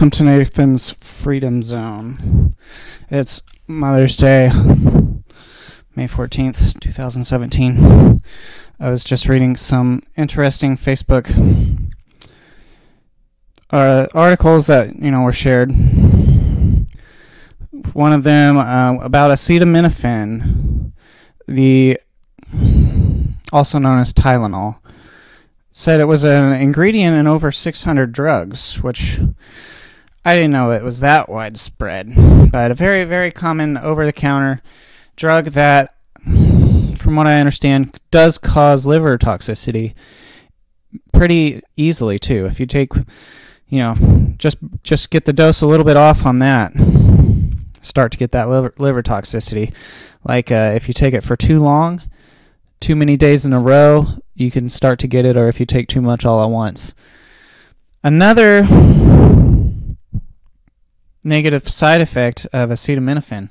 Welcome 0.00 0.12
to 0.12 0.22
Nathan's 0.22 0.92
Freedom 0.92 1.62
Zone. 1.62 2.56
It's 3.10 3.42
Mother's 3.66 4.16
Day, 4.16 4.48
May 5.94 6.06
14th, 6.06 6.80
2017. 6.80 8.22
I 8.80 8.90
was 8.90 9.04
just 9.04 9.28
reading 9.28 9.58
some 9.58 10.02
interesting 10.16 10.78
Facebook 10.78 11.28
uh, 13.68 14.06
articles 14.14 14.68
that, 14.68 14.96
you 14.96 15.10
know, 15.10 15.20
were 15.20 15.32
shared. 15.32 15.70
One 17.92 18.14
of 18.14 18.22
them 18.22 18.56
uh, 18.56 18.94
about 19.02 19.32
acetaminophen, 19.32 20.92
the 21.46 21.98
also 23.52 23.78
known 23.78 24.00
as 24.00 24.14
Tylenol 24.14 24.78
said 25.72 26.00
it 26.00 26.06
was 26.06 26.24
an 26.24 26.54
ingredient 26.54 27.16
in 27.16 27.26
over 27.26 27.52
600 27.52 28.12
drugs, 28.12 28.82
which 28.82 29.20
I 30.24 30.34
didn't 30.34 30.50
know 30.50 30.70
it 30.70 30.82
was 30.82 31.00
that 31.00 31.28
widespread. 31.28 32.12
But 32.52 32.70
a 32.70 32.74
very, 32.74 33.04
very 33.04 33.30
common 33.30 33.76
over 33.76 34.04
the 34.04 34.12
counter 34.12 34.60
drug 35.16 35.46
that, 35.46 35.94
from 36.24 37.16
what 37.16 37.26
I 37.26 37.40
understand, 37.40 37.98
does 38.10 38.38
cause 38.38 38.86
liver 38.86 39.16
toxicity 39.16 39.94
pretty 41.12 41.62
easily, 41.76 42.18
too. 42.18 42.46
If 42.46 42.60
you 42.60 42.66
take, 42.66 42.92
you 43.68 43.78
know, 43.78 44.34
just 44.36 44.58
just 44.82 45.10
get 45.10 45.24
the 45.24 45.32
dose 45.32 45.62
a 45.62 45.66
little 45.66 45.84
bit 45.84 45.96
off 45.96 46.26
on 46.26 46.40
that, 46.40 46.72
start 47.80 48.12
to 48.12 48.18
get 48.18 48.32
that 48.32 48.48
liver, 48.48 48.74
liver 48.78 49.02
toxicity. 49.02 49.72
Like 50.24 50.50
uh, 50.52 50.72
if 50.74 50.88
you 50.88 50.94
take 50.94 51.14
it 51.14 51.24
for 51.24 51.36
too 51.36 51.60
long, 51.60 52.02
too 52.80 52.96
many 52.96 53.16
days 53.16 53.44
in 53.44 53.52
a 53.52 53.60
row, 53.60 54.06
you 54.34 54.50
can 54.50 54.68
start 54.68 54.98
to 55.00 55.06
get 55.06 55.24
it, 55.24 55.36
or 55.36 55.48
if 55.48 55.60
you 55.60 55.66
take 55.66 55.88
too 55.88 56.02
much 56.02 56.26
all 56.26 56.42
at 56.42 56.50
once. 56.50 56.94
Another 58.02 58.64
negative 61.22 61.68
side 61.68 62.00
effect 62.00 62.46
of 62.52 62.70
acetaminophen, 62.70 63.50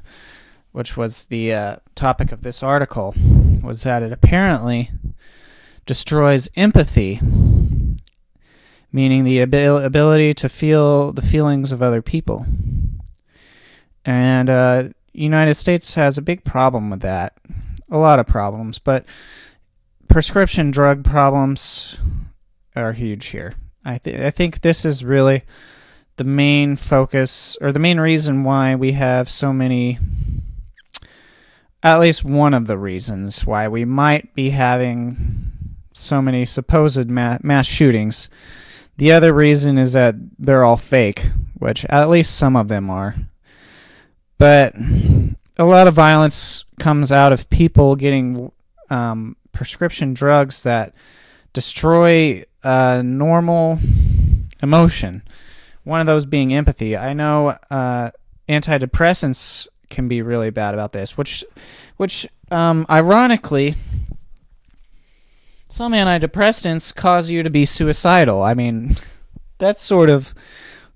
which 0.71 0.97
was 0.97 1.25
the 1.27 1.53
uh, 1.53 1.75
topic 1.95 2.31
of 2.31 2.41
this 2.41 2.63
article, 2.63 3.13
was 3.61 3.83
that 3.83 4.03
it 4.03 4.11
apparently 4.11 4.91
destroys 5.85 6.49
empathy, 6.55 7.19
meaning 8.91 9.23
the 9.23 9.41
abil- 9.41 9.77
ability 9.77 10.33
to 10.35 10.49
feel 10.49 11.11
the 11.11 11.21
feelings 11.21 11.71
of 11.71 11.81
other 11.81 12.01
people. 12.01 12.45
And 14.05 14.49
uh, 14.49 14.83
United 15.13 15.55
States 15.55 15.95
has 15.95 16.17
a 16.17 16.21
big 16.23 16.43
problem 16.43 16.89
with 16.89 17.01
that. 17.01 17.37
A 17.91 17.97
lot 17.97 18.19
of 18.19 18.27
problems, 18.27 18.79
but 18.79 19.05
prescription 20.07 20.71
drug 20.71 21.03
problems 21.03 21.97
are 22.75 22.93
huge 22.93 23.27
here. 23.27 23.53
I, 23.83 23.97
th- 23.97 24.19
I 24.19 24.29
think 24.29 24.61
this 24.61 24.85
is 24.85 25.03
really 25.03 25.43
the 26.19 26.23
main 26.25 26.75
focus 26.75 27.57
or 27.61 27.71
the 27.71 27.79
main 27.79 27.97
reason 27.97 28.43
why 28.43 28.75
we 28.75 28.91
have 28.91 29.29
so 29.29 29.53
many 29.53 29.97
at 31.81 31.97
least 31.97 32.25
one 32.25 32.53
of 32.53 32.67
the 32.67 32.77
reasons 32.77 33.45
why 33.45 33.69
we 33.69 33.85
might 33.85 34.35
be 34.35 34.49
having 34.49 35.15
so 35.93 36.21
many 36.21 36.43
supposed 36.43 37.09
mass 37.09 37.65
shootings. 37.65 38.27
The 38.97 39.13
other 39.13 39.33
reason 39.33 39.77
is 39.77 39.93
that 39.93 40.15
they're 40.37 40.65
all 40.65 40.75
fake, 40.75 41.25
which 41.57 41.85
at 41.85 42.09
least 42.09 42.35
some 42.35 42.57
of 42.57 42.67
them 42.67 42.89
are. 42.89 43.15
But 44.37 44.75
a 45.57 45.63
lot 45.63 45.87
of 45.87 45.93
violence 45.93 46.65
comes 46.79 47.13
out 47.13 47.31
of 47.31 47.49
people 47.49 47.95
getting 47.95 48.51
um, 48.89 49.37
prescription 49.53 50.13
drugs 50.13 50.63
that 50.63 50.93
destroy 51.53 52.43
normal 53.05 53.79
emotion. 54.61 55.23
One 55.89 56.01
of 56.01 56.05
those 56.05 56.27
being 56.27 56.53
empathy. 56.53 56.95
I 56.95 57.13
know 57.13 57.57
uh, 57.71 58.11
antidepressants 58.47 59.67
can 59.89 60.07
be 60.07 60.21
really 60.21 60.51
bad 60.51 60.75
about 60.75 60.91
this, 60.91 61.17
which, 61.17 61.43
which 61.97 62.27
um, 62.51 62.85
ironically, 62.91 63.73
some 65.67 65.93
antidepressants 65.93 66.95
cause 66.95 67.31
you 67.31 67.41
to 67.41 67.49
be 67.49 67.65
suicidal. 67.65 68.43
I 68.43 68.53
mean, 68.53 68.97
that 69.57 69.79
sort 69.79 70.11
of 70.11 70.35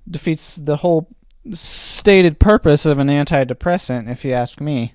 defeats 0.07 0.57
the 0.57 0.78
whole 0.78 1.07
stated 1.51 2.39
purpose 2.39 2.86
of 2.86 3.00
an 3.00 3.07
antidepressant, 3.07 4.12
if 4.12 4.24
you 4.24 4.34
ask 4.34 4.62
me. 4.62 4.94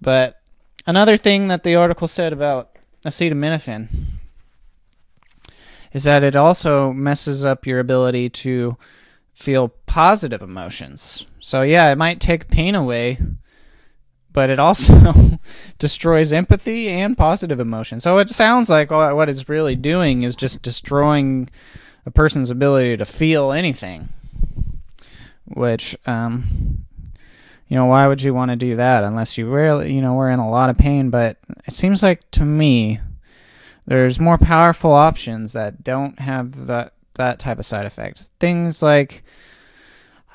But 0.00 0.40
another 0.86 1.18
thing 1.18 1.48
that 1.48 1.64
the 1.64 1.74
article 1.74 2.08
said 2.08 2.32
about 2.32 2.70
acetaminophen 3.04 3.88
is 5.92 6.04
that 6.04 6.22
it 6.22 6.34
also 6.34 6.94
messes 6.94 7.44
up 7.44 7.66
your 7.66 7.78
ability 7.78 8.30
to 8.30 8.78
feel 9.34 9.68
positive 9.86 10.42
emotions. 10.42 11.26
So 11.40 11.62
yeah, 11.62 11.90
it 11.90 11.98
might 11.98 12.20
take 12.20 12.48
pain 12.48 12.74
away, 12.74 13.18
but 14.32 14.50
it 14.50 14.58
also 14.58 14.94
destroys 15.78 16.32
empathy 16.32 16.88
and 16.88 17.16
positive 17.16 17.60
emotion. 17.60 18.00
So 18.00 18.18
it 18.18 18.28
sounds 18.28 18.70
like 18.70 18.90
what 18.90 19.28
it's 19.28 19.48
really 19.48 19.76
doing 19.76 20.22
is 20.22 20.36
just 20.36 20.62
destroying 20.62 21.48
a 22.06 22.10
person's 22.10 22.50
ability 22.50 22.96
to 22.96 23.04
feel 23.04 23.52
anything. 23.52 24.08
Which 25.44 25.96
um, 26.06 26.84
you 27.72 27.78
know, 27.78 27.86
why 27.86 28.06
would 28.06 28.20
you 28.20 28.34
want 28.34 28.50
to 28.50 28.56
do 28.56 28.76
that 28.76 29.02
unless 29.02 29.38
you 29.38 29.46
really, 29.46 29.94
you 29.94 30.02
know, 30.02 30.12
we're 30.12 30.30
in 30.30 30.38
a 30.40 30.50
lot 30.50 30.68
of 30.68 30.76
pain? 30.76 31.08
But 31.08 31.38
it 31.66 31.72
seems 31.72 32.02
like 32.02 32.30
to 32.32 32.44
me, 32.44 33.00
there's 33.86 34.20
more 34.20 34.36
powerful 34.36 34.92
options 34.92 35.54
that 35.54 35.82
don't 35.82 36.18
have 36.20 36.66
that 36.66 36.92
that 37.14 37.38
type 37.38 37.58
of 37.58 37.66
side 37.66 37.86
effect. 37.86 38.30
Things 38.40 38.82
like, 38.82 39.22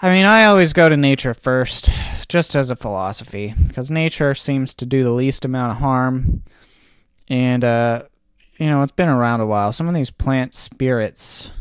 I 0.02 0.10
mean, 0.10 0.26
I 0.26 0.46
always 0.46 0.74
go 0.74 0.90
to 0.90 0.98
nature 0.98 1.34
first, 1.34 1.90
just 2.30 2.56
as 2.56 2.70
a 2.70 2.76
philosophy, 2.76 3.54
because 3.68 3.90
nature 3.90 4.34
seems 4.34 4.74
to 4.76 4.86
do 4.86 5.04
the 5.04 5.12
least 5.12 5.46
amount 5.46 5.72
of 5.72 5.78
harm, 5.78 6.44
and 7.28 7.64
uh, 7.64 8.04
you 8.58 8.68
know, 8.68 8.82
it's 8.84 8.92
been 8.92 9.10
around 9.10 9.42
a 9.42 9.46
while. 9.46 9.72
Some 9.72 9.88
of 9.88 9.96
these 9.96 10.12
plant 10.12 10.54
spirits, 10.54 11.52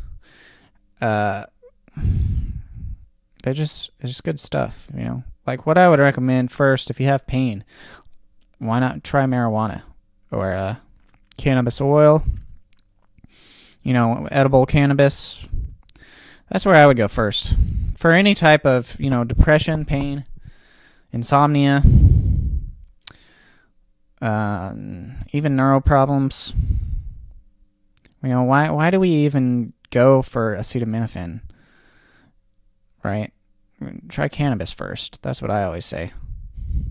uh, 1.01 1.47
they're 3.43 3.55
just 3.55 3.91
they're 3.99 4.09
just 4.09 4.25
good 4.25 4.41
stuff, 4.41 4.89
you 4.95 5.05
know 5.05 5.25
like 5.47 5.65
what 5.65 5.79
I 5.79 5.89
would 5.89 6.01
recommend 6.01 6.51
first 6.51 6.91
if 6.91 7.01
you 7.01 7.07
have 7.07 7.27
pain, 7.27 7.65
why 8.59 8.81
not 8.81 9.05
try 9.05 9.25
marijuana 9.25 9.83
or 10.31 10.53
uh, 10.53 10.77
cannabis 11.37 11.81
oil? 11.81 12.25
You 13.87 13.93
know, 13.93 14.27
edible 14.33 14.67
cannabis. 14.67 15.47
That's 16.51 16.67
where 16.67 16.75
I 16.75 16.89
would 16.89 16.97
go 16.97 17.07
first. 17.07 17.55
For 17.97 18.11
any 18.11 18.35
type 18.35 18.67
of, 18.67 18.99
you 18.99 19.11
know, 19.11 19.23
depression, 19.23 19.85
pain, 19.85 20.25
insomnia, 21.13 21.85
uh, 24.21 24.75
even 25.33 25.55
neuro 25.55 25.81
problems. 25.81 26.53
You 28.25 28.31
know, 28.31 28.43
why 28.43 28.71
why 28.71 28.91
do 28.91 28.99
we 28.99 29.11
even 29.11 29.73
go 29.91 30.21
for 30.21 30.57
acetaminophen? 30.57 31.43
Right? 33.05 33.33
try 34.09 34.27
cannabis 34.27 34.73
first. 34.73 35.23
That's 35.23 35.41
what 35.41 35.53
I 35.53 35.63
always 35.63 35.85
say. 35.85 36.11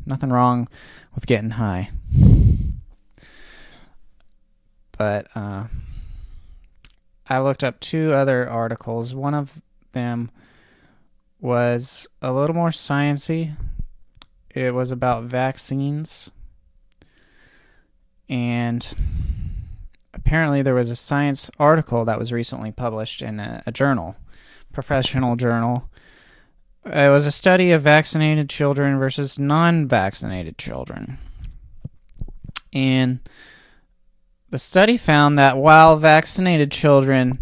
Nothing 0.05 0.29
wrong 0.29 0.69
with 1.13 1.27
getting 1.27 1.49
high. 1.49 1.89
But 4.97 5.27
uh, 5.35 5.65
I 7.27 7.39
looked 7.39 7.63
up 7.63 7.79
two 7.79 8.13
other 8.13 8.49
articles. 8.49 9.15
One 9.15 9.33
of 9.33 9.61
them 9.93 10.29
was 11.39 12.07
a 12.21 12.31
little 12.31 12.55
more 12.55 12.69
sciency. 12.69 13.53
It 14.49 14.73
was 14.73 14.91
about 14.91 15.23
vaccines. 15.23 16.31
And 18.29 18.87
apparently 20.13 20.61
there 20.61 20.75
was 20.75 20.89
a 20.89 20.95
science 20.95 21.51
article 21.59 22.05
that 22.05 22.19
was 22.19 22.31
recently 22.31 22.71
published 22.71 23.21
in 23.21 23.39
a, 23.39 23.61
a 23.65 23.71
journal, 23.71 24.15
professional 24.71 25.35
journal, 25.35 25.89
it 26.85 27.09
was 27.09 27.25
a 27.25 27.31
study 27.31 27.71
of 27.71 27.81
vaccinated 27.81 28.47
children 28.49 28.99
versus 28.99 29.39
non 29.39 29.87
vaccinated 29.87 30.57
children. 30.57 31.17
And 32.73 33.19
the 34.49 34.59
study 34.59 34.97
found 34.97 35.37
that 35.37 35.57
while 35.57 35.97
vaccinated 35.97 36.71
children 36.71 37.39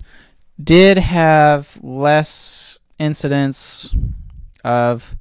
did 0.61 0.97
have 0.97 1.79
less 1.83 2.77
incidence 2.99 3.93
of 4.63 5.15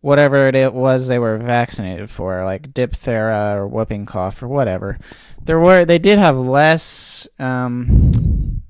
whatever 0.00 0.48
it 0.48 0.72
was 0.72 1.06
they 1.06 1.18
were 1.18 1.38
vaccinated 1.38 2.10
for, 2.10 2.44
like 2.44 2.72
diphtheria 2.72 3.56
or 3.56 3.66
whooping 3.66 4.06
cough 4.06 4.42
or 4.42 4.48
whatever, 4.48 4.98
there 5.42 5.60
were 5.60 5.84
they 5.84 5.98
did 5.98 6.18
have 6.18 6.36
less. 6.36 7.28
Um, 7.38 8.62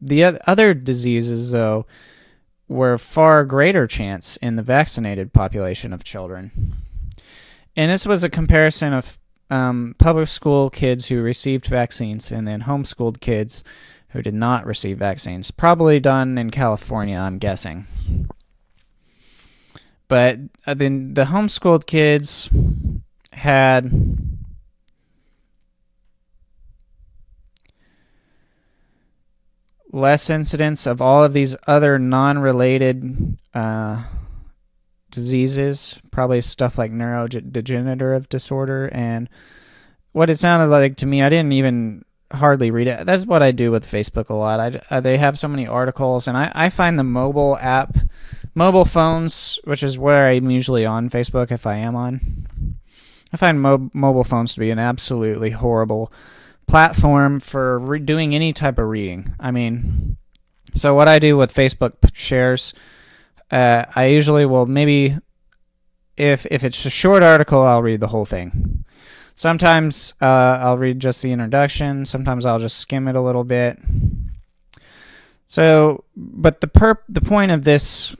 the 0.00 0.24
other 0.48 0.72
diseases, 0.72 1.50
though, 1.50 1.86
were 2.68 2.96
far 2.96 3.44
greater 3.44 3.86
chance 3.86 4.36
in 4.38 4.56
the 4.56 4.62
vaccinated 4.62 5.32
population 5.32 5.92
of 5.92 6.02
children. 6.02 6.74
And 7.76 7.90
this 7.90 8.06
was 8.06 8.24
a 8.24 8.30
comparison 8.30 8.92
of 8.94 9.18
um, 9.50 9.94
public 9.98 10.28
school 10.28 10.70
kids 10.70 11.06
who 11.06 11.22
received 11.22 11.66
vaccines 11.66 12.30
and 12.32 12.46
then 12.46 12.62
homeschooled 12.62 13.20
kids 13.20 13.62
who 14.10 14.22
did 14.22 14.34
not 14.34 14.66
receive 14.66 14.98
vaccines. 14.98 15.50
Probably 15.50 16.00
done 16.00 16.38
in 16.38 16.50
California, 16.50 17.18
I'm 17.18 17.38
guessing. 17.38 17.86
But 20.08 20.38
uh, 20.66 20.74
then 20.74 21.14
the 21.14 21.24
homeschooled 21.24 21.86
kids 21.86 22.48
had 23.32 23.90
less 29.92 30.30
incidence 30.30 30.86
of 30.86 31.00
all 31.00 31.24
of 31.24 31.32
these 31.32 31.56
other 31.66 31.98
non-related 31.98 33.36
uh, 33.54 34.04
diseases, 35.10 36.00
probably 36.10 36.40
stuff 36.40 36.78
like 36.78 36.92
neurodegenerative 36.92 38.28
disorder 38.28 38.88
and 38.92 39.28
what 40.12 40.30
it 40.30 40.38
sounded 40.38 40.66
like 40.66 40.96
to 40.96 41.06
me. 41.06 41.22
I 41.22 41.28
didn't 41.28 41.52
even 41.52 42.04
hardly 42.32 42.70
read 42.70 42.86
it. 42.86 43.06
That's 43.06 43.26
what 43.26 43.42
I 43.42 43.52
do 43.52 43.70
with 43.70 43.84
Facebook 43.84 44.30
a 44.30 44.34
lot. 44.34 44.60
I, 44.60 44.80
uh, 44.96 45.00
they 45.00 45.16
have 45.16 45.38
so 45.38 45.48
many 45.48 45.66
articles, 45.66 46.26
and 46.26 46.36
I, 46.36 46.50
I 46.54 46.68
find 46.68 46.98
the 46.98 47.04
mobile 47.04 47.56
app, 47.58 47.96
mobile 48.54 48.84
phones, 48.84 49.60
which 49.64 49.82
is 49.82 49.98
where 49.98 50.28
I'm 50.28 50.50
usually 50.50 50.86
on 50.86 51.10
Facebook 51.10 51.50
if 51.50 51.66
I 51.66 51.76
am 51.76 51.94
on. 51.94 52.76
I 53.32 53.36
find 53.36 53.60
mo- 53.60 53.90
mobile 53.92 54.24
phones 54.24 54.54
to 54.54 54.60
be 54.60 54.70
an 54.70 54.78
absolutely 54.78 55.50
horrible 55.50 56.12
platform 56.66 57.40
for 57.40 57.78
re- 57.78 57.98
doing 57.98 58.34
any 58.34 58.52
type 58.52 58.78
of 58.78 58.88
reading. 58.88 59.34
I 59.38 59.50
mean, 59.50 60.16
so 60.74 60.94
what 60.94 61.08
I 61.08 61.18
do 61.18 61.36
with 61.36 61.54
Facebook 61.54 61.94
shares, 62.12 62.74
uh, 63.50 63.84
I 63.94 64.06
usually 64.06 64.46
will 64.46 64.66
maybe, 64.66 65.16
if 66.16 66.46
if 66.46 66.64
it's 66.64 66.84
a 66.84 66.90
short 66.90 67.22
article, 67.22 67.60
I'll 67.60 67.82
read 67.82 68.00
the 68.00 68.08
whole 68.08 68.24
thing. 68.24 68.84
Sometimes 69.34 70.14
uh, 70.20 70.58
I'll 70.60 70.78
read 70.78 70.98
just 70.98 71.22
the 71.22 71.30
introduction. 71.30 72.06
Sometimes 72.06 72.46
I'll 72.46 72.58
just 72.58 72.78
skim 72.78 73.06
it 73.06 73.16
a 73.16 73.20
little 73.20 73.44
bit. 73.44 73.78
So, 75.46 76.04
but 76.16 76.60
the 76.60 76.66
perp 76.66 76.98
the 77.08 77.20
point 77.20 77.52
of 77.52 77.62
this 77.62 78.16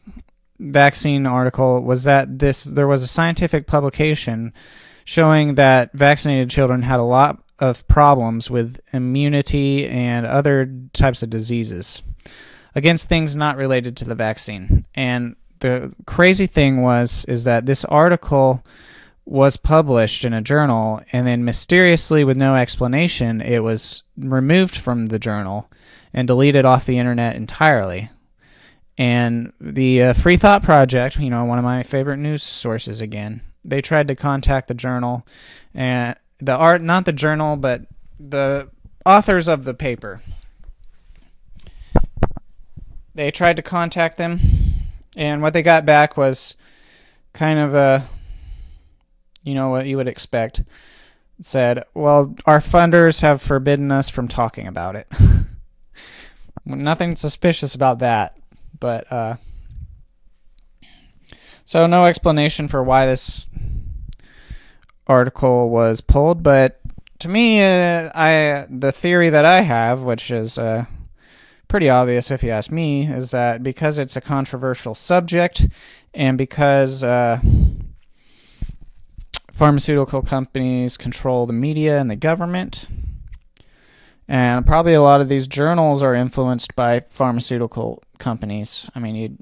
vaccine 0.58 1.26
article 1.26 1.82
was 1.82 2.04
that 2.04 2.38
this 2.38 2.64
there 2.64 2.86
was 2.86 3.02
a 3.02 3.08
scientific 3.08 3.66
publication 3.66 4.52
showing 5.04 5.54
that 5.54 5.92
vaccinated 5.92 6.50
children 6.50 6.82
had 6.82 7.00
a 7.00 7.04
lot 7.04 7.42
of 7.58 7.86
problems 7.88 8.50
with 8.50 8.80
immunity 8.92 9.86
and 9.86 10.26
other 10.26 10.70
types 10.92 11.22
of 11.22 11.30
diseases 11.30 12.02
against 12.76 13.08
things 13.08 13.36
not 13.36 13.56
related 13.56 13.96
to 13.96 14.04
the 14.04 14.14
vaccine. 14.14 14.86
And 14.94 15.34
the 15.58 15.92
crazy 16.06 16.46
thing 16.46 16.82
was 16.82 17.24
is 17.24 17.44
that 17.44 17.66
this 17.66 17.84
article 17.86 18.62
was 19.24 19.56
published 19.56 20.24
in 20.24 20.32
a 20.32 20.42
journal 20.42 21.00
and 21.10 21.26
then 21.26 21.44
mysteriously 21.44 22.22
with 22.22 22.36
no 22.36 22.54
explanation 22.54 23.40
it 23.40 23.64
was 23.64 24.04
removed 24.16 24.76
from 24.76 25.06
the 25.06 25.18
journal 25.18 25.68
and 26.12 26.28
deleted 26.28 26.64
off 26.64 26.86
the 26.86 26.98
internet 26.98 27.34
entirely. 27.34 28.10
And 28.98 29.52
the 29.60 30.02
uh, 30.02 30.12
Free 30.12 30.36
Thought 30.36 30.62
Project, 30.62 31.18
you 31.18 31.28
know, 31.28 31.44
one 31.44 31.58
of 31.58 31.64
my 31.64 31.82
favorite 31.82 32.18
news 32.18 32.42
sources 32.42 33.00
again, 33.00 33.40
they 33.64 33.82
tried 33.82 34.08
to 34.08 34.14
contact 34.14 34.68
the 34.68 34.74
journal 34.74 35.26
and 35.74 36.14
the 36.38 36.56
art, 36.56 36.82
not 36.82 37.04
the 37.04 37.12
journal, 37.12 37.56
but 37.56 37.82
the 38.20 38.70
authors 39.04 39.48
of 39.48 39.64
the 39.64 39.74
paper. 39.74 40.20
They 43.16 43.30
tried 43.30 43.56
to 43.56 43.62
contact 43.62 44.18
them, 44.18 44.40
and 45.16 45.40
what 45.40 45.54
they 45.54 45.62
got 45.62 45.86
back 45.86 46.18
was 46.18 46.54
kind 47.32 47.58
of 47.58 47.72
a, 47.74 48.06
you 49.42 49.54
know, 49.54 49.70
what 49.70 49.86
you 49.86 49.96
would 49.96 50.06
expect. 50.06 50.60
It 51.38 51.44
said, 51.44 51.84
well, 51.94 52.36
our 52.44 52.58
funders 52.58 53.22
have 53.22 53.40
forbidden 53.40 53.90
us 53.90 54.10
from 54.10 54.28
talking 54.28 54.66
about 54.66 54.96
it. 54.96 55.10
Nothing 56.66 57.16
suspicious 57.16 57.74
about 57.74 58.00
that, 58.00 58.36
but, 58.78 59.10
uh, 59.10 59.36
so 61.64 61.86
no 61.86 62.04
explanation 62.04 62.68
for 62.68 62.82
why 62.82 63.06
this 63.06 63.46
article 65.06 65.70
was 65.70 66.02
pulled, 66.02 66.42
but 66.42 66.80
to 67.20 67.28
me, 67.28 67.62
uh, 67.62 68.10
I 68.14 68.66
the 68.68 68.92
theory 68.92 69.30
that 69.30 69.46
I 69.46 69.62
have, 69.62 70.02
which 70.02 70.30
is 70.30 70.58
uh, 70.58 70.84
pretty 71.68 71.88
obvious 71.88 72.30
if 72.30 72.42
you 72.42 72.50
ask 72.50 72.70
me, 72.70 73.06
is 73.06 73.30
that 73.30 73.62
because 73.62 73.98
it's 73.98 74.16
a 74.16 74.20
controversial 74.20 74.94
subject 74.94 75.66
and 76.14 76.38
because 76.38 77.02
uh, 77.02 77.40
pharmaceutical 79.50 80.22
companies 80.22 80.96
control 80.96 81.46
the 81.46 81.52
media 81.52 81.98
and 81.98 82.10
the 82.10 82.16
government, 82.16 82.88
and 84.28 84.66
probably 84.66 84.94
a 84.94 85.02
lot 85.02 85.20
of 85.20 85.28
these 85.28 85.46
journals 85.46 86.02
are 86.02 86.14
influenced 86.14 86.74
by 86.76 87.00
pharmaceutical 87.00 88.02
companies. 88.18 88.90
I 88.94 88.98
mean, 88.98 89.14
you'd 89.14 89.38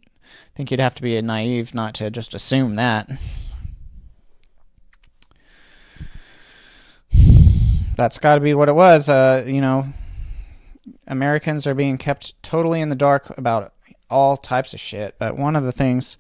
think 0.54 0.71
you'd 0.71 0.81
have 0.81 0.95
to 0.95 1.02
be 1.02 1.21
naive 1.23 1.75
not 1.75 1.95
to 1.95 2.11
just 2.11 2.35
assume 2.35 2.76
that. 2.76 3.11
that's 7.97 8.19
got 8.19 8.35
to 8.35 8.40
be 8.40 8.54
what 8.54 8.69
it 8.69 8.75
was. 8.75 9.09
Uh, 9.09 9.45
you 9.47 9.61
know, 9.61 9.87
Americans 11.07 11.67
are 11.67 11.75
being 11.75 11.99
kept 11.99 12.43
totally 12.43 12.81
in 12.81 12.89
the 12.89 12.97
dark 12.97 13.37
about 13.39 13.73
all 14.11 14.37
types 14.37 14.75
of 14.75 14.81
shit. 14.81 15.17
But 15.19 15.37
one 15.37 15.57
of 15.57 15.65
the 15.65 15.73
things 15.73 16.17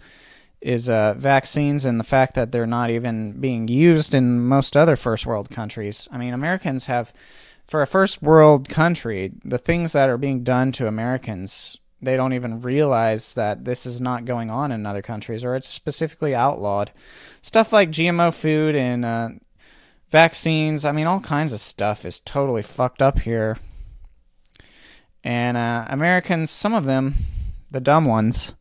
is 0.60 0.88
uh, 0.88 1.14
vaccines 1.16 1.84
and 1.84 2.00
the 2.00 2.04
fact 2.04 2.34
that 2.34 2.50
they're 2.50 2.66
not 2.66 2.90
even 2.90 3.38
being 3.40 3.68
used 3.68 4.14
in 4.14 4.46
most 4.46 4.76
other 4.76 4.96
first 4.96 5.26
world 5.26 5.50
countries. 5.50 6.08
I 6.10 6.16
mean, 6.16 6.32
Americans 6.32 6.86
have, 6.86 7.12
for 7.66 7.82
a 7.82 7.86
first 7.86 8.22
world 8.22 8.68
country, 8.68 9.32
the 9.44 9.58
things 9.58 9.92
that 9.92 10.08
are 10.08 10.16
being 10.16 10.42
done 10.42 10.72
to 10.72 10.86
Americans, 10.86 11.78
they 12.00 12.16
don't 12.16 12.32
even 12.32 12.60
realize 12.60 13.34
that 13.34 13.66
this 13.66 13.84
is 13.84 14.00
not 14.00 14.24
going 14.24 14.50
on 14.50 14.72
in 14.72 14.86
other 14.86 15.02
countries 15.02 15.44
or 15.44 15.54
it's 15.54 15.68
specifically 15.68 16.34
outlawed. 16.34 16.90
Stuff 17.42 17.72
like 17.72 17.90
GMO 17.90 18.34
food 18.34 18.74
and 18.74 19.04
uh, 19.04 19.28
vaccines. 20.08 20.86
I 20.86 20.92
mean, 20.92 21.06
all 21.06 21.20
kinds 21.20 21.52
of 21.52 21.60
stuff 21.60 22.06
is 22.06 22.20
totally 22.20 22.62
fucked 22.62 23.02
up 23.02 23.18
here. 23.18 23.58
And 25.24 25.56
uh, 25.56 25.86
Americans, 25.88 26.50
some 26.50 26.74
of 26.74 26.84
them, 26.84 27.14
the 27.70 27.80
dumb 27.80 28.04
ones, 28.04 28.54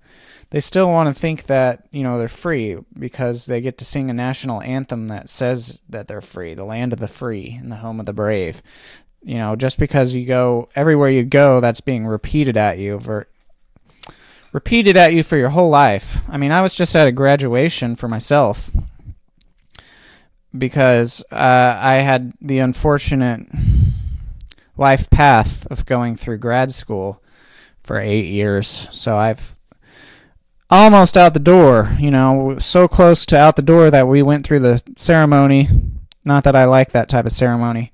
they 0.50 0.62
still 0.62 0.88
want 0.88 1.13
to 1.13 1.20
think 1.20 1.43
that, 1.48 1.88
you 1.91 2.03
know, 2.03 2.17
they're 2.17 2.27
free 2.27 2.77
because 2.98 3.48
they 3.48 3.60
get 3.60 3.77
to 3.79 3.86
sing 3.86 4.10
a 4.10 4.13
national 4.13 4.62
anthem 4.62 5.10
that 5.10 5.27
says 5.27 5.82
that 5.89 6.08
they're 6.08 6.22
free, 6.22 6.53
the 6.53 6.63
land 6.63 6.93
of 6.93 7.00
the 7.00 7.08
free 7.08 7.58
and 7.60 7.72
the 7.72 7.77
home 7.77 8.00
of 8.00 8.05
the 8.05 8.13
brave. 8.13 8.62
You 9.24 9.39
know, 9.39 9.55
just 9.55 9.77
because 9.77 10.13
you 10.13 10.25
go 10.25 10.70
everywhere 10.75 11.10
you 11.10 11.24
go, 11.24 11.60
that's 11.60 11.82
being 11.82 12.05
repeated 12.05 12.55
at 12.55 12.77
you 12.77 13.00
for 13.00 13.27
repeated 14.51 14.96
at 14.96 15.13
you 15.13 15.24
for 15.24 15.38
your 15.38 15.50
whole 15.50 15.70
life. 15.70 16.22
I 16.29 16.38
mean, 16.38 16.51
I 16.51 16.62
was 16.62 16.75
just 16.75 16.96
at 16.96 17.08
a 17.08 17.12
graduation 17.12 17.96
for 17.96 18.08
myself 18.08 18.70
because 20.55 21.24
uh, 21.32 21.77
I 21.79 21.96
had 21.96 22.34
the 22.39 22.60
unfortunate 22.60 23.48
life 24.77 25.10
path 25.10 25.68
of 25.68 25.86
going 25.86 26.15
through 26.15 26.38
grad 26.38 26.72
school 26.72 27.22
for 27.84 28.00
eight 28.00 28.25
years. 28.25 28.88
So 28.92 29.18
I've 29.18 29.58
almost 30.70 31.18
out 31.18 31.34
the 31.34 31.39
door, 31.39 31.96
you 32.00 32.12
know, 32.12 32.58
so 32.60 32.88
close 32.88 33.25
to 33.27 33.38
out 33.38 33.56
the 33.56 33.62
door 33.62 33.92
that 33.92 34.08
we 34.08 34.24
went 34.24 34.46
through 34.46 34.60
the 34.60 34.82
ceremony. 34.98 35.68
Not 36.25 36.44
that 36.46 36.56
I 36.56 36.65
like 36.65 36.92
that 36.92 37.10
type 37.10 37.25
of 37.25 37.32
ceremony. 37.32 37.92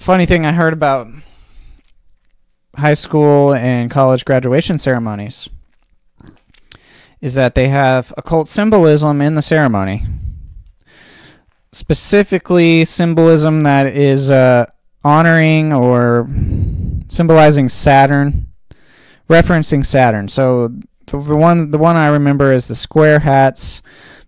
Funny 0.00 0.26
thing 0.26 0.46
I 0.46 0.52
heard 0.52 0.72
about 0.72 1.08
high 2.76 2.94
school 2.94 3.52
and 3.54 3.90
college 3.90 4.24
graduation 4.24 4.78
ceremonies 4.78 5.48
is 7.20 7.34
that 7.34 7.56
they 7.56 7.68
have 7.68 8.14
occult 8.16 8.46
symbolism 8.46 9.20
in 9.20 9.34
the 9.34 9.42
ceremony 9.42 10.06
specifically 11.72 12.84
symbolism 12.84 13.62
that 13.64 13.86
is 13.86 14.30
uh, 14.30 14.66
honoring 15.04 15.72
or 15.72 16.26
symbolizing 17.08 17.68
Saturn, 17.68 18.48
referencing 19.28 19.84
Saturn. 19.84 20.28
So 20.28 20.68
the, 21.06 21.18
the 21.18 21.36
one 21.36 21.70
the 21.70 21.78
one 21.78 21.96
I 21.96 22.08
remember 22.08 22.52
is 22.52 22.68
the 22.68 22.74
square 22.74 23.20
hats 23.20 23.82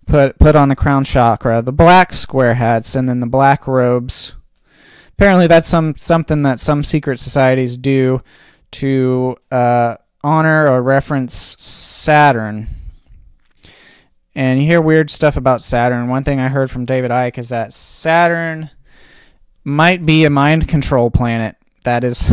put 0.07 0.39
put 0.39 0.57
on 0.57 0.69
the 0.69 0.77
crown 0.77 1.05
chakra, 1.05 1.63
the 1.63 1.73
black 1.73 2.13
square 2.13 2.55
hats, 2.55 2.95
and 2.95 3.09
then 3.09 3.21
the 3.21 3.27
black 3.27 3.67
robes. 3.67 4.35
Apparently, 5.13 5.47
that's 5.47 5.69
some 5.69 5.95
something 5.95 6.43
that 6.43 6.59
some 6.59 6.83
secret 6.83 7.19
societies 7.19 7.77
do 7.77 8.23
to 8.73 9.37
uh, 9.51 9.97
honor 10.23 10.69
or 10.69 10.83
reference 10.83 11.35
Saturn 11.59 12.69
and 14.35 14.61
you 14.61 14.67
hear 14.67 14.81
weird 14.81 15.11
stuff 15.11 15.37
about 15.37 15.63
Saturn. 15.63 16.09
One 16.09 16.25
thing 16.25 16.41
I 16.41 16.49
heard 16.49 16.71
from 16.71 16.85
David 16.85 17.11
Icke 17.11 17.39
is 17.39 17.49
that 17.49 17.73
Saturn 17.73 18.71
might 19.65 20.07
be 20.07 20.25
a 20.25 20.31
mind 20.31 20.69
control 20.69 21.11
planet 21.11 21.57
that 21.85 22.05
is 22.05 22.31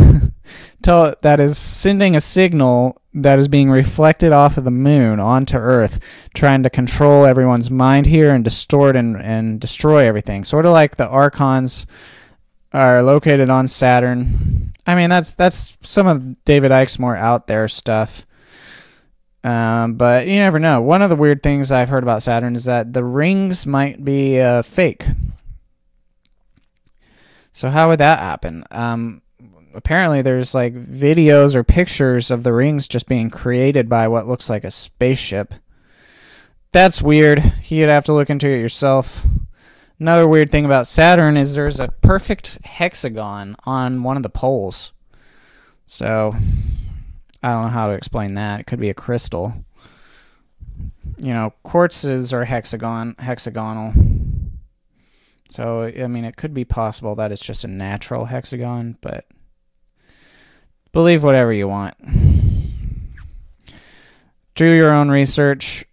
tell 0.82 1.16
that 1.22 1.40
is 1.40 1.58
sending 1.58 2.16
a 2.16 2.22
signal 2.22 3.02
that 3.14 3.40
is 3.40 3.48
being 3.48 3.70
reflected 3.70 4.32
off 4.32 4.58
of 4.58 4.64
the 4.64 4.72
moon 4.72 5.20
onto 5.20 5.58
Earth, 5.58 6.00
trying 6.36 6.64
to 6.64 6.70
control 6.70 7.26
everyone's 7.26 7.72
mind 7.72 8.06
here 8.06 8.32
and 8.32 8.44
distort 8.44 8.96
and, 8.96 9.20
and 9.20 9.60
destroy 9.60 10.06
everything. 10.06 10.44
Sort 10.44 10.66
of 10.66 10.72
like 10.72 10.98
the 10.98 11.08
archons, 11.08 11.88
are 12.74 13.02
located 13.02 13.50
on 13.50 13.68
Saturn. 13.68 14.74
I 14.86 14.96
mean, 14.96 15.10
that's 15.10 15.34
that's 15.34 15.78
some 15.82 16.08
of 16.08 16.44
David 16.46 16.72
Icke's 16.72 17.00
more 17.00 17.16
out 17.16 17.48
there 17.48 17.68
stuff. 17.68 18.26
Um, 19.44 19.96
but 19.96 20.28
you 20.28 20.36
never 20.40 20.60
know. 20.60 20.82
One 20.82 21.02
of 21.02 21.10
the 21.10 21.16
weird 21.16 21.42
things 21.42 21.72
I've 21.72 21.90
heard 21.90 22.04
about 22.04 22.24
Saturn 22.24 22.56
is 22.56 22.66
that 22.66 22.94
the 22.94 23.04
rings 23.04 23.66
might 23.66 24.04
be 24.04 24.40
uh, 24.40 24.62
fake. 24.62 25.06
So 27.58 27.72
how 27.72 27.88
would 27.88 27.98
that 27.98 28.20
happen? 28.20 28.64
Um, 28.70 29.24
apparently, 29.74 30.22
there's 30.22 30.54
like 30.54 30.76
videos 30.76 31.56
or 31.56 31.64
pictures 31.64 32.30
of 32.30 32.44
the 32.44 32.54
rings 32.54 32.88
just 32.88 33.08
being 33.08 33.32
created 33.32 33.90
by 33.90 34.08
what 34.10 34.28
looks 34.28 34.48
like 34.48 34.64
a 34.64 34.70
spaceship. 34.70 35.56
That's 36.72 37.02
weird. 37.02 37.42
You'd 37.64 37.90
have 37.90 38.06
to 38.06 38.14
look 38.14 38.30
into 38.30 38.48
it 38.48 38.60
yourself. 38.60 39.26
Another 40.00 40.28
weird 40.28 40.52
thing 40.52 40.66
about 40.66 40.86
Saturn 40.86 41.36
is 41.36 41.56
there's 41.56 41.80
a 41.80 41.88
perfect 41.88 42.60
hexagon 42.64 43.56
on 43.66 44.04
one 44.04 44.18
of 44.18 44.24
the 44.24 44.30
poles. 44.30 44.92
So 45.88 46.34
I 47.42 47.52
don't 47.54 47.64
know 47.64 47.70
how 47.70 47.88
to 47.88 47.94
explain 47.94 48.36
that. 48.36 48.60
It 48.60 48.68
could 48.68 48.80
be 48.80 48.92
a 48.92 48.94
crystal. 48.94 49.66
You 51.18 51.34
know, 51.34 51.56
quartzes 51.66 52.34
are 52.34 52.46
hexagon 52.46 53.16
hexagonal. 53.18 53.94
So 55.50 55.84
I 55.84 56.08
mean, 56.08 56.26
it 56.26 56.36
could 56.36 56.54
be 56.54 56.66
possible 56.66 57.16
that 57.16 57.32
it's 57.32 57.42
just 57.42 57.64
a 57.64 57.68
natural 57.68 58.26
hexagon, 58.26 58.98
but 59.02 59.26
believe 60.92 61.24
whatever 61.24 61.54
you 61.54 61.68
want. 61.68 61.96
Do 64.56 64.66
your 64.66 64.92
own 64.92 65.10
research. 65.10 65.86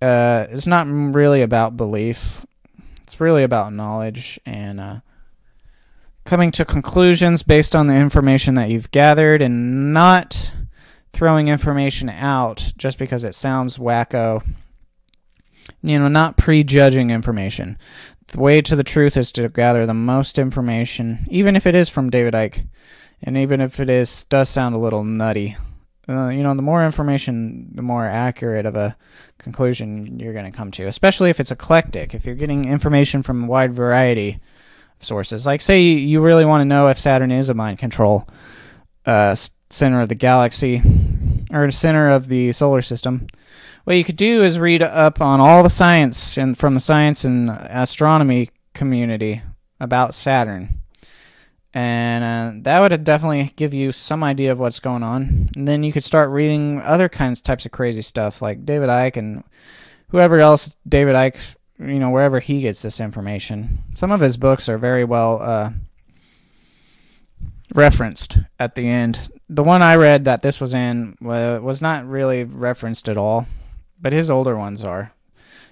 Uh, 0.00 0.46
it's 0.50 0.66
not 0.66 0.86
really 0.86 1.42
about 1.42 1.76
belief. 1.76 2.44
It's 3.02 3.20
really 3.20 3.42
about 3.42 3.72
knowledge 3.72 4.38
and 4.44 4.78
uh, 4.78 5.00
coming 6.24 6.50
to 6.52 6.64
conclusions 6.66 7.42
based 7.42 7.74
on 7.74 7.86
the 7.86 7.94
information 7.94 8.54
that 8.54 8.68
you've 8.68 8.90
gathered 8.90 9.40
and 9.40 9.94
not 9.94 10.54
throwing 11.14 11.48
information 11.48 12.10
out 12.10 12.72
just 12.76 12.98
because 12.98 13.24
it 13.24 13.34
sounds 13.34 13.78
wacko. 13.78 14.46
You 15.82 15.98
know, 15.98 16.08
not 16.08 16.36
prejudging 16.36 17.10
information. 17.10 17.78
The 18.28 18.40
way 18.40 18.60
to 18.60 18.76
the 18.76 18.84
truth 18.84 19.16
is 19.16 19.32
to 19.32 19.48
gather 19.48 19.86
the 19.86 19.94
most 19.94 20.38
information, 20.38 21.26
even 21.30 21.56
if 21.56 21.66
it 21.66 21.74
is 21.74 21.88
from 21.88 22.10
David 22.10 22.34
Icke, 22.34 22.66
and 23.22 23.38
even 23.38 23.60
if 23.60 23.80
it 23.80 23.88
is 23.88 24.24
does 24.24 24.50
sound 24.50 24.74
a 24.74 24.78
little 24.78 25.02
nutty. 25.02 25.56
Uh, 26.06 26.28
you 26.28 26.42
know, 26.42 26.54
the 26.54 26.62
more 26.62 26.84
information, 26.84 27.68
the 27.74 27.82
more 27.82 28.04
accurate 28.04 28.66
of 28.66 28.76
a 28.76 28.96
conclusion 29.38 30.18
you're 30.18 30.32
going 30.32 30.50
to 30.50 30.56
come 30.56 30.70
to, 30.72 30.86
especially 30.86 31.30
if 31.30 31.40
it's 31.40 31.50
eclectic. 31.50 32.14
If 32.14 32.26
you're 32.26 32.34
getting 32.34 32.66
information 32.66 33.22
from 33.22 33.44
a 33.44 33.46
wide 33.46 33.72
variety 33.72 34.40
of 34.98 35.04
sources, 35.04 35.46
like 35.46 35.60
say 35.62 35.80
you 35.80 36.20
really 36.20 36.44
want 36.44 36.60
to 36.62 36.66
know 36.66 36.88
if 36.88 36.98
Saturn 36.98 37.30
is 37.30 37.48
a 37.48 37.54
mind 37.54 37.78
control 37.78 38.26
uh, 39.06 39.34
center 39.70 40.02
of 40.02 40.08
the 40.08 40.14
galaxy 40.14 40.82
or 41.50 41.70
center 41.70 42.10
of 42.10 42.28
the 42.28 42.52
solar 42.52 42.82
system, 42.82 43.26
what 43.84 43.96
you 43.96 44.04
could 44.04 44.16
do 44.16 44.42
is 44.42 44.58
read 44.58 44.82
up 44.82 45.20
on 45.20 45.40
all 45.40 45.62
the 45.62 45.70
science 45.70 46.36
and 46.36 46.56
from 46.56 46.74
the 46.74 46.80
science 46.80 47.24
and 47.24 47.50
astronomy 47.50 48.50
community 48.74 49.42
about 49.80 50.14
Saturn 50.14 50.78
and 51.74 52.24
uh, 52.24 52.60
that 52.64 52.80
would 52.80 53.04
definitely 53.04 53.52
give 53.56 53.74
you 53.74 53.92
some 53.92 54.24
idea 54.24 54.52
of 54.52 54.58
what's 54.58 54.80
going 54.80 55.02
on. 55.02 55.50
And 55.54 55.68
then 55.68 55.82
you 55.82 55.92
could 55.92 56.04
start 56.04 56.30
reading 56.30 56.80
other 56.80 57.08
kinds 57.08 57.40
types 57.40 57.66
of 57.66 57.72
crazy 57.72 58.02
stuff 58.02 58.40
like 58.40 58.64
David 58.64 58.88
Icke 58.88 59.16
and 59.16 59.44
whoever 60.08 60.40
else 60.40 60.76
David 60.88 61.14
Icke, 61.14 61.38
you 61.78 61.98
know, 61.98 62.10
wherever 62.10 62.40
he 62.40 62.62
gets 62.62 62.82
this 62.82 63.00
information. 63.00 63.78
Some 63.94 64.10
of 64.10 64.20
his 64.20 64.36
books 64.36 64.68
are 64.68 64.78
very 64.78 65.04
well 65.04 65.40
uh, 65.42 65.70
referenced 67.74 68.38
at 68.58 68.74
the 68.74 68.88
end. 68.88 69.30
The 69.50 69.64
one 69.64 69.82
I 69.82 69.96
read 69.96 70.24
that 70.24 70.42
this 70.42 70.60
was 70.60 70.74
in 70.74 71.16
was 71.20 71.82
not 71.82 72.08
really 72.08 72.44
referenced 72.44 73.08
at 73.08 73.16
all, 73.16 73.46
but 74.00 74.12
his 74.12 74.30
older 74.30 74.56
ones 74.56 74.84
are. 74.84 75.12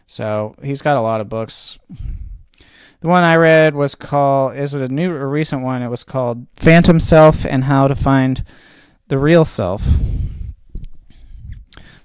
So 0.06 0.54
he's 0.62 0.82
got 0.82 0.96
a 0.96 1.00
lot 1.00 1.20
of 1.20 1.28
books 1.28 1.78
the 3.00 3.08
one 3.08 3.24
I 3.24 3.36
read 3.36 3.74
was 3.74 3.94
called 3.94 4.56
is 4.56 4.74
it 4.74 4.82
a 4.82 4.92
new 4.92 5.12
or 5.12 5.28
recent 5.28 5.62
one? 5.62 5.82
It 5.82 5.88
was 5.88 6.04
called 6.04 6.46
Phantom 6.54 6.98
Self 6.98 7.44
and 7.44 7.64
How 7.64 7.88
to 7.88 7.94
Find 7.94 8.44
the 9.08 9.18
Real 9.18 9.44
Self. 9.44 9.86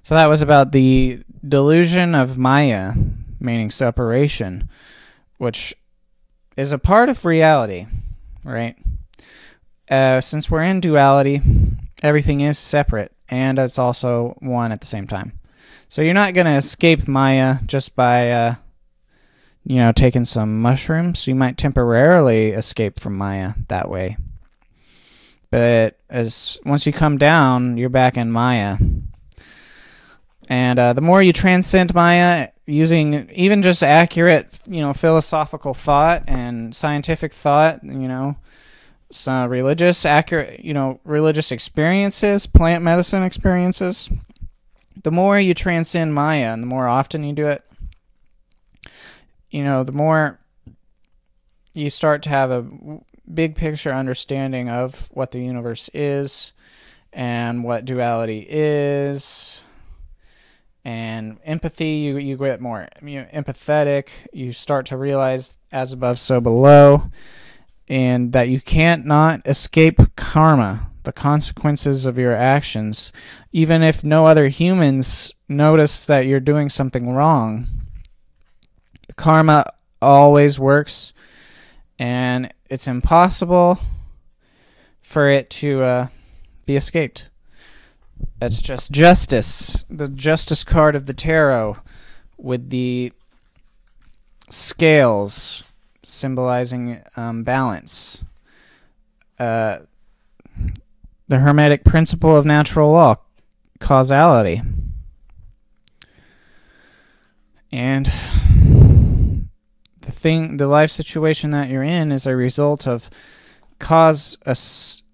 So 0.03 0.15
that 0.15 0.27
was 0.27 0.41
about 0.41 0.71
the 0.71 1.23
delusion 1.47 2.13
of 2.13 2.37
Maya, 2.37 2.93
meaning 3.39 3.69
separation, 3.69 4.69
which 5.37 5.73
is 6.57 6.71
a 6.71 6.77
part 6.77 7.09
of 7.09 7.25
reality, 7.25 7.87
right? 8.43 8.75
Uh, 9.89 10.21
since 10.21 10.51
we're 10.51 10.63
in 10.63 10.81
duality, 10.81 11.41
everything 12.03 12.41
is 12.41 12.59
separate 12.59 13.11
and 13.29 13.57
it's 13.57 13.79
also 13.79 14.35
one 14.39 14.71
at 14.71 14.81
the 14.81 14.87
same 14.87 15.07
time. 15.07 15.33
So 15.91 16.01
you're 16.01 16.13
not 16.13 16.33
to 16.45 16.55
escape 16.55 17.05
Maya 17.05 17.55
just 17.65 17.97
by 17.97 18.31
uh, 18.31 18.55
you 19.65 19.75
know, 19.75 19.91
taking 19.91 20.23
some 20.23 20.61
mushrooms, 20.61 21.27
you 21.27 21.35
might 21.35 21.57
temporarily 21.57 22.51
escape 22.51 22.97
from 22.97 23.17
Maya 23.17 23.55
that 23.67 23.89
way. 23.89 24.15
But 25.49 25.99
as 26.09 26.57
once 26.65 26.85
you 26.85 26.93
come 26.93 27.17
down, 27.17 27.77
you're 27.77 27.89
back 27.89 28.15
in 28.15 28.31
Maya. 28.31 28.77
And 30.47 30.79
uh, 30.79 30.93
the 30.93 31.01
more 31.01 31.21
you 31.21 31.33
transcend 31.33 31.93
Maya 31.93 32.47
using 32.65 33.29
even 33.31 33.61
just 33.61 33.83
accurate, 33.83 34.61
you 34.69 34.79
know, 34.79 34.93
philosophical 34.93 35.73
thought 35.73 36.23
and 36.25 36.73
scientific 36.73 37.33
thought, 37.33 37.83
you 37.83 38.07
know, 38.07 38.37
religious, 39.27 40.05
accurate, 40.05 40.63
you 40.63 40.73
know, 40.73 41.01
religious 41.03 41.51
experiences, 41.51 42.47
plant 42.47 42.81
medicine 42.81 43.23
experiences, 43.23 44.09
the 45.03 45.11
more 45.11 45.39
you 45.39 45.53
transcend 45.53 46.13
Maya 46.13 46.53
and 46.53 46.63
the 46.63 46.67
more 46.67 46.87
often 46.87 47.23
you 47.23 47.33
do 47.33 47.47
it, 47.47 47.63
you 49.49 49.63
know, 49.63 49.83
the 49.83 49.91
more 49.91 50.39
you 51.73 51.89
start 51.89 52.23
to 52.23 52.29
have 52.29 52.51
a 52.51 52.65
big 53.33 53.55
picture 53.55 53.93
understanding 53.93 54.69
of 54.69 55.09
what 55.13 55.31
the 55.31 55.39
universe 55.39 55.89
is 55.93 56.53
and 57.13 57.63
what 57.63 57.85
duality 57.85 58.45
is 58.49 59.63
and 60.83 61.37
empathy 61.43 61.87
you, 61.87 62.17
you 62.17 62.37
get 62.37 62.61
more 62.61 62.87
you 63.01 63.21
know, 63.21 63.27
empathetic. 63.33 64.09
You 64.33 64.51
start 64.51 64.87
to 64.87 64.97
realize 64.97 65.57
as 65.71 65.93
above 65.93 66.19
so 66.19 66.41
below 66.41 67.09
and 67.87 68.31
that 68.33 68.49
you 68.49 68.61
can't 68.61 69.05
not 69.05 69.45
escape 69.45 69.99
karma 70.15 70.90
the 71.03 71.11
consequences 71.11 72.05
of 72.05 72.17
your 72.17 72.35
actions 72.35 73.11
even 73.51 73.81
if 73.81 74.03
no 74.03 74.25
other 74.25 74.47
humans 74.47 75.33
notice 75.49 76.05
that 76.05 76.25
you're 76.25 76.39
doing 76.39 76.69
something 76.69 77.13
wrong 77.13 77.67
karma 79.21 79.65
always 80.01 80.59
works, 80.59 81.13
and 81.99 82.51
it's 82.69 82.87
impossible 82.87 83.79
for 84.99 85.29
it 85.29 85.49
to 85.49 85.81
uh, 85.81 86.07
be 86.65 86.75
escaped. 86.75 87.29
That's 88.39 88.61
just 88.61 88.91
justice, 88.91 89.85
the 89.89 90.07
justice 90.07 90.63
card 90.63 90.95
of 90.95 91.05
the 91.05 91.13
tarot, 91.13 91.77
with 92.37 92.71
the 92.71 93.13
scales 94.49 95.63
symbolizing 96.03 97.01
um, 97.15 97.43
balance. 97.43 98.23
Uh, 99.37 99.79
the 101.31 101.39
Hermetic 101.39 101.85
principle 101.85 102.35
of 102.35 102.45
natural 102.45 102.91
law, 102.91 103.15
causality. 103.79 104.61
And 107.71 108.05
the 110.01 110.11
thing, 110.11 110.57
the 110.57 110.67
life 110.67 110.91
situation 110.91 111.51
that 111.51 111.69
you're 111.69 111.83
in 111.83 112.11
is 112.11 112.25
a 112.25 112.35
result 112.35 112.85
of 112.85 113.09
cause 113.79 114.37
a, 114.45 114.57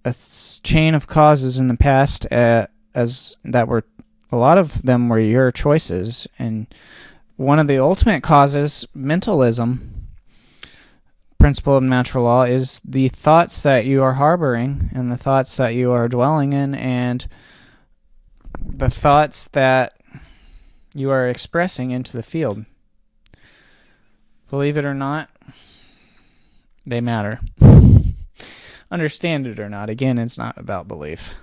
a 0.09 0.15
chain 0.63 0.95
of 0.95 1.05
causes 1.05 1.59
in 1.59 1.67
the 1.67 1.77
past 1.77 2.25
uh, 2.31 2.65
as 2.95 3.35
that 3.43 3.67
were 3.67 3.83
a 4.31 4.37
lot 4.37 4.57
of 4.57 4.81
them 4.81 5.09
were 5.09 5.19
your 5.19 5.51
choices 5.51 6.27
and 6.39 6.65
one 7.35 7.59
of 7.59 7.67
the 7.67 7.77
ultimate 7.77 8.23
causes 8.23 8.85
mentalism 8.95 9.96
principle 11.39 11.77
of 11.77 11.83
natural 11.83 12.23
law 12.23 12.43
is 12.43 12.81
the 12.83 13.09
thoughts 13.09 13.63
that 13.63 13.85
you 13.85 14.03
are 14.03 14.13
harboring 14.13 14.89
and 14.93 15.11
the 15.11 15.17
thoughts 15.17 15.55
that 15.57 15.75
you 15.75 15.91
are 15.91 16.07
dwelling 16.07 16.53
in 16.53 16.73
and 16.75 17.27
the 18.65 18.89
thoughts 18.89 19.47
that 19.49 19.93
you 20.95 21.11
are 21.11 21.27
expressing 21.27 21.91
into 21.91 22.17
the 22.17 22.23
field 22.23 22.65
Believe 24.49 24.77
it 24.77 24.85
or 24.85 24.93
not, 24.93 25.29
they 26.85 27.01
matter. 27.01 27.41
Understand 28.91 29.45
it 29.45 29.59
or 29.59 29.67
not, 29.67 29.89
again, 29.89 30.17
it's 30.17 30.37
not 30.37 30.57
about 30.57 30.87
belief. 30.87 31.35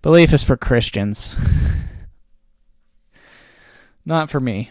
Belief 0.00 0.32
is 0.32 0.44
for 0.44 0.56
Christians, 0.56 1.36
not 4.04 4.30
for 4.30 4.38
me. 4.38 4.70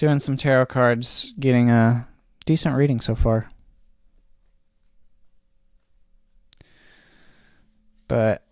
Doing 0.00 0.18
some 0.18 0.38
tarot 0.38 0.64
cards, 0.64 1.34
getting 1.38 1.68
a 1.68 2.08
decent 2.46 2.74
reading 2.74 3.02
so 3.02 3.14
far. 3.14 3.50
But 8.08 8.42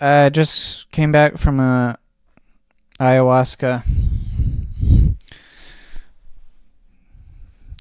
I 0.00 0.28
just 0.28 0.88
came 0.92 1.10
back 1.10 1.36
from 1.36 1.58
a 1.58 1.98
ayahuasca 3.00 3.82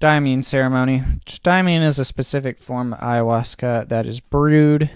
Daime 0.02 0.44
ceremony. 0.44 1.04
Daime 1.44 1.84
is 1.84 2.00
a 2.00 2.04
specific 2.04 2.58
form 2.58 2.94
of 2.94 3.00
ayahuasca 3.00 3.90
that 3.90 4.08
is 4.08 4.20
brewed, 4.20 4.90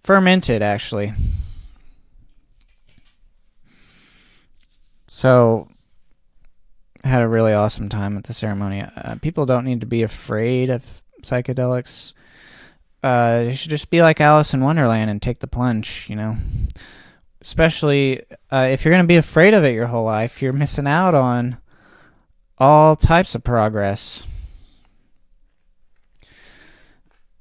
fermented 0.00 0.60
actually. 0.60 1.14
So, 5.06 5.66
had 7.04 7.22
a 7.22 7.28
really 7.28 7.52
awesome 7.52 7.88
time 7.88 8.16
at 8.16 8.24
the 8.24 8.32
ceremony. 8.32 8.82
Uh, 8.82 9.16
people 9.22 9.46
don't 9.46 9.64
need 9.64 9.80
to 9.80 9.86
be 9.86 10.02
afraid 10.02 10.70
of 10.70 11.02
psychedelics. 11.22 12.12
Uh, 13.02 13.44
you 13.46 13.54
should 13.54 13.70
just 13.70 13.90
be 13.90 14.02
like 14.02 14.20
Alice 14.20 14.52
in 14.52 14.62
Wonderland 14.62 15.10
and 15.10 15.22
take 15.22 15.40
the 15.40 15.46
plunge, 15.46 16.06
you 16.08 16.16
know. 16.16 16.36
Especially 17.40 18.22
uh, 18.50 18.68
if 18.70 18.84
you're 18.84 18.92
going 18.92 19.04
to 19.04 19.08
be 19.08 19.16
afraid 19.16 19.54
of 19.54 19.64
it 19.64 19.74
your 19.74 19.86
whole 19.86 20.04
life, 20.04 20.42
you're 20.42 20.52
missing 20.52 20.86
out 20.86 21.14
on 21.14 21.56
all 22.58 22.94
types 22.96 23.34
of 23.34 23.42
progress. 23.42 24.26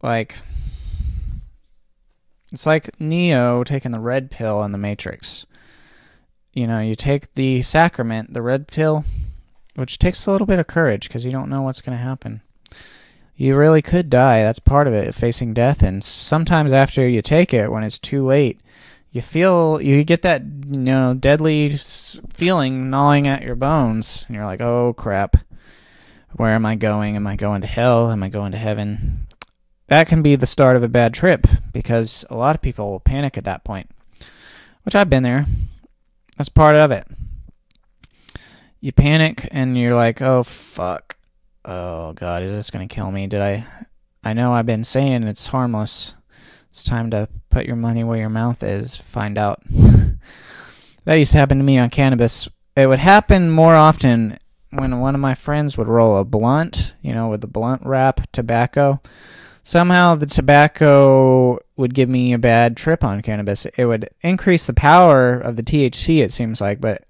Like, 0.02 0.36
it's 2.54 2.66
like 2.66 2.98
Neo 3.02 3.66
taking 3.66 3.92
the 3.92 4.00
red 4.00 4.32
pill 4.32 4.64
in 4.64 4.72
the 4.72 4.78
Matrix. 4.78 5.46
You 6.54 6.68
know, 6.68 6.80
you 6.80 6.96
take 6.96 7.34
the 7.34 7.62
sacrament, 7.62 8.34
the 8.34 8.42
red 8.42 8.68
pill, 8.68 9.04
which 9.80 10.00
takes 10.00 10.26
a 10.26 10.32
little 10.32 10.48
bit 10.48 10.60
of 10.60 10.68
courage 10.68 11.08
because 11.08 11.26
you 11.26 11.32
don't 11.32 11.50
know 11.50 11.62
what's 11.62 11.82
going 11.82 11.98
to 11.98 12.04
happen. 12.04 12.42
You 13.36 13.56
really 13.56 13.82
could 13.82 14.10
die. 14.10 14.44
That's 14.44 14.60
part 14.60 14.88
of 14.88 14.94
it, 14.94 15.16
facing 15.16 15.54
death. 15.54 15.82
And 15.82 16.04
sometimes 16.04 16.74
after 16.74 17.08
you 17.08 17.22
take 17.22 17.54
it, 17.54 17.72
when 17.72 17.84
it's 17.84 17.98
too 17.98 18.20
late, 18.20 18.60
you 19.12 19.22
feel 19.22 19.82
you 19.82 20.04
get 20.04 20.22
that 20.22 20.44
you 20.44 20.78
know 20.78 21.14
deadly 21.14 21.70
feeling 21.70 22.90
gnawing 22.90 23.28
at 23.28 23.42
your 23.42 23.56
bones 23.56 24.26
and 24.28 24.36
you're 24.36 24.46
like 24.46 24.62
oh 24.62 24.94
crap 24.94 25.38
where 26.34 26.52
am 26.52 26.66
i 26.66 26.76
going 26.76 27.16
am 27.16 27.26
i 27.26 27.36
going 27.36 27.62
to 27.62 27.68
hell 27.68 28.12
am 28.12 28.24
i 28.24 28.30
going 28.30 28.52
to 28.52 28.58
heaven 28.58 29.26
that 29.88 30.08
can 30.08 30.22
be 30.22 30.36
the 30.36 30.46
start 30.46 30.76
of 30.76 30.84
a 30.84 30.88
bad 30.88 31.14
trip 31.14 31.48
because 31.74 32.24
a 32.30 32.36
lot 32.36 32.56
of 32.56 32.62
people 32.62 32.92
will 32.92 33.00
panic 33.00 33.38
at 33.38 33.46
that 33.46 33.64
point 33.64 33.90
which 34.84 34.96
i've 34.96 35.10
been 35.10 35.24
there 35.24 35.46
that's 36.38 36.50
part 36.50 36.76
of 36.76 36.92
it 36.92 37.08
you 38.82 38.92
panic 38.92 39.48
and 39.52 39.78
you're 39.78 39.96
like 39.96 40.22
oh 40.22 40.44
fuck 40.44 41.18
oh 41.66 42.14
god 42.14 42.44
is 42.44 42.52
this 42.52 42.70
to 42.70 42.88
kill 42.88 43.12
me 43.12 43.28
did 43.28 43.42
i 43.42 43.66
i 44.24 44.34
know 44.34 44.54
i've 44.54 44.66
been 44.66 44.84
saying 44.84 45.24
it's 45.24 45.48
harmless 45.48 46.16
it's 46.70 46.84
time 46.84 47.10
to 47.12 47.28
put 47.50 47.66
your 47.66 47.76
money 47.76 48.04
where 48.04 48.18
your 48.18 48.30
mouth 48.30 48.64
is, 48.64 48.96
find 48.96 49.38
out. 49.38 49.62
that 51.06 51.16
used 51.16 51.32
to 51.32 51.38
happen 51.38 51.58
to 51.58 51.64
me 51.64 51.80
on 51.80 51.90
cannabis. 51.90 52.48
It 52.76 52.88
would 52.88 53.00
happen 53.00 53.50
more 53.50 53.76
often 53.76 54.38
when 54.70 55.00
one 55.00 55.16
of 55.16 55.22
my 55.22 55.34
friends 55.34 55.78
would 55.78 55.88
roll 55.88 56.18
a 56.18 56.24
blunt, 56.24 56.94
you 57.02 57.14
know, 57.14 57.28
with 57.28 57.42
the 57.42 57.48
blunt 57.48 57.82
wrap 57.86 58.32
tobacco. 58.32 59.02
Somehow 59.64 60.16
the 60.16 60.28
tobacco 60.28 61.58
would 61.76 61.94
give 61.94 62.08
me 62.08 62.34
a 62.34 62.40
bad 62.40 62.78
trip 62.78 63.04
on 63.04 63.22
cannabis. 63.22 63.66
It 63.66 63.86
would 63.86 64.10
increase 64.22 64.68
the 64.68 64.74
power 64.74 65.34
of 65.34 65.56
the 65.56 65.64
THC, 65.64 66.22
it 66.24 66.32
seems 66.32 66.62
like, 66.62 66.80
but 66.80 67.04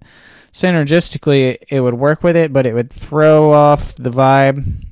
synergistically 0.52 1.58
it 1.70 1.82
would 1.82 1.94
work 1.94 2.24
with 2.24 2.36
it, 2.36 2.52
but 2.54 2.66
it 2.66 2.74
would 2.74 2.92
throw 2.92 3.52
off 3.52 3.96
the 3.96 4.10
vibe, 4.10 4.86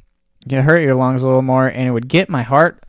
get 0.48 0.64
hurt 0.64 0.80
your 0.80 0.96
lungs 0.96 1.24
a 1.24 1.28
little 1.28 1.42
more, 1.42 1.68
and 1.68 1.88
it 1.88 1.92
would 1.92 2.08
get 2.08 2.30
my 2.30 2.44
heart 2.44 2.84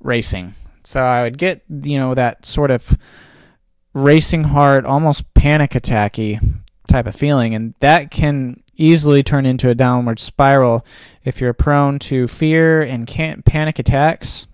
racing. 0.00 0.54
So 0.84 1.02
I 1.02 1.22
would 1.22 1.38
get, 1.38 1.62
you 1.68 1.98
know, 1.98 2.14
that 2.14 2.44
sort 2.44 2.70
of 2.70 2.96
racing 3.94 4.44
heart, 4.44 4.84
almost 4.84 5.32
panic 5.34 5.72
attacky 5.72 6.40
type 6.88 7.06
of 7.06 7.14
feeling, 7.14 7.54
and 7.54 7.74
that 7.80 8.10
can 8.10 8.62
easily 8.76 9.22
turn 9.22 9.46
into 9.46 9.68
a 9.68 9.74
downward 9.74 10.18
spiral 10.18 10.84
if 11.24 11.40
you're 11.40 11.52
prone 11.52 11.98
to 11.98 12.26
fear 12.26 12.82
and 12.82 13.06
can't 13.06 13.44
panic 13.44 13.78
attacks. 13.78 14.46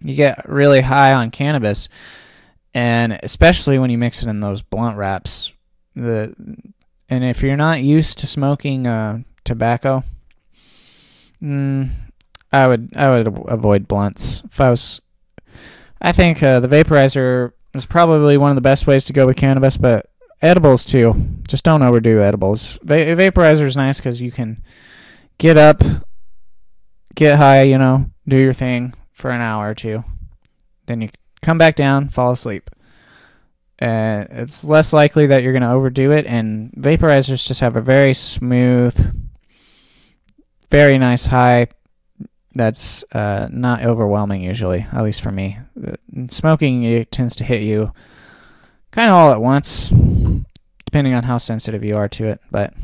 You 0.00 0.14
get 0.14 0.48
really 0.48 0.80
high 0.80 1.12
on 1.12 1.30
cannabis, 1.30 1.88
and 2.72 3.18
especially 3.22 3.78
when 3.78 3.90
you 3.90 3.98
mix 3.98 4.22
it 4.22 4.28
in 4.28 4.40
those 4.40 4.62
blunt 4.62 4.96
wraps. 4.96 5.52
The 5.94 6.34
and 7.08 7.24
if 7.24 7.42
you're 7.42 7.56
not 7.56 7.82
used 7.82 8.18
to 8.18 8.26
smoking 8.26 8.86
uh, 8.86 9.22
tobacco, 9.44 10.04
mm, 11.42 11.90
I 12.52 12.66
would 12.66 12.90
I 12.96 13.10
would 13.10 13.26
avoid 13.48 13.88
blunts. 13.88 14.42
If 14.44 14.60
I 14.60 14.70
was 14.70 15.00
I 16.00 16.12
think 16.12 16.42
uh, 16.42 16.60
the 16.60 16.68
vaporizer 16.68 17.52
is 17.74 17.86
probably 17.86 18.36
one 18.36 18.50
of 18.50 18.54
the 18.54 18.60
best 18.60 18.86
ways 18.86 19.04
to 19.06 19.12
go 19.12 19.26
with 19.26 19.36
cannabis, 19.36 19.76
but 19.76 20.06
edibles 20.40 20.84
too. 20.84 21.14
Just 21.46 21.64
don't 21.64 21.82
overdo 21.82 22.20
edibles. 22.20 22.78
Va- 22.82 23.16
vaporizer 23.16 23.64
is 23.64 23.76
nice 23.76 23.98
because 23.98 24.20
you 24.20 24.30
can 24.30 24.62
get 25.38 25.56
up, 25.56 25.82
get 27.14 27.38
high, 27.38 27.62
you 27.62 27.78
know, 27.78 28.10
do 28.26 28.36
your 28.36 28.52
thing 28.52 28.94
for 29.12 29.30
an 29.30 29.40
hour 29.40 29.70
or 29.70 29.74
two. 29.74 30.04
Then 30.86 31.00
you 31.00 31.08
come 31.42 31.58
back 31.58 31.76
down, 31.76 32.08
fall 32.08 32.32
asleep. 32.32 32.70
Uh, 33.80 34.24
it's 34.30 34.64
less 34.64 34.92
likely 34.92 35.26
that 35.26 35.42
you're 35.42 35.52
going 35.52 35.62
to 35.62 35.70
overdo 35.70 36.10
it, 36.12 36.26
and 36.26 36.72
vaporizers 36.72 37.46
just 37.46 37.60
have 37.60 37.76
a 37.76 37.80
very 37.80 38.12
smooth, 38.12 39.30
very 40.70 40.98
nice 40.98 41.26
high 41.26 41.68
that's 42.54 43.04
uh, 43.12 43.48
not 43.52 43.84
overwhelming 43.84 44.42
usually, 44.42 44.84
at 44.92 45.04
least 45.04 45.22
for 45.22 45.30
me. 45.30 45.58
Smoking 46.28 46.82
it 46.82 47.12
tends 47.12 47.36
to 47.36 47.44
hit 47.44 47.62
you 47.62 47.92
kind 48.90 49.10
of 49.10 49.16
all 49.16 49.30
at 49.30 49.40
once, 49.40 49.90
depending 50.84 51.14
on 51.14 51.22
how 51.22 51.38
sensitive 51.38 51.84
you 51.84 51.96
are 51.96 52.08
to 52.08 52.26
it. 52.26 52.40
But 52.50 52.74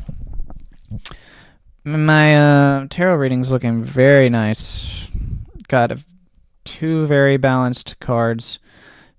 my 1.83 2.37
uh, 2.37 2.87
tarot 2.89 3.17
reading's 3.17 3.51
looking 3.51 3.83
very 3.83 4.31
nice. 4.31 5.11
Got 5.67 6.05
two 6.65 7.07
very 7.07 7.37
balanced 7.37 7.99
cards. 7.99 8.59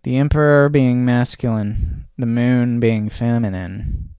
The 0.05 0.17
Emperor 0.17 0.69
being 0.69 1.03
masculine, 1.03 2.05
the 2.17 2.25
Moon 2.25 2.79
being 2.79 3.09
feminine. 3.09 4.11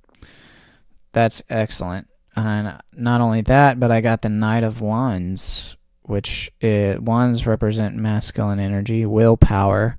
That's 1.12 1.42
excellent. 1.48 2.08
And 2.36 2.78
not 2.92 3.20
only 3.20 3.40
that, 3.42 3.80
but 3.80 3.90
I 3.90 4.02
got 4.02 4.20
the 4.20 4.28
Knight 4.28 4.62
of 4.62 4.80
Wands 4.82 5.76
which 6.06 6.52
it, 6.60 7.02
ones 7.02 7.46
represent 7.46 7.96
masculine 7.96 8.60
energy, 8.60 9.04
willpower, 9.04 9.98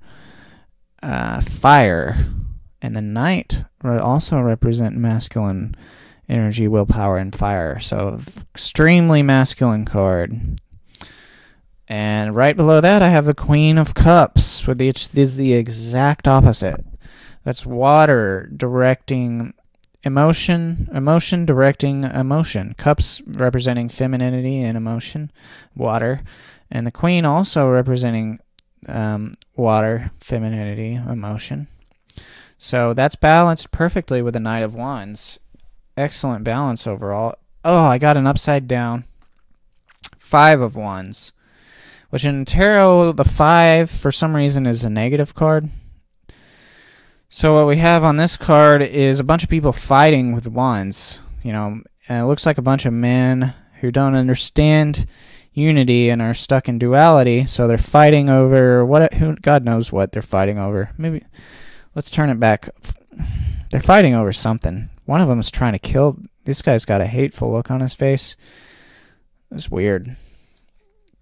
uh, 1.02 1.40
fire, 1.40 2.16
and 2.80 2.96
the 2.96 3.02
knight 3.02 3.64
also 3.84 4.40
represent 4.40 4.96
masculine 4.96 5.76
energy, 6.28 6.66
willpower, 6.66 7.18
and 7.18 7.34
fire. 7.34 7.78
So 7.78 8.18
extremely 8.54 9.22
masculine 9.22 9.84
card. 9.84 10.58
And 11.88 12.34
right 12.34 12.54
below 12.54 12.80
that, 12.82 13.00
I 13.00 13.08
have 13.08 13.24
the 13.24 13.34
Queen 13.34 13.78
of 13.78 13.94
Cups, 13.94 14.66
which 14.66 15.14
is 15.14 15.36
the 15.36 15.54
exact 15.54 16.28
opposite. 16.28 16.84
That's 17.44 17.64
water 17.64 18.50
directing 18.54 19.54
emotion 20.04 20.88
emotion 20.92 21.46
directing 21.46 22.04
emotion. 22.04 22.74
Cups 22.76 23.22
representing 23.26 23.88
femininity 23.88 24.60
and 24.60 24.76
emotion 24.76 25.32
water. 25.74 26.20
And 26.70 26.86
the 26.86 26.92
queen 26.92 27.24
also 27.24 27.68
representing 27.70 28.40
um, 28.86 29.32
water 29.56 30.10
femininity 30.20 30.94
emotion. 30.96 31.68
So 32.58 32.92
that's 32.92 33.16
balanced 33.16 33.70
perfectly 33.70 34.20
with 34.20 34.34
the 34.34 34.40
knight 34.40 34.62
of 34.62 34.74
wands. 34.74 35.38
Excellent 35.96 36.44
balance 36.44 36.86
overall. 36.86 37.34
Oh 37.64 37.84
i 37.86 37.96
got 37.96 38.18
an 38.18 38.26
upside 38.26 38.68
down. 38.68 39.04
Five 40.16 40.60
of 40.60 40.76
wands 40.76 41.32
which 42.10 42.24
in 42.24 42.44
tarot 42.44 43.12
the 43.12 43.24
five 43.24 43.90
for 43.90 44.10
some 44.10 44.34
reason 44.34 44.66
is 44.66 44.84
a 44.84 44.90
negative 44.90 45.34
card 45.34 45.68
so 47.30 47.52
what 47.52 47.66
we 47.66 47.76
have 47.76 48.04
on 48.04 48.16
this 48.16 48.38
card 48.38 48.80
is 48.80 49.20
a 49.20 49.24
bunch 49.24 49.44
of 49.44 49.50
people 49.50 49.72
fighting 49.72 50.32
with 50.32 50.48
wands. 50.48 51.20
You 51.42 51.52
know, 51.52 51.82
and 52.08 52.22
it 52.22 52.26
looks 52.26 52.46
like 52.46 52.56
a 52.56 52.62
bunch 52.62 52.86
of 52.86 52.94
men 52.94 53.54
who 53.80 53.90
don't 53.90 54.14
understand 54.14 55.04
unity 55.52 56.08
and 56.08 56.22
are 56.22 56.32
stuck 56.32 56.70
in 56.70 56.78
duality. 56.78 57.44
So 57.44 57.68
they're 57.68 57.76
fighting 57.76 58.30
over 58.30 58.82
what? 58.82 59.12
Who? 59.14 59.36
God 59.36 59.62
knows 59.62 59.92
what 59.92 60.12
they're 60.12 60.22
fighting 60.22 60.58
over. 60.58 60.90
Maybe 60.96 61.22
let's 61.94 62.10
turn 62.10 62.30
it 62.30 62.40
back. 62.40 62.70
They're 63.70 63.80
fighting 63.82 64.14
over 64.14 64.32
something. 64.32 64.88
One 65.04 65.20
of 65.20 65.28
them 65.28 65.40
is 65.40 65.50
trying 65.50 65.74
to 65.74 65.78
kill. 65.78 66.16
This 66.44 66.62
guy's 66.62 66.86
got 66.86 67.02
a 67.02 67.06
hateful 67.06 67.52
look 67.52 67.70
on 67.70 67.80
his 67.80 67.92
face. 67.92 68.36
It's 69.50 69.70
weird. 69.70 70.16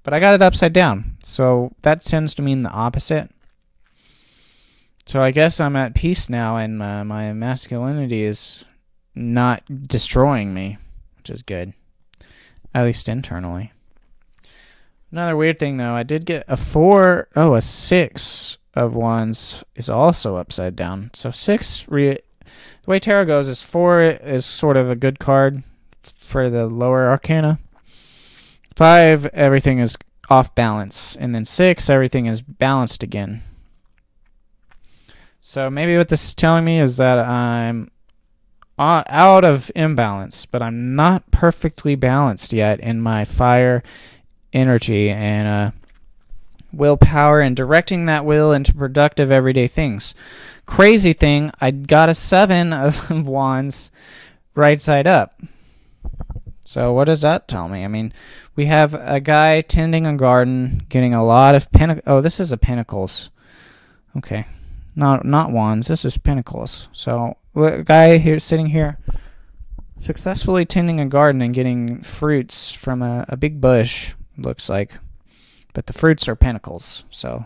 But 0.07 0.15
I 0.15 0.21
got 0.21 0.35
it 0.35 0.43
upside 0.43 0.73
down. 0.73 1.17
So 1.25 1.73
that 1.83 2.01
tends 2.01 2.33
to 2.37 2.43
mean 2.43 2.63
the 2.63 2.71
opposite. 2.71 3.29
So 5.05 5.21
I 5.21 5.33
guess 5.33 5.59
I'm 5.59 5.75
at 5.75 5.97
peace 5.97 6.31
now, 6.31 6.59
and 6.59 6.81
uh, 6.81 7.05
my 7.05 7.33
masculinity 7.33 8.23
is 8.23 8.65
not 9.17 9.65
destroying 9.89 10.55
me. 10.55 10.79
which 11.17 11.31
is 11.31 11.43
good, 11.43 11.75
at 12.73 12.85
least 12.85 13.09
internally. 13.09 13.73
Another 15.11 15.37
weird 15.37 15.59
thing 15.59 15.77
though, 15.77 15.95
I 15.95 16.05
did 16.05 16.25
get 16.25 16.45
a 16.47 16.57
four, 16.57 17.27
oh, 17.35 17.55
a 17.55 17.61
six 17.61 18.59
of 18.75 18.95
wands 18.95 19.65
is 19.75 19.91
also 19.91 20.37
upside 20.37 20.77
down. 20.77 21.11
So 21.15 21.33
six, 21.33 21.89
re- 21.89 22.21
the 22.45 22.91
way 22.91 23.01
tarot 23.01 23.25
goes 23.25 23.49
is 23.49 23.61
four 23.61 24.03
is 24.03 24.47
sort 24.47 24.77
of 24.77 24.89
a 24.89 24.95
good 24.95 25.19
card 25.19 25.65
for 26.17 26.49
the 26.49 26.69
lower 26.69 27.09
arcana. 27.09 27.59
Five, 28.77 29.25
everything 29.27 29.79
is 29.79 29.97
off 30.29 30.55
balance, 30.55 31.17
and 31.17 31.35
then 31.35 31.47
six, 31.47 31.89
everything 31.89 32.27
is 32.27 32.43
balanced 32.43 33.03
again. 33.03 33.43
So 35.41 35.71
maybe 35.71 35.97
what 35.97 36.09
this 36.09 36.25
is 36.25 36.35
telling 36.35 36.65
me 36.65 36.79
is 36.79 36.99
that 36.99 37.19
I'm 37.19 37.91
out 38.79 39.45
of 39.45 39.71
imbalance, 39.75 40.45
but 40.45 40.61
I'm 40.61 40.95
not 40.95 41.31
perfectly 41.31 41.95
balanced 41.95 42.53
yet 42.53 42.79
in 42.81 43.01
my 43.01 43.25
fire 43.25 43.83
energy 44.53 45.09
and 45.09 45.49
uh, 45.49 45.71
willpower 46.71 47.41
and 47.41 47.57
directing 47.57 48.05
that 48.07 48.27
will 48.27 48.53
into 48.53 48.75
productive 48.75 49.31
everyday 49.31 49.69
things. 49.69 50.15
Crazy 50.67 51.15
thing, 51.15 51.51
I 51.63 51.71
got 51.71 52.11
a 52.11 52.15
seven 52.15 52.73
of 52.75 53.27
wands 53.27 53.91
right 54.55 54.81
side 54.83 55.07
up. 55.07 55.41
So 56.67 56.93
what 56.93 57.05
does 57.05 57.23
that 57.23 57.49
tell 57.49 57.69
me? 57.69 57.85
I 57.85 57.89
mean, 57.89 58.13
we 58.55 58.67
have 58.67 58.95
a 58.95 59.21
guy 59.21 59.61
tending 59.61 60.07
a 60.07 60.17
garden, 60.17 60.85
getting 60.89 61.15
a 61.15 61.25
lot 61.25 61.55
of 61.55 61.71
pentacles. 61.73 62.05
Oh, 62.07 62.21
this 62.21 62.41
is 62.41 62.53
a 62.53 62.57
pentacles. 62.57 63.31
Okay, 64.17 64.47
not 64.95 65.25
not 65.25 65.53
wands. 65.53 65.89
This 65.89 66.05
is 66.05 66.19
pentacles. 66.19 66.89
So 66.93 67.37
a 67.55 67.83
guy 67.83 68.19
here 68.19 68.39
sitting 68.39 68.67
here, 68.67 68.99
successfully 70.05 70.65
tending 70.65 71.01
a 71.01 71.07
garden 71.07 71.41
and 71.41 71.55
getting 71.55 72.01
fruits 72.01 72.73
from 72.73 73.03
a, 73.03 73.25
a 73.29 73.37
big 73.37 73.61
bush. 73.61 74.15
Looks 74.39 74.69
like 74.69 74.99
but 75.77 75.85
the 75.85 75.93
fruits 75.93 76.27
are 76.27 76.35
pentacles. 76.35 77.05
So 77.11 77.45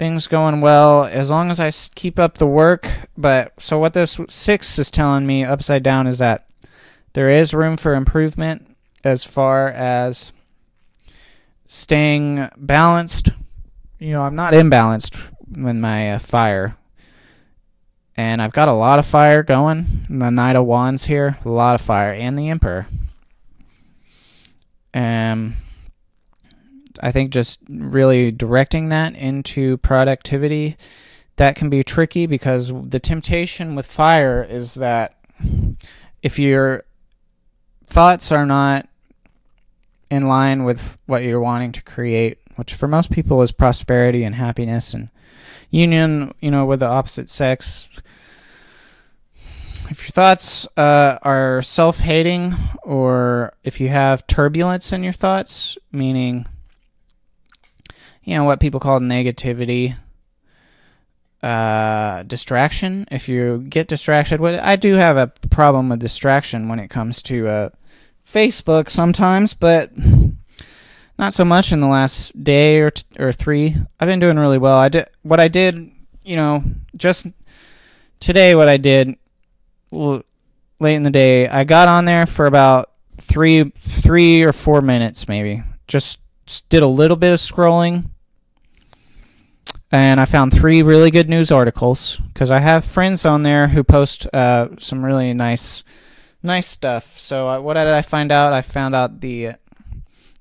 things 0.00 0.26
going 0.26 0.60
well 0.60 1.04
as 1.04 1.30
long 1.30 1.48
as 1.48 1.60
I 1.60 1.70
keep 1.94 2.18
up 2.18 2.38
the 2.38 2.46
work. 2.46 2.88
But 3.16 3.52
so 3.62 3.78
what 3.78 3.94
this 3.94 4.20
six 4.28 4.80
is 4.80 4.90
telling 4.90 5.28
me 5.28 5.44
upside 5.44 5.84
down 5.84 6.08
is 6.08 6.18
that 6.18 6.49
there 7.12 7.28
is 7.28 7.54
room 7.54 7.76
for 7.76 7.94
improvement 7.94 8.76
as 9.04 9.24
far 9.24 9.68
as 9.68 10.32
staying 11.66 12.48
balanced. 12.56 13.30
You 13.98 14.12
know, 14.12 14.22
I'm 14.22 14.36
not 14.36 14.52
imbalanced 14.52 15.22
with 15.48 15.76
my 15.76 16.12
uh, 16.12 16.18
fire. 16.18 16.76
And 18.16 18.42
I've 18.42 18.52
got 18.52 18.68
a 18.68 18.72
lot 18.72 18.98
of 18.98 19.06
fire 19.06 19.42
going. 19.42 20.06
The 20.10 20.30
Knight 20.30 20.56
of 20.56 20.66
Wands 20.66 21.04
here, 21.04 21.38
a 21.44 21.48
lot 21.48 21.74
of 21.74 21.80
fire, 21.80 22.12
and 22.12 22.38
the 22.38 22.50
Emperor. 22.50 22.86
Um, 24.92 25.54
I 27.02 27.12
think 27.12 27.32
just 27.32 27.60
really 27.68 28.30
directing 28.30 28.90
that 28.90 29.14
into 29.14 29.78
productivity 29.78 30.76
that 31.36 31.56
can 31.56 31.70
be 31.70 31.82
tricky 31.82 32.26
because 32.26 32.72
the 32.90 33.00
temptation 33.00 33.74
with 33.74 33.86
fire 33.86 34.46
is 34.48 34.74
that 34.74 35.16
if 36.22 36.38
your 36.38 36.84
thoughts 37.90 38.30
are 38.32 38.46
not 38.46 38.88
in 40.10 40.26
line 40.26 40.64
with 40.64 40.96
what 41.06 41.22
you're 41.22 41.40
wanting 41.40 41.72
to 41.72 41.82
create, 41.82 42.38
which 42.56 42.74
for 42.74 42.88
most 42.88 43.10
people 43.10 43.42
is 43.42 43.52
prosperity 43.52 44.24
and 44.24 44.34
happiness 44.34 44.94
and 44.94 45.08
union, 45.70 46.32
you 46.40 46.50
know, 46.50 46.64
with 46.64 46.80
the 46.80 46.86
opposite 46.86 47.28
sex. 47.28 47.88
If 49.90 50.04
your 50.04 50.12
thoughts 50.12 50.68
uh, 50.76 51.18
are 51.22 51.62
self 51.62 51.98
hating, 51.98 52.54
or 52.82 53.52
if 53.64 53.80
you 53.80 53.88
have 53.88 54.26
turbulence 54.26 54.92
in 54.92 55.02
your 55.02 55.12
thoughts, 55.12 55.76
meaning 55.90 56.46
you 58.22 58.36
know 58.36 58.44
what 58.44 58.60
people 58.60 58.78
call 58.78 59.00
negativity 59.00 59.96
uh, 61.42 62.22
distraction 62.24 63.06
if 63.10 63.28
you 63.28 63.64
get 63.68 63.88
distracted 63.88 64.40
well, 64.40 64.60
i 64.62 64.76
do 64.76 64.94
have 64.94 65.16
a 65.16 65.32
problem 65.48 65.88
with 65.88 65.98
distraction 65.98 66.68
when 66.68 66.78
it 66.78 66.88
comes 66.88 67.22
to 67.22 67.48
uh, 67.48 67.70
facebook 68.32 68.88
sometimes 68.90 69.54
but 69.54 69.90
not 71.18 71.34
so 71.34 71.44
much 71.44 71.72
in 71.72 71.80
the 71.80 71.88
last 71.88 72.42
day 72.42 72.78
or, 72.78 72.90
t- 72.90 73.04
or 73.18 73.30
three. 73.30 73.76
I've 73.98 74.08
been 74.08 74.20
doing 74.20 74.38
really 74.38 74.56
well. 74.56 74.78
I 74.78 74.88
did 74.88 75.08
what 75.22 75.40
i 75.40 75.48
did 75.48 75.90
you 76.24 76.36
know 76.36 76.62
just 76.96 77.26
today 78.20 78.54
what 78.54 78.68
i 78.68 78.76
did 78.76 79.16
late 79.90 80.94
in 80.94 81.02
the 81.02 81.10
day 81.10 81.48
i 81.48 81.64
got 81.64 81.88
on 81.88 82.04
there 82.04 82.26
for 82.26 82.46
about 82.46 82.90
three 83.20 83.70
three 83.82 84.42
or 84.42 84.52
four 84.52 84.80
minutes 84.80 85.28
maybe. 85.28 85.62
Just 85.86 86.20
did 86.68 86.82
a 86.82 86.86
little 86.86 87.16
bit 87.16 87.32
of 87.32 87.38
scrolling. 87.38 88.10
And 89.92 90.20
I 90.20 90.24
found 90.24 90.52
three 90.52 90.82
really 90.82 91.10
good 91.10 91.28
news 91.28 91.50
articles 91.50 92.20
because 92.32 92.50
I 92.50 92.60
have 92.60 92.84
friends 92.84 93.26
on 93.26 93.42
there 93.42 93.68
who 93.68 93.82
post 93.82 94.26
uh, 94.32 94.68
some 94.78 95.04
really 95.04 95.34
nice, 95.34 95.82
nice 96.42 96.66
stuff. 96.66 97.18
So 97.18 97.48
uh, 97.48 97.60
what 97.60 97.74
did 97.74 97.86
I 97.86 98.02
find 98.02 98.32
out? 98.32 98.52
I 98.52 98.62
found 98.62 98.94
out 98.94 99.20
the 99.20 99.52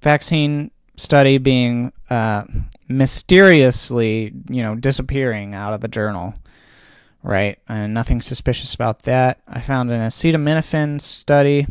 vaccine 0.01 0.71
study 0.95 1.37
being 1.37 1.91
uh, 2.09 2.43
mysteriously, 2.87 4.33
you 4.49 4.61
know, 4.61 4.75
disappearing 4.75 5.53
out 5.53 5.73
of 5.73 5.83
a 5.83 5.87
journal, 5.87 6.33
right? 7.23 7.57
And 7.67 7.93
nothing 7.93 8.21
suspicious 8.21 8.73
about 8.73 9.03
that. 9.03 9.41
I 9.47 9.61
found 9.61 9.91
an 9.91 10.01
acetaminophen 10.01 11.01
study, 11.01 11.65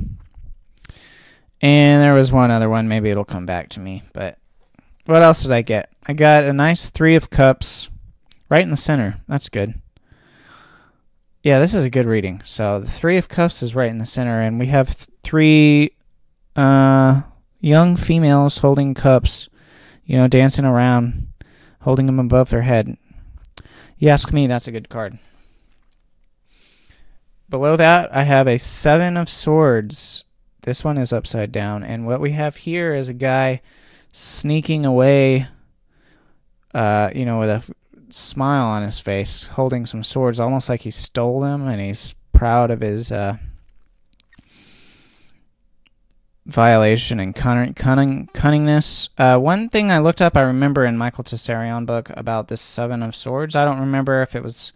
and 1.61 2.03
there 2.03 2.15
was 2.15 2.33
one 2.33 2.51
other 2.51 2.69
one. 2.69 2.89
Maybe 2.89 3.11
it'll 3.11 3.25
come 3.25 3.47
back 3.47 3.69
to 3.71 3.81
me, 3.81 4.03
but 4.13 4.39
what 5.05 5.23
else 5.23 5.43
did 5.43 5.53
I 5.53 5.63
get? 5.63 5.91
I 6.07 6.13
got 6.13 6.45
a 6.45 6.53
nice 6.53 6.91
three 6.91 7.15
of 7.15 7.31
cups 7.31 7.91
right 8.49 8.63
in 8.63 8.71
the 8.71 8.77
center. 8.77 9.17
That's 9.27 9.49
good. 9.49 9.75
Yeah, 11.43 11.61
this 11.61 11.73
is 11.73 11.85
a 11.85 11.91
good 11.91 12.07
reading. 12.07 12.43
So 12.45 12.81
the 12.81 12.91
three 12.91 13.17
of 13.17 13.29
cups 13.29 13.63
is 13.63 13.75
right 13.75 13.91
in 13.91 13.99
the 13.99 14.07
center, 14.07 14.41
and 14.41 14.59
we 14.59 14.67
have 14.67 14.89
th- 14.89 15.09
three 15.23 15.93
uh, 16.57 17.23
young 17.61 17.95
females 17.97 18.59
holding 18.59 18.93
cups, 18.95 19.49
you 20.05 20.17
know, 20.17 20.27
dancing 20.27 20.65
around, 20.65 21.29
holding 21.83 22.07
them 22.07 22.19
above 22.19 22.51
their 22.51 22.63
head. 22.63 22.97
You 23.99 24.09
ask 24.09 24.33
me, 24.33 24.49
that's 24.49 24.67
a 24.67 24.73
good 24.73 24.89
card. 24.89 25.19
Below 27.49 27.77
that, 27.77 28.15
I 28.15 28.25
have 28.25 28.49
a 28.49 28.59
seven 28.59 29.17
of 29.17 29.29
swords. 29.29 30.25
This 30.63 30.83
one 30.83 30.99
is 30.99 31.13
upside 31.13 31.53
down, 31.53 31.85
and 31.85 32.05
what 32.05 32.21
we 32.21 32.33
have 32.33 32.57
here 32.57 32.95
is 32.95 33.09
a 33.09 33.15
guy 33.15 33.63
sneaking 34.11 34.85
away, 34.85 35.47
uh, 36.75 37.11
you 37.15 37.25
know, 37.25 37.39
with 37.39 37.49
a 37.49 37.75
smile 38.11 38.67
on 38.67 38.83
his 38.83 39.01
face, 39.01 39.45
holding 39.49 39.87
some 39.87 40.03
swords, 40.03 40.41
almost 40.41 40.69
like 40.69 40.83
he 40.83 40.91
stole 40.91 41.41
them, 41.41 41.67
and 41.67 41.81
he's 41.81 42.15
proud 42.33 42.71
of 42.71 42.81
his 42.81 43.11
uh, 43.11 43.37
violation 46.47 47.21
and 47.21 47.35
cunning, 47.35 47.75
cunning 47.75 48.29
cunningness. 48.33 49.11
Uh, 49.19 49.39
one 49.39 49.69
thing 49.69 49.91
I 49.91 49.99
looked 49.99 50.23
up, 50.23 50.37
I 50.37 50.43
remember 50.43 50.85
in 50.85 50.97
Michael 50.97 51.25
Tsarion 51.25 51.87
book 51.87 52.11
about 52.15 52.49
this 52.49 52.61
Seven 52.61 53.03
of 53.03 53.15
Swords. 53.15 53.55
I 53.55 53.65
don't 53.65 53.81
remember 53.81 54.23
if 54.23 54.35
it 54.35 54.43
was 54.43 54.73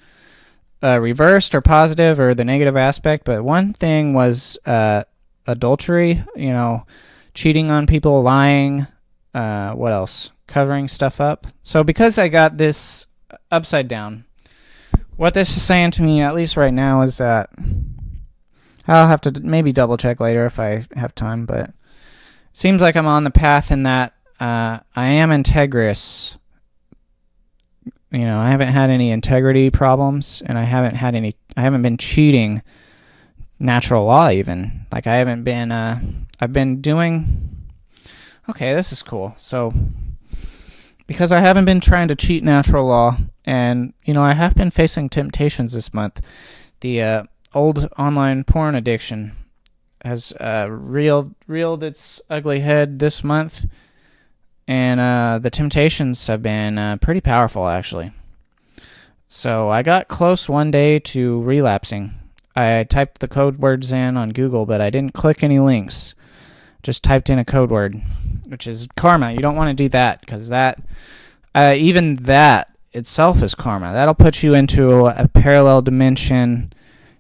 uh, 0.83 1.01
reversed 1.01 1.55
or 1.55 1.61
positive 1.61 2.21
or 2.21 2.35
the 2.35 2.45
negative 2.45 2.77
aspect, 2.77 3.25
but 3.25 3.43
one 3.43 3.73
thing 3.73 4.13
was 4.15 4.59
uh, 4.67 5.05
adultery. 5.47 6.23
You 6.37 6.53
know, 6.53 6.87
cheating 7.35 7.71
on 7.71 7.87
people, 7.87 8.23
lying, 8.23 8.87
uh, 9.35 9.73
what 9.73 9.93
else? 9.93 10.31
Covering 10.47 10.89
stuff 10.89 11.21
up. 11.21 11.47
So 11.63 11.83
because 11.83 12.19
I 12.19 12.29
got 12.29 12.59
this 12.59 13.07
upside 13.51 13.89
down, 13.89 14.25
what 15.17 15.35
this 15.35 15.57
is 15.57 15.63
saying 15.63 15.93
to 15.93 16.03
me, 16.03 16.21
at 16.21 16.35
least 16.35 16.57
right 16.57 16.73
now, 16.73 17.03
is 17.03 17.19
that 17.19 17.51
I'll 18.87 19.09
have 19.09 19.21
to 19.23 19.41
maybe 19.41 19.73
double 19.73 19.97
check 19.97 20.21
later 20.21 20.47
if 20.47 20.59
I 20.59 20.85
have 20.95 21.15
time, 21.15 21.47
but 21.47 21.69
it 21.69 21.75
seems 22.53 22.81
like 22.81 22.97
I'm 22.97 23.07
on 23.07 23.25
the 23.25 23.31
path 23.31 23.71
in 23.71 23.85
that 23.85 24.15
uh, 24.41 24.81
I 24.97 25.07
am 25.09 25.31
integrous. 25.31 26.37
You 28.11 28.25
know, 28.25 28.39
I 28.39 28.51
haven't 28.51 28.69
had 28.69 28.91
any 28.91 29.11
integrity 29.11 29.71
problems, 29.71 30.43
and 30.45 30.59
I 30.59 30.65
haven't 30.65 30.97
had 30.97 31.15
any. 31.15 31.37
I 31.57 31.63
haven't 31.63 31.83
been 31.83 31.97
cheating 31.97 32.63
natural 33.59 34.05
law 34.05 34.31
even. 34.31 34.87
Like 34.93 35.07
I 35.07 35.17
haven't 35.17 35.45
been. 35.45 35.73
Uh, 35.73 36.01
I've 36.41 36.53
been 36.53 36.81
doing 36.81 37.53
okay, 38.49 38.75
this 38.75 38.93
is 38.93 39.03
cool. 39.03 39.35
So, 39.37 39.73
because 41.13 41.31
I 41.31 41.41
haven't 41.41 41.67
been 41.67 41.81
trying 41.81 42.09
to 42.09 42.17
cheat 42.17 42.43
natural 42.43 42.87
law, 42.87 43.19
and 43.45 43.93
you 44.05 44.15
know, 44.15 44.23
I 44.23 44.33
have 44.33 44.55
been 44.55 44.71
facing 44.71 45.11
temptations 45.11 45.75
this 45.75 45.93
month. 45.93 46.21
The 46.81 47.03
uh, 47.03 47.25
old 47.55 47.89
online 47.99 48.45
porn 48.45 48.75
addiction 48.75 49.33
has 50.03 50.33
uh, 50.41 50.69
reeled 50.71 51.35
reeled 51.47 51.85
its 51.85 52.21
ugly 52.31 52.61
head 52.61 52.99
this 52.99 53.23
month, 53.23 53.67
and 54.67 55.01
uh, 55.01 55.39
the 55.41 55.51
temptations 55.51 56.27
have 56.29 56.43
been 56.43 56.79
uh, 56.79 56.97
pretty 56.97 57.21
powerful, 57.21 57.69
actually. 57.69 58.11
So 59.27 59.69
I 59.69 59.83
got 59.83 60.09
close 60.09 60.49
one 60.49 60.71
day 60.71 60.99
to 60.99 61.43
relapsing. 61.43 62.15
I 62.57 62.85
typed 62.85 63.21
the 63.21 63.29
code 63.29 63.59
words 63.59 63.93
in 63.93 64.17
on 64.17 64.31
Google, 64.31 64.65
but 64.65 64.81
I 64.81 64.89
didn't 64.89 65.15
click 65.15 65.45
any 65.45 65.59
links. 65.59 66.15
Just 66.83 67.05
typed 67.05 67.31
in 67.31 67.39
a 67.39 67.45
code 67.45 67.71
word, 67.71 67.97
which 68.49 68.67
is 68.67 68.89
karma. 68.97 69.33
You 69.33 69.39
don't 69.39 69.57
want 69.57 69.77
to 69.77 69.85
do 69.85 69.89
that 69.91 70.21
because 70.21 70.49
that, 70.49 70.81
uh, 71.55 71.75
even 71.77 72.17
that 72.17 72.77
itself 72.93 73.43
is 73.43 73.55
karma. 73.55 73.93
That'll 73.93 74.15
put 74.15 74.43
you 74.43 74.55
into 74.55 75.07
a 75.07 75.29
parallel 75.29 75.83
dimension. 75.83 76.73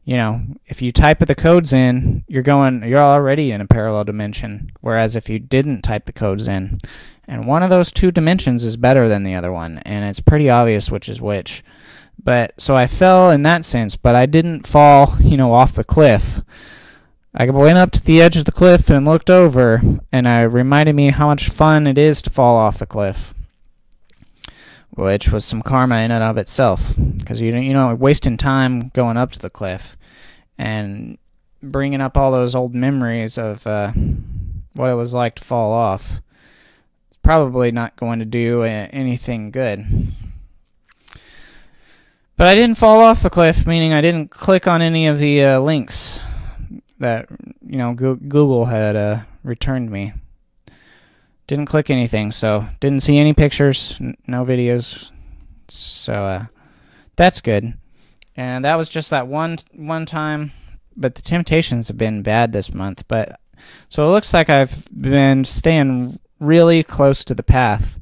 You 0.05 0.17
know, 0.17 0.41
if 0.67 0.83
you 0.83 0.91
type 0.91 1.21
the 1.21 1.35
codes 1.35 1.73
in, 1.73 2.25
you're 2.27 2.43
going, 2.43 2.83
you're 2.83 2.99
already 2.99 3.53
in 3.53 3.61
a 3.61 3.67
parallel 3.67 4.05
dimension. 4.05 4.73
Whereas 4.81 5.15
if 5.15 5.29
you 5.29 5.39
didn't 5.39 5.83
type 5.83 6.07
the 6.07 6.13
codes 6.13 6.49
in, 6.49 6.79
and 7.29 7.47
one 7.47 7.63
of 7.63 7.71
those 7.71 7.93
two 7.93 8.11
dimensions 8.11 8.65
is 8.65 8.77
better 8.77 9.09
than 9.09 9.23
the 9.23 9.35
other 9.35 9.53
one, 9.53 9.79
and 9.79 10.05
it's 10.05 10.21
pretty 10.21 10.51
obvious 10.51 10.91
which 10.91 11.09
is 11.09 11.23
which. 11.23 11.63
But 12.23 12.61
so 12.61 12.77
I 12.77 12.87
fell 12.87 13.31
in 13.31 13.43
that 13.45 13.65
sense, 13.65 13.97
but 13.97 14.15
I 14.15 14.27
didn't 14.27 14.67
fall, 14.67 15.15
you 15.21 15.37
know, 15.37 15.53
off 15.53 15.75
the 15.75 15.85
cliff. 15.85 16.43
I 17.35 17.49
went 17.49 17.79
up 17.79 17.91
to 17.93 18.05
the 18.05 18.21
edge 18.21 18.37
of 18.37 18.45
the 18.45 18.53
cliff 18.53 18.91
and 18.91 19.07
looked 19.07 19.31
over, 19.31 19.81
and 20.13 20.27
it 20.27 20.53
reminded 20.53 20.95
me 20.95 21.11
how 21.11 21.29
much 21.29 21.49
fun 21.49 21.87
it 21.87 21.97
is 21.97 22.21
to 22.23 22.31
fall 22.31 22.57
off 22.57 22.79
the 22.79 22.87
cliff, 22.87 23.33
which 24.91 25.33
was 25.33 25.43
some 25.43 25.63
karma 25.63 26.01
in 26.01 26.11
and 26.11 26.23
of 26.23 26.37
itself, 26.37 26.95
because 27.17 27.41
you 27.41 27.57
you 27.57 27.73
know 27.73 27.95
wasting 27.95 28.37
time 28.37 28.91
going 28.91 29.17
up 29.17 29.33
to 29.33 29.39
the 29.39 29.49
cliff, 29.49 29.97
and 30.59 31.17
bringing 31.63 32.03
up 32.03 32.19
all 32.19 32.33
those 32.33 32.55
old 32.55 32.75
memories 32.75 33.39
of 33.39 33.67
uh, 33.67 33.93
what 34.75 34.91
it 34.91 34.95
was 34.95 35.15
like 35.15 35.37
to 35.37 35.45
fall 35.45 35.73
off. 35.73 36.21
It's 37.09 37.19
probably 37.23 37.73
not 37.73 37.97
going 37.97 38.19
to 38.19 38.27
do 38.27 38.61
uh, 38.63 38.89
anything 38.91 39.51
good. 39.51 40.13
But 42.37 42.49
I 42.49 42.55
didn't 42.55 42.77
fall 42.77 43.01
off 43.01 43.23
the 43.23 43.31
cliff, 43.31 43.67
meaning 43.67 43.95
I 43.95 44.03
didn't 44.03 44.31
click 44.31 44.67
on 44.67 44.83
any 44.83 45.07
of 45.07 45.19
the 45.19 45.43
uh, 45.43 45.61
links 45.61 46.21
that 47.03 47.29
you 47.61 47.79
know 47.79 47.95
Google 47.95 48.65
had 48.65 48.97
uh, 48.97 49.21
returned 49.45 49.91
me. 49.91 50.15
Didn't 51.47 51.67
click 51.67 51.91
anything, 51.91 52.33
so 52.33 52.67
didn't 52.81 53.01
see 53.01 53.19
any 53.19 53.35
pictures, 53.35 53.99
n- 54.01 54.17
no 54.27 54.45
videos. 54.45 55.11
So 55.69 56.15
uh, 56.15 56.45
that's 57.17 57.41
good. 57.41 57.75
And 58.37 58.65
that 58.65 58.77
was 58.77 58.89
just 58.89 59.11
that 59.11 59.27
one 59.27 59.59
one 59.75 60.07
time. 60.07 60.53
But 60.97 61.15
the 61.15 61.23
temptations 61.23 61.89
have 61.89 61.99
been 61.99 62.23
bad 62.23 62.53
this 62.53 62.73
month. 62.73 63.07
But 63.09 63.39
so 63.89 64.05
it 64.07 64.11
looks 64.11 64.33
like 64.33 64.49
I've 64.49 64.85
been 64.99 65.45
staying 65.45 66.19
really 66.39 66.83
close 66.83 67.25
to 67.25 67.35
the 67.35 67.43
path. 67.43 67.99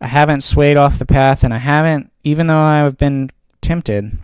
I 0.00 0.06
haven't 0.08 0.42
swayed 0.42 0.76
off 0.76 0.98
the 0.98 1.06
path, 1.06 1.44
and 1.44 1.54
I 1.54 1.58
haven't, 1.58 2.12
even 2.24 2.46
though 2.46 2.58
I've 2.58 2.98
been 2.98 3.30
tempted. 3.60 4.18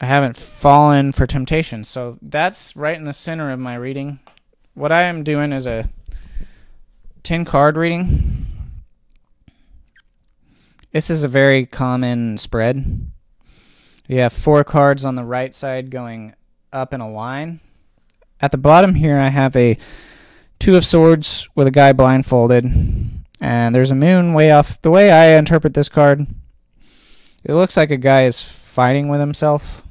I 0.00 0.06
haven't 0.06 0.36
fallen 0.36 1.12
for 1.12 1.26
temptation. 1.26 1.84
So 1.84 2.18
that's 2.20 2.74
right 2.76 2.96
in 2.96 3.04
the 3.04 3.12
center 3.12 3.50
of 3.50 3.60
my 3.60 3.76
reading. 3.76 4.18
What 4.74 4.92
I 4.92 5.02
am 5.02 5.22
doing 5.22 5.52
is 5.52 5.66
a 5.66 5.88
10 7.22 7.44
card 7.44 7.76
reading. 7.76 8.46
This 10.92 11.10
is 11.10 11.24
a 11.24 11.28
very 11.28 11.66
common 11.66 12.38
spread. 12.38 13.10
We 14.08 14.16
have 14.16 14.32
four 14.32 14.64
cards 14.64 15.04
on 15.04 15.14
the 15.14 15.24
right 15.24 15.54
side 15.54 15.90
going 15.90 16.34
up 16.72 16.92
in 16.92 17.00
a 17.00 17.10
line. 17.10 17.60
At 18.40 18.50
the 18.50 18.58
bottom 18.58 18.94
here, 18.94 19.18
I 19.18 19.28
have 19.28 19.56
a 19.56 19.78
Two 20.58 20.76
of 20.76 20.84
Swords 20.84 21.48
with 21.54 21.66
a 21.66 21.70
guy 21.70 21.92
blindfolded. 21.92 22.64
And 23.40 23.74
there's 23.74 23.90
a 23.90 23.96
moon 23.96 24.34
way 24.34 24.50
off. 24.50 24.80
The 24.82 24.90
way 24.90 25.10
I 25.10 25.38
interpret 25.38 25.74
this 25.74 25.88
card, 25.88 26.26
it 27.44 27.54
looks 27.54 27.76
like 27.76 27.90
a 27.90 27.96
guy 27.96 28.24
is 28.24 28.40
fighting 28.74 29.08
with 29.08 29.20
himself. 29.20 29.86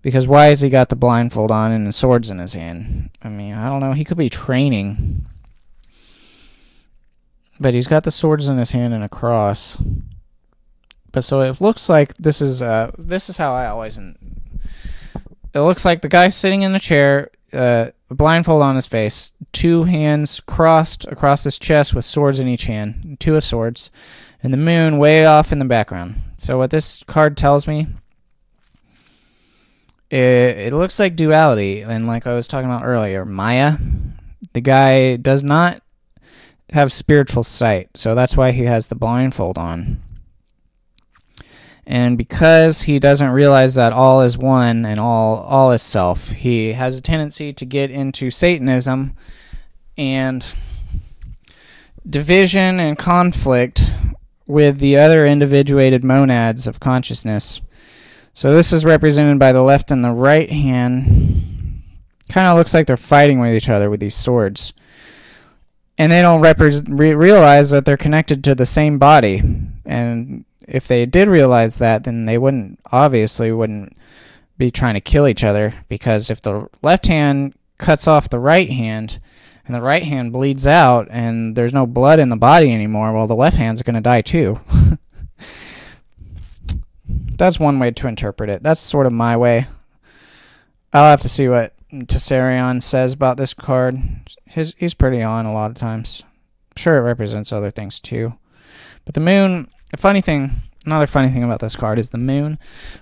Because 0.00 0.28
why 0.28 0.46
has 0.46 0.60
he 0.60 0.68
got 0.68 0.88
the 0.88 0.96
blindfold 0.96 1.50
on 1.50 1.72
and 1.72 1.86
the 1.86 1.92
swords 1.92 2.30
in 2.30 2.38
his 2.38 2.54
hand? 2.54 3.10
I 3.22 3.28
mean, 3.28 3.54
I 3.54 3.68
don't 3.68 3.80
know. 3.80 3.92
He 3.92 4.04
could 4.04 4.16
be 4.16 4.30
training. 4.30 5.26
But 7.58 7.74
he's 7.74 7.88
got 7.88 8.04
the 8.04 8.10
swords 8.12 8.48
in 8.48 8.56
his 8.56 8.70
hand 8.70 8.94
and 8.94 9.02
a 9.02 9.08
cross. 9.08 9.76
But 11.10 11.24
so 11.24 11.40
it 11.40 11.60
looks 11.60 11.88
like 11.88 12.14
this 12.14 12.40
is 12.40 12.62
uh 12.62 12.92
this 12.98 13.28
is 13.28 13.36
how 13.36 13.52
I 13.54 13.66
always 13.66 13.98
it 15.56 15.60
looks 15.60 15.86
like 15.86 16.02
the 16.02 16.08
guy 16.08 16.28
sitting 16.28 16.60
in 16.62 16.74
the 16.74 16.78
chair, 16.78 17.30
uh, 17.54 17.86
blindfold 18.10 18.60
on 18.60 18.76
his 18.76 18.86
face, 18.86 19.32
two 19.52 19.84
hands 19.84 20.40
crossed 20.40 21.06
across 21.06 21.44
his 21.44 21.58
chest 21.58 21.94
with 21.94 22.04
swords 22.04 22.38
in 22.38 22.46
each 22.46 22.66
hand, 22.66 23.16
two 23.18 23.36
of 23.36 23.42
swords, 23.42 23.90
and 24.42 24.52
the 24.52 24.58
moon 24.58 24.98
way 24.98 25.24
off 25.24 25.52
in 25.52 25.58
the 25.58 25.64
background. 25.64 26.20
So 26.38 26.58
what 26.58 26.70
this 26.70 27.02
card 27.04 27.36
tells 27.36 27.66
me 27.66 27.86
it, 30.10 30.18
it 30.18 30.72
looks 30.72 30.98
like 30.98 31.16
duality 31.16 31.82
and 31.82 32.06
like 32.06 32.26
I 32.26 32.34
was 32.34 32.48
talking 32.48 32.70
about 32.70 32.84
earlier, 32.84 33.24
Maya, 33.24 33.76
the 34.52 34.60
guy 34.60 35.16
does 35.16 35.42
not 35.42 35.82
have 36.70 36.92
spiritual 36.92 37.42
sight. 37.42 37.90
So 37.96 38.14
that's 38.14 38.36
why 38.36 38.52
he 38.52 38.64
has 38.64 38.88
the 38.88 38.94
blindfold 38.94 39.58
on. 39.58 40.02
And 41.86 42.18
because 42.18 42.82
he 42.82 42.98
doesn't 42.98 43.30
realize 43.30 43.76
that 43.76 43.92
all 43.92 44.20
is 44.22 44.36
one 44.36 44.84
and 44.84 44.98
all 44.98 45.36
all 45.36 45.70
is 45.70 45.82
self, 45.82 46.30
he 46.30 46.72
has 46.72 46.96
a 46.96 47.00
tendency 47.00 47.52
to 47.52 47.64
get 47.64 47.92
into 47.92 48.28
Satanism 48.28 49.14
and 49.96 50.52
division 52.08 52.80
and 52.80 52.98
conflict 52.98 53.92
with 54.46 54.78
the 54.78 54.96
other 54.96 55.26
individuated 55.26 56.04
monads 56.04 56.66
of 56.66 56.80
consciousness. 56.80 57.60
So 58.32 58.52
this 58.52 58.72
is 58.72 58.84
represented 58.84 59.38
by 59.38 59.52
the 59.52 59.62
left 59.62 59.90
and 59.90 60.04
the 60.04 60.12
right 60.12 60.50
hand. 60.50 61.82
Kind 62.28 62.48
of 62.48 62.56
looks 62.56 62.74
like 62.74 62.86
they're 62.86 62.96
fighting 62.96 63.40
with 63.40 63.54
each 63.54 63.68
other 63.68 63.88
with 63.88 64.00
these 64.00 64.14
swords. 64.14 64.72
And 65.98 66.12
they 66.12 66.20
don't 66.20 66.42
re- 66.42 67.14
realize 67.14 67.70
that 67.70 67.84
they're 67.84 67.96
connected 67.96 68.44
to 68.44 68.54
the 68.54 68.66
same 68.66 68.98
body. 68.98 69.42
And 69.86 70.44
if 70.68 70.86
they 70.86 71.06
did 71.06 71.28
realize 71.28 71.78
that, 71.78 72.04
then 72.04 72.26
they 72.26 72.36
wouldn't, 72.36 72.78
obviously, 72.92 73.50
wouldn't 73.52 73.96
be 74.58 74.70
trying 74.70 74.94
to 74.94 75.00
kill 75.00 75.26
each 75.26 75.42
other. 75.42 75.72
Because 75.88 76.28
if 76.28 76.42
the 76.42 76.68
left 76.82 77.06
hand 77.06 77.54
cuts 77.78 78.06
off 78.06 78.28
the 78.28 78.38
right 78.38 78.70
hand, 78.70 79.18
and 79.66 79.74
the 79.74 79.80
right 79.80 80.02
hand 80.02 80.32
bleeds 80.32 80.66
out 80.66 81.08
and 81.10 81.56
there's 81.56 81.74
no 81.74 81.86
blood 81.86 82.18
in 82.18 82.28
the 82.28 82.36
body 82.36 82.72
anymore, 82.72 83.12
well, 83.12 83.26
the 83.26 83.34
left 83.34 83.56
hand's 83.56 83.82
going 83.82 83.94
to 83.94 84.00
die 84.00 84.22
too. 84.22 84.60
That's 87.36 87.60
one 87.60 87.78
way 87.78 87.90
to 87.90 88.08
interpret 88.08 88.48
it. 88.48 88.62
That's 88.62 88.80
sort 88.80 89.06
of 89.06 89.12
my 89.12 89.36
way. 89.36 89.66
I'll 90.92 91.10
have 91.10 91.20
to 91.22 91.28
see 91.28 91.48
what 91.48 91.74
Tessarion 91.92 92.80
says 92.80 93.12
about 93.12 93.36
this 93.36 93.52
card. 93.52 93.98
His, 94.46 94.74
he's 94.78 94.94
pretty 94.94 95.22
on 95.22 95.46
a 95.46 95.52
lot 95.52 95.70
of 95.70 95.76
times. 95.76 96.22
I'm 96.70 96.76
sure 96.76 96.96
it 96.96 97.02
represents 97.02 97.52
other 97.52 97.70
things 97.70 98.00
too. 98.00 98.34
But 99.04 99.14
the 99.14 99.20
moon, 99.20 99.68
a 99.92 99.96
funny 99.96 100.20
thing, 100.20 100.50
another 100.84 101.06
funny 101.06 101.28
thing 101.28 101.44
about 101.44 101.60
this 101.60 101.76
card 101.76 101.98
is 101.98 102.10
the 102.10 102.18
moon 102.18 102.58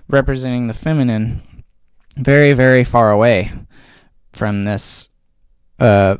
representing 0.09 0.67
the 0.67 0.73
feminine 0.73 1.63
very, 2.17 2.53
very 2.53 2.83
far 2.83 3.11
away 3.11 3.51
from 4.33 4.63
this 4.63 5.09
uh, 5.79 6.17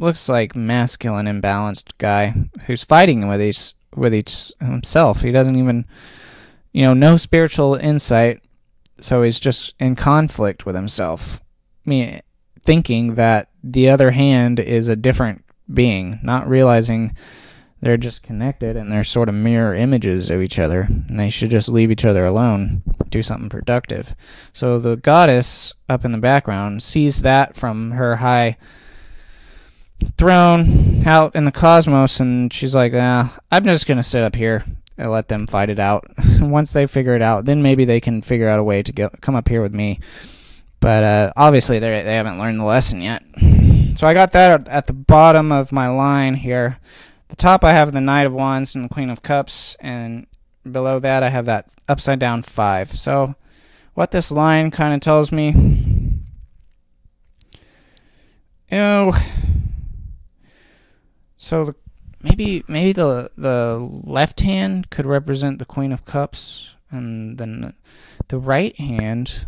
looks 0.00 0.28
like 0.28 0.56
masculine 0.56 1.26
imbalanced 1.26 1.92
guy 1.98 2.34
who's 2.66 2.84
fighting 2.84 3.28
with 3.28 3.42
each 3.42 3.74
with 3.94 4.14
each 4.14 4.52
himself. 4.60 5.22
He 5.22 5.32
doesn't 5.32 5.56
even 5.56 5.84
you 6.72 6.82
know, 6.82 6.94
no 6.94 7.16
spiritual 7.16 7.74
insight, 7.74 8.42
so 9.00 9.22
he's 9.22 9.40
just 9.40 9.74
in 9.80 9.96
conflict 9.96 10.66
with 10.66 10.74
himself. 10.74 11.40
I 11.86 11.90
mean, 11.90 12.20
thinking 12.60 13.14
that 13.14 13.48
the 13.62 13.90
other 13.90 14.12
hand 14.12 14.60
is 14.60 14.88
a 14.88 14.96
different 14.96 15.44
being, 15.72 16.20
not 16.22 16.48
realizing 16.48 17.16
they're 17.80 17.96
just 17.96 18.22
connected 18.22 18.76
and 18.76 18.92
they're 18.92 19.04
sort 19.04 19.28
of 19.28 19.34
mirror 19.34 19.74
images 19.74 20.30
of 20.30 20.42
each 20.42 20.58
other, 20.58 20.82
and 20.82 21.18
they 21.18 21.30
should 21.30 21.50
just 21.50 21.68
leave 21.68 21.90
each 21.90 22.04
other 22.04 22.24
alone, 22.26 22.82
do 23.08 23.22
something 23.22 23.48
productive. 23.48 24.14
So 24.52 24.78
the 24.78 24.96
goddess 24.96 25.74
up 25.88 26.04
in 26.04 26.12
the 26.12 26.18
background 26.18 26.82
sees 26.82 27.22
that 27.22 27.56
from 27.56 27.92
her 27.92 28.16
high 28.16 28.58
throne 30.16 31.06
out 31.06 31.34
in 31.34 31.44
the 31.44 31.52
cosmos, 31.52 32.20
and 32.20 32.52
she's 32.52 32.74
like, 32.74 32.92
ah, 32.94 33.36
I'm 33.50 33.64
just 33.64 33.86
gonna 33.86 34.02
sit 34.02 34.22
up 34.22 34.34
here 34.34 34.64
and 34.98 35.10
let 35.10 35.28
them 35.28 35.46
fight 35.46 35.70
it 35.70 35.78
out. 35.78 36.04
Once 36.40 36.72
they 36.72 36.86
figure 36.86 37.14
it 37.14 37.22
out, 37.22 37.44
then 37.44 37.62
maybe 37.62 37.84
they 37.84 38.00
can 38.00 38.22
figure 38.22 38.48
out 38.48 38.58
a 38.58 38.64
way 38.64 38.82
to 38.82 38.92
get, 38.92 39.20
come 39.20 39.34
up 39.34 39.48
here 39.48 39.62
with 39.62 39.74
me. 39.74 40.00
But 40.80 41.04
uh, 41.04 41.32
obviously, 41.36 41.78
they 41.78 42.02
they 42.02 42.14
haven't 42.14 42.38
learned 42.38 42.58
the 42.58 42.64
lesson 42.64 43.02
yet. 43.02 43.22
So 43.94 44.06
I 44.06 44.14
got 44.14 44.32
that 44.32 44.68
at 44.68 44.86
the 44.86 44.92
bottom 44.92 45.52
of 45.52 45.72
my 45.72 45.88
line 45.88 46.34
here. 46.34 46.78
The 47.28 47.36
top, 47.36 47.64
I 47.64 47.72
have 47.72 47.92
the 47.92 48.00
Knight 48.00 48.26
of 48.26 48.32
Wands 48.32 48.74
and 48.74 48.84
the 48.84 48.88
Queen 48.88 49.10
of 49.10 49.22
Cups, 49.22 49.76
and 49.80 50.26
below 50.70 50.98
that, 50.98 51.22
I 51.22 51.28
have 51.28 51.46
that 51.46 51.72
upside 51.88 52.18
down 52.18 52.42
five. 52.42 52.88
So, 52.88 53.34
what 53.94 54.10
this 54.10 54.30
line 54.30 54.70
kind 54.70 54.94
of 54.94 55.00
tells 55.00 55.30
me, 55.30 55.52
know, 58.70 59.12
so 61.40 61.64
the 61.64 61.74
maybe 62.22 62.62
maybe 62.68 62.92
the 62.92 63.30
the 63.34 63.88
left 64.04 64.42
hand 64.42 64.90
could 64.90 65.06
represent 65.06 65.58
the 65.58 65.64
Queen 65.64 65.90
of 65.90 66.04
Cups, 66.04 66.74
and 66.90 67.38
then 67.38 67.72
the 68.28 68.38
right 68.38 68.76
hand 68.76 69.46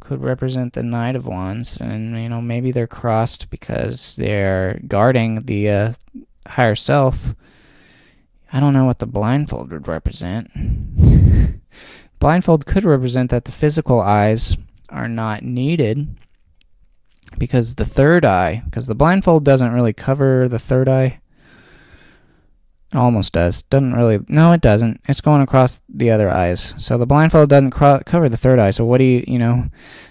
could 0.00 0.20
represent 0.20 0.74
the 0.74 0.82
Knight 0.82 1.16
of 1.16 1.26
Wands, 1.26 1.78
and 1.80 2.14
you 2.18 2.28
know 2.28 2.42
maybe 2.42 2.72
they're 2.72 2.86
crossed 2.86 3.48
because 3.48 4.16
they're 4.16 4.78
guarding 4.86 5.46
the 5.46 5.70
uh, 5.70 5.92
higher 6.46 6.74
self. 6.74 7.34
I 8.52 8.60
don't 8.60 8.74
know 8.74 8.84
what 8.84 8.98
the 8.98 9.06
blindfold 9.06 9.72
would 9.72 9.88
represent. 9.88 10.50
blindfold 12.18 12.66
could 12.66 12.84
represent 12.84 13.30
that 13.30 13.46
the 13.46 13.50
physical 13.50 13.98
eyes 13.98 14.58
are 14.90 15.08
not 15.08 15.42
needed 15.42 16.06
because 17.38 17.74
the 17.74 17.84
third 17.84 18.24
eye, 18.24 18.62
because 18.64 18.86
the 18.86 18.94
blindfold 18.94 19.44
doesn't 19.44 19.72
really 19.72 19.92
cover 19.92 20.48
the 20.48 20.58
third 20.58 20.88
eye. 20.88 21.20
It 22.92 22.96
almost 22.96 23.32
does. 23.32 23.62
Doesn't 23.62 23.94
really. 23.94 24.20
No, 24.28 24.52
it 24.52 24.60
doesn't. 24.60 25.00
It's 25.08 25.20
going 25.20 25.42
across 25.42 25.80
the 25.88 26.10
other 26.10 26.30
eyes. 26.30 26.74
So 26.76 26.96
the 26.96 27.06
blindfold 27.06 27.50
doesn't 27.50 27.72
cro- 27.72 28.00
cover 28.06 28.28
the 28.28 28.36
third 28.36 28.58
eye. 28.58 28.70
So 28.70 28.84
what 28.84 28.98
do 28.98 29.04
you, 29.04 29.24
you 29.26 29.38
know, 29.38 29.68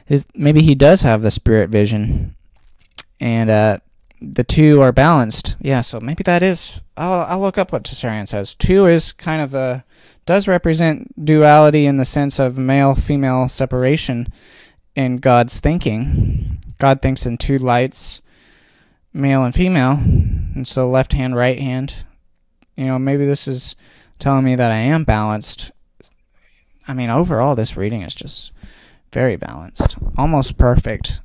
is 0.09 0.27
maybe 0.35 0.61
he 0.61 0.75
does 0.75 1.01
have 1.01 1.21
the 1.21 1.31
spirit 1.31 1.69
vision, 1.69 2.35
and 3.19 3.49
uh, 3.49 3.77
the 4.21 4.43
two 4.43 4.81
are 4.81 4.91
balanced. 4.91 5.55
Yeah. 5.61 5.81
So 5.81 5.99
maybe 5.99 6.23
that 6.23 6.43
is. 6.43 6.81
I'll 6.97 7.25
I'll 7.25 7.39
look 7.41 7.57
up 7.57 7.71
what 7.71 7.83
Tessarian 7.83 8.27
says. 8.27 8.53
Two 8.53 8.85
is 8.85 9.13
kind 9.13 9.41
of 9.41 9.55
a 9.55 9.85
does 10.25 10.47
represent 10.47 11.25
duality 11.25 11.85
in 11.85 11.97
the 11.97 12.05
sense 12.05 12.39
of 12.39 12.57
male 12.57 12.95
female 12.95 13.49
separation 13.49 14.27
in 14.95 15.17
God's 15.17 15.59
thinking. 15.59 16.59
God 16.79 17.01
thinks 17.01 17.25
in 17.25 17.37
two 17.37 17.57
lights, 17.57 18.21
male 19.13 19.43
and 19.43 19.53
female, 19.53 19.93
and 19.93 20.67
so 20.67 20.89
left 20.89 21.13
hand, 21.13 21.35
right 21.35 21.59
hand. 21.59 22.03
You 22.75 22.87
know, 22.87 22.99
maybe 22.99 23.25
this 23.25 23.47
is 23.47 23.75
telling 24.19 24.43
me 24.43 24.55
that 24.55 24.71
I 24.71 24.77
am 24.77 25.03
balanced. 25.03 25.71
I 26.87 26.93
mean, 26.93 27.09
overall, 27.09 27.55
this 27.55 27.77
reading 27.77 28.01
is 28.01 28.15
just 28.15 28.51
very 29.11 29.35
balanced, 29.35 29.95
almost 30.17 30.57
perfect. 30.57 31.21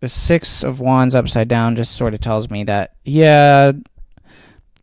The 0.00 0.08
Six 0.08 0.64
of 0.64 0.80
Wands 0.80 1.14
upside 1.14 1.48
down 1.48 1.76
just 1.76 1.94
sort 1.94 2.14
of 2.14 2.20
tells 2.20 2.50
me 2.50 2.64
that, 2.64 2.94
yeah, 3.04 3.72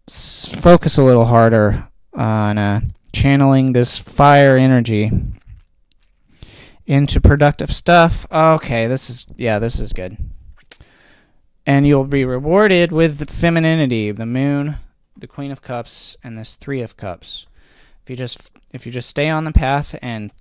focus 0.08 0.98
a 0.98 1.04
little 1.04 1.26
harder 1.26 1.88
on 2.14 2.58
uh, 2.58 2.82
channeling 3.14 3.74
this 3.74 3.98
fire 3.98 4.58
energy 4.58 5.12
into 6.90 7.22
productive 7.22 7.72
stuff. 7.72 8.26
Okay, 8.32 8.88
this 8.88 9.12
is 9.12 9.26
yeah, 9.38 9.60
this 9.60 9.80
is 9.80 9.94
good. 9.94 10.18
And 11.66 11.86
you'll 11.86 12.04
be 12.04 12.26
rewarded 12.26 12.92
with 12.92 13.30
femininity, 13.30 14.12
the 14.12 14.26
moon, 14.26 14.78
the 15.16 15.28
queen 15.28 15.52
of 15.52 15.62
cups, 15.62 16.18
and 16.24 16.36
this 16.36 16.56
three 16.56 16.82
of 16.82 16.98
cups. 16.98 17.46
If 18.02 18.10
you 18.10 18.16
just 18.16 18.50
if 18.72 18.88
you 18.88 18.92
just 18.92 19.08
stay 19.08 19.30
on 19.30 19.44
the 19.44 19.52
path 19.52 19.98
and 20.02 20.32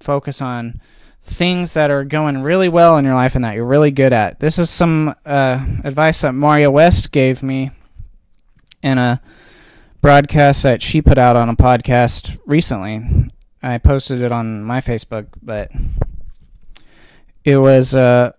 focus 0.00 0.42
on 0.42 0.80
things 1.22 1.74
that 1.74 1.90
are 1.90 2.04
going 2.04 2.42
really 2.42 2.68
well 2.68 2.98
in 2.98 3.04
your 3.04 3.14
life 3.14 3.36
and 3.36 3.44
that 3.44 3.54
you're 3.54 3.64
really 3.64 3.92
good 3.92 4.12
at. 4.12 4.40
This 4.40 4.58
is 4.58 4.68
some 4.68 5.14
uh, 5.24 5.64
advice 5.84 6.20
that 6.20 6.34
Maria 6.34 6.70
West 6.70 7.12
gave 7.12 7.42
me 7.42 7.70
in 8.82 8.98
a 8.98 9.22
broadcast 10.02 10.64
that 10.64 10.82
she 10.82 11.00
put 11.00 11.16
out 11.16 11.36
on 11.36 11.48
a 11.48 11.56
podcast 11.56 12.38
recently. 12.44 13.30
I 13.64 13.78
posted 13.78 14.20
it 14.20 14.30
on 14.30 14.62
my 14.62 14.80
Facebook, 14.80 15.26
but 15.42 15.72
it 17.44 17.56
was 17.56 17.94
uh, 17.94 18.32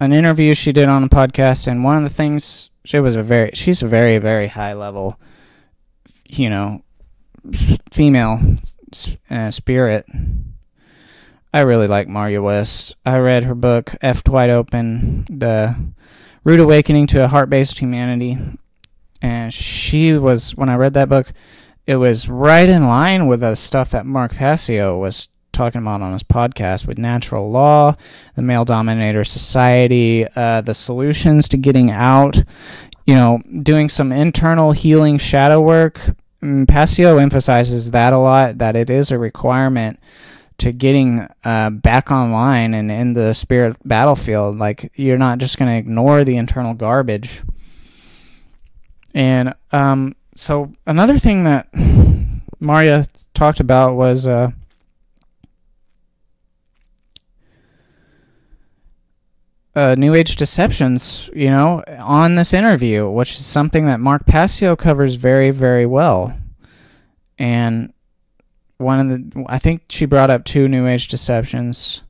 an 0.00 0.14
interview 0.14 0.54
she 0.54 0.72
did 0.72 0.88
on 0.88 1.04
a 1.04 1.08
podcast, 1.10 1.66
and 1.66 1.84
one 1.84 1.98
of 1.98 2.04
the 2.04 2.08
things 2.08 2.70
she 2.82 2.98
was 2.98 3.14
a 3.14 3.22
very 3.22 3.50
she's 3.52 3.82
a 3.82 3.86
very 3.86 4.16
very 4.16 4.46
high 4.46 4.72
level, 4.72 5.20
you 6.26 6.48
know, 6.48 6.82
female 7.92 8.40
uh, 9.28 9.50
spirit. 9.50 10.06
I 11.52 11.60
really 11.60 11.86
like 11.86 12.08
Maria 12.08 12.40
West. 12.40 12.96
I 13.04 13.18
read 13.18 13.44
her 13.44 13.54
book 13.54 13.94
F 14.00 14.26
Wide 14.26 14.48
Open, 14.48 15.26
the 15.28 15.76
Rude 16.44 16.60
Awakening 16.60 17.08
to 17.08 17.22
a 17.22 17.28
Heart 17.28 17.50
Based 17.50 17.78
Humanity, 17.78 18.38
and 19.20 19.52
she 19.52 20.14
was 20.14 20.56
when 20.56 20.70
I 20.70 20.76
read 20.76 20.94
that 20.94 21.10
book 21.10 21.30
it 21.86 21.96
was 21.96 22.28
right 22.28 22.68
in 22.68 22.86
line 22.86 23.26
with 23.26 23.40
the 23.40 23.54
stuff 23.54 23.90
that 23.90 24.06
Mark 24.06 24.34
Passio 24.34 24.98
was 24.98 25.28
talking 25.52 25.80
about 25.80 26.00
on 26.00 26.12
his 26.12 26.22
podcast 26.22 26.86
with 26.86 26.98
natural 26.98 27.50
law, 27.50 27.96
the 28.36 28.42
male 28.42 28.64
dominator 28.64 29.24
society, 29.24 30.26
uh, 30.36 30.60
the 30.60 30.74
solutions 30.74 31.48
to 31.48 31.56
getting 31.56 31.90
out, 31.90 32.42
you 33.06 33.14
know, 33.14 33.40
doing 33.62 33.88
some 33.88 34.12
internal 34.12 34.72
healing 34.72 35.18
shadow 35.18 35.60
work. 35.60 36.00
Mm, 36.42 36.66
Passio 36.66 37.18
emphasizes 37.18 37.90
that 37.90 38.12
a 38.12 38.18
lot, 38.18 38.58
that 38.58 38.76
it 38.76 38.88
is 38.88 39.10
a 39.10 39.18
requirement 39.18 39.98
to 40.58 40.72
getting 40.72 41.26
uh, 41.44 41.70
back 41.70 42.10
online 42.10 42.74
and 42.74 42.90
in 42.90 43.12
the 43.12 43.32
spirit 43.32 43.76
battlefield. 43.84 44.58
Like, 44.58 44.92
you're 44.94 45.18
not 45.18 45.38
just 45.38 45.58
going 45.58 45.70
to 45.70 45.76
ignore 45.76 46.24
the 46.24 46.36
internal 46.36 46.74
garbage. 46.74 47.42
And 49.14 49.54
um, 49.72 50.14
so 50.34 50.72
another 50.86 51.18
thing 51.18 51.44
that 51.44 51.68
Maria 52.60 53.06
talked 53.34 53.60
about 53.60 53.94
was 53.96 54.26
uh, 54.26 54.50
uh, 59.74 59.94
New 59.98 60.14
Age 60.14 60.36
deceptions, 60.36 61.30
you 61.34 61.48
know, 61.48 61.82
on 62.00 62.36
this 62.36 62.52
interview, 62.52 63.08
which 63.08 63.32
is 63.32 63.44
something 63.46 63.86
that 63.86 64.00
Mark 64.00 64.26
Passio 64.26 64.76
covers 64.76 65.14
very, 65.14 65.50
very 65.50 65.86
well. 65.86 66.36
And 67.38 67.92
one 68.78 69.00
of 69.00 69.08
the, 69.08 69.44
I 69.48 69.58
think 69.58 69.84
she 69.88 70.06
brought 70.06 70.30
up 70.30 70.44
two 70.44 70.68
New 70.68 70.86
Age 70.86 71.08
deceptions. 71.08 72.02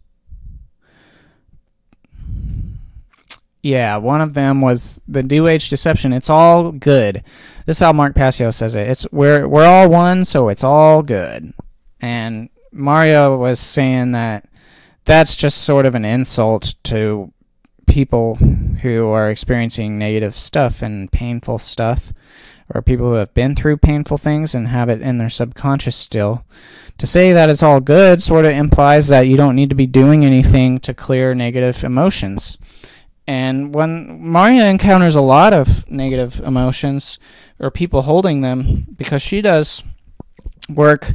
Yeah, 3.63 3.97
one 3.99 4.21
of 4.21 4.35
them 4.35 4.61
was 4.61 5.03
the 5.07 5.23
New 5.23 5.47
Age 5.47 5.69
deception. 5.69 6.13
It's 6.13 6.31
all 6.31 6.73
good. 6.73 7.23
This 7.65 7.77
is 7.77 7.81
how 7.81 7.93
Mark 7.93 8.15
Passio 8.17 8.51
says 8.51 8.75
it. 8.75 8.89
It's 8.89 9.07
we're 9.13 9.47
we're 9.47 9.65
all 9.65 9.89
one, 9.89 10.25
so 10.25 10.49
it's 10.49 10.65
all 10.65 11.03
good. 11.03 11.55
And 12.01 12.49
Maria 12.73 13.31
was 13.31 13.61
saying 13.61 14.13
that 14.13 14.49
that's 15.05 15.37
just 15.37 15.59
sort 15.63 15.87
of 15.87 15.95
an 15.95 16.05
insult 16.05 16.75
to 16.85 17.33
people 17.87 18.35
who 18.37 19.09
are 19.09 19.31
experiencing 19.31 19.99
negative 19.99 20.35
stuff 20.35 20.83
and 20.83 21.13
painful 21.13 21.59
stuff, 21.59 22.13
or 22.75 22.83
people 22.83 23.11
who 23.11 23.17
have 23.17 23.35
been 23.35 23.55
through 23.55 23.77
painful 23.77 24.17
things 24.17 24.57
and 24.57 24.69
have 24.69 24.89
it 24.89 25.03
in 25.03 25.19
their 25.19 25.31
subconscious 25.31 25.95
still. 25.95 26.45
To 26.99 27.07
say 27.07 27.33
that 27.33 27.51
it's 27.51 27.63
all 27.63 27.81
good 27.81 28.23
sort 28.23 28.45
of 28.45 28.53
implies 28.53 29.09
that 29.09 29.27
you 29.27 29.37
don't 29.37 29.57
need 29.57 29.71
to 29.71 29.77
be 29.77 29.87
doing 29.87 30.25
anything 30.25 30.79
to 30.81 30.95
clear 30.95 31.35
negative 31.35 31.85
emotions. 31.85 32.59
And 33.27 33.75
when 33.75 34.21
Maria 34.21 34.69
encounters 34.69 35.15
a 35.15 35.21
lot 35.21 35.53
of 35.53 35.89
negative 35.91 36.41
emotions 36.41 37.19
or 37.59 37.71
people 37.71 38.03
holding 38.03 38.41
them, 38.41 38.87
because 38.97 39.23
she 39.23 39.41
does 39.41 39.83
work 40.69 41.15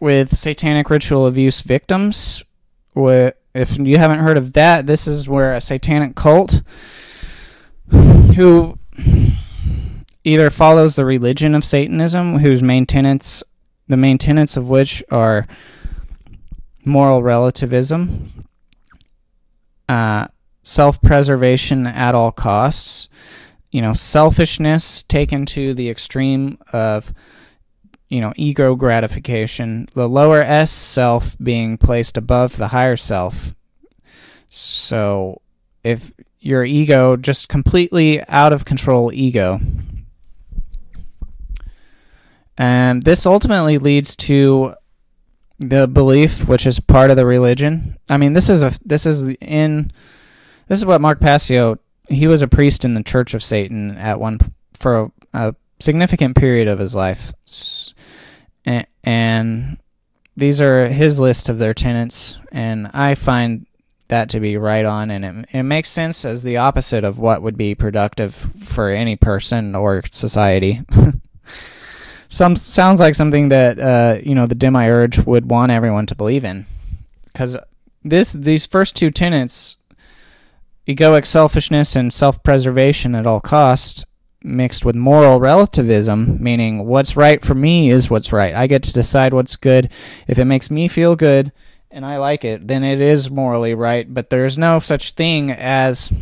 with 0.00 0.36
satanic 0.36 0.90
ritual 0.90 1.26
abuse 1.26 1.60
victims. 1.60 2.42
If 2.94 3.78
you 3.78 3.98
haven't 3.98 4.18
heard 4.20 4.36
of 4.36 4.52
that, 4.54 4.86
this 4.86 5.06
is 5.06 5.28
where 5.28 5.52
a 5.52 5.60
satanic 5.60 6.14
cult 6.14 6.62
who 8.36 8.78
either 10.24 10.50
follows 10.50 10.96
the 10.96 11.04
religion 11.04 11.54
of 11.54 11.64
Satanism, 11.64 12.38
whose 12.38 12.62
main 12.62 12.86
tenets, 12.86 13.44
the 13.88 13.96
main 13.96 14.18
tenets 14.18 14.56
of 14.56 14.70
which 14.70 15.04
are 15.10 15.46
moral 16.84 17.22
relativism, 17.22 18.46
uh, 19.88 20.26
self 20.62 21.00
preservation 21.02 21.86
at 21.86 22.14
all 22.14 22.32
costs, 22.32 23.08
you 23.70 23.82
know, 23.82 23.94
selfishness 23.94 25.02
taken 25.02 25.46
to 25.46 25.74
the 25.74 25.88
extreme 25.90 26.58
of, 26.72 27.12
you 28.08 28.20
know, 28.20 28.32
ego 28.36 28.74
gratification, 28.74 29.88
the 29.94 30.08
lower 30.08 30.40
S 30.40 30.70
self 30.70 31.36
being 31.38 31.76
placed 31.78 32.16
above 32.16 32.56
the 32.56 32.68
higher 32.68 32.96
self. 32.96 33.54
So 34.48 35.40
if 35.82 36.12
your 36.40 36.64
ego, 36.64 37.16
just 37.16 37.48
completely 37.48 38.22
out 38.28 38.52
of 38.52 38.64
control 38.64 39.12
ego, 39.12 39.60
and 42.58 43.02
this 43.02 43.24
ultimately 43.24 43.78
leads 43.78 44.14
to 44.14 44.74
the 45.58 45.86
belief, 45.88 46.48
which 46.48 46.66
is 46.66 46.78
part 46.80 47.10
of 47.10 47.16
the 47.16 47.24
religion. 47.24 47.96
I 48.10 48.16
mean, 48.16 48.34
this 48.34 48.48
is 48.48 48.62
a 48.62 48.72
this 48.84 49.06
is 49.06 49.34
in 49.40 49.92
this 50.68 50.78
is 50.78 50.86
what 50.86 51.00
Mark 51.00 51.20
Passio. 51.20 51.78
He 52.08 52.26
was 52.26 52.42
a 52.42 52.48
priest 52.48 52.84
in 52.84 52.94
the 52.94 53.02
Church 53.02 53.34
of 53.34 53.42
Satan 53.42 53.96
at 53.96 54.20
one 54.20 54.38
for 54.74 55.02
a, 55.02 55.10
a 55.32 55.54
significant 55.80 56.36
period 56.36 56.68
of 56.68 56.78
his 56.78 56.94
life, 56.94 57.32
and, 59.04 59.78
these 60.34 60.62
are 60.62 60.88
his 60.88 61.20
list 61.20 61.50
of 61.50 61.58
their 61.58 61.74
tenets, 61.74 62.38
and 62.50 62.90
I 62.94 63.14
find 63.14 63.66
that 64.08 64.30
to 64.30 64.40
be 64.40 64.56
right 64.56 64.84
on, 64.84 65.10
and 65.10 65.24
it, 65.24 65.54
it 65.54 65.62
makes 65.62 65.90
sense 65.90 66.24
as 66.24 66.42
the 66.42 66.56
opposite 66.56 67.04
of 67.04 67.18
what 67.18 67.42
would 67.42 67.56
be 67.56 67.74
productive 67.74 68.34
for 68.34 68.90
any 68.90 69.16
person 69.16 69.74
or 69.74 70.02
society. 70.10 70.80
Some 72.28 72.56
sounds 72.56 72.98
like 72.98 73.14
something 73.14 73.50
that 73.50 73.78
uh, 73.78 74.18
you 74.22 74.34
know 74.34 74.46
the 74.46 74.54
demiurge 74.54 75.18
would 75.26 75.50
want 75.50 75.70
everyone 75.70 76.06
to 76.06 76.14
believe 76.14 76.44
in, 76.44 76.64
because 77.24 77.56
this 78.02 78.32
these 78.32 78.66
first 78.66 78.96
two 78.96 79.10
tenets 79.10 79.76
egoic 80.86 81.24
selfishness 81.24 81.94
and 81.94 82.12
self-preservation 82.12 83.14
at 83.14 83.26
all 83.26 83.40
costs 83.40 84.04
mixed 84.44 84.84
with 84.84 84.96
moral 84.96 85.38
relativism 85.38 86.42
meaning 86.42 86.84
what's 86.84 87.16
right 87.16 87.42
for 87.42 87.54
me 87.54 87.90
is 87.90 88.10
what's 88.10 88.32
right. 88.32 88.54
I 88.54 88.66
get 88.66 88.82
to 88.84 88.92
decide 88.92 89.32
what's 89.32 89.56
good. 89.56 89.92
If 90.26 90.38
it 90.38 90.46
makes 90.46 90.70
me 90.70 90.88
feel 90.88 91.14
good 91.14 91.52
and 91.90 92.06
i 92.06 92.16
like 92.16 92.42
it 92.42 92.66
then 92.66 92.82
it 92.82 93.00
is 93.00 93.30
morally 93.30 93.74
right. 93.74 94.12
But 94.12 94.30
there's 94.30 94.58
no 94.58 94.78
such 94.80 95.12
thing 95.12 95.50
as 95.52 96.12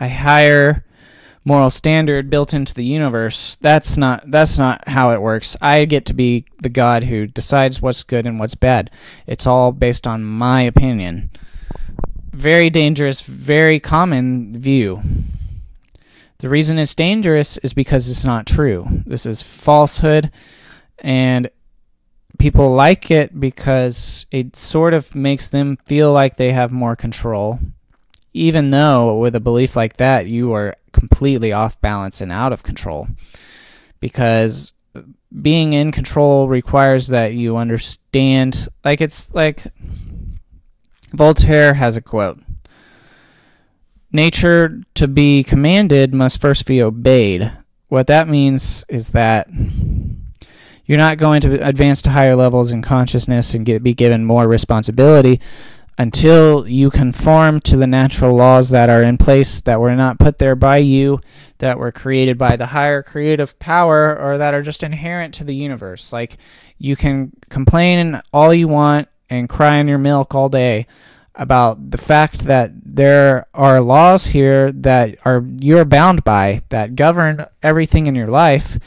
a 0.00 0.08
higher 0.08 0.84
moral 1.44 1.70
standard 1.70 2.30
built 2.30 2.54
into 2.54 2.74
the 2.74 2.84
universe. 2.84 3.56
That's 3.56 3.96
not 3.96 4.28
that's 4.28 4.58
not 4.58 4.88
how 4.88 5.10
it 5.10 5.22
works. 5.22 5.56
I 5.60 5.84
get 5.84 6.06
to 6.06 6.14
be 6.14 6.46
the 6.60 6.68
god 6.68 7.04
who 7.04 7.28
decides 7.28 7.80
what's 7.80 8.02
good 8.02 8.26
and 8.26 8.40
what's 8.40 8.56
bad. 8.56 8.90
It's 9.26 9.46
all 9.46 9.70
based 9.70 10.06
on 10.06 10.24
my 10.24 10.62
opinion 10.62 11.30
very 12.34 12.68
dangerous, 12.70 13.20
very 13.22 13.80
common 13.80 14.58
view. 14.58 15.02
The 16.38 16.48
reason 16.48 16.78
it's 16.78 16.94
dangerous 16.94 17.56
is 17.58 17.72
because 17.72 18.10
it's 18.10 18.24
not 18.24 18.46
true. 18.46 18.86
This 19.06 19.24
is 19.24 19.42
falsehood, 19.42 20.30
and 20.98 21.48
people 22.38 22.72
like 22.72 23.10
it 23.10 23.38
because 23.38 24.26
it 24.30 24.56
sort 24.56 24.92
of 24.92 25.14
makes 25.14 25.48
them 25.50 25.76
feel 25.86 26.12
like 26.12 26.36
they 26.36 26.52
have 26.52 26.72
more 26.72 26.96
control. 26.96 27.58
Even 28.32 28.70
though, 28.70 29.18
with 29.18 29.36
a 29.36 29.40
belief 29.40 29.76
like 29.76 29.96
that, 29.98 30.26
you 30.26 30.52
are 30.52 30.74
completely 30.92 31.52
off 31.52 31.80
balance 31.80 32.20
and 32.20 32.32
out 32.32 32.52
of 32.52 32.64
control. 32.64 33.06
Because 34.00 34.72
being 35.40 35.72
in 35.72 35.92
control 35.92 36.48
requires 36.48 37.08
that 37.08 37.34
you 37.34 37.56
understand, 37.56 38.68
like, 38.84 39.00
it's 39.00 39.32
like 39.34 39.64
Voltaire 41.14 41.74
has 41.74 41.96
a 41.96 42.02
quote 42.02 42.40
Nature 44.12 44.82
to 44.94 45.08
be 45.08 45.42
commanded 45.42 46.14
must 46.14 46.40
first 46.40 46.66
be 46.66 46.82
obeyed. 46.82 47.52
What 47.88 48.06
that 48.06 48.28
means 48.28 48.84
is 48.88 49.10
that 49.10 49.48
you're 50.84 50.98
not 50.98 51.18
going 51.18 51.40
to 51.42 51.66
advance 51.66 52.02
to 52.02 52.10
higher 52.10 52.36
levels 52.36 52.70
in 52.70 52.82
consciousness 52.82 53.54
and 53.54 53.64
get, 53.64 53.82
be 53.82 53.94
given 53.94 54.24
more 54.24 54.46
responsibility 54.46 55.40
until 55.98 56.66
you 56.66 56.90
conform 56.90 57.60
to 57.60 57.76
the 57.76 57.86
natural 57.86 58.34
laws 58.34 58.70
that 58.70 58.90
are 58.90 59.02
in 59.02 59.16
place 59.16 59.62
that 59.62 59.80
were 59.80 59.94
not 59.94 60.18
put 60.18 60.38
there 60.38 60.56
by 60.56 60.78
you, 60.78 61.20
that 61.58 61.78
were 61.78 61.92
created 61.92 62.36
by 62.36 62.56
the 62.56 62.66
higher 62.66 63.02
creative 63.02 63.58
power, 63.58 64.18
or 64.18 64.38
that 64.38 64.54
are 64.54 64.62
just 64.62 64.82
inherent 64.82 65.34
to 65.34 65.44
the 65.44 65.54
universe. 65.54 66.12
Like, 66.12 66.36
you 66.78 66.96
can 66.96 67.32
complain 67.48 68.20
all 68.32 68.52
you 68.52 68.66
want 68.66 69.08
and 69.30 69.48
cry 69.48 69.76
in 69.76 69.88
your 69.88 69.98
milk 69.98 70.34
all 70.34 70.48
day 70.48 70.86
about 71.34 71.90
the 71.90 71.98
fact 71.98 72.40
that 72.40 72.70
there 72.84 73.46
are 73.54 73.80
laws 73.80 74.26
here 74.26 74.70
that 74.72 75.16
are 75.24 75.44
you're 75.58 75.84
bound 75.84 76.22
by 76.22 76.60
that 76.68 76.94
govern 76.94 77.44
everything 77.62 78.06
in 78.06 78.14
your 78.14 78.28
life 78.28 78.78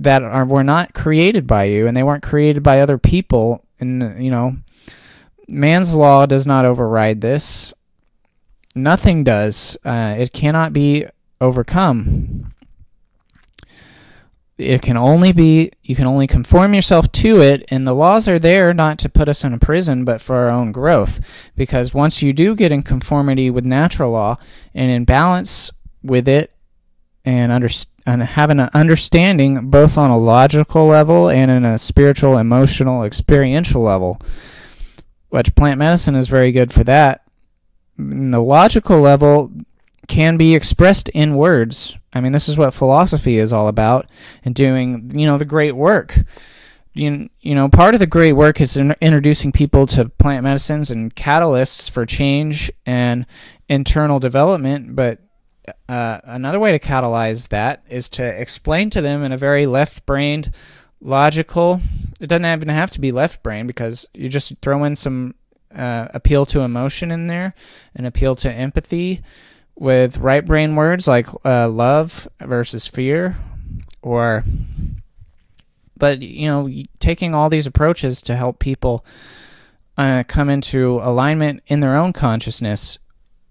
that 0.00 0.22
are 0.22 0.44
were 0.44 0.64
not 0.64 0.94
created 0.94 1.46
by 1.46 1.64
you 1.64 1.86
and 1.86 1.96
they 1.96 2.02
weren't 2.02 2.22
created 2.22 2.62
by 2.62 2.80
other 2.80 2.98
people. 2.98 3.64
And 3.78 4.22
you 4.22 4.30
know 4.30 4.56
man's 5.48 5.94
law 5.94 6.26
does 6.26 6.46
not 6.46 6.64
override 6.64 7.20
this. 7.20 7.72
Nothing 8.74 9.24
does. 9.24 9.76
Uh, 9.84 10.16
it 10.18 10.32
cannot 10.32 10.72
be 10.72 11.06
overcome 11.40 12.52
it 14.60 14.82
can 14.82 14.96
only 14.96 15.32
be 15.32 15.72
you 15.82 15.96
can 15.96 16.06
only 16.06 16.26
conform 16.26 16.74
yourself 16.74 17.10
to 17.12 17.40
it 17.40 17.64
and 17.68 17.86
the 17.86 17.94
laws 17.94 18.28
are 18.28 18.38
there 18.38 18.74
not 18.74 18.98
to 18.98 19.08
put 19.08 19.28
us 19.28 19.44
in 19.44 19.52
a 19.52 19.58
prison 19.58 20.04
but 20.04 20.20
for 20.20 20.36
our 20.36 20.50
own 20.50 20.72
growth. 20.72 21.20
Because 21.56 21.94
once 21.94 22.22
you 22.22 22.32
do 22.32 22.54
get 22.54 22.72
in 22.72 22.82
conformity 22.82 23.50
with 23.50 23.64
natural 23.64 24.12
law 24.12 24.36
and 24.74 24.90
in 24.90 25.04
balance 25.04 25.72
with 26.02 26.28
it 26.28 26.54
and 27.24 27.52
under 27.52 27.68
and 28.06 28.22
have 28.22 28.50
an 28.50 28.60
understanding 28.60 29.70
both 29.70 29.98
on 29.98 30.10
a 30.10 30.18
logical 30.18 30.86
level 30.86 31.28
and 31.28 31.50
in 31.50 31.64
a 31.64 31.78
spiritual 31.78 32.38
emotional 32.38 33.04
experiential 33.04 33.82
level 33.82 34.18
which 35.28 35.54
plant 35.54 35.78
medicine 35.78 36.14
is 36.14 36.28
very 36.28 36.50
good 36.50 36.72
for 36.72 36.82
that 36.84 37.24
in 37.98 38.30
the 38.30 38.40
logical 38.40 39.00
level 39.00 39.52
can 40.10 40.36
be 40.36 40.54
expressed 40.54 41.08
in 41.10 41.36
words. 41.36 41.96
I 42.12 42.20
mean, 42.20 42.32
this 42.32 42.48
is 42.48 42.58
what 42.58 42.74
philosophy 42.74 43.38
is 43.38 43.52
all 43.52 43.68
about 43.68 44.10
and 44.44 44.54
doing, 44.54 45.10
you 45.14 45.26
know, 45.26 45.38
the 45.38 45.44
great 45.44 45.76
work. 45.76 46.18
You, 46.92 47.30
you 47.40 47.54
know, 47.54 47.68
part 47.68 47.94
of 47.94 48.00
the 48.00 48.06
great 48.06 48.32
work 48.32 48.60
is 48.60 48.76
in 48.76 48.94
introducing 49.00 49.52
people 49.52 49.86
to 49.86 50.08
plant 50.08 50.42
medicines 50.42 50.90
and 50.90 51.14
catalysts 51.14 51.88
for 51.88 52.04
change 52.04 52.70
and 52.84 53.24
internal 53.68 54.18
development, 54.18 54.96
but 54.96 55.20
uh, 55.88 56.18
another 56.24 56.58
way 56.58 56.72
to 56.72 56.80
catalyze 56.80 57.48
that 57.50 57.84
is 57.88 58.08
to 58.08 58.24
explain 58.24 58.90
to 58.90 59.00
them 59.00 59.22
in 59.22 59.30
a 59.30 59.36
very 59.36 59.66
left-brained, 59.66 60.52
logical. 61.00 61.80
It 62.20 62.26
doesn't 62.26 62.44
even 62.44 62.68
have 62.68 62.90
to 62.90 63.00
be 63.00 63.12
left-brain 63.12 63.68
because 63.68 64.08
you 64.12 64.28
just 64.28 64.52
throw 64.60 64.82
in 64.82 64.96
some 64.96 65.36
uh, 65.72 66.08
appeal 66.12 66.44
to 66.46 66.62
emotion 66.62 67.12
in 67.12 67.28
there, 67.28 67.54
an 67.94 68.04
appeal 68.04 68.34
to 68.34 68.52
empathy, 68.52 69.22
with 69.80 70.18
right 70.18 70.44
brain 70.44 70.76
words 70.76 71.08
like 71.08 71.26
uh, 71.44 71.68
love 71.68 72.28
versus 72.38 72.86
fear, 72.86 73.36
or 74.02 74.44
but 75.96 76.22
you 76.22 76.46
know 76.46 76.70
taking 77.00 77.34
all 77.34 77.50
these 77.50 77.66
approaches 77.66 78.22
to 78.22 78.36
help 78.36 78.60
people 78.60 79.04
uh, 79.98 80.22
come 80.28 80.48
into 80.48 81.00
alignment 81.02 81.62
in 81.66 81.80
their 81.80 81.96
own 81.96 82.12
consciousness 82.12 83.00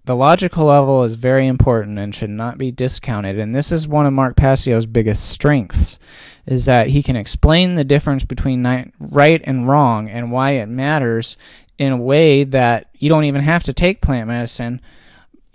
the 0.04 0.16
logical 0.16 0.64
level 0.64 1.04
is 1.04 1.14
very 1.14 1.46
important 1.46 1.98
and 1.98 2.14
should 2.14 2.30
not 2.30 2.58
be 2.58 2.72
discounted. 2.72 3.38
And 3.38 3.54
this 3.54 3.70
is 3.70 3.86
one 3.86 4.06
of 4.06 4.12
mark 4.12 4.34
passio's 4.36 4.86
biggest 4.86 5.28
strengths 5.28 5.98
is 6.46 6.64
that 6.64 6.88
he 6.88 7.02
can 7.02 7.16
explain 7.16 7.74
the 7.74 7.84
difference 7.84 8.24
between 8.24 8.64
right 8.98 9.40
and 9.44 9.68
wrong 9.68 10.08
and 10.08 10.32
why 10.32 10.52
it 10.52 10.66
matters 10.66 11.36
in 11.78 11.92
a 11.92 11.96
way 11.96 12.44
that 12.44 12.88
you 12.94 13.08
don't 13.08 13.24
even 13.24 13.42
have 13.42 13.62
to 13.64 13.72
take 13.72 14.02
plant 14.02 14.26
medicine 14.26 14.80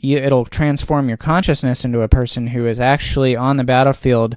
you, 0.06 0.18
it'll 0.18 0.46
transform 0.46 1.08
your 1.08 1.18
consciousness 1.18 1.84
into 1.84 2.02
a 2.02 2.08
person 2.08 2.48
who 2.48 2.68
is 2.68 2.80
actually 2.80 3.36
on 3.36 3.58
the 3.58 3.64
battlefield 3.64 4.36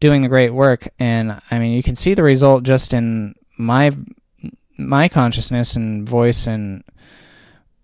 doing 0.00 0.22
the 0.22 0.28
great 0.28 0.50
work. 0.50 0.88
And 0.98 1.40
I 1.50 1.58
mean, 1.58 1.72
you 1.72 1.82
can 1.82 1.96
see 1.96 2.14
the 2.14 2.22
result 2.22 2.62
just 2.62 2.94
in 2.94 3.34
my 3.58 3.90
my 4.76 5.08
consciousness 5.08 5.74
and 5.74 6.08
voice 6.08 6.46
and 6.46 6.84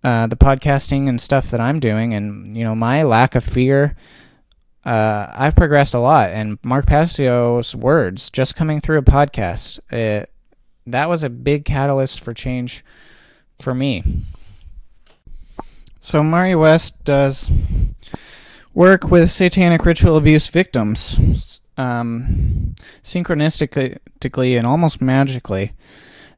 uh, 0.03 0.27
the 0.27 0.37
podcasting 0.37 1.09
and 1.09 1.19
stuff 1.19 1.51
that 1.51 1.59
I'm 1.59 1.79
doing, 1.79 2.13
and 2.13 2.55
you 2.55 2.63
know 2.63 2.75
my 2.75 3.03
lack 3.03 3.35
of 3.35 3.43
fear. 3.43 3.95
Uh, 4.85 5.27
I've 5.33 5.55
progressed 5.55 5.95
a 5.95 5.99
lot, 5.99 6.29
and 6.29 6.59
Mark 6.63 6.85
Passio's 6.85 7.75
words 7.75 8.29
just 8.29 8.55
coming 8.55 8.79
through 8.79 8.99
a 8.99 9.01
podcast, 9.01 9.79
that 10.87 11.09
was 11.09 11.23
a 11.23 11.29
big 11.29 11.65
catalyst 11.65 12.23
for 12.23 12.33
change 12.33 12.85
for 13.59 13.73
me. 13.73 14.03
So 16.05 16.21
Mari 16.21 16.53
West 16.53 17.03
does 17.03 17.49
work 18.75 19.09
with 19.09 19.31
satanic 19.31 19.83
ritual 19.83 20.17
abuse 20.17 20.47
victims. 20.49 21.61
Um, 21.77 22.75
synchronistically 23.01 24.55
and 24.55 24.67
almost 24.67 25.01
magically, 25.01 25.73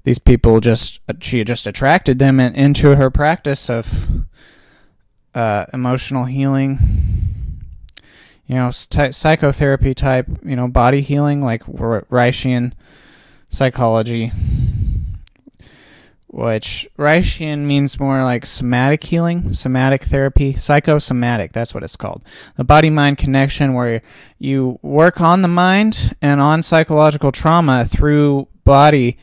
these 0.05 0.19
people 0.19 0.61
just 0.61 1.01
she 1.19 1.43
just 1.43 1.67
attracted 1.67 2.17
them 2.17 2.39
into 2.39 2.95
her 2.95 3.09
practice 3.09 3.69
of 3.69 4.07
uh, 5.35 5.65
emotional 5.73 6.23
healing. 6.23 6.79
You 8.47 8.55
know, 8.55 8.71
psychotherapy 8.71 9.93
type. 9.93 10.27
You 10.45 10.55
know, 10.55 10.69
body 10.69 11.01
healing 11.01 11.41
like 11.41 11.65
Reichian 11.65 12.71
psychology 13.49 14.31
which 16.27 16.87
Reichian 16.97 17.59
means 17.59 17.99
more 17.99 18.23
like 18.23 18.45
somatic 18.45 19.03
healing, 19.03 19.53
somatic 19.53 20.03
therapy, 20.03 20.53
psychosomatic, 20.53 21.53
that's 21.53 21.73
what 21.73 21.83
it's 21.83 21.95
called. 21.95 22.21
The 22.55 22.65
body 22.65 22.89
mind 22.89 23.17
connection, 23.17 23.73
where 23.73 24.01
you 24.37 24.77
work 24.81 25.21
on 25.21 25.41
the 25.41 25.47
mind 25.47 26.13
and 26.21 26.41
on 26.41 26.63
psychological 26.63 27.31
trauma 27.31 27.85
through 27.85 28.47
body 28.63 29.17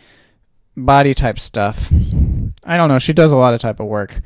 body 0.77 1.15
type 1.15 1.39
stuff. 1.39 1.93
I 2.65 2.77
don't 2.77 2.89
know, 2.89 2.99
she 2.99 3.13
does 3.13 3.33
a 3.33 3.37
lot 3.37 3.55
of 3.55 3.61
type 3.61 3.81
of 3.81 3.87
work. 3.87 4.21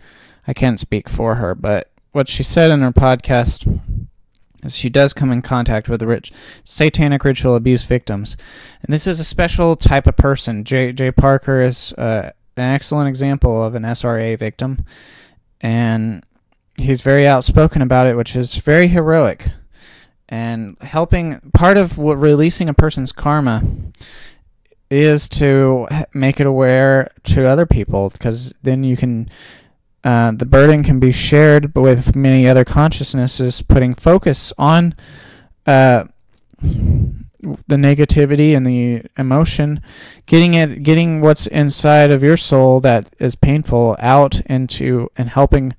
I 0.47 0.55
can't 0.55 0.81
speak 0.81 1.09
for 1.09 1.35
her, 1.35 1.55
but 1.55 1.91
what 2.13 2.29
she 2.29 2.43
said 2.43 2.71
in 2.71 2.81
her 2.81 2.93
podcast 2.93 3.81
is 4.65 4.75
she 4.75 4.89
does 4.89 5.13
come 5.13 5.31
in 5.31 5.43
contact 5.43 5.89
with 5.89 6.03
rich 6.03 6.33
satanic 6.65 7.25
ritual 7.25 7.55
abuse 7.55 7.85
victims. 7.85 8.37
And 8.83 8.93
this 8.93 9.07
is 9.07 9.21
a 9.21 9.25
special 9.25 9.77
type 9.77 10.07
of 10.07 10.17
person. 10.17 10.65
Jay, 10.65 10.93
Jay 10.93 11.11
Parker 11.11 11.61
is 11.61 11.93
uh, 11.95 12.31
an 12.59 12.73
excellent 12.73 13.09
example 13.09 13.63
of 13.63 13.75
an 13.75 13.83
SRA 13.83 14.39
victim, 14.39 14.85
and 15.61 16.25
he's 16.77 17.01
very 17.01 17.27
outspoken 17.27 17.83
about 17.83 18.07
it, 18.07 18.17
which 18.17 18.37
is 18.37 18.57
very 18.57 18.89
heroic. 18.89 19.49
And 20.29 20.77
helping 20.83 21.41
part 21.55 21.79
of 21.79 21.97
what 21.97 22.19
releasing 22.19 22.69
a 22.69 22.75
person's 22.75 23.13
karma 23.13 23.63
is 24.91 25.29
to 25.29 25.87
make 26.13 26.41
it 26.41 26.47
aware 26.47 27.11
to 27.23 27.47
other 27.47 27.67
people 27.67 28.11
because 28.11 28.55
then 28.63 28.85
you 28.85 28.97
can 28.97 29.29
uh, 30.05 30.33
the 30.33 30.47
burden 30.47 30.83
can 30.83 31.01
be 31.01 31.13
shared 31.13 31.75
with 31.75 32.15
many 32.15 32.47
other 32.49 32.65
consciousnesses 32.65 33.63
putting 33.63 33.95
focus 33.95 34.53
on 34.57 34.95
uh, 35.67 36.05
the 37.41 37.77
negativity 37.77 38.57
and 38.57 38.67
the 38.67 39.03
emotion 39.17 39.81
getting 40.27 40.55
it 40.55 40.83
getting 40.83 41.21
what's 41.21 41.47
inside 41.47 42.11
of 42.11 42.23
your 42.23 42.37
soul 42.37 42.81
that 42.81 43.15
is 43.21 43.37
painful 43.37 43.97
out 44.01 44.41
into 44.47 45.09
and 45.17 45.29
helping 45.29 45.73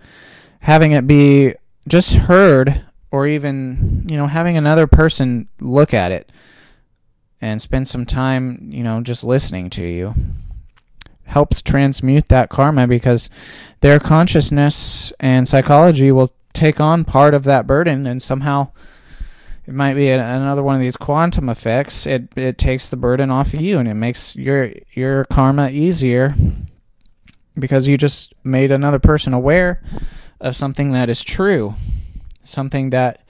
having 0.62 0.94
it 0.94 1.06
be 1.06 1.54
just 1.88 2.14
heard 2.14 2.82
or 3.12 3.28
even 3.28 4.06
you 4.10 4.16
know 4.16 4.28
having 4.28 4.56
another 4.56 4.88
person 4.88 5.50
look 5.60 5.94
at 5.94 6.14
it 6.14 6.32
and 7.42 7.62
spend 7.62 7.88
some 7.88 8.06
time, 8.06 8.70
you 8.72 8.84
know, 8.84 9.02
just 9.02 9.24
listening 9.24 9.70
to 9.72 9.86
you. 9.86 10.14
Helps 11.28 11.62
transmute 11.62 12.28
that 12.30 12.50
karma 12.50 12.88
because 12.88 13.30
their 13.82 14.00
consciousness 14.00 15.14
and 15.20 15.48
psychology 15.48 16.12
will 16.12 16.34
take 16.54 16.80
on 16.80 17.06
part 17.06 17.34
of 17.34 17.44
that 17.44 17.68
burden 17.68 18.08
and 18.08 18.22
somehow 18.22 18.72
it 19.70 19.76
might 19.76 19.94
be 19.94 20.10
another 20.10 20.64
one 20.64 20.74
of 20.74 20.82
these 20.82 20.98
quantum 20.98 21.48
effects. 21.48 22.08
It 22.08 22.36
it 22.36 22.58
takes 22.58 22.90
the 22.90 22.98
burden 22.98 23.30
off 23.30 23.54
of 23.54 23.62
you 23.62 23.78
and 23.78 23.88
it 23.88 23.94
makes 23.94 24.36
your 24.36 24.72
your 24.94 25.26
karma 25.26 25.70
easier 25.70 26.34
because 27.54 27.88
you 27.88 27.96
just 27.96 28.34
made 28.44 28.72
another 28.72 28.98
person 28.98 29.32
aware 29.32 29.84
of 30.40 30.56
something 30.56 30.94
that 30.94 31.08
is 31.08 31.24
true, 31.24 31.76
something 32.42 32.90
that 32.90 33.22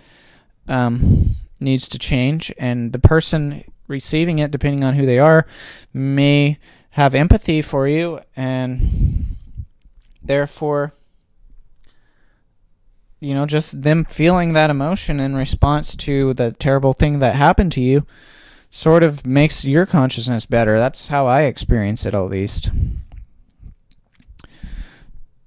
um, 0.69 1.35
needs 1.59 1.89
to 1.89 1.99
change, 1.99 2.53
and 2.57 2.93
the 2.93 2.99
person 2.99 3.65
receiving 3.89 4.39
it, 4.39 4.49
depending 4.49 4.85
on 4.85 4.93
who 4.93 5.05
they 5.05 5.19
are, 5.19 5.45
may 5.93 6.57
have 6.91 7.15
empathy 7.15 7.61
for 7.61 7.85
you 7.85 8.21
and 8.37 9.35
therefore 10.23 10.93
you 13.19 13.33
know 13.33 13.45
just 13.45 13.81
them 13.81 14.05
feeling 14.05 14.53
that 14.53 14.69
emotion 14.69 15.19
in 15.19 15.35
response 15.35 15.95
to 15.95 16.33
the 16.33 16.51
terrible 16.53 16.93
thing 16.93 17.19
that 17.19 17.35
happened 17.35 17.71
to 17.73 17.81
you 17.81 18.05
sort 18.69 19.03
of 19.03 19.25
makes 19.25 19.65
your 19.65 19.85
consciousness 19.85 20.45
better. 20.45 20.77
That's 20.77 21.07
how 21.07 21.25
i 21.25 21.43
experience 21.43 22.05
it 22.05 22.13
at 22.13 22.19
least. 22.21 22.71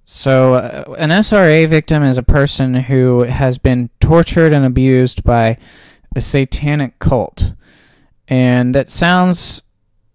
So 0.04 0.54
uh, 0.54 0.94
an 0.98 1.22
sra 1.22 1.66
victim 1.66 2.02
is 2.02 2.18
a 2.18 2.22
person 2.22 2.74
who 2.74 3.20
has 3.20 3.58
been 3.58 3.90
tortured 4.00 4.52
and 4.52 4.66
abused 4.66 5.22
by 5.24 5.56
a 6.14 6.20
satanic 6.20 6.98
cult. 6.98 7.54
And 8.28 8.74
that 8.74 8.90
sounds 8.90 9.62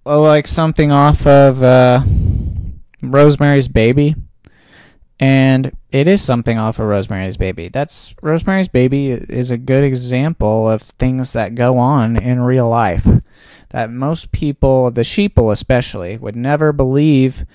like 0.05 0.47
something 0.47 0.91
off 0.91 1.25
of 1.25 1.63
uh, 1.63 2.01
Rosemary's 3.01 3.67
Baby, 3.67 4.15
and 5.19 5.71
it 5.91 6.07
is 6.07 6.21
something 6.21 6.57
off 6.57 6.79
of 6.79 6.87
Rosemary's 6.87 7.37
Baby. 7.37 7.69
That's 7.69 8.13
Rosemary's 8.21 8.67
Baby 8.67 9.09
is 9.11 9.51
a 9.51 9.57
good 9.57 9.83
example 9.83 10.69
of 10.69 10.81
things 10.81 11.33
that 11.33 11.55
go 11.55 11.77
on 11.77 12.17
in 12.17 12.41
real 12.41 12.69
life 12.69 13.07
that 13.69 13.91
most 13.91 14.31
people, 14.31 14.91
the 14.91 15.01
sheeple 15.01 15.51
especially, 15.51 16.17
would 16.17 16.35
never 16.35 16.71
believe 16.71 17.45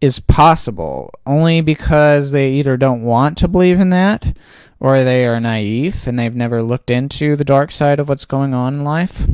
is 0.00 0.20
possible 0.20 1.10
only 1.24 1.60
because 1.60 2.30
they 2.30 2.52
either 2.52 2.76
don't 2.76 3.02
want 3.02 3.38
to 3.38 3.48
believe 3.48 3.80
in 3.80 3.90
that 3.90 4.36
or 4.78 5.02
they 5.02 5.24
are 5.24 5.40
naive 5.40 6.06
and 6.06 6.18
they've 6.18 6.36
never 6.36 6.62
looked 6.62 6.90
into 6.90 7.34
the 7.34 7.44
dark 7.44 7.70
side 7.70 7.98
of 7.98 8.08
what's 8.08 8.26
going 8.26 8.52
on 8.52 8.74
in 8.74 8.84
life 8.84 9.26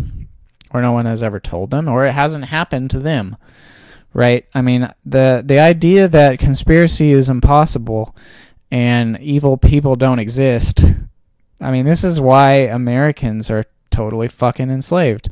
or 0.73 0.81
no 0.81 0.93
one 0.93 1.07
has 1.07 1.23
ever 1.23 1.39
told 1.39 1.71
them, 1.71 1.89
or 1.89 2.07
it 2.07 2.13
hasn't 2.13 2.47
happened 2.47 2.91
to 2.91 2.99
them. 2.99 3.37
Right? 4.15 4.47
I 4.55 4.61
mean, 4.61 4.93
the 5.05 5.43
the 5.45 5.59
idea 5.59 6.09
that 6.09 6.39
conspiracy 6.39 7.13
is 7.13 7.29
impossible 7.29 8.15
and 8.71 9.19
evil 9.21 9.57
people 9.57 9.97
don't 9.97 10.19
exist. 10.19 10.85
I 11.61 11.71
mean, 11.71 11.85
this 11.85 12.05
is 12.05 12.21
why 12.21 12.53
Americans 12.53 13.51
are 13.51 13.65
totally 13.91 14.29
fucking 14.29 14.71
enslaved. 14.71 15.31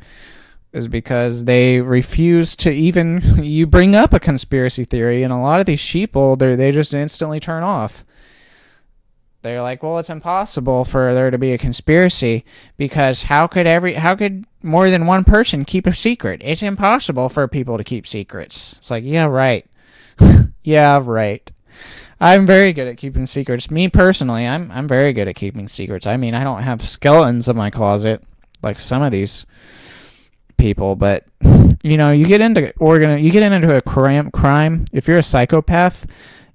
Is 0.73 0.87
because 0.87 1.45
they 1.45 1.81
refuse 1.81 2.55
to 2.57 2.71
even 2.71 3.21
you 3.43 3.67
bring 3.67 3.97
up 3.97 4.13
a 4.13 4.21
conspiracy 4.21 4.85
theory, 4.85 5.25
and 5.25 5.33
a 5.33 5.39
lot 5.39 5.59
of 5.59 5.67
these 5.67 5.81
sheeple 5.81 6.39
they 6.39 6.55
they 6.55 6.71
just 6.71 6.95
instantly 6.95 7.41
turn 7.41 7.63
off 7.65 8.05
they're 9.43 9.63
like, 9.63 9.83
well, 9.83 9.99
it's 9.99 10.11
impossible 10.11 10.85
for 10.85 11.15
there 11.15 11.31
to 11.31 11.39
be 11.39 11.53
a 11.53 11.59
conspiracy 11.59 12.45
because 12.77 13.25
how 13.25 13.47
could 13.47 13.67
every 13.67 13.95
how 13.95 14.15
could 14.15 14.45
more 14.63 14.91
than 14.91 15.07
one 15.07 15.25
person 15.25 15.65
keep 15.65 15.87
a 15.87 15.95
secret? 15.95 16.41
It's 16.45 16.63
impossible 16.63 17.29
for 17.29 17.49
people 17.49 17.79
to 17.79 17.85
keep 17.85 18.07
secrets. 18.07 18.75
It's 18.79 18.91
like, 18.91 19.05
yeah, 19.05 19.25
right. 19.25 19.67
yeah, 20.63 21.01
right. 21.03 21.51
I'm 22.21 22.45
very 22.45 22.75
good 22.75 22.87
at 22.87 22.99
keeping 22.99 23.25
secrets. 23.25 23.71
Me 23.71 23.89
personally, 23.89 24.47
I'm 24.47 24.71
I'm 24.71 24.87
very 24.87 25.15
good 25.15 25.29
at 25.29 25.37
keeping 25.37 25.69
secrets. 25.69 26.07
I 26.07 26.19
mean, 26.19 26.35
I 26.35 26.45
don't 26.45 26.63
have 26.63 26.83
skeletons 26.83 27.49
in 27.49 27.57
my 27.57 27.71
closet 27.71 28.23
like 28.63 28.79
some 28.79 29.01
of 29.01 29.11
these 29.11 29.47
people, 30.59 30.97
but 30.97 31.25
you 31.83 31.97
know, 31.97 32.11
you 32.11 32.27
get 32.27 32.43
into 32.43 32.75
organ 32.79 33.25
you 33.25 33.31
get 33.31 33.51
into 33.51 33.75
a 33.75 33.81
crime 33.81 34.31
crime 34.31 34.85
if 34.93 35.09
you're 35.09 35.19
a 35.19 35.23
psychopath 35.23 36.07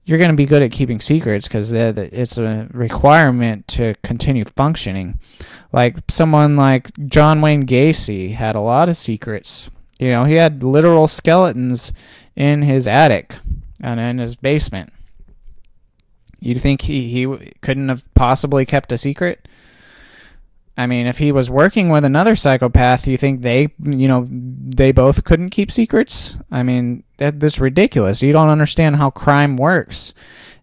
you're 0.05 0.19
going 0.19 0.31
to 0.31 0.37
be 0.37 0.45
good 0.45 0.61
at 0.61 0.71
keeping 0.71 0.99
secrets 0.99 1.47
because 1.47 1.73
it's 1.73 2.37
a 2.37 2.67
requirement 2.71 3.67
to 3.69 3.95
continue 4.03 4.45
functioning. 4.45 5.19
Like 5.73 5.97
someone 6.09 6.55
like 6.55 6.95
John 7.07 7.41
Wayne 7.41 7.65
Gacy 7.65 8.33
had 8.33 8.55
a 8.55 8.61
lot 8.61 8.87
of 8.87 8.95
secrets. 8.95 9.69
You 9.99 10.11
know, 10.11 10.23
he 10.23 10.35
had 10.35 10.63
literal 10.63 11.07
skeletons 11.07 11.91
in 12.35 12.61
his 12.61 12.85
attic 12.85 13.35
and 13.81 13.99
in 13.99 14.19
his 14.19 14.35
basement. 14.35 14.93
You'd 16.39 16.61
think 16.61 16.81
he, 16.81 17.09
he 17.09 17.53
couldn't 17.61 17.89
have 17.89 18.05
possibly 18.13 18.65
kept 18.65 18.91
a 18.91 18.99
secret? 18.99 19.47
I 20.77 20.87
mean, 20.87 21.07
if 21.07 21.17
he 21.17 21.31
was 21.31 21.49
working 21.49 21.89
with 21.89 22.03
another 22.03 22.35
psychopath, 22.35 23.07
you 23.07 23.15
think 23.15 23.41
they, 23.41 23.69
you 23.81 24.07
know, 24.07 24.25
they 24.29 24.91
both 24.91 25.23
couldn't 25.23 25.51
keep 25.51 25.71
secrets? 25.71 26.35
I 26.51 26.63
mean, 26.63 27.03
that, 27.17 27.39
that's 27.39 27.59
ridiculous. 27.59 28.21
You 28.21 28.33
don't 28.33 28.49
understand 28.49 28.97
how 28.97 29.09
crime 29.09 29.55
works. 29.55 30.13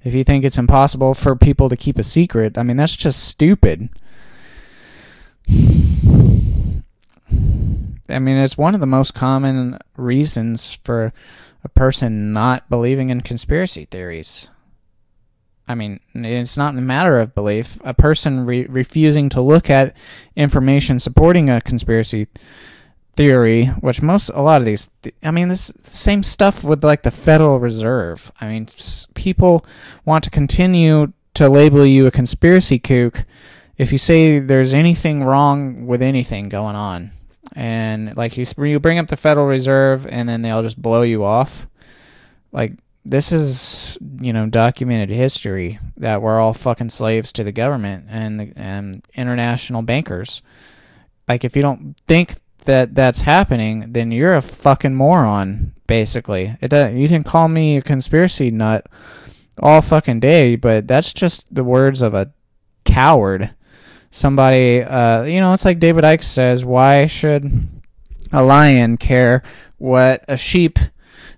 If 0.05 0.15
you 0.15 0.23
think 0.23 0.45
it's 0.45 0.59
impossible 0.59 1.15
for 1.15 1.35
people 1.35 1.69
to 1.71 1.77
keep 1.77 1.99
a 1.99 2.03
secret, 2.03 2.59
I 2.59 2.63
mean, 2.63 2.77
that's 2.77 2.97
just 2.97 3.25
stupid. 3.25 3.89
I 8.09 8.19
mean, 8.19 8.37
it's 8.37 8.59
one 8.59 8.75
of 8.75 8.81
the 8.81 8.87
most 8.87 9.15
common 9.15 9.79
reasons 9.97 10.79
for 10.85 11.15
a 11.65 11.69
person 11.69 12.33
not 12.33 12.69
believing 12.69 13.09
in 13.11 13.23
conspiracy 13.23 13.87
theories. 13.87 14.51
I 15.69 15.75
mean, 15.75 16.01
it's 16.15 16.57
not 16.57 16.75
a 16.75 16.81
matter 16.81 17.21
of 17.21 17.35
belief. 17.35 17.79
A 17.85 17.95
person 17.95 18.45
re- 18.45 18.67
refusing 18.67 19.29
to 19.31 19.41
look 19.41 19.71
at 19.71 19.97
information 20.37 20.99
supporting 20.99 21.49
a 21.49 21.61
conspiracy 21.61 22.27
theory, 23.15 23.67
which 23.67 24.03
most 24.03 24.31
a 24.31 24.43
lot 24.43 24.61
of 24.61 24.67
these, 24.67 24.91
I 25.23 25.31
mean, 25.31 25.49
this 25.49 25.73
same 25.79 26.23
stuff 26.23 26.65
with 26.65 26.83
like 26.83 27.03
the 27.03 27.11
Federal 27.11 27.59
Reserve. 27.61 28.33
I 28.41 28.49
mean, 28.49 28.67
people 29.15 29.65
want 30.05 30.25
to 30.25 30.31
continue 30.31 31.13
to 31.35 31.49
label 31.49 31.87
you 31.87 32.07
a 32.07 32.11
conspiracy 32.11 32.79
kook 32.79 33.25
if 33.79 33.93
you 33.93 33.99
say 33.99 34.39
there's 34.39 34.75
anything 34.75 35.25
wrong 35.25 35.87
with 35.87 36.03
anything 36.03 36.49
going 36.49 36.77
on, 36.77 37.11
and 37.55 38.17
like 38.17 38.37
you 38.37 38.45
you 38.65 38.79
bring 38.79 38.99
up 38.99 39.09
the 39.09 39.17
Federal 39.17 39.47
Reserve, 39.47 40.07
and 40.07 40.29
then 40.29 40.43
they'll 40.43 40.63
just 40.63 40.81
blow 40.81 41.03
you 41.03 41.25
off. 41.25 41.67
Like 42.53 42.75
this 43.05 43.33
is 43.33 43.99
you 44.21 44.33
know 44.33 44.47
documented 44.47 45.11
history 45.11 45.79
that 45.97 46.23
we're 46.23 46.39
all 46.39 46.55
fucking 46.55 46.91
slaves 46.91 47.33
to 47.33 47.45
the 47.45 47.53
government 47.53 48.07
and 48.09 48.41
the, 48.41 48.53
and 48.57 49.05
international 49.15 49.83
bankers. 49.83 50.43
Like 51.29 51.45
if 51.45 51.57
you 51.57 51.63
don't 51.63 51.97
think 52.07 52.35
that 52.65 52.95
that's 52.95 53.23
happening, 53.23 53.93
then 53.93 54.13
you're 54.13 54.37
a 54.37 54.43
fucking 54.43 54.95
moron. 54.95 55.75
Basically, 55.87 56.57
it 56.61 56.73
you 56.95 57.09
can 57.09 57.25
call 57.25 57.49
me 57.49 57.77
a 57.77 57.83
conspiracy 57.83 58.51
nut 58.51 58.87
all 59.59 59.83
fucking 59.83 60.21
day, 60.21 60.57
but 60.57 60.87
that's 60.89 61.13
just 61.13 61.55
the 61.55 61.65
words 61.65 62.01
of 62.01 62.15
a 62.15 62.33
coward. 62.85 63.51
Somebody, 64.11 64.83
uh, 64.83 65.25
you 65.25 65.41
know, 65.41 65.53
it's 65.53 65.65
like 65.65 65.79
David 65.79 66.05
Icke 66.05 66.23
says, 66.23 66.65
why 66.65 67.07
should 67.07 67.69
a 68.31 68.43
lion 68.43 68.97
care 68.97 69.43
what 69.79 70.25
a 70.29 70.37
sheep 70.37 70.79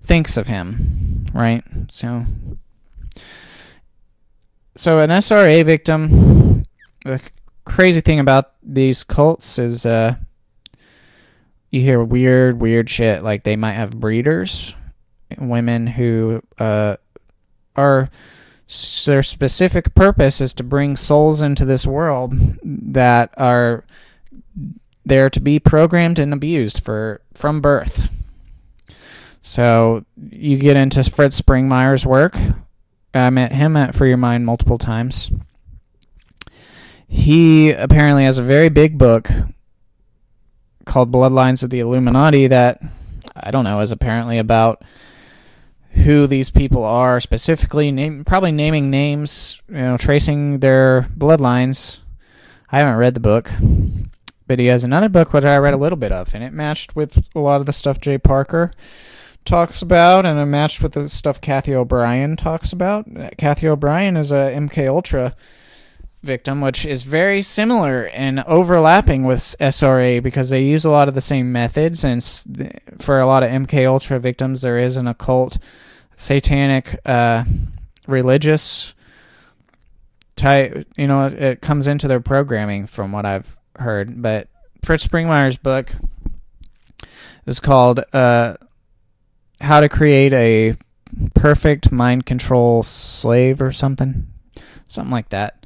thinks 0.05 0.37
of 0.37 0.47
him, 0.47 1.25
right? 1.33 1.63
So, 1.89 2.25
so 4.75 4.99
an 4.99 5.09
SRA 5.09 5.63
victim. 5.63 6.65
The 7.03 7.21
crazy 7.65 8.01
thing 8.01 8.19
about 8.19 8.53
these 8.63 9.03
cults 9.03 9.59
is, 9.59 9.85
uh, 9.85 10.15
you 11.71 11.81
hear 11.81 12.03
weird, 12.03 12.61
weird 12.61 12.89
shit. 12.89 13.21
Like 13.23 13.43
they 13.43 13.55
might 13.55 13.73
have 13.73 13.99
breeders, 13.99 14.73
women 15.37 15.87
who 15.87 16.41
uh, 16.57 16.95
are 17.75 18.09
their 19.05 19.21
specific 19.21 19.93
purpose 19.93 20.41
is 20.41 20.53
to 20.55 20.63
bring 20.63 20.95
souls 20.95 21.41
into 21.41 21.65
this 21.65 21.85
world 21.85 22.33
that 22.63 23.33
are 23.37 23.83
there 25.05 25.29
to 25.29 25.39
be 25.39 25.59
programmed 25.59 26.17
and 26.17 26.33
abused 26.33 26.83
for 26.83 27.21
from 27.33 27.61
birth 27.61 28.09
So 29.45 30.03
you 30.31 30.57
get 30.57 30.75
into 30.75 31.03
Fritz 31.03 31.39
Springmeier's 31.39 32.03
work. 32.03 32.35
I 33.13 33.29
met 33.29 33.51
him 33.51 33.77
at 33.77 33.93
Free 33.93 34.07
Your 34.07 34.17
Mind 34.17 34.43
multiple 34.43 34.79
times. 34.79 35.31
He 37.07 37.69
apparently 37.69 38.23
has 38.23 38.39
a 38.39 38.43
very 38.43 38.69
big 38.69 38.97
book 38.97 39.29
called 40.85 41.11
Bloodlines 41.11 41.61
of 41.61 41.69
the 41.69 41.79
Illuminati 41.79 42.47
that 42.47 42.81
I 43.35 43.51
don't 43.51 43.65
know 43.65 43.81
is 43.81 43.91
apparently 43.91 44.39
about 44.39 44.83
who 45.91 46.25
these 46.25 46.49
people 46.49 46.83
are 46.83 47.19
specifically, 47.19 47.91
name, 47.91 48.25
probably 48.25 48.51
naming 48.51 48.89
names, 48.89 49.61
you 49.69 49.75
know, 49.75 49.95
tracing 49.95 50.57
their 50.57 51.03
bloodlines. 51.15 51.99
I 52.71 52.79
haven't 52.79 52.97
read 52.97 53.13
the 53.13 53.19
book, 53.19 53.51
but 54.47 54.57
he 54.57 54.65
has 54.65 54.83
another 54.83 55.07
book 55.07 55.33
which 55.33 55.45
I 55.45 55.55
read 55.57 55.75
a 55.75 55.77
little 55.77 55.99
bit 55.99 56.11
of, 56.11 56.33
and 56.33 56.43
it 56.43 56.51
matched 56.51 56.95
with 56.95 57.23
a 57.35 57.39
lot 57.39 57.59
of 57.59 57.67
the 57.67 57.73
stuff 57.73 58.01
Jay 58.01 58.17
Parker 58.17 58.71
talks 59.45 59.81
about, 59.81 60.25
and 60.25 60.39
it 60.39 60.45
matched 60.45 60.81
with 60.81 60.93
the 60.93 61.07
stuff 61.07 61.39
Cathy 61.39 61.73
O'Brien 61.73 62.35
talks 62.35 62.73
about. 62.73 63.07
Cathy 63.37 63.67
O'Brien 63.67 64.17
is 64.17 64.31
a 64.31 64.51
MK 64.55 64.87
Ultra 64.87 65.35
victim, 66.25 66.59
which 66.59 66.85
is 66.85 67.03
very 67.03 67.41
similar 67.41 68.07
and 68.07 68.41
overlapping 68.41 69.23
with 69.23 69.39
SRA 69.59 70.21
because 70.21 70.49
they 70.49 70.63
use 70.63 70.83
a 70.83 70.89
lot 70.89 71.07
of 71.07 71.13
the 71.13 71.21
same 71.21 71.51
methods. 71.51 72.03
And 72.03 72.23
for 72.97 73.19
a 73.19 73.27
lot 73.27 73.43
of 73.43 73.49
MK 73.49 73.87
Ultra 73.87 74.19
victims, 74.19 74.61
there 74.61 74.79
is 74.79 74.97
an 74.97 75.07
occult, 75.07 75.57
satanic, 76.15 76.99
uh, 77.05 77.45
religious 78.07 78.93
type. 80.35 80.87
You 80.97 81.07
know, 81.07 81.25
it 81.25 81.61
comes 81.61 81.87
into 81.87 82.07
their 82.07 82.19
programming 82.19 82.87
from 82.87 83.11
what 83.11 83.25
I've 83.25 83.57
heard. 83.77 84.21
But 84.21 84.49
Fritz 84.83 85.07
Springmeier's 85.07 85.57
book 85.57 85.91
is 87.45 87.59
called 87.59 88.01
uh, 88.11 88.57
"How 89.61 89.79
to 89.79 89.89
Create 89.89 90.33
a 90.33 90.75
Perfect 91.33 91.91
Mind 91.91 92.25
Control 92.25 92.83
Slave" 92.83 93.61
or 93.61 93.71
something, 93.71 94.27
something 94.87 95.11
like 95.11 95.29
that 95.29 95.65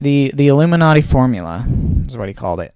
the 0.00 0.32
the 0.34 0.48
Illuminati 0.48 1.02
formula 1.02 1.64
is 2.06 2.16
what 2.16 2.28
he 2.28 2.34
called 2.34 2.60
it. 2.60 2.74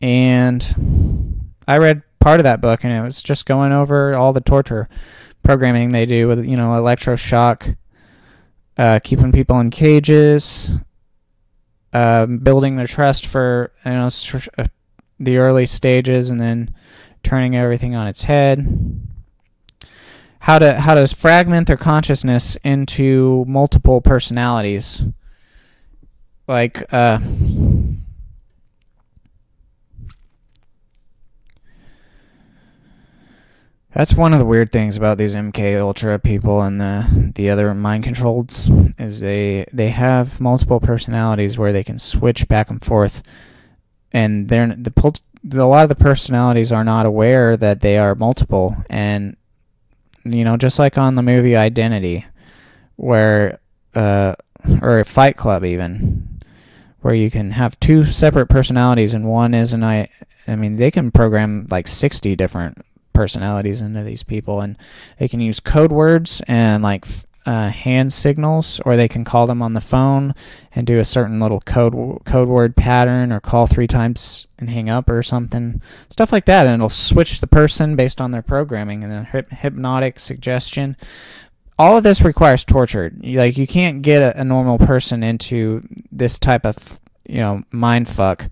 And 0.00 1.50
I 1.68 1.78
read 1.78 2.02
part 2.20 2.40
of 2.40 2.44
that 2.44 2.60
book, 2.60 2.84
and 2.84 2.92
it 2.92 3.02
was 3.02 3.22
just 3.22 3.46
going 3.46 3.72
over 3.72 4.14
all 4.14 4.32
the 4.32 4.40
torture 4.40 4.88
programming 5.42 5.90
they 5.90 6.06
do 6.06 6.26
with 6.26 6.44
you 6.46 6.56
know 6.56 6.70
electroshock, 6.70 7.76
uh, 8.78 9.00
keeping 9.04 9.32
people 9.32 9.60
in 9.60 9.70
cages, 9.70 10.70
uh, 11.92 12.26
building 12.26 12.76
their 12.76 12.86
trust 12.86 13.26
for 13.26 13.72
you 13.84 13.92
know 13.92 14.08
uh, 14.58 14.66
the 15.18 15.36
early 15.36 15.66
stages, 15.66 16.30
and 16.30 16.40
then 16.40 16.74
turning 17.22 17.54
everything 17.54 17.94
on 17.94 18.06
its 18.08 18.22
head. 18.22 18.66
How 20.40 20.58
to 20.58 20.80
how 20.80 20.94
to 20.94 21.06
fragment 21.06 21.66
their 21.66 21.76
consciousness 21.76 22.56
into 22.64 23.44
multiple 23.46 24.00
personalities. 24.00 25.04
Like 26.48 26.92
uh 26.92 27.20
That's 33.92 34.14
one 34.14 34.32
of 34.32 34.38
the 34.38 34.44
weird 34.44 34.70
things 34.70 34.96
about 34.96 35.18
these 35.18 35.34
MK 35.34 35.80
Ultra 35.80 36.18
people 36.20 36.62
and 36.62 36.80
the 36.80 37.32
the 37.34 37.50
other 37.50 37.74
mind 37.74 38.04
controlled 38.04 38.50
is 38.98 39.18
they 39.18 39.64
they 39.72 39.88
have 39.88 40.40
multiple 40.40 40.78
personalities 40.78 41.58
where 41.58 41.72
they 41.72 41.82
can 41.82 41.98
switch 41.98 42.46
back 42.46 42.70
and 42.70 42.80
forth, 42.80 43.24
and 44.12 44.48
they're 44.48 44.68
the 44.68 45.20
a 45.52 45.66
lot 45.66 45.82
of 45.82 45.88
the 45.88 45.96
personalities 45.96 46.70
are 46.70 46.84
not 46.84 47.04
aware 47.04 47.56
that 47.56 47.80
they 47.80 47.98
are 47.98 48.14
multiple, 48.14 48.76
and 48.88 49.36
you 50.24 50.44
know 50.44 50.56
just 50.56 50.78
like 50.78 50.98
on 50.98 51.14
the 51.14 51.22
movie 51.22 51.56
Identity, 51.56 52.24
where 52.96 53.58
uh 53.94 54.34
or 54.82 55.02
Fight 55.04 55.36
Club 55.36 55.64
even, 55.64 56.40
where 57.00 57.14
you 57.14 57.30
can 57.30 57.50
have 57.50 57.78
two 57.80 58.04
separate 58.04 58.48
personalities 58.48 59.14
and 59.14 59.28
one 59.28 59.54
is 59.54 59.72
an 59.72 59.84
I 59.84 60.08
I 60.46 60.56
mean 60.56 60.74
they 60.74 60.90
can 60.90 61.10
program 61.10 61.66
like 61.70 61.88
60 61.88 62.36
different 62.36 62.78
personalities 63.12 63.82
into 63.82 64.02
these 64.02 64.22
people 64.22 64.60
and 64.60 64.76
they 65.18 65.28
can 65.28 65.40
use 65.40 65.60
code 65.60 65.92
words 65.92 66.40
and 66.46 66.82
like 66.82 67.04
uh, 67.46 67.68
hand 67.68 68.12
signals 68.12 68.80
or 68.84 68.96
they 68.96 69.08
can 69.08 69.24
call 69.24 69.46
them 69.46 69.62
on 69.62 69.72
the 69.72 69.80
phone 69.80 70.34
and 70.74 70.86
do 70.86 70.98
a 70.98 71.04
certain 71.04 71.40
little 71.40 71.60
code 71.60 72.24
code 72.24 72.48
word 72.48 72.76
pattern 72.76 73.32
or 73.32 73.40
call 73.40 73.66
three 73.66 73.86
times 73.86 74.46
and 74.58 74.68
hang 74.68 74.90
up 74.90 75.08
or 75.08 75.22
something 75.22 75.80
stuff 76.10 76.32
like 76.32 76.44
that 76.44 76.66
and 76.66 76.74
it'll 76.74 76.90
switch 76.90 77.40
the 77.40 77.46
person 77.46 77.96
based 77.96 78.20
on 78.20 78.30
their 78.30 78.42
programming 78.42 79.02
and 79.02 79.10
then 79.10 79.46
hypnotic 79.50 80.20
suggestion 80.20 80.96
all 81.80 81.96
of 81.96 82.02
this 82.02 82.20
requires 82.20 82.62
torture. 82.62 83.10
Like 83.22 83.56
you 83.56 83.66
can't 83.66 84.02
get 84.02 84.20
a, 84.20 84.42
a 84.42 84.44
normal 84.44 84.76
person 84.76 85.22
into 85.22 85.82
this 86.12 86.38
type 86.38 86.66
of 86.66 87.00
you 87.26 87.38
know 87.38 87.62
mind 87.70 88.06
fuck 88.06 88.50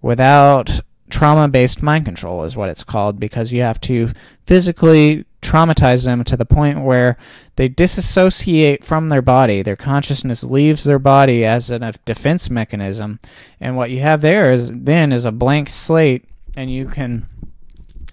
without 0.00 0.80
trauma 1.12 1.46
based 1.46 1.82
mind 1.82 2.06
control 2.06 2.42
is 2.44 2.56
what 2.56 2.70
it's 2.70 2.82
called 2.82 3.20
because 3.20 3.52
you 3.52 3.60
have 3.60 3.78
to 3.82 4.08
physically 4.46 5.26
traumatize 5.42 6.06
them 6.06 6.24
to 6.24 6.38
the 6.38 6.46
point 6.46 6.80
where 6.80 7.18
they 7.56 7.68
disassociate 7.68 8.82
from 8.82 9.10
their 9.10 9.20
body. 9.20 9.60
Their 9.60 9.76
consciousness 9.76 10.42
leaves 10.42 10.84
their 10.84 10.98
body 10.98 11.44
as 11.44 11.70
a 11.70 11.92
defense 12.06 12.48
mechanism. 12.48 13.20
And 13.60 13.76
what 13.76 13.90
you 13.90 14.00
have 14.00 14.22
there 14.22 14.52
is 14.52 14.72
then 14.72 15.12
is 15.12 15.26
a 15.26 15.32
blank 15.32 15.68
slate 15.68 16.24
and 16.56 16.70
you 16.70 16.86
can 16.86 17.28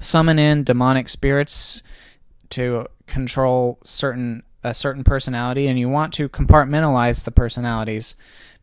summon 0.01 0.37
in 0.37 0.65
demonic 0.65 1.07
spirits 1.07 1.81
to 2.49 2.85
control 3.07 3.79
certain 3.83 4.43
a 4.61 4.73
certain 4.73 5.05
personality 5.05 5.67
and 5.67 5.79
you 5.79 5.87
want 5.87 6.13
to 6.13 6.27
compartmentalize 6.27 7.23
the 7.23 7.31
personalities 7.31 8.15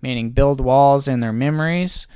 meaning 0.03 0.31
build 0.31 0.61
walls 0.61 1.09
in 1.09 1.21
their 1.21 1.33
memories 1.33 2.07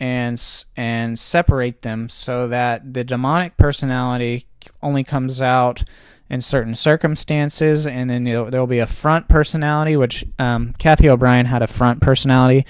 and 0.00 0.64
and 0.76 1.18
separate 1.18 1.82
them 1.82 2.08
so 2.08 2.46
that 2.48 2.94
the 2.94 3.04
demonic 3.04 3.56
personality 3.56 4.46
only 4.82 5.02
comes 5.02 5.42
out 5.42 5.82
in 6.30 6.40
certain 6.40 6.74
circumstances 6.74 7.86
and 7.86 8.08
then 8.08 8.24
there 8.24 8.44
will 8.44 8.66
be 8.66 8.78
a 8.78 8.86
front 8.86 9.28
personality 9.28 9.96
which 9.96 10.24
um, 10.38 10.74
cathy 10.78 11.08
o'brien 11.08 11.46
had 11.46 11.62
a 11.62 11.66
front 11.66 12.00
personality 12.00 12.64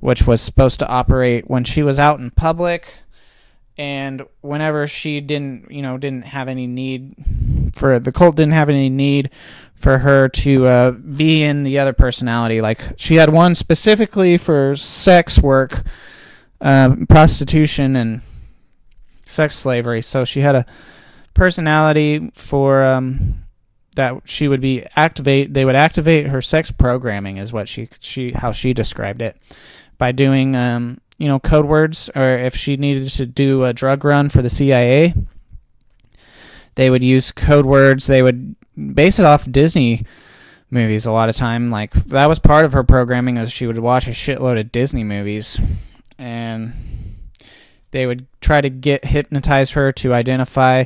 which 0.00 0.26
was 0.26 0.40
supposed 0.40 0.78
to 0.78 0.88
operate 0.88 1.50
when 1.50 1.64
she 1.64 1.82
was 1.82 1.98
out 1.98 2.20
in 2.20 2.30
public 2.30 2.94
and 3.76 4.22
whenever 4.40 4.86
she 4.86 5.20
didn't 5.20 5.70
you 5.70 5.82
know 5.82 5.98
didn't 5.98 6.24
have 6.24 6.48
any 6.48 6.66
need 6.66 7.14
for 7.74 7.98
the 7.98 8.12
cult 8.12 8.36
didn't 8.36 8.52
have 8.52 8.68
any 8.68 8.88
need 8.88 9.30
for 9.80 9.98
her 9.98 10.28
to 10.28 10.66
uh, 10.66 10.90
be 10.90 11.42
in 11.42 11.62
the 11.62 11.78
other 11.78 11.94
personality. 11.94 12.60
Like 12.60 12.80
she 12.96 13.14
had 13.14 13.30
one 13.30 13.54
specifically 13.54 14.36
for 14.36 14.76
sex 14.76 15.38
work 15.38 15.82
uh, 16.60 16.94
prostitution 17.08 17.96
and 17.96 18.22
sex 19.26 19.56
slavery 19.56 20.02
so 20.02 20.24
she 20.24 20.40
had 20.40 20.54
a 20.54 20.66
personality 21.34 22.30
for 22.34 22.82
um, 22.82 23.44
that 23.96 24.20
she 24.24 24.48
would 24.48 24.60
be 24.60 24.84
activate 24.96 25.54
they 25.54 25.64
would 25.64 25.76
activate 25.76 26.26
her 26.26 26.42
sex 26.42 26.70
programming 26.70 27.36
is 27.36 27.52
what 27.52 27.68
she 27.68 27.88
she 28.00 28.32
how 28.32 28.52
she 28.52 28.74
described 28.74 29.22
it 29.22 29.36
by 29.98 30.12
doing 30.12 30.56
um, 30.56 30.98
you 31.20 31.28
know, 31.28 31.38
code 31.38 31.66
words, 31.66 32.10
or 32.16 32.38
if 32.38 32.56
she 32.56 32.76
needed 32.76 33.10
to 33.10 33.26
do 33.26 33.62
a 33.64 33.74
drug 33.74 34.04
run 34.04 34.30
for 34.30 34.40
the 34.40 34.48
CIA, 34.48 35.14
they 36.76 36.88
would 36.88 37.04
use 37.04 37.30
code 37.30 37.66
words. 37.66 38.06
They 38.06 38.22
would 38.22 38.56
base 38.94 39.18
it 39.18 39.26
off 39.26 39.50
Disney 39.52 40.06
movies 40.70 41.04
a 41.04 41.12
lot 41.12 41.28
of 41.28 41.36
time. 41.36 41.70
Like 41.70 41.92
that 41.92 42.26
was 42.26 42.38
part 42.38 42.64
of 42.64 42.72
her 42.72 42.82
programming, 42.82 43.36
as 43.36 43.52
she 43.52 43.66
would 43.66 43.76
watch 43.78 44.06
a 44.08 44.12
shitload 44.12 44.58
of 44.58 44.72
Disney 44.72 45.04
movies, 45.04 45.60
and 46.20 46.72
they 47.90 48.06
would 48.06 48.26
try 48.40 48.60
to 48.60 48.70
get 48.70 49.04
hypnotize 49.04 49.72
her 49.72 49.90
to 49.92 50.14
identify 50.14 50.84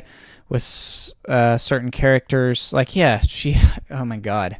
with 0.49 1.13
uh, 1.27 1.57
certain 1.57 1.91
characters. 1.91 2.73
Like, 2.73 2.95
yeah, 2.95 3.19
she. 3.19 3.57
Oh 3.91 4.03
my 4.03 4.17
god 4.17 4.59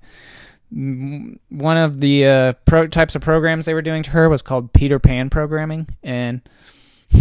one 0.76 1.78
of 1.78 2.02
the 2.02 2.26
uh, 2.26 2.54
pro- 2.66 2.88
types 2.88 3.16
of 3.16 3.22
programs 3.22 3.66
they 3.66 3.74
were 3.74 3.82
doing 3.82 4.04
to 4.04 4.12
her 4.12 4.28
was 4.28 4.42
called 4.42 4.74
Peter 4.74 5.00
Pan 5.00 5.30
programming, 5.30 5.88
and 6.04 6.42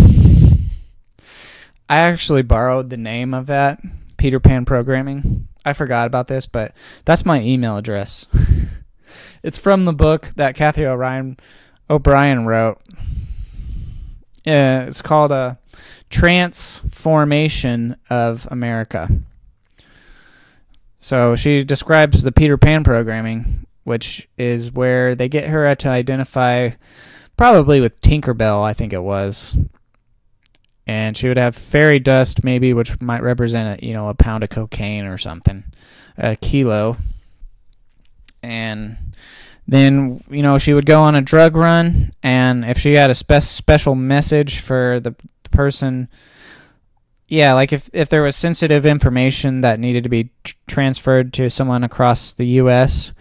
I 1.88 1.98
actually 1.98 2.42
borrowed 2.42 2.90
the 2.90 2.96
name 2.96 3.32
of 3.32 3.46
that 3.46 3.80
Peter 4.16 4.40
Pan 4.40 4.64
programming. 4.64 5.46
I 5.64 5.72
forgot 5.72 6.08
about 6.08 6.26
this, 6.26 6.46
but 6.46 6.74
that's 7.04 7.24
my 7.24 7.40
email 7.40 7.76
address. 7.76 8.26
it's 9.42 9.58
from 9.58 9.84
the 9.84 9.92
book 9.92 10.32
that 10.36 10.56
Cathy 10.56 10.84
O'Brien 10.84 11.36
O'Brien 11.88 12.46
wrote. 12.46 12.80
Yeah, 14.44 14.82
it's 14.84 15.00
called 15.02 15.32
a 15.32 15.34
uh, 15.34 15.54
Trance 16.10 16.80
Formation 16.90 17.96
of 18.10 18.46
America. 18.50 19.08
So 20.96 21.34
she 21.34 21.64
describes 21.64 22.22
the 22.22 22.32
Peter 22.32 22.56
Pan 22.56 22.84
programming, 22.84 23.66
which 23.84 24.28
is 24.38 24.70
where 24.72 25.14
they 25.14 25.28
get 25.28 25.48
her 25.48 25.74
to 25.74 25.88
identify, 25.88 26.70
probably 27.36 27.80
with 27.80 28.00
Tinkerbell, 28.00 28.62
I 28.62 28.74
think 28.74 28.92
it 28.92 29.02
was. 29.02 29.56
and 30.86 31.16
she 31.16 31.28
would 31.28 31.36
have 31.38 31.56
fairy 31.56 31.98
dust 31.98 32.44
maybe 32.44 32.72
which 32.72 33.00
might 33.00 33.22
represent 33.22 33.82
a, 33.82 33.86
you 33.86 33.92
know 33.92 34.08
a 34.08 34.14
pound 34.14 34.44
of 34.44 34.50
cocaine 34.50 35.06
or 35.06 35.16
something 35.16 35.64
a 36.18 36.36
kilo 36.36 36.96
and 38.42 38.96
then 39.66 40.20
you 40.28 40.42
know 40.42 40.58
she 40.58 40.74
would 40.74 40.86
go 40.86 41.00
on 41.00 41.14
a 41.14 41.22
drug 41.22 41.56
run 41.56 42.12
and 42.22 42.64
if 42.64 42.78
she 42.78 42.94
had 42.94 43.10
a 43.10 43.14
spe- 43.14 43.40
special 43.40 43.94
message 43.94 44.60
for 44.60 45.00
the, 45.00 45.14
the 45.42 45.48
person 45.50 46.08
yeah 47.28 47.54
like 47.54 47.72
if, 47.72 47.88
if 47.92 48.08
there 48.08 48.22
was 48.22 48.36
sensitive 48.36 48.84
information 48.84 49.62
that 49.62 49.80
needed 49.80 50.04
to 50.04 50.10
be 50.10 50.30
tr- 50.42 50.54
transferred 50.66 51.32
to 51.32 51.48
someone 51.48 51.82
across 51.84 52.34
the 52.34 52.46
us 52.46 53.12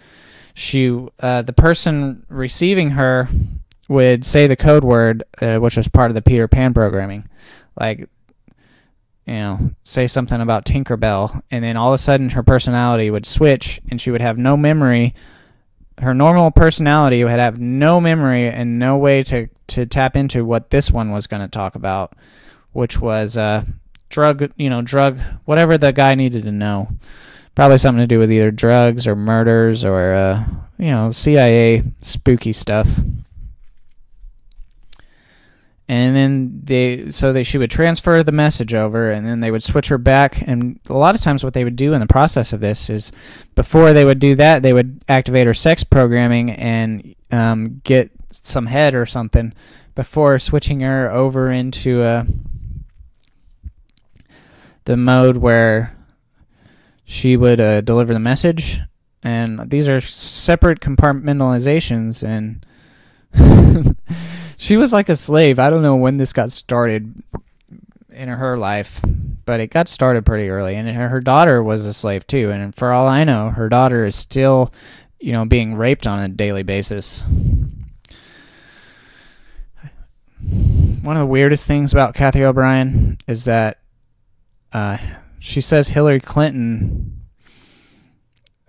she 0.54 1.06
uh, 1.20 1.42
the 1.42 1.52
person 1.52 2.24
receiving 2.28 2.90
her 2.90 3.28
would 3.88 4.24
say 4.24 4.46
the 4.46 4.56
code 4.56 4.84
word 4.84 5.24
uh, 5.40 5.56
which 5.58 5.76
was 5.76 5.88
part 5.88 6.10
of 6.10 6.14
the 6.14 6.22
peter 6.22 6.48
pan 6.48 6.72
programming. 6.72 7.28
Like 7.78 8.08
you 9.26 9.34
know 9.34 9.70
say 9.82 10.06
something 10.06 10.40
about 10.40 10.64
tinkerbell 10.64 11.42
and 11.50 11.64
then 11.64 11.76
all 11.76 11.90
of 11.90 11.94
a 11.94 11.98
sudden 11.98 12.30
her 12.30 12.42
personality 12.42 13.10
would 13.10 13.26
switch 13.26 13.80
and 13.90 14.00
she 14.00 14.10
would 14.10 14.20
have 14.20 14.38
no 14.38 14.56
memory 14.56 15.14
her 15.98 16.14
normal 16.14 16.50
personality 16.50 17.22
would 17.22 17.32
have 17.32 17.58
no 17.58 18.00
memory 18.00 18.48
and 18.48 18.78
no 18.78 18.96
way 18.96 19.22
to, 19.24 19.48
to 19.68 19.86
tap 19.86 20.16
into 20.16 20.44
what 20.44 20.70
this 20.70 20.90
one 20.90 21.10
was 21.10 21.26
going 21.26 21.42
to 21.42 21.48
talk 21.48 21.74
about, 21.74 22.14
which 22.72 23.00
was 23.00 23.36
uh, 23.36 23.64
drug, 24.08 24.50
you 24.56 24.70
know, 24.70 24.82
drug, 24.82 25.20
whatever 25.44 25.78
the 25.78 25.92
guy 25.92 26.14
needed 26.14 26.42
to 26.44 26.52
know. 26.52 26.88
Probably 27.54 27.78
something 27.78 28.02
to 28.02 28.06
do 28.08 28.18
with 28.18 28.32
either 28.32 28.50
drugs 28.50 29.06
or 29.06 29.14
murders 29.14 29.84
or, 29.84 30.12
uh, 30.12 30.44
you 30.78 30.90
know, 30.90 31.12
CIA 31.12 31.84
spooky 32.00 32.52
stuff 32.52 32.98
and 35.86 36.16
then 36.16 36.60
they 36.64 37.10
so 37.10 37.32
that 37.32 37.44
she 37.44 37.58
would 37.58 37.70
transfer 37.70 38.22
the 38.22 38.32
message 38.32 38.72
over 38.72 39.10
and 39.10 39.26
then 39.26 39.40
they 39.40 39.50
would 39.50 39.62
switch 39.62 39.88
her 39.88 39.98
back. 39.98 40.40
And 40.46 40.80
a 40.88 40.94
lot 40.94 41.14
of 41.14 41.20
times 41.20 41.44
what 41.44 41.52
they 41.52 41.64
would 41.64 41.76
do 41.76 41.92
in 41.92 42.00
the 42.00 42.06
process 42.06 42.52
of 42.52 42.60
this 42.60 42.88
is 42.88 43.12
before 43.54 43.92
they 43.92 44.04
would 44.04 44.18
do 44.18 44.34
that 44.36 44.62
they 44.62 44.72
would 44.72 45.04
activate 45.08 45.46
her 45.46 45.54
sex 45.54 45.84
programming 45.84 46.50
and 46.50 47.14
um, 47.30 47.80
get 47.84 48.10
some 48.30 48.66
head 48.66 48.94
or 48.94 49.04
something 49.04 49.52
before 49.94 50.38
switching 50.38 50.80
her 50.80 51.10
over 51.10 51.50
into 51.50 52.02
uh, 52.02 52.24
the 54.84 54.96
mode 54.96 55.36
where 55.36 55.96
she 57.04 57.36
would 57.36 57.60
uh, 57.60 57.80
deliver 57.82 58.12
the 58.12 58.18
message. 58.18 58.80
And 59.22 59.70
these 59.70 59.88
are 59.88 60.00
separate 60.00 60.80
compartmentalizations 60.80 62.22
and 62.22 62.66
she 64.56 64.76
was 64.76 64.92
like 64.92 65.08
a 65.08 65.16
slave. 65.16 65.58
I 65.58 65.70
don't 65.70 65.82
know 65.82 65.96
when 65.96 66.16
this 66.16 66.32
got 66.32 66.50
started 66.50 67.22
in 68.10 68.28
her 68.28 68.56
life, 68.56 69.00
but 69.44 69.60
it 69.60 69.70
got 69.70 69.88
started 69.88 70.24
pretty 70.24 70.48
early. 70.48 70.76
And 70.76 70.88
her 70.88 71.20
daughter 71.20 71.62
was 71.62 71.84
a 71.84 71.92
slave 71.92 72.26
too. 72.26 72.50
And 72.50 72.74
for 72.74 72.92
all 72.92 73.06
I 73.08 73.24
know, 73.24 73.50
her 73.50 73.68
daughter 73.68 74.04
is 74.04 74.14
still, 74.14 74.72
you 75.20 75.32
know, 75.32 75.44
being 75.44 75.74
raped 75.74 76.06
on 76.06 76.18
a 76.18 76.28
daily 76.28 76.62
basis. 76.62 77.24
One 81.02 81.16
of 81.16 81.20
the 81.20 81.26
weirdest 81.26 81.66
things 81.66 81.92
about 81.92 82.14
Cathy 82.14 82.44
O'Brien 82.44 83.18
is 83.26 83.44
that 83.44 83.78
uh, 84.72 84.98
she 85.38 85.60
says 85.60 85.88
Hillary 85.88 86.20
Clinton 86.20 87.20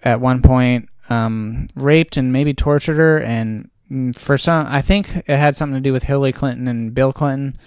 at 0.03 0.21
one 0.21 0.41
point 0.41 0.89
um, 1.09 1.67
raped 1.75 2.17
and 2.17 2.31
maybe 2.31 2.53
tortured 2.53 2.97
her 2.97 3.19
and 3.19 3.69
for 4.15 4.37
some, 4.37 4.65
I 4.67 4.81
think 4.81 5.15
it 5.15 5.27
had 5.27 5.55
something 5.55 5.75
to 5.75 5.81
do 5.81 5.93
with 5.93 6.03
Hillary 6.03 6.31
Clinton 6.31 6.67
and 6.67 6.93
Bill 6.93 7.13
Clinton 7.13 7.57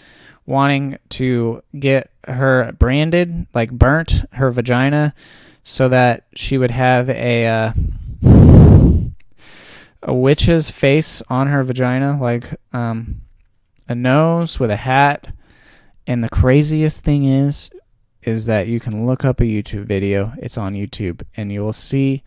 wanting 0.46 0.98
to 1.10 1.62
get 1.78 2.10
her 2.26 2.72
branded, 2.72 3.46
like 3.54 3.70
burnt 3.70 4.24
her 4.32 4.50
vagina, 4.50 5.14
so 5.62 5.88
that 5.88 6.24
she 6.34 6.56
would 6.58 6.70
have 6.70 7.10
a 7.10 7.46
uh, 7.46 7.72
a 10.02 10.14
witch's 10.14 10.70
face 10.70 11.22
on 11.28 11.48
her 11.48 11.62
vagina, 11.62 12.18
like 12.20 12.54
um, 12.72 13.20
a 13.88 13.94
nose 13.94 14.58
with 14.58 14.70
a 14.70 14.76
hat. 14.76 15.28
And 16.06 16.24
the 16.24 16.30
craziest 16.30 17.04
thing 17.04 17.24
is, 17.24 17.70
is 18.22 18.46
that 18.46 18.66
you 18.66 18.80
can 18.80 19.06
look 19.06 19.24
up 19.24 19.40
a 19.40 19.44
YouTube 19.44 19.84
video. 19.84 20.32
It's 20.38 20.56
on 20.56 20.72
YouTube, 20.72 21.22
and 21.36 21.52
you 21.52 21.60
will 21.60 21.74
see 21.74 22.22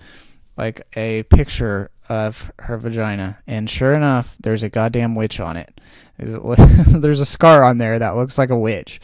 like 0.58 0.82
a 0.96 1.24
picture 1.24 1.90
of 2.12 2.52
her 2.60 2.78
vagina, 2.78 3.40
and 3.48 3.70
sure 3.70 3.94
enough, 3.94 4.38
there's 4.42 4.64
a 4.64 4.70
goddamn 4.70 5.16
witch 5.16 5.40
on 5.40 5.56
it. 5.56 5.80
There's 6.20 7.20
a 7.20 7.26
scar 7.26 7.64
on 7.64 7.80
there 7.80 7.98
that 7.98 8.16
looks 8.16 8.38
like 8.38 8.52
a 8.52 8.58
witch. 8.58 9.00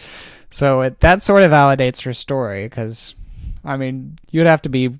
So 0.51 0.81
it, 0.81 0.99
that 0.99 1.23
sort 1.23 1.41
of 1.41 1.51
validates 1.51 2.03
her 2.03 2.13
story 2.13 2.65
because, 2.65 3.15
I 3.63 3.77
mean, 3.77 4.19
you'd 4.29 4.45
have 4.45 4.61
to 4.63 4.69
be. 4.69 4.99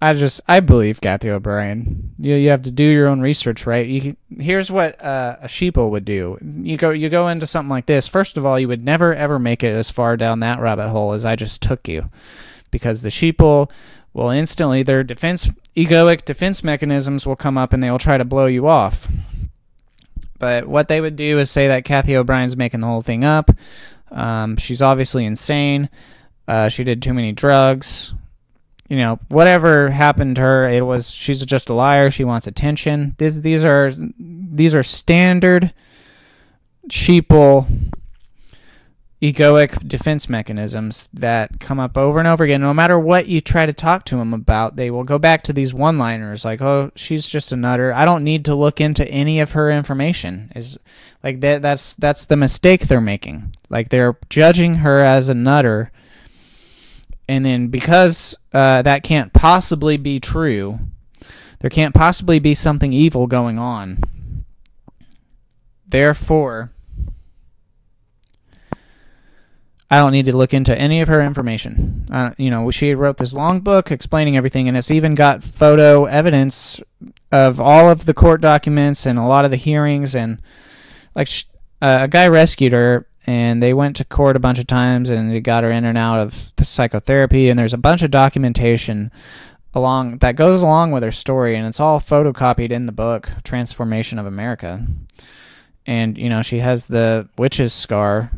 I 0.00 0.12
just 0.14 0.40
I 0.48 0.60
believe 0.60 1.00
Cathy 1.00 1.30
O'Brien. 1.30 2.14
You 2.18 2.36
you 2.36 2.50
have 2.50 2.62
to 2.62 2.70
do 2.70 2.84
your 2.84 3.08
own 3.08 3.20
research, 3.20 3.66
right? 3.66 3.86
You 3.86 4.16
here's 4.38 4.70
what 4.70 5.02
uh, 5.02 5.36
a 5.42 5.46
sheeple 5.46 5.90
would 5.90 6.04
do. 6.04 6.38
You 6.62 6.76
go 6.76 6.90
you 6.90 7.10
go 7.10 7.28
into 7.28 7.46
something 7.46 7.70
like 7.70 7.86
this. 7.86 8.08
First 8.08 8.36
of 8.38 8.46
all, 8.46 8.58
you 8.58 8.68
would 8.68 8.84
never 8.84 9.14
ever 9.14 9.38
make 9.38 9.62
it 9.62 9.74
as 9.74 9.90
far 9.90 10.16
down 10.16 10.40
that 10.40 10.60
rabbit 10.60 10.88
hole 10.88 11.12
as 11.12 11.24
I 11.24 11.36
just 11.36 11.60
took 11.60 11.86
you, 11.86 12.08
because 12.70 13.02
the 13.02 13.10
sheeple 13.10 13.70
well, 14.14 14.30
instantly 14.30 14.84
their 14.84 15.02
defense 15.02 15.50
egoic 15.76 16.24
defense 16.24 16.62
mechanisms 16.62 17.26
will 17.26 17.36
come 17.36 17.58
up 17.58 17.72
and 17.72 17.82
they 17.82 17.90
will 17.90 17.98
try 17.98 18.16
to 18.16 18.24
blow 18.24 18.46
you 18.46 18.66
off. 18.66 19.08
But 20.38 20.66
what 20.66 20.88
they 20.88 21.00
would 21.00 21.16
do 21.16 21.38
is 21.38 21.50
say 21.50 21.68
that 21.68 21.84
Cathy 21.84 22.16
O'Brien's 22.16 22.56
making 22.56 22.80
the 22.80 22.86
whole 22.86 23.02
thing 23.02 23.24
up. 23.24 23.50
Um, 24.10 24.56
she's 24.56 24.82
obviously 24.82 25.24
insane. 25.24 25.88
Uh, 26.46 26.68
she 26.68 26.84
did 26.84 27.02
too 27.02 27.14
many 27.14 27.32
drugs. 27.32 28.12
You 28.88 28.98
know, 28.98 29.18
whatever 29.28 29.88
happened 29.88 30.36
to 30.36 30.42
her, 30.42 30.68
it 30.68 30.84
was 30.84 31.10
she's 31.10 31.44
just 31.44 31.70
a 31.70 31.74
liar. 31.74 32.10
She 32.10 32.24
wants 32.24 32.46
attention. 32.46 33.14
These 33.16 33.40
these 33.40 33.64
are 33.64 33.90
these 34.18 34.74
are 34.74 34.82
standard 34.82 35.72
sheeple 36.88 37.66
egoic 39.24 39.88
defense 39.88 40.28
mechanisms 40.28 41.08
that 41.14 41.58
come 41.58 41.80
up 41.80 41.96
over 41.96 42.18
and 42.18 42.28
over 42.28 42.44
again. 42.44 42.60
No 42.60 42.74
matter 42.74 42.98
what 42.98 43.26
you 43.26 43.40
try 43.40 43.64
to 43.64 43.72
talk 43.72 44.04
to 44.06 44.16
them 44.16 44.34
about, 44.34 44.76
they 44.76 44.90
will 44.90 45.04
go 45.04 45.18
back 45.18 45.42
to 45.44 45.52
these 45.54 45.72
one 45.72 45.96
liners 45.96 46.44
like, 46.44 46.60
oh, 46.60 46.92
she's 46.94 47.26
just 47.26 47.50
a 47.50 47.56
nutter. 47.56 47.92
I 47.92 48.04
don't 48.04 48.22
need 48.22 48.44
to 48.44 48.54
look 48.54 48.82
into 48.82 49.08
any 49.08 49.40
of 49.40 49.52
her 49.52 49.70
information. 49.70 50.52
Is 50.54 50.78
like 51.22 51.40
that 51.40 51.62
that's 51.62 51.94
that's 51.94 52.26
the 52.26 52.36
mistake 52.36 52.82
they're 52.82 53.00
making. 53.00 53.54
Like 53.70 53.88
they're 53.88 54.18
judging 54.28 54.76
her 54.76 55.00
as 55.00 55.30
a 55.30 55.34
nutter. 55.34 55.90
And 57.26 57.46
then 57.46 57.68
because 57.68 58.36
uh, 58.52 58.82
that 58.82 59.04
can't 59.04 59.32
possibly 59.32 59.96
be 59.96 60.20
true, 60.20 60.78
there 61.60 61.70
can't 61.70 61.94
possibly 61.94 62.40
be 62.40 62.52
something 62.52 62.92
evil 62.92 63.26
going 63.26 63.58
on. 63.58 64.04
Therefore, 65.88 66.73
I 69.90 69.98
don't 69.98 70.12
need 70.12 70.26
to 70.26 70.36
look 70.36 70.54
into 70.54 70.76
any 70.76 71.00
of 71.00 71.08
her 71.08 71.20
information. 71.20 72.06
Uh, 72.10 72.32
you 72.38 72.50
know, 72.50 72.70
she 72.70 72.94
wrote 72.94 73.18
this 73.18 73.32
long 73.32 73.60
book 73.60 73.90
explaining 73.90 74.36
everything, 74.36 74.66
and 74.66 74.76
it's 74.76 74.90
even 74.90 75.14
got 75.14 75.42
photo 75.42 76.06
evidence 76.06 76.80
of 77.30 77.60
all 77.60 77.90
of 77.90 78.06
the 78.06 78.14
court 78.14 78.40
documents 78.40 79.06
and 79.06 79.18
a 79.18 79.26
lot 79.26 79.44
of 79.44 79.50
the 79.50 79.56
hearings. 79.56 80.14
And 80.14 80.40
like 81.14 81.28
uh, 81.82 82.00
a 82.02 82.08
guy 82.08 82.28
rescued 82.28 82.72
her, 82.72 83.06
and 83.26 83.62
they 83.62 83.74
went 83.74 83.96
to 83.96 84.04
court 84.04 84.36
a 84.36 84.40
bunch 84.40 84.58
of 84.58 84.66
times, 84.66 85.10
and 85.10 85.30
they 85.30 85.40
got 85.40 85.64
her 85.64 85.70
in 85.70 85.84
and 85.84 85.98
out 85.98 86.18
of 86.18 86.52
psychotherapy. 86.62 87.48
And 87.48 87.58
there's 87.58 87.74
a 87.74 87.78
bunch 87.78 88.02
of 88.02 88.10
documentation 88.10 89.12
along 89.74 90.18
that 90.18 90.36
goes 90.36 90.62
along 90.62 90.92
with 90.92 91.02
her 91.02 91.12
story, 91.12 91.56
and 91.56 91.66
it's 91.66 91.80
all 91.80 92.00
photocopied 92.00 92.70
in 92.70 92.86
the 92.86 92.92
book 92.92 93.28
Trance 93.42 93.72
Formation 93.72 94.18
of 94.18 94.26
America. 94.26 94.86
And 95.86 96.16
you 96.16 96.30
know, 96.30 96.42
she 96.42 96.60
has 96.60 96.86
the 96.86 97.28
witch's 97.36 97.74
scar 97.74 98.30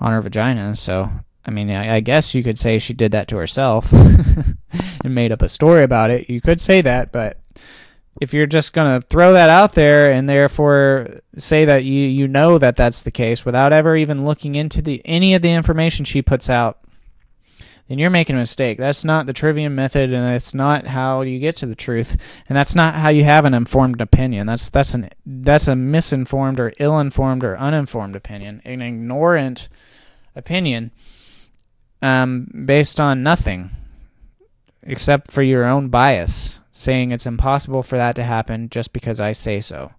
on 0.00 0.12
her 0.12 0.20
vagina. 0.20 0.76
So, 0.76 1.10
I 1.44 1.50
mean, 1.50 1.70
I, 1.70 1.96
I 1.96 2.00
guess 2.00 2.34
you 2.34 2.42
could 2.42 2.58
say 2.58 2.78
she 2.78 2.94
did 2.94 3.12
that 3.12 3.28
to 3.28 3.36
herself 3.36 3.92
and 5.04 5.14
made 5.14 5.32
up 5.32 5.42
a 5.42 5.48
story 5.48 5.82
about 5.82 6.10
it. 6.10 6.28
You 6.28 6.40
could 6.40 6.60
say 6.60 6.80
that, 6.82 7.12
but 7.12 7.38
if 8.20 8.32
you're 8.32 8.46
just 8.46 8.72
going 8.72 9.00
to 9.00 9.06
throw 9.06 9.34
that 9.34 9.50
out 9.50 9.72
there 9.74 10.12
and 10.12 10.28
therefore 10.28 11.08
say 11.36 11.66
that 11.66 11.84
you, 11.84 12.06
you 12.06 12.28
know 12.28 12.58
that 12.58 12.76
that's 12.76 13.02
the 13.02 13.10
case 13.10 13.44
without 13.44 13.72
ever 13.72 13.96
even 13.96 14.24
looking 14.24 14.54
into 14.54 14.80
the 14.80 15.02
any 15.04 15.34
of 15.34 15.42
the 15.42 15.52
information 15.52 16.04
she 16.04 16.22
puts 16.22 16.48
out, 16.48 16.80
then 17.88 17.98
you're 17.98 18.10
making 18.10 18.36
a 18.36 18.40
mistake. 18.40 18.78
That's 18.78 19.04
not 19.04 19.26
the 19.26 19.32
trivium 19.32 19.74
method, 19.74 20.12
and 20.12 20.34
it's 20.34 20.54
not 20.54 20.86
how 20.86 21.22
you 21.22 21.38
get 21.38 21.56
to 21.58 21.66
the 21.66 21.74
truth, 21.74 22.16
and 22.48 22.56
that's 22.56 22.74
not 22.74 22.94
how 22.94 23.10
you 23.10 23.24
have 23.24 23.44
an 23.44 23.54
informed 23.54 24.00
opinion. 24.00 24.46
That's 24.46 24.70
that's 24.70 24.94
an 24.94 25.10
that's 25.24 25.68
a 25.68 25.76
misinformed 25.76 26.58
or 26.58 26.72
ill-informed 26.78 27.44
or 27.44 27.56
uninformed 27.56 28.16
opinion, 28.16 28.62
an 28.64 28.82
ignorant 28.82 29.68
opinion, 30.34 30.90
um, 32.02 32.48
based 32.64 33.00
on 33.00 33.22
nothing 33.22 33.70
except 34.82 35.30
for 35.30 35.42
your 35.42 35.64
own 35.64 35.88
bias, 35.88 36.60
saying 36.72 37.10
it's 37.10 37.26
impossible 37.26 37.82
for 37.82 37.96
that 37.96 38.14
to 38.16 38.22
happen 38.22 38.68
just 38.68 38.92
because 38.92 39.20
I 39.20 39.32
say 39.32 39.60
so. 39.60 39.92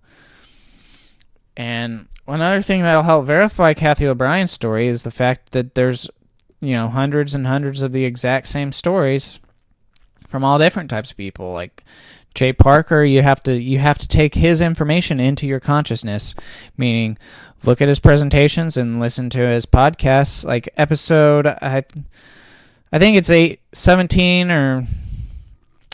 And 1.58 2.08
one 2.26 2.42
other 2.42 2.62
thing 2.62 2.82
that'll 2.82 3.04
help 3.04 3.26
verify 3.26 3.74
Cathy 3.74 4.08
O'Brien's 4.08 4.52
story 4.52 4.88
is 4.88 5.04
the 5.04 5.12
fact 5.12 5.54
that 5.54 5.76
there's, 5.76 6.10
you 6.60 6.74
know, 6.74 6.88
hundreds 6.88 7.36
and 7.36 7.45
hundreds 7.45 7.82
of 7.82 7.91
the 7.91 8.05
exact 8.05 8.47
same 8.47 8.72
stories 8.72 9.39
from 10.28 10.43
all 10.43 10.58
different 10.58 10.89
types 10.89 11.12
of 11.12 11.18
people. 11.18 11.53
Like 11.53 11.84
Jay 12.34 12.53
Parker, 12.53 13.03
you 13.03 13.22
have 13.22 13.41
to 13.43 13.53
you 13.53 13.80
have 13.80 13.97
to 13.99 14.08
take 14.08 14.34
his 14.36 14.62
information 14.62 15.20
into 15.20 15.47
your 15.47 15.60
consciousness, 15.60 16.36
meaning 16.78 17.18
look 17.64 17.82
at 17.82 17.88
his 17.88 17.99
presentations 17.99 18.78
and 18.78 18.99
listen 18.99 19.30
to 19.32 19.39
his 19.39 19.66
podcasts. 19.66 20.45
Like 20.45 20.70
episode, 20.78 21.47
I, 21.47 21.84
I 22.91 22.99
think 22.99 23.18
it's 23.18 23.30
eight, 23.30 23.62
17 23.74 24.51
or 24.51 24.88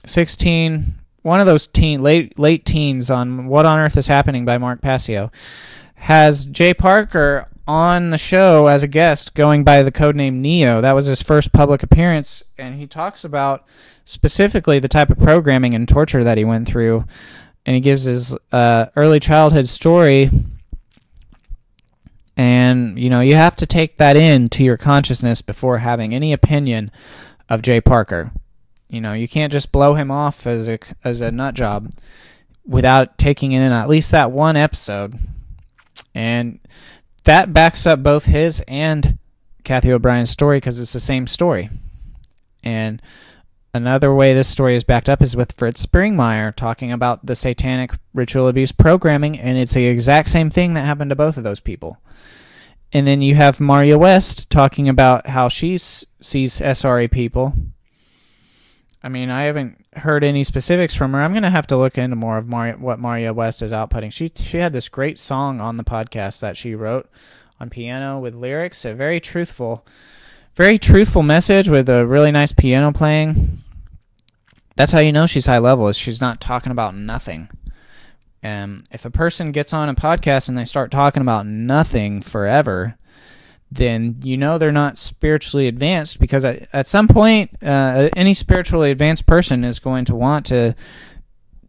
sixteen, 0.05 0.95
one 1.22 1.39
of 1.39 1.45
those 1.45 1.68
teen 1.68 2.01
late 2.01 2.38
late 2.38 2.66
teens 2.66 3.09
on 3.09 3.47
What 3.47 3.66
on 3.66 3.80
Earth 3.80 3.97
is 3.97 4.07
Happening 4.07 4.45
by 4.45 4.57
Mark 4.57 4.82
Passio 4.82 5.32
has 5.95 6.45
Jay 6.47 6.74
Parker 6.74 7.47
on 7.68 8.09
the 8.09 8.18
show 8.18 8.68
as 8.68 8.84
a 8.84 8.88
guest 8.88 9.34
going 9.34 9.64
by 9.64 9.84
the 9.84 9.91
codename 9.91 10.36
Neo. 10.36 10.82
That 10.82 10.93
was 10.93 11.05
his 11.05 11.22
first 11.22 11.53
public 11.53 11.84
appearance, 11.84 12.43
and 12.57 12.76
he 12.76 12.88
talks 12.88 13.24
about 13.24 13.66
specifically 14.05 14.80
the 14.80 14.88
type 14.88 15.09
of 15.09 15.18
programming 15.18 15.74
and 15.74 15.88
torture 15.88 16.24
that 16.24 16.38
he 16.38 16.45
went 16.45 16.68
through. 16.68 17.05
And 17.66 17.76
he 17.76 17.80
gives 17.80 18.03
his 18.03 18.36
uh, 18.51 18.88
early 18.95 19.22
childhood 19.22 19.70
story. 19.70 20.30
And, 22.36 22.99
you 22.99 23.09
know, 23.09 23.22
you 23.22 23.36
have 23.36 23.55
to 23.57 23.66
take 23.66 23.97
that 23.97 24.18
into 24.18 24.66
your 24.66 24.76
consciousness 24.76 25.41
before 25.41 25.78
having 25.78 26.14
any 26.14 26.34
opinion 26.34 26.91
of 27.47 27.61
Jay 27.61 27.80
Parker. 27.80 28.32
You 28.89 28.99
know, 28.99 29.14
you 29.14 29.30
can't 29.30 29.51
just 29.51 29.72
blow 29.72 29.93
him 29.93 30.11
off 30.11 30.45
as 30.45 30.68
a, 30.68 30.80
as 31.05 31.22
a 31.22 31.32
nut 31.32 31.55
job 31.55 31.91
without 32.66 33.18
taking 33.18 33.53
in 33.53 33.72
at 33.72 33.88
least 33.89 34.11
that 34.11 34.32
one 34.32 34.57
episode. 34.57 35.18
And 36.14 36.59
that 37.24 37.53
backs 37.53 37.86
up 37.86 38.03
both 38.03 38.26
his 38.26 38.63
and 38.67 39.17
Cathy 39.63 39.91
O'Brien's 39.91 40.30
story 40.30 40.57
because 40.57 40.80
it's 40.80 40.93
the 40.93 40.99
same 40.99 41.28
story. 41.28 41.69
And 42.63 43.01
another 43.74 44.13
way 44.13 44.34
this 44.34 44.47
story 44.47 44.76
is 44.76 44.84
backed 44.84 45.09
up 45.09 45.21
is 45.21 45.36
with 45.36 45.53
Fritz 45.53 45.86
Springmeier 45.86 46.55
talking 46.55 46.91
about 46.91 47.26
the 47.26 47.36
satanic 47.36 47.91
ritual 48.13 48.47
abuse 48.47 48.71
programming, 48.71 49.39
and 49.39 49.57
it's 49.57 49.74
the 49.74 49.86
exact 49.86 50.30
same 50.30 50.49
thing 50.49 50.74
that 50.74 50.86
happened 50.86 51.09
to 51.09 51.15
both 51.15 51.38
of 51.38 51.43
those 51.43 51.59
people. 51.59 51.97
And 52.91 53.07
then 53.07 53.21
you 53.21 53.36
have 53.36 53.59
Maria 53.59 53.97
West 53.97 54.49
talking 54.49 54.88
about 54.88 55.28
how 55.28 55.49
she 55.49 55.78
sees 55.78 56.07
SRA 56.21 57.09
people. 57.09 57.53
I 59.04 59.10
mean, 59.10 59.30
I 59.30 59.43
haven't 59.43 59.86
heard 59.97 60.24
any 60.24 60.45
specifics 60.45 60.95
from 60.95 61.12
her. 61.12 61.22
I'm 61.22 61.34
gonna 61.34 61.49
have 61.49 61.68
to 61.68 61.78
look 61.78 61.97
into 61.97 62.16
more 62.16 62.38
of 62.38 62.47
what 62.49 62.99
Maria 62.99 63.34
West 63.34 63.62
is 63.62 63.74
outputting. 63.74 64.14
She 64.14 64.32
she 64.36 64.58
had 64.58 64.74
this 64.74 64.89
great 64.89 65.18
song 65.20 65.60
on 65.60 65.78
the 65.78 65.84
podcast 65.84 66.39
that 66.39 66.56
she 66.56 66.74
wrote 66.74 67.10
on 67.60 67.70
piano 67.70 68.20
with 68.20 68.34
lyrics, 68.34 68.86
a 68.86 68.93
very 68.93 69.20
truthful 69.20 69.86
very 70.56 70.78
truthful 70.78 71.24
message 71.24 71.68
with 71.68 71.89
a 71.89 72.06
really 72.06 72.32
nice 72.32 72.51
piano 72.51 72.91
playing. 72.91 73.64
That's 74.76 74.91
how 74.91 74.99
you 74.99 75.12
know 75.12 75.26
she's 75.26 75.47
high 75.47 75.60
level 75.60 75.88
is 75.88 75.97
she's 75.97 76.22
not 76.22 76.41
talking 76.41 76.72
about 76.72 76.95
nothing. 76.95 77.49
Um, 78.43 78.84
if 78.91 79.06
a 79.06 79.10
person 79.10 79.51
gets 79.51 79.74
on 79.74 79.89
a 79.89 79.95
podcast 79.95 80.49
and 80.49 80.58
they 80.58 80.66
start 80.66 80.91
talking 80.91 81.22
about 81.22 81.45
nothing 81.45 82.22
forever, 82.22 82.97
then 83.76 84.15
you 84.24 84.38
know 84.38 84.57
they're 84.57 84.71
not 84.71 84.97
spiritually 84.97 85.67
advanced 85.67 86.19
because 86.19 86.45
at, 86.45 86.67
at 86.74 86.88
some 86.88 87.07
point, 87.07 87.51
uh, 87.63 88.09
any 88.15 88.34
spiritually 88.34 88.91
advanced 88.91 89.26
person 89.26 89.63
is 89.63 89.80
going 89.80 90.05
to 90.05 90.15
want 90.15 90.45
to 90.47 90.76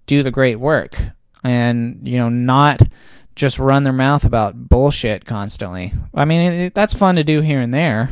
do 0.07 0.23
the 0.23 0.31
great 0.31 0.59
work 0.61 0.97
and, 1.43 2.01
you 2.07 2.19
know, 2.19 2.29
not 2.29 2.83
just 3.35 3.59
run 3.59 3.83
their 3.83 3.93
mouth 3.93 4.25
about 4.25 4.69
bullshit 4.69 5.25
constantly. 5.25 5.93
I 6.15 6.25
mean, 6.25 6.53
it, 6.53 6.75
that's 6.75 6.95
fun 6.95 7.17
to 7.17 7.25
do 7.25 7.41
here 7.41 7.61
and 7.61 7.73
there, 7.73 8.11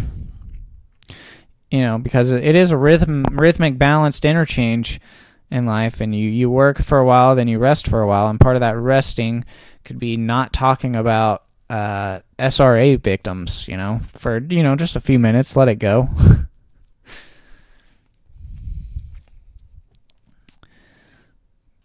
you 1.71 1.81
know, 1.81 1.99
because 1.99 2.33
it 2.33 2.57
is 2.57 2.71
a 2.71 2.77
rhythm, 2.77 3.25
rhythmic, 3.31 3.79
balanced 3.79 4.25
interchange 4.25 5.01
in 5.51 5.65
life, 5.65 6.01
and 6.01 6.15
you 6.15 6.29
you 6.29 6.49
work 6.51 6.79
for 6.79 6.99
a 6.99 7.05
while, 7.05 7.37
then 7.37 7.47
you 7.47 7.59
rest 7.59 7.87
for 7.87 8.01
a 8.01 8.07
while, 8.07 8.29
and 8.29 8.41
part 8.41 8.57
of 8.57 8.61
that 8.61 8.77
resting 8.77 9.45
could 9.85 9.99
be 9.99 10.17
not 10.17 10.53
talking 10.53 10.97
about 10.97 11.45
uh, 11.73 12.21
SRA 12.39 13.01
victims, 13.01 13.67
you 13.67 13.79
know, 13.79 14.01
for 14.13 14.39
you 14.51 14.63
know 14.63 14.77
just 14.77 14.95
a 14.95 15.01
few 15.01 15.19
minutes, 15.19 15.57
let 15.57 15.69
it 15.69 15.77
go. 15.77 16.11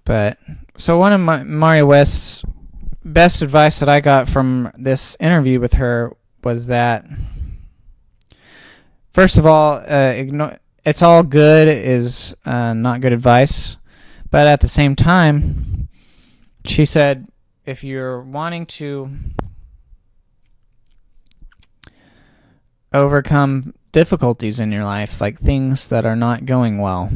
but 0.03 0.37
so 0.77 0.97
one 0.97 1.13
of 1.13 1.21
my 1.21 1.41
Maria 1.45 1.85
West's 1.85 2.43
best 3.05 3.41
advice 3.41 3.79
that 3.79 3.87
I 3.87 4.01
got 4.01 4.27
from 4.27 4.69
this 4.77 5.15
interview 5.21 5.61
with 5.61 5.75
her 5.75 6.13
was 6.43 6.67
that 6.67 7.05
First 9.17 9.39
of 9.39 9.47
all, 9.47 9.81
uh, 9.87 10.13
it's 10.85 11.01
all 11.01 11.23
good 11.23 11.67
is 11.67 12.35
uh, 12.45 12.73
not 12.73 13.01
good 13.01 13.13
advice, 13.13 13.77
but 14.29 14.45
at 14.45 14.59
the 14.59 14.67
same 14.67 14.95
time, 14.95 15.87
she 16.67 16.85
said 16.85 17.27
if 17.65 17.83
you're 17.83 18.21
wanting 18.21 18.67
to 18.67 19.09
overcome 22.93 23.73
difficulties 23.91 24.59
in 24.59 24.71
your 24.71 24.83
life, 24.83 25.21
like 25.21 25.37
things 25.37 25.89
that 25.89 26.05
are 26.05 26.15
not 26.15 26.45
going 26.45 26.79
well, 26.79 27.11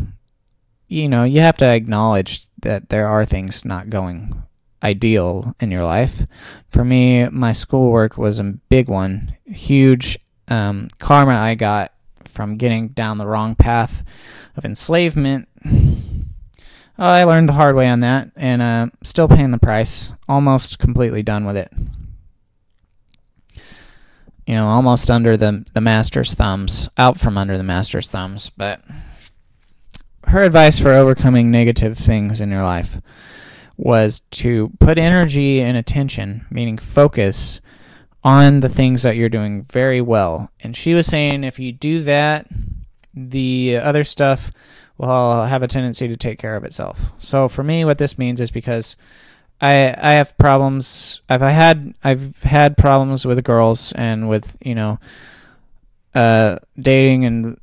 you 0.88 1.07
know, 1.07 1.24
you 1.24 1.39
have 1.39 1.57
to 1.57 1.65
acknowledge 1.65 2.47
that 2.61 2.89
there 2.89 3.07
are 3.07 3.24
things 3.24 3.63
not 3.63 3.89
going 3.89 4.43
ideal 4.84 5.55
in 5.59 5.72
your 5.72 5.86
life. 5.86 6.26
For 6.69 6.84
me, 6.84 7.30
my 7.30 7.53
schoolwork 7.53 8.17
was 8.17 8.39
a 8.39 8.43
big 8.43 8.89
one, 8.89 9.38
huge 9.45 10.19
um, 10.47 10.89
karma 10.99 11.36
I 11.36 11.55
got 11.55 11.93
from 12.26 12.57
getting 12.57 12.89
down 12.89 13.17
the 13.17 13.28
wrong 13.28 13.55
path 13.55 14.03
of 14.55 14.65
enslavement. 14.65 15.47
Uh, 16.99 17.05
I 17.05 17.24
learned 17.24 17.49
the 17.49 17.53
hard 17.53 17.76
way 17.76 17.88
on 17.88 18.01
that, 18.01 18.32
and 18.36 18.61
uh, 18.61 18.88
still 19.01 19.28
paying 19.28 19.51
the 19.51 19.57
price. 19.57 20.11
Almost 20.28 20.78
completely 20.78 21.24
done 21.24 21.45
with 21.45 21.57
it. 21.57 21.72
You 24.51 24.57
know, 24.57 24.67
almost 24.67 25.09
under 25.09 25.37
the 25.37 25.63
the 25.71 25.79
master's 25.79 26.33
thumbs, 26.33 26.89
out 26.97 27.17
from 27.17 27.37
under 27.37 27.57
the 27.57 27.63
master's 27.63 28.09
thumbs. 28.09 28.49
But 28.49 28.81
her 30.25 30.43
advice 30.43 30.77
for 30.77 30.91
overcoming 30.91 31.49
negative 31.49 31.97
things 31.97 32.41
in 32.41 32.51
your 32.51 32.63
life 32.63 32.99
was 33.77 34.19
to 34.31 34.73
put 34.77 34.97
energy 34.97 35.61
and 35.61 35.77
attention, 35.77 36.45
meaning 36.51 36.77
focus, 36.77 37.61
on 38.25 38.59
the 38.59 38.67
things 38.67 39.03
that 39.03 39.15
you're 39.15 39.29
doing 39.29 39.63
very 39.63 40.01
well. 40.01 40.51
And 40.59 40.75
she 40.75 40.93
was 40.93 41.07
saying 41.07 41.45
if 41.45 41.57
you 41.57 41.71
do 41.71 42.01
that, 42.01 42.45
the 43.13 43.77
other 43.77 44.03
stuff 44.03 44.51
will 44.97 45.45
have 45.45 45.63
a 45.63 45.67
tendency 45.69 46.09
to 46.09 46.17
take 46.17 46.39
care 46.39 46.57
of 46.57 46.65
itself. 46.65 47.13
So 47.17 47.47
for 47.47 47.63
me, 47.63 47.85
what 47.85 47.99
this 47.99 48.17
means 48.17 48.41
is 48.41 48.51
because 48.51 48.97
I 49.62 49.95
I 49.97 50.14
have 50.14 50.38
problems. 50.38 51.22
I've 51.30 51.41
I 51.41 51.51
had 51.51 51.93
I've 52.03 52.41
had 52.43 52.78
problems 52.78 53.26
with 53.26 53.43
girls 53.43 53.91
and 53.93 54.28
with 54.28 54.57
you 54.62 54.76
know 54.76 54.99
uh, 56.16 56.57
dating 56.80 57.26
and 57.26 57.59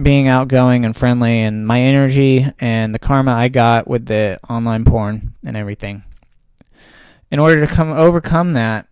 being 0.00 0.26
outgoing 0.26 0.84
and 0.84 0.96
friendly 0.96 1.40
and 1.40 1.66
my 1.66 1.80
energy 1.80 2.46
and 2.58 2.94
the 2.94 2.98
karma 2.98 3.32
I 3.32 3.48
got 3.48 3.86
with 3.86 4.06
the 4.06 4.40
online 4.48 4.84
porn 4.84 5.34
and 5.44 5.56
everything. 5.56 6.02
In 7.30 7.38
order 7.38 7.64
to 7.64 7.72
come 7.72 7.90
overcome 7.90 8.54
that, 8.54 8.86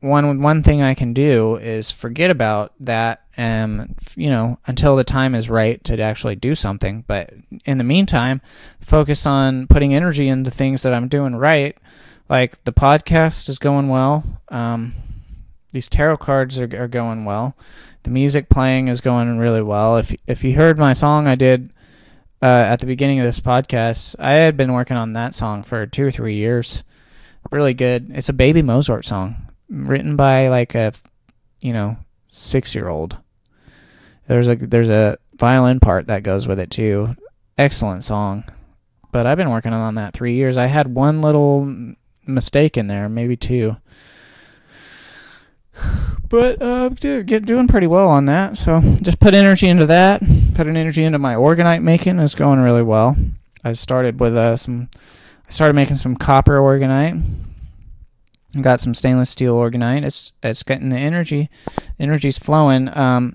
one 0.00 0.42
one 0.42 0.62
thing 0.62 0.80
I 0.80 0.94
can 0.94 1.12
do 1.12 1.56
is 1.56 1.90
forget 1.90 2.30
about 2.30 2.72
that, 2.80 3.22
um, 3.36 3.94
you 4.16 4.30
know, 4.30 4.58
until 4.66 4.94
the 4.94 5.04
time 5.04 5.34
is 5.34 5.50
right 5.50 5.82
to 5.84 6.00
actually 6.00 6.36
do 6.36 6.54
something. 6.54 7.04
But 7.06 7.34
in 7.64 7.78
the 7.78 7.84
meantime, 7.84 8.40
focus 8.80 9.26
on 9.26 9.66
putting 9.66 9.94
energy 9.94 10.28
into 10.28 10.50
things 10.50 10.82
that 10.82 10.94
I'm 10.94 11.08
doing 11.08 11.34
right. 11.34 11.76
Like 12.28 12.62
the 12.64 12.72
podcast 12.72 13.48
is 13.48 13.58
going 13.58 13.88
well. 13.88 14.22
Um, 14.50 14.94
these 15.72 15.88
tarot 15.88 16.18
cards 16.18 16.60
are, 16.60 16.70
are 16.80 16.88
going 16.88 17.24
well. 17.24 17.56
The 18.04 18.10
music 18.10 18.48
playing 18.48 18.88
is 18.88 19.00
going 19.00 19.36
really 19.38 19.62
well. 19.62 19.96
If 19.96 20.14
if 20.28 20.44
you 20.44 20.54
heard 20.54 20.78
my 20.78 20.92
song 20.92 21.26
I 21.26 21.34
did 21.34 21.72
uh, 22.40 22.46
at 22.46 22.78
the 22.78 22.86
beginning 22.86 23.18
of 23.18 23.26
this 23.26 23.40
podcast, 23.40 24.14
I 24.20 24.34
had 24.34 24.56
been 24.56 24.72
working 24.72 24.96
on 24.96 25.14
that 25.14 25.34
song 25.34 25.64
for 25.64 25.86
two 25.86 26.06
or 26.06 26.12
three 26.12 26.36
years. 26.36 26.84
Really 27.50 27.74
good. 27.74 28.12
It's 28.14 28.28
a 28.28 28.32
Baby 28.32 28.62
Mozart 28.62 29.04
song 29.04 29.47
written 29.68 30.16
by 30.16 30.48
like 30.48 30.74
a 30.74 30.92
you 31.60 31.72
know 31.72 31.96
six 32.26 32.74
year 32.74 32.88
old. 32.88 33.16
There's 34.26 34.48
a 34.48 34.56
there's 34.56 34.90
a 34.90 35.18
violin 35.34 35.80
part 35.80 36.06
that 36.06 36.22
goes 36.22 36.46
with 36.46 36.60
it 36.60 36.70
too. 36.70 37.16
Excellent 37.56 38.04
song, 38.04 38.44
but 39.10 39.26
I've 39.26 39.38
been 39.38 39.50
working 39.50 39.72
on 39.72 39.94
that 39.96 40.14
three 40.14 40.34
years. 40.34 40.56
I 40.56 40.66
had 40.66 40.94
one 40.94 41.20
little 41.20 41.94
mistake 42.26 42.76
in 42.76 42.86
there, 42.86 43.08
maybe 43.08 43.36
two. 43.36 43.76
But 46.30 46.60
uh, 46.60 46.90
get 46.90 47.46
doing 47.46 47.68
pretty 47.68 47.86
well 47.86 48.10
on 48.10 48.26
that. 48.26 48.58
So 48.58 48.82
just 49.00 49.18
put 49.18 49.32
energy 49.32 49.66
into 49.66 49.86
that. 49.86 50.20
Put 50.54 50.66
an 50.66 50.76
energy 50.76 51.02
into 51.02 51.18
my 51.18 51.34
orgonite 51.34 51.80
making. 51.80 52.18
It's 52.18 52.34
going 52.34 52.60
really 52.60 52.82
well. 52.82 53.16
I 53.64 53.72
started 53.72 54.20
with 54.20 54.36
uh, 54.36 54.58
some. 54.58 54.90
I 55.46 55.50
started 55.50 55.72
making 55.72 55.96
some 55.96 56.14
copper 56.16 56.58
orgonite 56.58 57.22
got 58.60 58.80
some 58.80 58.94
stainless 58.94 59.30
steel 59.30 59.56
orgonite. 59.56 60.04
It's 60.04 60.32
it's 60.42 60.62
getting 60.62 60.88
the 60.88 60.96
energy, 60.96 61.50
energy's 61.98 62.38
flowing. 62.38 62.96
Um, 62.96 63.34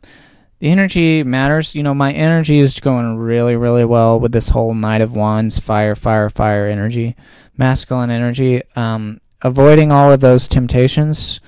the 0.59 0.69
energy 0.69 1.23
matters. 1.23 1.75
You 1.75 1.83
know, 1.83 1.93
my 1.93 2.13
energy 2.13 2.59
is 2.59 2.79
going 2.79 3.17
really, 3.17 3.55
really 3.55 3.85
well 3.85 4.19
with 4.19 4.31
this 4.31 4.49
whole 4.49 4.73
Knight 4.73 5.01
of 5.01 5.15
Wands, 5.15 5.59
fire, 5.59 5.95
fire, 5.95 6.29
fire 6.29 6.67
energy, 6.67 7.15
masculine 7.57 8.09
energy. 8.09 8.61
Um, 8.75 9.19
avoiding 9.41 9.91
all 9.91 10.11
of 10.11 10.21
those 10.21 10.47
temptations, 10.47 11.41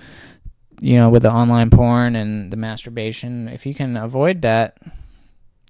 you 0.81 0.97
know, 0.97 1.09
with 1.09 1.23
the 1.23 1.31
online 1.31 1.69
porn 1.69 2.15
and 2.15 2.51
the 2.51 2.57
masturbation. 2.57 3.47
If 3.47 3.65
you 3.65 3.73
can 3.73 3.95
avoid 3.95 4.41
that, 4.41 4.77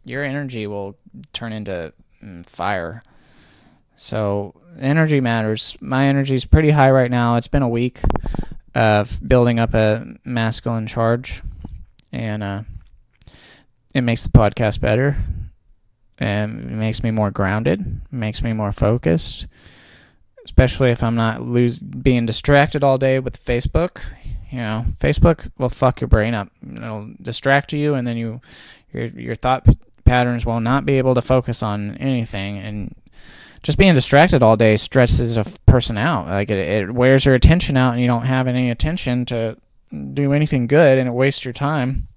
your 0.03 0.23
energy 0.23 0.67
will 0.67 0.97
turn 1.33 1.53
into 1.53 1.93
mm, 2.23 2.45
fire. 2.45 3.03
So 3.95 4.53
energy 4.79 5.21
matters. 5.21 5.77
My 5.79 6.07
energy 6.07 6.35
is 6.35 6.45
pretty 6.45 6.69
high 6.69 6.91
right 6.91 7.11
now. 7.11 7.37
It's 7.37 7.47
been 7.47 7.61
a 7.61 7.69
week 7.69 8.01
of 8.73 9.19
building 9.25 9.57
up 9.59 9.73
a 9.73 10.05
masculine 10.25 10.87
charge, 10.87 11.41
and 12.11 12.43
uh, 12.43 12.63
it 13.93 14.01
makes 14.01 14.23
the 14.23 14.29
podcast 14.29 14.81
better. 14.81 15.17
And 16.17 16.71
it 16.71 16.75
makes 16.75 17.03
me 17.03 17.11
more 17.11 17.31
grounded. 17.31 18.01
Makes 18.09 18.41
me 18.41 18.53
more 18.53 18.71
focused, 18.71 19.47
especially 20.45 20.91
if 20.91 21.03
I'm 21.03 21.15
not 21.15 21.41
lose 21.41 21.79
being 21.79 22.25
distracted 22.25 22.83
all 22.83 22.97
day 22.97 23.19
with 23.19 23.43
Facebook. 23.43 24.01
You 24.49 24.59
know, 24.59 24.85
Facebook 24.97 25.51
will 25.57 25.69
fuck 25.69 25.99
your 25.99 26.07
brain 26.07 26.33
up. 26.33 26.49
It'll 26.75 27.13
distract 27.21 27.73
you, 27.73 27.95
and 27.95 28.07
then 28.07 28.15
you 28.15 28.39
your 28.93 29.05
your 29.07 29.35
thought 29.35 29.67
patterns 30.05 30.45
will 30.45 30.61
not 30.61 30.85
be 30.85 30.97
able 30.97 31.15
to 31.15 31.21
focus 31.21 31.61
on 31.61 31.97
anything, 31.97 32.59
and 32.59 32.95
just 33.65 33.79
being 33.79 33.95
distracted 33.95 34.43
all 34.43 34.55
day 34.55 34.77
stresses 34.77 35.37
a 35.37 35.43
person 35.65 35.97
out. 35.97 36.27
Like 36.27 36.51
it, 36.51 36.59
it 36.59 36.91
wears 36.91 37.25
your 37.25 37.33
attention 37.33 37.75
out, 37.75 37.93
and 37.93 37.99
you 37.99 38.05
don't 38.05 38.27
have 38.27 38.47
any 38.47 38.69
attention 38.69 39.25
to 39.25 39.57
do 40.13 40.33
anything 40.33 40.67
good, 40.67 40.99
and 40.99 41.09
it 41.09 41.11
wastes 41.11 41.43
your 41.43 41.53
time. 41.53 42.07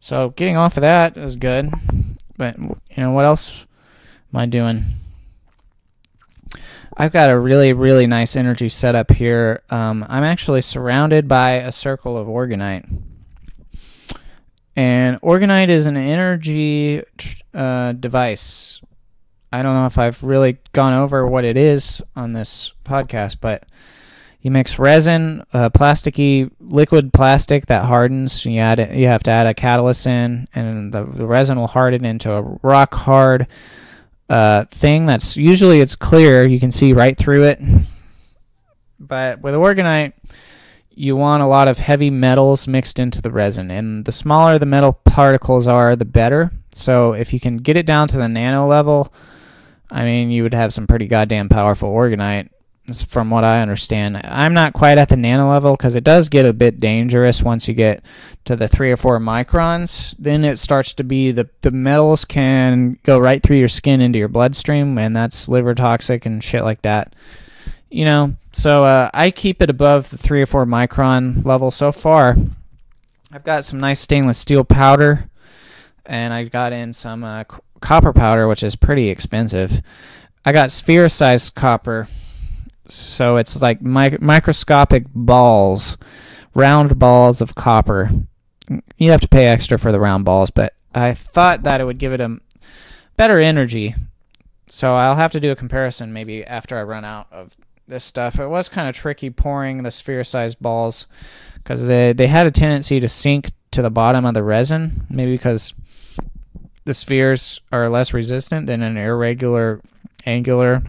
So 0.00 0.30
getting 0.30 0.56
off 0.56 0.76
of 0.76 0.80
that 0.80 1.16
is 1.16 1.36
good. 1.36 1.72
But 2.36 2.58
you 2.58 2.76
know 2.96 3.12
what 3.12 3.24
else 3.24 3.64
am 4.34 4.40
I 4.40 4.46
doing? 4.46 4.84
I've 6.96 7.12
got 7.12 7.30
a 7.30 7.38
really 7.38 7.72
really 7.72 8.08
nice 8.08 8.34
energy 8.34 8.68
setup 8.68 9.12
here. 9.12 9.62
Um, 9.70 10.04
I'm 10.08 10.24
actually 10.24 10.62
surrounded 10.62 11.28
by 11.28 11.52
a 11.52 11.70
circle 11.70 12.18
of 12.18 12.26
orgonite. 12.26 12.88
And 14.74 15.20
orgonite 15.20 15.68
is 15.68 15.86
an 15.86 15.96
energy 15.96 17.04
uh, 17.54 17.92
device 17.92 18.80
I 19.56 19.62
don't 19.62 19.72
know 19.72 19.86
if 19.86 19.96
I've 19.96 20.22
really 20.22 20.58
gone 20.72 20.92
over 20.92 21.26
what 21.26 21.46
it 21.46 21.56
is 21.56 22.02
on 22.14 22.34
this 22.34 22.74
podcast, 22.84 23.38
but 23.40 23.64
you 24.42 24.50
mix 24.50 24.78
resin, 24.78 25.44
uh, 25.54 25.70
plasticky 25.70 26.50
liquid 26.60 27.10
plastic 27.10 27.64
that 27.66 27.86
hardens. 27.86 28.44
You 28.44 28.60
add 28.60 28.80
it, 28.80 28.94
you 28.94 29.06
have 29.06 29.22
to 29.22 29.30
add 29.30 29.46
a 29.46 29.54
catalyst 29.54 30.06
in, 30.06 30.46
and 30.54 30.92
the, 30.92 31.04
the 31.04 31.26
resin 31.26 31.58
will 31.58 31.68
harden 31.68 32.04
into 32.04 32.30
a 32.34 32.42
rock 32.62 32.92
hard 32.94 33.46
uh, 34.28 34.66
thing. 34.66 35.06
That's 35.06 35.38
usually 35.38 35.80
it's 35.80 35.96
clear. 35.96 36.44
You 36.44 36.60
can 36.60 36.70
see 36.70 36.92
right 36.92 37.16
through 37.16 37.44
it. 37.44 37.62
But 39.00 39.40
with 39.40 39.54
orgonite, 39.54 40.12
you 40.90 41.16
want 41.16 41.42
a 41.42 41.46
lot 41.46 41.66
of 41.66 41.78
heavy 41.78 42.10
metals 42.10 42.68
mixed 42.68 42.98
into 42.98 43.22
the 43.22 43.30
resin, 43.30 43.70
and 43.70 44.04
the 44.04 44.12
smaller 44.12 44.58
the 44.58 44.66
metal 44.66 44.92
particles 44.92 45.66
are, 45.66 45.96
the 45.96 46.04
better. 46.04 46.52
So 46.72 47.14
if 47.14 47.32
you 47.32 47.40
can 47.40 47.56
get 47.56 47.78
it 47.78 47.86
down 47.86 48.08
to 48.08 48.18
the 48.18 48.28
nano 48.28 48.66
level 48.66 49.10
I 49.90 50.04
mean, 50.04 50.30
you 50.30 50.42
would 50.42 50.54
have 50.54 50.72
some 50.72 50.86
pretty 50.86 51.06
goddamn 51.06 51.48
powerful 51.48 51.92
orgonite, 51.92 52.48
from 53.08 53.30
what 53.30 53.44
I 53.44 53.62
understand. 53.62 54.20
I'm 54.24 54.54
not 54.54 54.72
quite 54.72 54.98
at 54.98 55.08
the 55.08 55.16
nano 55.16 55.48
level 55.48 55.72
because 55.72 55.96
it 55.96 56.04
does 56.04 56.28
get 56.28 56.46
a 56.46 56.52
bit 56.52 56.78
dangerous 56.78 57.42
once 57.42 57.66
you 57.66 57.74
get 57.74 58.04
to 58.44 58.54
the 58.54 58.68
three 58.68 58.92
or 58.92 58.96
four 58.96 59.18
microns. 59.18 60.14
Then 60.18 60.44
it 60.44 60.58
starts 60.58 60.92
to 60.94 61.04
be 61.04 61.32
the 61.32 61.48
the 61.62 61.70
metals 61.70 62.24
can 62.24 62.98
go 63.02 63.18
right 63.18 63.42
through 63.42 63.56
your 63.56 63.68
skin 63.68 64.00
into 64.00 64.18
your 64.18 64.28
bloodstream, 64.28 64.98
and 64.98 65.16
that's 65.16 65.48
liver 65.48 65.74
toxic 65.74 66.26
and 66.26 66.42
shit 66.42 66.62
like 66.62 66.82
that. 66.82 67.14
You 67.90 68.04
know, 68.04 68.36
so 68.52 68.84
uh, 68.84 69.10
I 69.12 69.30
keep 69.30 69.62
it 69.62 69.70
above 69.70 70.10
the 70.10 70.18
three 70.18 70.42
or 70.42 70.46
four 70.46 70.66
micron 70.66 71.44
level 71.44 71.70
so 71.70 71.92
far. 71.92 72.36
I've 73.32 73.44
got 73.44 73.64
some 73.64 73.80
nice 73.80 74.00
stainless 74.00 74.38
steel 74.38 74.64
powder, 74.64 75.28
and 76.04 76.32
I 76.32 76.44
got 76.44 76.72
in 76.72 76.92
some 76.92 77.24
uh, 77.24 77.44
copper 77.86 78.12
powder, 78.12 78.48
which 78.48 78.64
is 78.64 78.74
pretty 78.74 79.10
expensive. 79.10 79.80
I 80.44 80.50
got 80.50 80.72
sphere 80.72 81.08
sized 81.08 81.54
copper, 81.54 82.08
so 82.88 83.36
it's 83.36 83.62
like 83.62 83.80
mi- 83.80 84.18
microscopic 84.20 85.04
balls, 85.14 85.96
round 86.52 86.98
balls 86.98 87.40
of 87.40 87.54
copper. 87.54 88.10
You 88.98 89.12
have 89.12 89.20
to 89.20 89.28
pay 89.28 89.46
extra 89.46 89.78
for 89.78 89.92
the 89.92 90.00
round 90.00 90.24
balls, 90.24 90.50
but 90.50 90.74
I 90.96 91.14
thought 91.14 91.62
that 91.62 91.80
it 91.80 91.84
would 91.84 91.98
give 91.98 92.12
it 92.12 92.20
a 92.20 92.40
better 93.16 93.38
energy. 93.38 93.94
So 94.66 94.96
I'll 94.96 95.14
have 95.14 95.30
to 95.32 95.40
do 95.40 95.52
a 95.52 95.56
comparison 95.56 96.12
maybe 96.12 96.44
after 96.44 96.76
I 96.76 96.82
run 96.82 97.04
out 97.04 97.28
of 97.30 97.56
this 97.86 98.02
stuff. 98.02 98.40
It 98.40 98.48
was 98.48 98.68
kind 98.68 98.88
of 98.88 98.96
tricky 98.96 99.30
pouring 99.30 99.84
the 99.84 99.92
sphere 99.92 100.24
sized 100.24 100.58
balls 100.60 101.06
because 101.54 101.86
they, 101.86 102.12
they 102.12 102.26
had 102.26 102.48
a 102.48 102.50
tendency 102.50 102.98
to 102.98 103.06
sink 103.06 103.52
to 103.70 103.80
the 103.80 103.90
bottom 103.90 104.24
of 104.24 104.34
the 104.34 104.42
resin, 104.42 105.06
maybe 105.08 105.34
because 105.34 105.72
the 106.86 106.94
spheres 106.94 107.60
are 107.70 107.90
less 107.90 108.14
resistant 108.14 108.66
than 108.66 108.80
an 108.80 108.96
irregular, 108.96 109.82
angular, 110.24 110.82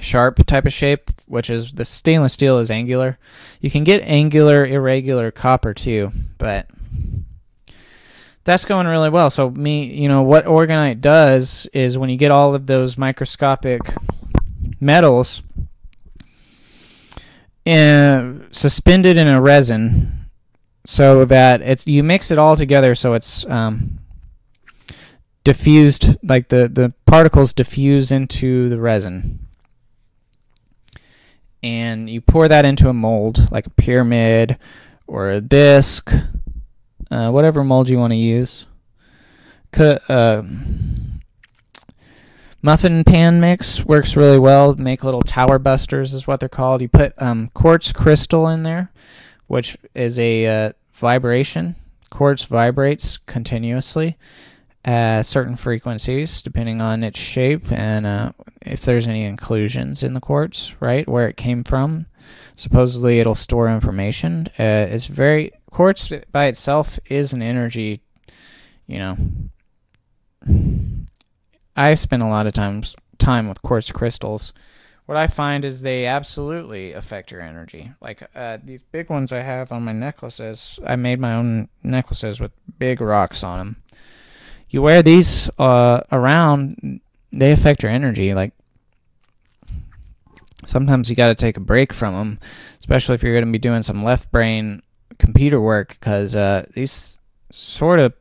sharp 0.00 0.44
type 0.46 0.64
of 0.64 0.72
shape, 0.72 1.10
which 1.26 1.50
is 1.50 1.72
the 1.72 1.84
stainless 1.84 2.32
steel 2.32 2.58
is 2.58 2.70
angular. 2.70 3.18
You 3.60 3.70
can 3.70 3.84
get 3.84 4.02
angular, 4.02 4.64
irregular 4.64 5.30
copper 5.30 5.74
too, 5.74 6.12
but 6.38 6.70
that's 8.44 8.64
going 8.64 8.86
really 8.86 9.10
well. 9.10 9.28
So 9.28 9.50
me, 9.50 9.92
you 9.92 10.08
know, 10.08 10.22
what 10.22 10.46
orgonite 10.46 11.00
does 11.00 11.66
is 11.72 11.98
when 11.98 12.08
you 12.08 12.16
get 12.16 12.30
all 12.30 12.54
of 12.54 12.66
those 12.66 12.96
microscopic 12.96 13.80
metals 14.80 15.42
suspended 17.66 19.16
in 19.16 19.26
a 19.26 19.42
resin, 19.42 20.12
so 20.84 21.24
that 21.24 21.62
it's 21.62 21.84
you 21.84 22.04
mix 22.04 22.30
it 22.30 22.38
all 22.38 22.54
together, 22.54 22.94
so 22.94 23.14
it's 23.14 23.44
um, 23.46 23.98
diffused, 25.46 26.16
like 26.24 26.48
the, 26.48 26.68
the 26.68 26.92
particles 27.06 27.52
diffuse 27.52 28.10
into 28.10 28.68
the 28.68 28.80
resin. 28.80 29.38
And 31.62 32.10
you 32.10 32.20
pour 32.20 32.48
that 32.48 32.64
into 32.64 32.88
a 32.88 32.92
mold, 32.92 33.48
like 33.52 33.64
a 33.64 33.70
pyramid 33.70 34.58
or 35.06 35.30
a 35.30 35.40
disc, 35.40 36.12
uh, 37.12 37.30
whatever 37.30 37.62
mold 37.62 37.88
you 37.88 37.96
want 37.96 38.12
to 38.12 38.16
use. 38.16 38.66
uh, 40.08 40.42
muffin 42.60 43.04
pan 43.04 43.38
mix 43.38 43.84
works 43.84 44.16
really 44.16 44.40
well. 44.40 44.74
Make 44.74 45.04
little 45.04 45.22
tower 45.22 45.60
busters 45.60 46.12
is 46.12 46.26
what 46.26 46.40
they're 46.40 46.48
called. 46.48 46.82
You 46.82 46.88
put 46.88 47.14
um, 47.22 47.50
quartz 47.54 47.92
crystal 47.92 48.48
in 48.48 48.64
there, 48.64 48.90
which 49.46 49.76
is 49.94 50.18
a 50.18 50.46
uh, 50.46 50.72
vibration. 50.92 51.76
Quartz 52.10 52.42
vibrates 52.46 53.18
continuously 53.18 54.16
at 54.86 55.22
certain 55.22 55.56
frequencies, 55.56 56.40
depending 56.42 56.80
on 56.80 57.02
its 57.02 57.18
shape 57.18 57.70
and 57.72 58.06
uh, 58.06 58.30
if 58.62 58.82
there's 58.82 59.08
any 59.08 59.24
inclusions 59.24 60.04
in 60.04 60.14
the 60.14 60.20
quartz, 60.20 60.76
right, 60.80 61.08
where 61.08 61.28
it 61.28 61.36
came 61.36 61.64
from. 61.64 62.06
Supposedly, 62.56 63.18
it'll 63.18 63.34
store 63.34 63.68
information. 63.68 64.46
Uh, 64.58 64.86
it's 64.88 65.06
very 65.06 65.50
quartz 65.70 66.12
by 66.30 66.46
itself 66.46 67.00
is 67.06 67.32
an 67.32 67.42
energy. 67.42 68.00
You 68.86 68.98
know, 68.98 69.16
I 71.76 71.94
spend 71.94 72.22
a 72.22 72.28
lot 72.28 72.46
of 72.46 72.52
times 72.52 72.94
time 73.18 73.48
with 73.48 73.62
quartz 73.62 73.90
crystals. 73.90 74.52
What 75.06 75.18
I 75.18 75.26
find 75.26 75.64
is 75.64 75.82
they 75.82 76.06
absolutely 76.06 76.92
affect 76.92 77.30
your 77.30 77.40
energy. 77.40 77.90
Like 78.00 78.22
uh, 78.34 78.58
these 78.62 78.82
big 78.82 79.10
ones 79.10 79.32
I 79.32 79.40
have 79.40 79.72
on 79.72 79.84
my 79.84 79.92
necklaces. 79.92 80.78
I 80.84 80.96
made 80.96 81.20
my 81.20 81.34
own 81.34 81.68
necklaces 81.82 82.40
with 82.40 82.52
big 82.78 83.00
rocks 83.00 83.44
on 83.44 83.58
them 83.58 83.76
you 84.76 84.82
wear 84.82 85.02
these 85.02 85.48
uh, 85.58 86.02
around, 86.12 87.00
they 87.32 87.50
affect 87.50 87.82
your 87.82 87.90
energy. 87.90 88.34
Like 88.34 88.52
sometimes 90.66 91.08
you 91.08 91.16
got 91.16 91.28
to 91.28 91.34
take 91.34 91.56
a 91.56 91.60
break 91.60 91.94
from 91.94 92.12
them, 92.12 92.38
especially 92.78 93.14
if 93.14 93.22
you're 93.22 93.32
going 93.32 93.46
to 93.46 93.50
be 93.50 93.58
doing 93.58 93.80
some 93.80 94.04
left 94.04 94.30
brain 94.30 94.82
computer 95.18 95.58
work, 95.58 95.96
because 95.98 96.36
uh, 96.36 96.66
these 96.74 97.18
sort 97.50 97.98
of 97.98 98.12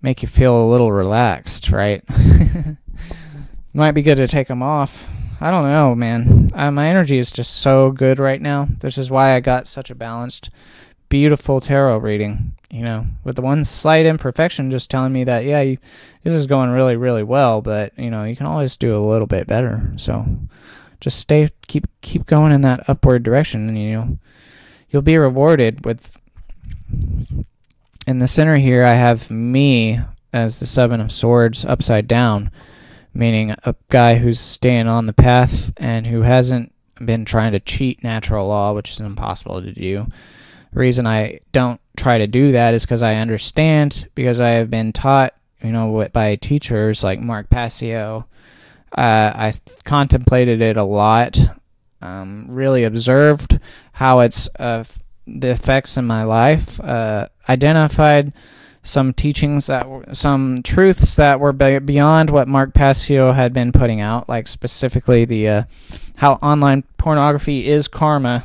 make 0.00 0.22
you 0.22 0.28
feel 0.28 0.62
a 0.62 0.70
little 0.70 0.90
relaxed, 0.90 1.70
right? 1.70 2.02
Might 3.74 3.92
be 3.92 4.00
good 4.00 4.16
to 4.16 4.26
take 4.26 4.48
them 4.48 4.62
off. 4.62 5.06
I 5.42 5.50
don't 5.50 5.64
know, 5.64 5.94
man. 5.94 6.52
Uh, 6.54 6.70
my 6.70 6.88
energy 6.88 7.18
is 7.18 7.30
just 7.30 7.56
so 7.56 7.90
good 7.90 8.18
right 8.18 8.40
now. 8.40 8.68
This 8.78 8.96
is 8.96 9.10
why 9.10 9.34
I 9.34 9.40
got 9.40 9.68
such 9.68 9.90
a 9.90 9.94
balanced 9.94 10.48
beautiful 11.10 11.60
tarot 11.60 11.98
reading, 11.98 12.54
you 12.74 12.82
know, 12.82 13.06
with 13.22 13.36
the 13.36 13.42
one 13.42 13.64
slight 13.64 14.04
imperfection 14.04 14.68
just 14.68 14.90
telling 14.90 15.12
me 15.12 15.22
that, 15.22 15.44
yeah, 15.44 15.60
you, 15.60 15.78
this 16.24 16.34
is 16.34 16.48
going 16.48 16.70
really, 16.70 16.96
really 16.96 17.22
well, 17.22 17.62
but, 17.62 17.96
you 17.96 18.10
know, 18.10 18.24
you 18.24 18.34
can 18.34 18.46
always 18.46 18.76
do 18.76 18.96
a 18.96 18.98
little 18.98 19.28
bit 19.28 19.46
better. 19.46 19.92
So 19.96 20.26
Just 20.98 21.20
stay, 21.20 21.48
keep, 21.68 21.86
keep 22.00 22.26
going 22.26 22.50
in 22.50 22.62
that 22.62 22.88
upward 22.88 23.22
direction, 23.22 23.68
and 23.68 23.78
you, 23.78 23.92
know, 23.92 24.18
you'll 24.90 25.02
be 25.02 25.16
rewarded 25.18 25.84
with. 25.84 26.16
In 28.06 28.18
the 28.18 28.26
center 28.26 28.56
here, 28.56 28.84
I 28.84 28.94
have 28.94 29.30
me 29.30 30.00
as 30.32 30.58
the 30.58 30.66
Seven 30.66 31.00
of 31.00 31.12
Swords 31.12 31.64
upside 31.64 32.08
down, 32.08 32.50
meaning 33.14 33.54
a 33.64 33.74
guy 33.88 34.16
who's 34.16 34.40
staying 34.40 34.88
on 34.88 35.06
the 35.06 35.12
path 35.12 35.72
and 35.76 36.06
who 36.06 36.22
hasn't 36.22 36.72
been 37.04 37.24
trying 37.24 37.52
to 37.52 37.60
cheat 37.60 38.02
natural 38.02 38.48
law, 38.48 38.72
which 38.72 38.92
is 38.92 39.00
impossible 39.00 39.62
to 39.62 39.72
do. 39.72 40.06
Reason 40.74 41.06
I 41.06 41.40
don't 41.52 41.80
try 41.96 42.18
to 42.18 42.26
do 42.26 42.52
that 42.52 42.74
is 42.74 42.84
because 42.84 43.02
I 43.02 43.16
understand, 43.16 44.08
because 44.14 44.40
I 44.40 44.50
have 44.50 44.70
been 44.70 44.92
taught, 44.92 45.34
you 45.62 45.70
know, 45.70 46.08
by 46.12 46.36
teachers 46.36 47.04
like 47.04 47.20
Mark 47.20 47.48
Passio. 47.48 48.26
Uh, 48.96 49.32
I 49.34 49.52
contemplated 49.84 50.60
it 50.60 50.76
a 50.76 50.84
lot, 50.84 51.38
um, 52.02 52.46
really 52.48 52.84
observed 52.84 53.58
how 53.92 54.20
it's 54.20 54.48
uh, 54.58 54.84
the 55.26 55.50
effects 55.50 55.96
in 55.96 56.04
my 56.04 56.24
life, 56.24 56.80
uh, 56.80 57.28
identified 57.48 58.32
some 58.82 59.12
teachings 59.14 59.68
that 59.68 59.88
were, 59.88 60.04
some 60.12 60.62
truths 60.62 61.16
that 61.16 61.40
were 61.40 61.52
beyond 61.52 62.30
what 62.30 62.46
Mark 62.46 62.74
Passio 62.74 63.32
had 63.32 63.52
been 63.52 63.72
putting 63.72 64.00
out, 64.00 64.28
like 64.28 64.46
specifically 64.46 65.24
the 65.24 65.48
uh, 65.48 65.62
how 66.16 66.34
online 66.34 66.84
pornography 66.98 67.66
is 67.66 67.88
karma 67.88 68.44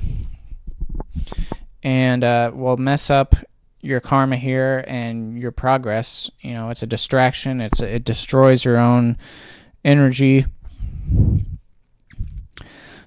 and 1.83 2.23
uh, 2.23 2.51
will 2.53 2.77
mess 2.77 3.09
up 3.09 3.35
your 3.81 3.99
karma 3.99 4.37
here 4.37 4.83
and 4.87 5.39
your 5.39 5.51
progress. 5.51 6.29
You 6.41 6.53
know, 6.53 6.69
it's 6.69 6.83
a 6.83 6.87
distraction. 6.87 7.61
It's 7.61 7.81
it 7.81 8.03
destroys 8.03 8.65
your 8.65 8.77
own 8.77 9.17
energy. 9.85 10.45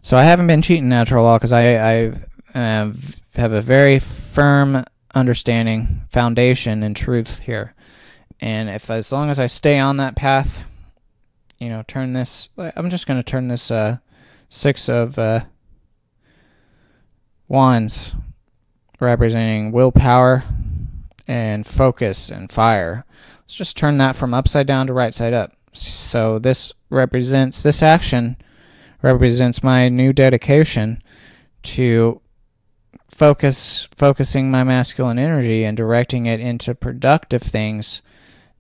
So 0.03 0.17
I 0.17 0.25
haven't 0.25 0.47
been 0.47 0.63
cheating 0.63 0.89
natural 0.89 1.25
law 1.25 1.39
because 1.39 1.53
I 1.53 1.75
I 1.75 2.13
uh, 2.55 2.93
have 3.37 3.53
a 3.53 3.61
very 3.61 3.99
firm 3.99 4.85
understanding, 5.15 6.03
foundation, 6.11 6.83
and 6.83 6.97
truth 6.97 7.41
here. 7.41 7.75
And 8.41 8.69
if 8.69 8.91
as 8.91 9.13
long 9.13 9.31
as 9.31 9.39
I 9.39 9.47
stay 9.47 9.79
on 9.79 9.99
that 9.99 10.17
path, 10.17 10.65
you 11.63 11.69
know, 11.69 11.85
turn 11.87 12.11
this. 12.11 12.49
I'm 12.59 12.91
just 12.91 13.07
going 13.07 13.21
to 13.21 13.25
turn 13.25 13.47
this 13.47 13.71
uh, 13.71 13.99
six 14.49 14.89
of 14.89 15.17
uh, 15.17 15.45
wands, 17.47 18.17
representing 19.03 19.73
willpower 19.73 20.45
and 21.29 21.67
focus 21.67 22.31
and 22.31 22.51
fire. 22.51 23.05
Let's 23.41 23.55
just 23.55 23.77
turn 23.77 23.99
that 23.99 24.17
from 24.17 24.33
upside 24.33 24.67
down 24.67 24.87
to 24.87 24.93
right 24.93 25.15
side 25.15 25.33
up. 25.33 25.53
So 25.73 26.39
this 26.39 26.73
represents 26.91 27.63
this 27.63 27.83
action 27.83 28.37
represents 29.03 29.63
my 29.63 29.89
new 29.89 30.13
dedication 30.13 31.03
to 31.63 32.21
focus 33.13 33.89
focusing 33.95 34.51
my 34.51 34.65
masculine 34.65 35.19
energy 35.19 35.65
and 35.65 35.77
directing 35.77 36.27
it 36.27 36.41
into 36.41 36.75
productive 36.75 37.43
things 37.43 38.01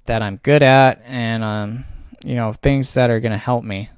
that 0.06 0.22
I'm 0.22 0.36
good 0.36 0.62
at 0.62 1.00
and 1.06 1.42
um 1.44 1.84
you 2.24 2.34
know 2.34 2.52
things 2.52 2.94
that 2.94 3.10
are 3.10 3.20
going 3.20 3.32
to 3.32 3.38
help 3.38 3.64
me 3.64 3.88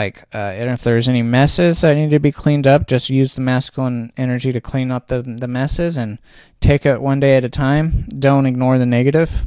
like 0.00 0.24
uh, 0.32 0.38
and 0.56 0.70
if 0.70 0.82
there's 0.82 1.08
any 1.08 1.20
messes 1.20 1.82
that 1.82 1.94
need 1.94 2.10
to 2.10 2.18
be 2.18 2.32
cleaned 2.32 2.66
up 2.66 2.86
just 2.86 3.10
use 3.10 3.34
the 3.34 3.40
masculine 3.42 4.10
energy 4.16 4.50
to 4.50 4.60
clean 4.60 4.90
up 4.90 5.08
the, 5.08 5.20
the 5.20 5.46
messes 5.46 5.98
and 5.98 6.18
take 6.58 6.86
it 6.86 7.02
one 7.02 7.20
day 7.20 7.36
at 7.36 7.44
a 7.44 7.50
time. 7.50 8.06
Don't 8.08 8.46
ignore 8.46 8.78
the 8.78 8.86
negative. 8.86 9.42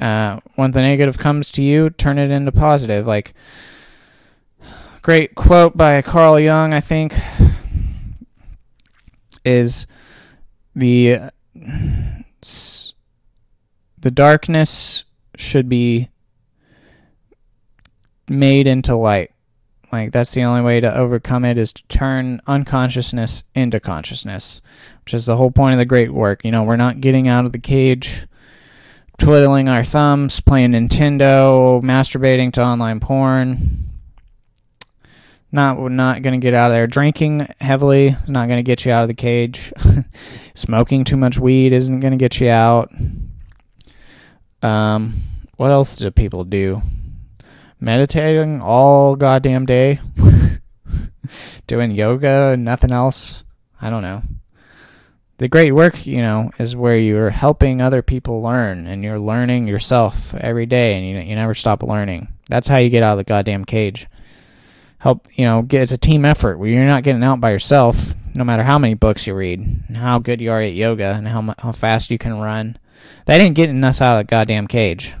Uh, 0.00 0.40
when 0.54 0.70
the 0.70 0.80
negative 0.80 1.18
comes 1.18 1.50
to 1.50 1.62
you 1.62 1.90
turn 1.90 2.18
it 2.18 2.30
into 2.30 2.50
positive. 2.50 3.06
Like 3.06 3.34
great 5.02 5.34
quote 5.34 5.76
by 5.76 6.00
carl 6.00 6.40
jung 6.40 6.72
i 6.72 6.80
think 6.80 7.12
is 9.44 9.86
the 10.74 11.18
the 14.00 14.10
darkness 14.10 15.04
should 15.36 15.68
be 15.68 16.08
made 18.28 18.66
into 18.66 18.96
light. 18.96 19.30
Like 19.92 20.12
that's 20.12 20.34
the 20.34 20.42
only 20.42 20.62
way 20.62 20.80
to 20.80 20.96
overcome 20.96 21.44
it 21.44 21.56
is 21.56 21.72
to 21.72 21.86
turn 21.88 22.40
unconsciousness 22.46 23.44
into 23.54 23.78
consciousness, 23.78 24.60
which 25.04 25.14
is 25.14 25.26
the 25.26 25.36
whole 25.36 25.50
point 25.50 25.74
of 25.74 25.78
the 25.78 25.84
great 25.84 26.12
work. 26.12 26.44
You 26.44 26.50
know, 26.50 26.64
we're 26.64 26.76
not 26.76 27.00
getting 27.00 27.28
out 27.28 27.46
of 27.46 27.52
the 27.52 27.58
cage, 27.58 28.26
twiddling 29.18 29.68
our 29.68 29.84
thumbs, 29.84 30.40
playing 30.40 30.72
Nintendo, 30.72 31.80
masturbating 31.82 32.52
to 32.54 32.64
online 32.64 32.98
porn 33.00 33.84
not 35.54 35.78
we're 35.78 35.88
not 35.88 36.22
to 36.34 36.44
get 36.44 36.52
out 36.52 36.66
of 36.66 36.72
there. 36.72 36.86
Drinking 36.86 37.46
heavily 37.60 38.08
is 38.08 38.28
not 38.28 38.46
to 38.58 38.62
get 38.64 38.84
you 38.84 38.92
out 38.92 39.02
of 39.02 39.08
the 39.08 39.14
cage. 39.14 39.72
Smoking 40.54 41.04
too 41.04 41.16
much 41.16 41.38
weed 41.38 41.72
isn't 41.72 42.00
to 42.10 42.18
get 42.18 42.40
you 42.40 42.50
out. 42.50 42.92
Um, 44.62 45.14
what 45.56 45.70
else 45.70 45.96
do 45.96 46.10
people 46.10 46.44
do? 46.44 46.82
Meditating 47.84 48.62
all 48.62 49.14
goddamn 49.14 49.66
day. 49.66 50.00
Doing 51.66 51.90
yoga 51.90 52.52
and 52.54 52.64
nothing 52.64 52.90
else. 52.90 53.44
I 53.80 53.90
don't 53.90 54.02
know. 54.02 54.22
The 55.36 55.48
great 55.48 55.72
work, 55.72 56.06
you 56.06 56.18
know, 56.18 56.50
is 56.58 56.74
where 56.74 56.96
you're 56.96 57.30
helping 57.30 57.82
other 57.82 58.00
people 58.00 58.40
learn 58.40 58.86
and 58.86 59.04
you're 59.04 59.18
learning 59.18 59.66
yourself 59.66 60.34
every 60.34 60.64
day 60.64 60.96
and 60.96 61.06
you, 61.06 61.18
you 61.18 61.34
never 61.34 61.54
stop 61.54 61.82
learning. 61.82 62.28
That's 62.48 62.68
how 62.68 62.78
you 62.78 62.88
get 62.88 63.02
out 63.02 63.12
of 63.12 63.18
the 63.18 63.24
goddamn 63.24 63.64
cage 63.64 64.08
help 65.04 65.28
you 65.34 65.44
know 65.44 65.60
get 65.60 65.82
it's 65.82 65.92
a 65.92 65.98
team 65.98 66.24
effort 66.24 66.58
where 66.58 66.70
you're 66.70 66.86
not 66.86 67.02
getting 67.02 67.22
out 67.22 67.38
by 67.38 67.50
yourself 67.50 68.14
no 68.34 68.42
matter 68.42 68.62
how 68.62 68.78
many 68.78 68.94
books 68.94 69.26
you 69.26 69.34
read 69.34 69.60
and 69.60 69.96
how 69.98 70.18
good 70.18 70.40
you 70.40 70.50
are 70.50 70.62
at 70.62 70.72
yoga 70.72 71.12
and 71.12 71.28
how, 71.28 71.54
how 71.58 71.70
fast 71.70 72.10
you 72.10 72.16
can 72.16 72.40
run 72.40 72.74
that 73.26 73.38
ain't 73.38 73.54
getting 73.54 73.84
us 73.84 74.00
out 74.00 74.16
of 74.16 74.26
the 74.26 74.30
goddamn 74.30 74.66
cage 74.66 75.14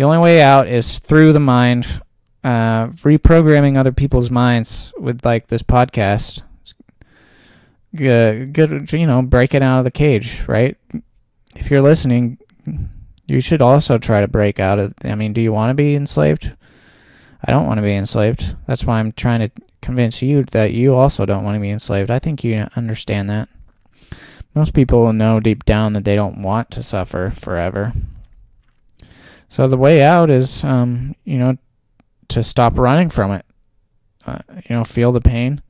the 0.00 0.06
only 0.06 0.16
way 0.16 0.40
out 0.40 0.66
is 0.66 0.98
through 0.98 1.34
the 1.34 1.38
mind 1.38 2.00
uh, 2.42 2.86
reprogramming 3.04 3.76
other 3.76 3.92
people's 3.92 4.30
minds 4.30 4.94
with 4.98 5.26
like 5.26 5.48
this 5.48 5.62
podcast 5.62 6.40
good, 7.94 8.54
good 8.54 8.90
you 8.94 9.06
know 9.06 9.20
breaking 9.20 9.62
out 9.62 9.76
of 9.76 9.84
the 9.84 9.90
cage 9.90 10.48
right 10.48 10.78
if 11.54 11.70
you're 11.70 11.82
listening 11.82 12.38
you 13.26 13.42
should 13.42 13.60
also 13.60 13.98
try 13.98 14.22
to 14.22 14.26
break 14.26 14.58
out 14.58 14.78
of 14.78 14.94
i 15.04 15.14
mean 15.14 15.34
do 15.34 15.42
you 15.42 15.52
want 15.52 15.68
to 15.68 15.74
be 15.74 15.94
enslaved 15.94 16.50
I 17.44 17.52
don't 17.52 17.66
want 17.66 17.78
to 17.78 17.82
be 17.82 17.94
enslaved. 17.94 18.54
That's 18.66 18.84
why 18.84 18.98
I'm 18.98 19.12
trying 19.12 19.40
to 19.40 19.50
convince 19.80 20.20
you 20.20 20.44
that 20.44 20.72
you 20.72 20.94
also 20.94 21.24
don't 21.24 21.44
want 21.44 21.56
to 21.56 21.60
be 21.60 21.70
enslaved. 21.70 22.10
I 22.10 22.18
think 22.18 22.44
you 22.44 22.66
understand 22.76 23.30
that. 23.30 23.48
Most 24.54 24.74
people 24.74 25.12
know 25.12 25.40
deep 25.40 25.64
down 25.64 25.94
that 25.94 26.04
they 26.04 26.14
don't 26.14 26.42
want 26.42 26.70
to 26.72 26.82
suffer 26.82 27.30
forever. 27.30 27.94
So 29.50 29.66
the 29.66 29.76
way 29.76 30.02
out 30.02 30.30
is, 30.30 30.64
um, 30.64 31.14
you 31.24 31.36
know, 31.36 31.58
to 32.28 32.42
stop 32.42 32.78
running 32.78 33.10
from 33.10 33.32
it. 33.32 33.44
Uh, 34.24 34.38
you 34.54 34.76
know, 34.76 34.84
feel 34.84 35.12
the 35.12 35.20
pain 35.20 35.60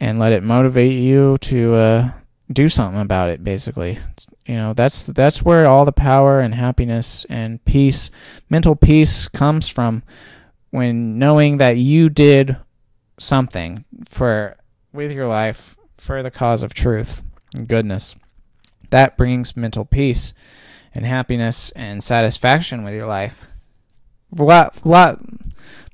and 0.00 0.18
let 0.18 0.32
it 0.32 0.42
motivate 0.42 0.92
you 0.92 1.36
to 1.38 1.74
uh, 1.74 2.10
do 2.52 2.68
something 2.68 3.00
about 3.00 3.30
it. 3.30 3.44
Basically, 3.44 3.98
you 4.44 4.56
know, 4.56 4.74
that's 4.74 5.04
that's 5.04 5.42
where 5.42 5.66
all 5.66 5.84
the 5.84 5.92
power 5.92 6.40
and 6.40 6.54
happiness 6.54 7.24
and 7.30 7.64
peace, 7.64 8.10
mental 8.50 8.74
peace, 8.74 9.28
comes 9.28 9.68
from 9.68 10.02
when 10.70 11.18
knowing 11.18 11.58
that 11.58 11.76
you 11.76 12.08
did 12.08 12.56
something 13.18 13.84
for 14.04 14.56
with 14.92 15.12
your 15.12 15.28
life 15.28 15.76
for 15.96 16.22
the 16.24 16.30
cause 16.30 16.64
of 16.64 16.74
truth 16.74 17.22
and 17.54 17.68
goodness 17.68 18.16
that 18.90 19.16
brings 19.16 19.56
mental 19.56 19.84
peace 19.84 20.34
and 20.94 21.06
happiness 21.06 21.70
and 21.70 22.02
satisfaction 22.02 22.84
with 22.84 22.94
your 22.94 23.06
life 23.06 23.46
a 24.38 24.42
lot, 24.42 24.84
lot 24.84 25.20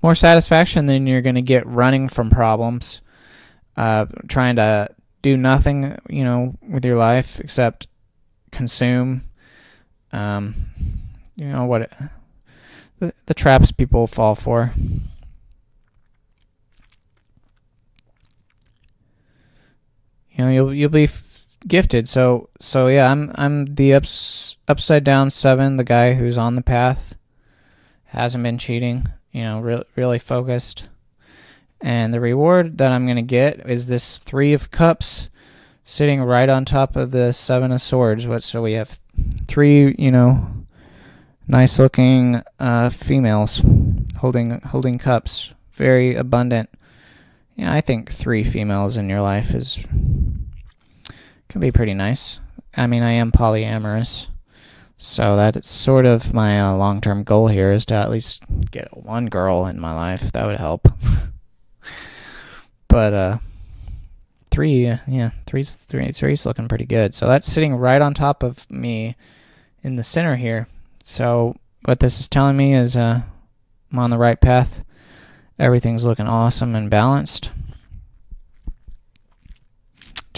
more 0.02 0.14
satisfaction 0.14 0.86
than 0.86 1.06
you're 1.06 1.20
going 1.20 1.34
to 1.34 1.42
get 1.42 1.66
running 1.66 2.08
from 2.08 2.30
problems 2.30 3.00
uh, 3.76 4.06
trying 4.28 4.56
to 4.56 4.88
do 5.22 5.36
nothing 5.36 5.96
you 6.08 6.24
know 6.24 6.54
with 6.68 6.84
your 6.84 6.96
life 6.96 7.40
except 7.40 7.86
consume 8.50 9.22
um, 10.12 10.54
you 11.36 11.46
know 11.46 11.64
what 11.66 11.90
the, 13.00 13.12
the 13.26 13.34
traps 13.34 13.72
people 13.72 14.06
fall 14.06 14.34
for. 14.34 14.72
You 20.32 20.44
know, 20.44 20.50
you'll 20.50 20.74
you'll 20.74 20.90
be 20.90 21.06
gifted. 21.66 22.08
So 22.08 22.48
so 22.58 22.88
yeah, 22.88 23.10
I'm 23.10 23.32
I'm 23.34 23.66
the 23.66 23.94
ups, 23.94 24.56
upside 24.68 25.04
down 25.04 25.30
seven, 25.30 25.76
the 25.76 25.84
guy 25.84 26.14
who's 26.14 26.38
on 26.38 26.54
the 26.54 26.62
path, 26.62 27.16
hasn't 28.06 28.44
been 28.44 28.58
cheating. 28.58 29.06
You 29.32 29.42
know, 29.42 29.60
re- 29.60 29.84
really 29.96 30.18
focused. 30.18 30.88
And 31.80 32.12
the 32.12 32.20
reward 32.20 32.78
that 32.78 32.92
I'm 32.92 33.06
gonna 33.06 33.22
get 33.22 33.68
is 33.68 33.86
this 33.86 34.18
three 34.18 34.52
of 34.52 34.70
cups, 34.70 35.30
sitting 35.84 36.22
right 36.22 36.48
on 36.48 36.64
top 36.64 36.96
of 36.96 37.10
the 37.10 37.32
seven 37.32 37.72
of 37.72 37.80
swords. 37.80 38.26
What? 38.26 38.42
So 38.42 38.62
we 38.62 38.74
have 38.74 39.00
three, 39.46 39.94
you 39.98 40.10
know, 40.10 40.46
nice 41.48 41.78
looking 41.78 42.42
uh, 42.58 42.90
females 42.90 43.62
holding 44.18 44.60
holding 44.60 44.98
cups 44.98 45.54
very 45.72 46.14
abundant. 46.14 46.68
Yeah, 47.56 47.72
I 47.72 47.80
think 47.80 48.10
three 48.10 48.44
females 48.44 48.96
in 48.96 49.08
your 49.08 49.22
life 49.22 49.54
is 49.54 49.86
can 51.50 51.60
be 51.60 51.70
pretty 51.70 51.94
nice. 51.94 52.40
I 52.74 52.86
mean, 52.86 53.02
I 53.02 53.12
am 53.12 53.32
polyamorous, 53.32 54.28
so 54.96 55.36
that's 55.36 55.68
sort 55.68 56.06
of 56.06 56.32
my 56.32 56.60
uh, 56.60 56.76
long-term 56.76 57.24
goal 57.24 57.48
here 57.48 57.72
is 57.72 57.84
to 57.86 57.94
at 57.94 58.10
least 58.10 58.44
get 58.70 58.96
one 58.96 59.26
girl 59.26 59.66
in 59.66 59.80
my 59.80 59.92
life. 59.92 60.32
That 60.32 60.46
would 60.46 60.58
help. 60.58 60.88
but 62.88 63.12
uh, 63.12 63.38
three, 64.50 64.92
yeah, 65.06 65.30
three's 65.46 65.74
three, 65.74 66.12
three's 66.12 66.46
looking 66.46 66.68
pretty 66.68 66.86
good. 66.86 67.14
So 67.14 67.26
that's 67.26 67.50
sitting 67.50 67.74
right 67.74 68.00
on 68.00 68.14
top 68.14 68.42
of 68.42 68.70
me 68.70 69.16
in 69.82 69.96
the 69.96 70.02
center 70.02 70.36
here. 70.36 70.68
So 71.02 71.56
what 71.84 72.00
this 72.00 72.20
is 72.20 72.28
telling 72.28 72.56
me 72.56 72.74
is 72.74 72.96
uh, 72.96 73.22
I'm 73.90 73.98
on 73.98 74.10
the 74.10 74.18
right 74.18 74.40
path. 74.40 74.84
Everything's 75.58 76.04
looking 76.04 76.28
awesome 76.28 76.74
and 76.74 76.88
balanced. 76.88 77.52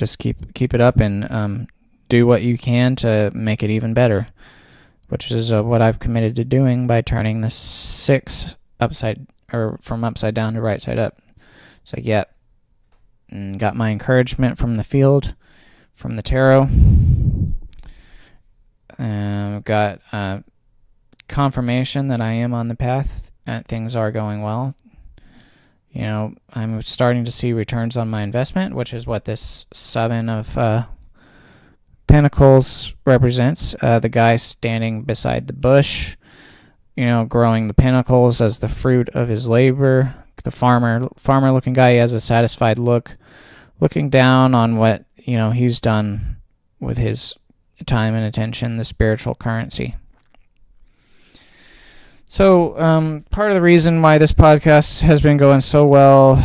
Just 0.03 0.19
keep 0.19 0.53
keep 0.53 0.74
it 0.74 0.81
up 0.81 0.97
and 0.97 1.31
um, 1.31 1.69
do 2.09 2.27
what 2.27 2.43
you 2.43 2.59
can 2.59 2.97
to 2.97 3.31
make 3.33 3.62
it 3.62 3.70
even 3.70 3.95
better, 3.95 4.27
which 5.11 5.31
is 5.31 5.53
uh, 5.53 5.62
what 5.62 5.81
I've 5.81 6.01
committed 6.01 6.35
to 6.35 6.45
doing 6.45 6.89
by 6.89 7.03
turning 7.03 7.41
the 7.41 7.51
six 7.51 8.57
upside 8.81 9.29
or 9.53 9.79
from 9.81 10.03
upside 10.03 10.35
down 10.35 10.55
to 10.55 10.61
right 10.61 10.83
side 10.83 10.99
up. 10.99 11.23
So 11.85 11.99
yeah, 12.03 12.24
and 13.31 13.61
got 13.61 13.77
my 13.77 13.91
encouragement 13.91 14.59
from 14.59 14.74
the 14.74 14.83
field, 14.83 15.37
from 15.95 16.16
the 16.16 16.23
tarot. 16.23 16.66
Uh, 18.99 19.61
got 19.61 20.01
uh, 20.11 20.41
confirmation 21.29 22.09
that 22.09 22.20
I 22.20 22.33
am 22.33 22.53
on 22.53 22.66
the 22.66 22.74
path 22.74 23.31
and 23.47 23.65
things 23.65 23.95
are 23.95 24.11
going 24.11 24.43
well. 24.43 24.74
You 25.93 26.02
know, 26.02 26.35
I'm 26.55 26.81
starting 26.82 27.24
to 27.27 27.31
see 27.31 27.52
returns 27.52 27.97
on 27.97 28.09
my 28.09 28.23
investment, 28.23 28.74
which 28.74 28.94
is 28.94 29.06
what 29.06 29.27
this 29.27 29.66
seven 29.73 30.28
of 30.28 30.56
uh, 30.56 30.86
pentacles 32.06 32.94
represents. 33.05 33.74
Uh, 33.81 33.98
the 33.98 34.09
guy 34.09 34.36
standing 34.36 35.02
beside 35.02 35.47
the 35.47 35.52
bush, 35.52 36.16
you 36.97 37.05
know, 37.05 37.24
growing 37.27 37.69
the 37.69 37.74
pentacles 37.74 38.40
as 38.40 38.59
the 38.59 38.69
fruit 38.69 39.09
of 39.10 39.28
his 39.28 39.48
labor. 39.48 40.14
The 40.44 40.51
farmer, 40.51 41.09
farmer-looking 41.16 41.74
guy, 41.74 41.93
has 41.94 42.12
a 42.12 42.20
satisfied 42.20 42.78
look, 42.78 43.16
looking 43.78 44.10
down 44.10 44.55
on 44.55 44.77
what 44.77 45.05
you 45.16 45.36
know 45.36 45.52
he's 45.52 45.81
done 45.81 46.39
with 46.81 46.98
his 46.98 47.35
time 47.86 48.14
and 48.14 48.24
attention, 48.24 48.77
the 48.77 48.85
spiritual 48.85 49.35
currency. 49.35 49.94
So, 52.32 52.80
um, 52.80 53.26
part 53.28 53.50
of 53.50 53.56
the 53.56 53.60
reason 53.60 54.00
why 54.00 54.16
this 54.16 54.32
podcast 54.32 55.02
has 55.02 55.20
been 55.20 55.36
going 55.36 55.60
so 55.60 55.84
well, 55.84 56.36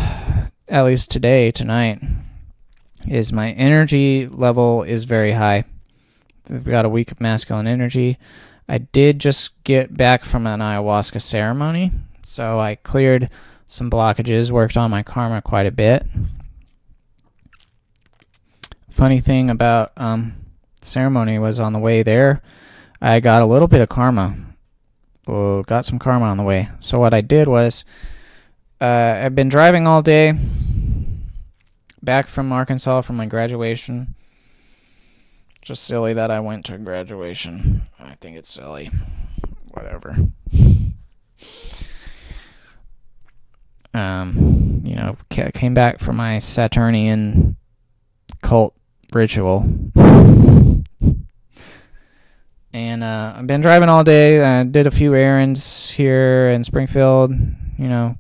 at 0.68 0.84
least 0.84 1.09
today, 1.09 1.49
tonight, 1.49 2.01
is 3.07 3.31
my 3.31 3.51
energy 3.51 4.27
level 4.27 4.84
is 4.84 5.05
very 5.05 5.31
high. 5.31 5.64
We've 6.49 6.61
got 6.65 6.84
a 6.84 6.89
week 6.89 7.14
of 7.14 7.22
masculine 7.22 7.68
energy. 7.68 8.18
I 8.68 8.80
did 8.80 9.19
just 9.19 9.64
get 9.64 9.95
back 9.95 10.26
from 10.26 10.45
an 10.45 10.59
ayahuasca 10.59 11.22
ceremony, 11.22 11.93
so 12.22 12.59
I 12.59 12.76
cleared 12.76 13.30
some 13.68 13.89
blockages, 13.89 14.51
worked 14.51 14.76
on 14.76 14.91
my 14.91 15.03
karma 15.03 15.41
quite 15.41 15.68
a 15.68 15.72
bit. 15.72 16.05
Funny 18.89 19.22
thing 19.22 19.49
about 19.49 19.93
um, 19.95 20.35
ceremony 20.81 21.39
was 21.39 21.61
on 21.61 21.72
the 21.72 21.80
way 21.80 22.03
there, 22.03 22.41
I 23.01 23.22
got 23.22 23.41
a 23.41 23.45
little 23.45 23.69
bit 23.69 23.80
of 23.80 23.88
karma 23.88 24.35
got 25.64 25.86
some 25.86 25.99
karma 25.99 26.26
on 26.26 26.38
the 26.38 26.44
way. 26.44 26.70
So 26.80 26.99
what 26.99 27.14
I 27.14 27.22
did 27.22 27.48
was, 27.48 27.86
uh, 28.82 29.22
I've 29.24 29.36
been 29.36 29.49
driving 29.49 29.88
all 29.88 30.02
day, 30.02 30.34
back 32.02 32.28
from 32.28 32.52
Arkansas 32.52 33.02
from 33.02 33.18
my 33.18 33.26
graduation. 33.26 34.16
Just 35.62 35.84
silly 35.84 36.14
that 36.14 36.32
I 36.32 36.40
went 36.40 36.66
to 36.66 36.78
graduation. 36.78 37.82
I 37.99 38.16
think 38.16 38.38
it's 38.38 38.49
silly. 38.49 38.90
Whatever. 39.72 40.16
Um, 43.94 44.84
you 44.86 44.95
know, 44.95 45.18
came 45.30 45.74
back 45.74 45.99
from 45.99 46.16
my 46.16 46.40
Saturnian 46.40 47.58
cult 48.41 48.76
ritual. 49.14 49.66
And 52.73 53.03
uh, 53.03 53.34
I've 53.35 53.48
been 53.48 53.61
driving 53.61 53.89
all 53.89 54.03
day. 54.03 54.44
I 54.44 54.64
did 54.64 54.88
a 54.88 54.91
few 54.91 55.15
errands 55.15 55.89
here 55.89 56.49
in 56.49 56.64
Springfield. 56.64 57.31
You 57.31 57.88
know, 57.88 58.18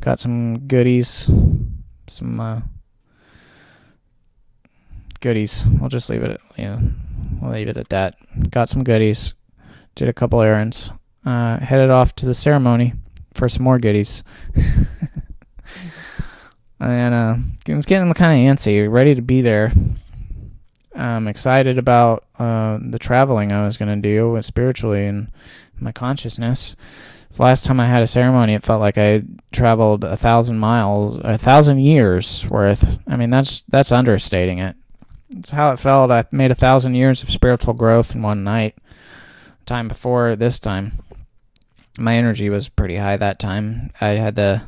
got 0.00 0.18
some 0.18 0.66
goodies, 0.66 1.30
some 2.06 2.40
uh, 2.40 2.60
goodies. 5.20 5.64
We'll 5.66 5.88
just 5.88 6.08
leave 6.10 6.22
it. 6.22 6.32
At, 6.32 6.40
yeah, 6.56 6.80
we'll 7.40 7.52
leave 7.52 7.68
it 7.68 7.76
at 7.76 7.88
that. 7.90 8.16
Got 8.50 8.68
some 8.68 8.82
goodies. 8.84 9.34
Did 9.94 10.08
a 10.08 10.12
couple 10.12 10.40
errands. 10.40 10.90
Uh, 11.24 11.58
headed 11.58 11.90
off 11.90 12.14
to 12.16 12.26
the 12.26 12.34
ceremony 12.34 12.94
for 13.34 13.48
some 13.48 13.64
more 13.64 13.78
goodies. 13.78 14.22
and 16.80 17.14
uh, 17.14 17.36
I 17.68 17.74
was 17.74 17.86
getting 17.86 18.12
kind 18.14 18.48
of 18.48 18.56
antsy, 18.56 18.90
ready 18.90 19.14
to 19.14 19.22
be 19.22 19.40
there. 19.40 19.72
I'm 20.96 21.28
excited 21.28 21.78
about 21.78 22.24
uh, 22.38 22.78
the 22.80 22.98
traveling 22.98 23.52
I 23.52 23.64
was 23.64 23.76
going 23.76 23.94
to 23.94 24.08
do 24.08 24.38
spiritually 24.42 25.06
and 25.06 25.30
my 25.78 25.92
consciousness. 25.92 26.74
Last 27.38 27.66
time 27.66 27.80
I 27.80 27.86
had 27.86 28.02
a 28.02 28.06
ceremony, 28.06 28.54
it 28.54 28.62
felt 28.62 28.80
like 28.80 28.96
I 28.96 29.22
traveled 29.52 30.04
a 30.04 30.16
thousand 30.16 30.58
miles, 30.58 31.20
a 31.22 31.36
thousand 31.36 31.80
years 31.80 32.46
worth. 32.48 32.98
I 33.06 33.16
mean, 33.16 33.28
that's 33.28 33.60
that's 33.62 33.92
understating 33.92 34.58
it. 34.58 34.74
It's 35.36 35.50
how 35.50 35.72
it 35.72 35.78
felt. 35.78 36.10
I 36.10 36.24
made 36.30 36.50
a 36.50 36.54
thousand 36.54 36.94
years 36.94 37.22
of 37.22 37.30
spiritual 37.30 37.74
growth 37.74 38.14
in 38.14 38.22
one 38.22 38.42
night. 38.42 38.76
Time 39.66 39.88
before 39.88 40.36
this 40.36 40.58
time, 40.58 41.02
my 41.98 42.14
energy 42.14 42.48
was 42.48 42.70
pretty 42.70 42.96
high 42.96 43.18
that 43.18 43.38
time. 43.38 43.90
I 44.00 44.08
had 44.08 44.36
the 44.36 44.62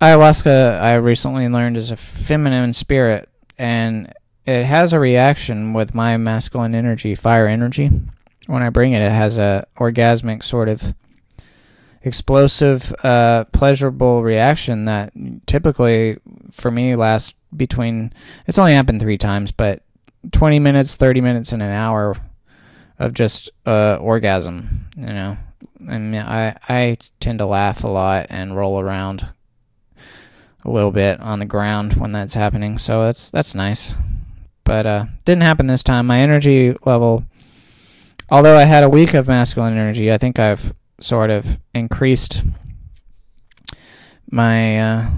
ayahuasca. 0.00 0.80
I 0.80 0.94
recently 0.94 1.46
learned 1.48 1.76
is 1.76 1.90
a 1.90 1.96
feminine 1.96 2.72
spirit, 2.72 3.28
and 3.58 4.10
it 4.50 4.66
has 4.66 4.92
a 4.92 4.98
reaction 4.98 5.72
with 5.72 5.94
my 5.94 6.16
masculine 6.16 6.74
energy, 6.74 7.14
fire 7.14 7.46
energy. 7.46 7.88
When 8.48 8.64
I 8.64 8.70
bring 8.70 8.92
it, 8.92 9.02
it 9.02 9.12
has 9.12 9.38
a 9.38 9.64
orgasmic 9.78 10.42
sort 10.42 10.68
of 10.68 10.92
explosive, 12.02 12.92
uh, 13.04 13.44
pleasurable 13.52 14.22
reaction 14.22 14.86
that 14.86 15.12
typically 15.46 16.18
for 16.52 16.70
me 16.72 16.96
lasts 16.96 17.34
between. 17.56 18.12
It's 18.48 18.58
only 18.58 18.72
happened 18.72 19.00
three 19.00 19.18
times, 19.18 19.52
but 19.52 19.84
20 20.32 20.58
minutes, 20.58 20.96
30 20.96 21.20
minutes, 21.20 21.52
and 21.52 21.62
an 21.62 21.70
hour 21.70 22.16
of 22.98 23.14
just 23.14 23.50
uh, 23.66 23.98
orgasm. 24.00 24.88
You 24.96 25.06
know, 25.06 25.36
I 25.88 25.98
mean, 25.98 26.20
I 26.20 26.56
I 26.68 26.98
tend 27.20 27.38
to 27.38 27.46
laugh 27.46 27.84
a 27.84 27.88
lot 27.88 28.26
and 28.30 28.56
roll 28.56 28.80
around 28.80 29.28
a 30.64 30.70
little 30.70 30.90
bit 30.90 31.20
on 31.20 31.38
the 31.38 31.46
ground 31.46 31.94
when 31.94 32.10
that's 32.10 32.34
happening, 32.34 32.78
so 32.78 33.04
that's 33.04 33.30
that's 33.30 33.54
nice 33.54 33.94
but 34.70 34.86
uh, 34.86 35.04
didn't 35.24 35.42
happen 35.42 35.66
this 35.66 35.82
time. 35.82 36.06
My 36.06 36.20
energy 36.20 36.76
level, 36.86 37.24
although 38.30 38.56
I 38.56 38.62
had 38.62 38.84
a 38.84 38.88
week 38.88 39.14
of 39.14 39.26
masculine 39.26 39.76
energy, 39.76 40.12
I 40.12 40.16
think 40.16 40.38
I've 40.38 40.72
sort 41.00 41.30
of 41.30 41.58
increased 41.74 42.44
my 44.30 44.78
uh, 44.78 45.10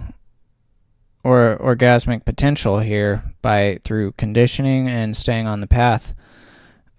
or 1.23 1.59
orgasmic 1.61 2.25
potential 2.25 2.79
here 2.79 3.25
by 3.43 3.79
through 3.85 4.13
conditioning 4.13 4.89
and 4.89 5.15
staying 5.15 5.47
on 5.47 5.61
the 5.61 5.67
path 5.67 6.15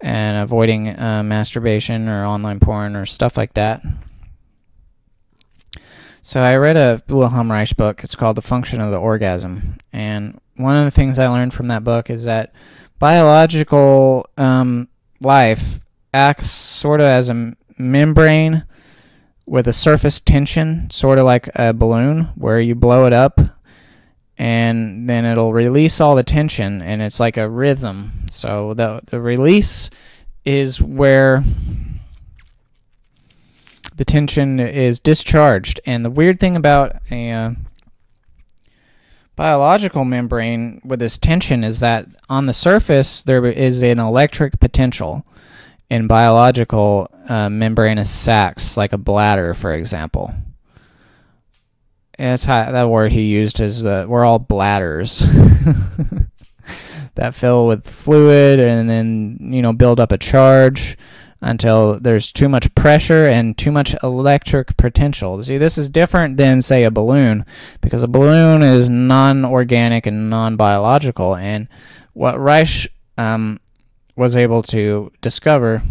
and 0.00 0.38
avoiding 0.38 0.90
uh, 0.90 1.24
masturbation 1.24 2.08
or 2.08 2.24
online 2.24 2.60
porn 2.60 2.94
or 2.94 3.04
stuff 3.04 3.36
like 3.36 3.54
that. 3.54 3.82
So 6.22 6.40
I 6.40 6.54
read 6.54 6.76
a 6.76 7.02
Wilhelm 7.08 7.50
Reich 7.50 7.76
book. 7.76 8.04
It's 8.04 8.14
called 8.14 8.36
The 8.36 8.42
Function 8.42 8.80
of 8.80 8.92
the 8.92 8.98
Orgasm, 8.98 9.76
and 9.92 10.38
one 10.56 10.76
of 10.76 10.84
the 10.84 10.90
things 10.90 11.18
I 11.18 11.28
learned 11.28 11.54
from 11.54 11.68
that 11.68 11.84
book 11.84 12.10
is 12.10 12.24
that 12.24 12.52
biological 12.98 14.26
um, 14.36 14.88
life 15.20 15.80
acts 16.12 16.50
sort 16.50 17.00
of 17.00 17.06
as 17.06 17.28
a 17.28 17.54
membrane 17.76 18.64
with 19.46 19.68
a 19.68 19.72
surface 19.72 20.20
tension, 20.20 20.88
sort 20.90 21.18
of 21.18 21.24
like 21.24 21.48
a 21.54 21.72
balloon, 21.72 22.30
where 22.36 22.60
you 22.60 22.74
blow 22.74 23.06
it 23.06 23.12
up 23.12 23.40
and 24.36 25.08
then 25.08 25.24
it'll 25.24 25.52
release 25.52 26.00
all 26.00 26.16
the 26.16 26.24
tension, 26.24 26.82
and 26.82 27.00
it's 27.00 27.20
like 27.20 27.36
a 27.36 27.48
rhythm. 27.48 28.10
So 28.30 28.74
the 28.74 29.00
the 29.06 29.20
release 29.20 29.90
is 30.44 30.82
where 30.82 31.44
the 33.94 34.04
tension 34.04 34.58
is 34.58 34.98
discharged. 34.98 35.80
And 35.86 36.04
the 36.04 36.10
weird 36.10 36.40
thing 36.40 36.56
about 36.56 36.96
a 37.10 37.30
uh, 37.30 37.50
biological 39.36 40.04
membrane 40.04 40.80
with 40.84 41.00
this 41.00 41.18
tension 41.18 41.64
is 41.64 41.80
that 41.80 42.06
on 42.28 42.46
the 42.46 42.52
surface 42.52 43.22
there 43.22 43.44
is 43.46 43.82
an 43.82 43.98
electric 43.98 44.60
potential 44.60 45.26
in 45.90 46.06
biological 46.06 47.08
uh, 47.28 47.48
membranous 47.48 48.10
sacs, 48.10 48.76
like 48.76 48.92
a 48.92 48.98
bladder, 48.98 49.54
for 49.54 49.72
example. 49.72 50.34
That's 52.18 52.44
how 52.44 52.70
that 52.70 52.88
word 52.88 53.12
he 53.12 53.22
used 53.22 53.60
is 53.60 53.84
uh, 53.84 54.06
we're 54.08 54.24
all 54.24 54.38
bladders 54.38 55.20
that 57.16 57.34
fill 57.34 57.66
with 57.66 57.88
fluid 57.88 58.60
and 58.60 58.88
then 58.88 59.38
you 59.40 59.62
know 59.62 59.72
build 59.72 59.98
up 59.98 60.12
a 60.12 60.18
charge 60.18 60.96
until 61.40 61.98
there's 62.00 62.32
too 62.32 62.48
much 62.48 62.74
pressure 62.74 63.26
and 63.26 63.56
too 63.56 63.70
much 63.70 63.94
electric 64.02 64.76
potential. 64.76 65.42
See, 65.42 65.58
this 65.58 65.76
is 65.76 65.90
different 65.90 66.36
than 66.36 66.62
say 66.62 66.84
a 66.84 66.90
balloon 66.90 67.44
because 67.80 68.02
a 68.02 68.08
balloon 68.08 68.62
is 68.62 68.88
non-organic 68.88 70.06
and 70.06 70.30
non-biological, 70.30 71.36
and 71.36 71.68
what 72.12 72.40
Reich 72.40 72.88
um, 73.18 73.60
was 74.16 74.36
able 74.36 74.62
to 74.62 75.12
discover 75.20 75.82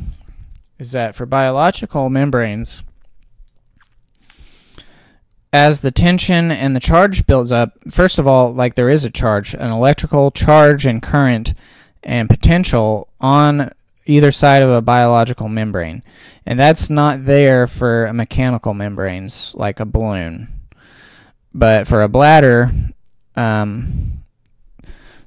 is 0.80 0.92
that 0.92 1.16
for 1.16 1.26
biological 1.26 2.10
membranes 2.10 2.84
as 5.54 5.82
the 5.82 5.92
tension 5.92 6.52
and 6.52 6.76
the 6.76 6.80
charge 6.80 7.28
builds 7.28 7.52
up, 7.52 7.74
first 7.90 8.18
of 8.18 8.26
all, 8.26 8.52
like 8.52 8.74
there 8.74 8.90
is 8.90 9.06
a 9.06 9.12
charge, 9.12 9.54
an 9.54 9.70
electrical 9.70 10.32
charge 10.32 10.88
and 10.88 11.02
current 11.02 11.54
and 12.02 12.28
potential 12.28 13.08
on 13.22 13.72
either 14.06 14.32
side 14.32 14.62
of 14.62 14.70
a 14.70 14.82
biological 14.82 15.48
membrane. 15.48 16.04
And 16.46 16.60
that's 16.60 16.90
not 16.90 17.26
there 17.26 17.68
for 17.68 18.12
mechanical 18.14 18.74
membranes 18.74 19.54
like 19.56 19.80
a 19.80 19.86
balloon. 19.86 20.48
But 21.54 21.88
for 21.88 22.02
a 22.02 22.10
bladder, 22.10 22.72
um, 23.36 24.24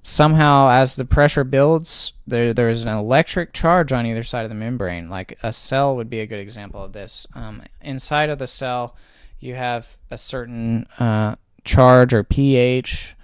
somehow 0.02 0.68
as 0.70 0.96
the 0.96 1.04
pressure 1.04 1.44
builds, 1.44 2.12
there, 2.26 2.52
there's 2.52 2.82
an 2.82 2.88
electric 2.88 3.52
charge 3.52 3.92
on 3.92 4.06
either 4.06 4.22
side 4.22 4.44
of 4.44 4.50
the 4.50 4.54
membrane. 4.54 5.08
Like 5.08 5.38
a 5.42 5.52
cell 5.52 5.96
would 5.96 6.10
be 6.10 6.20
a 6.20 6.26
good 6.26 6.40
example 6.40 6.82
of 6.82 6.92
this. 6.92 7.26
Um, 7.34 7.62
inside 7.80 8.30
of 8.30 8.38
the 8.38 8.46
cell, 8.46 8.96
you 9.40 9.54
have 9.54 9.96
a 10.10 10.18
certain 10.18 10.86
uh, 10.98 11.36
charge 11.64 12.14
or 12.14 12.24
pH, 12.24 13.14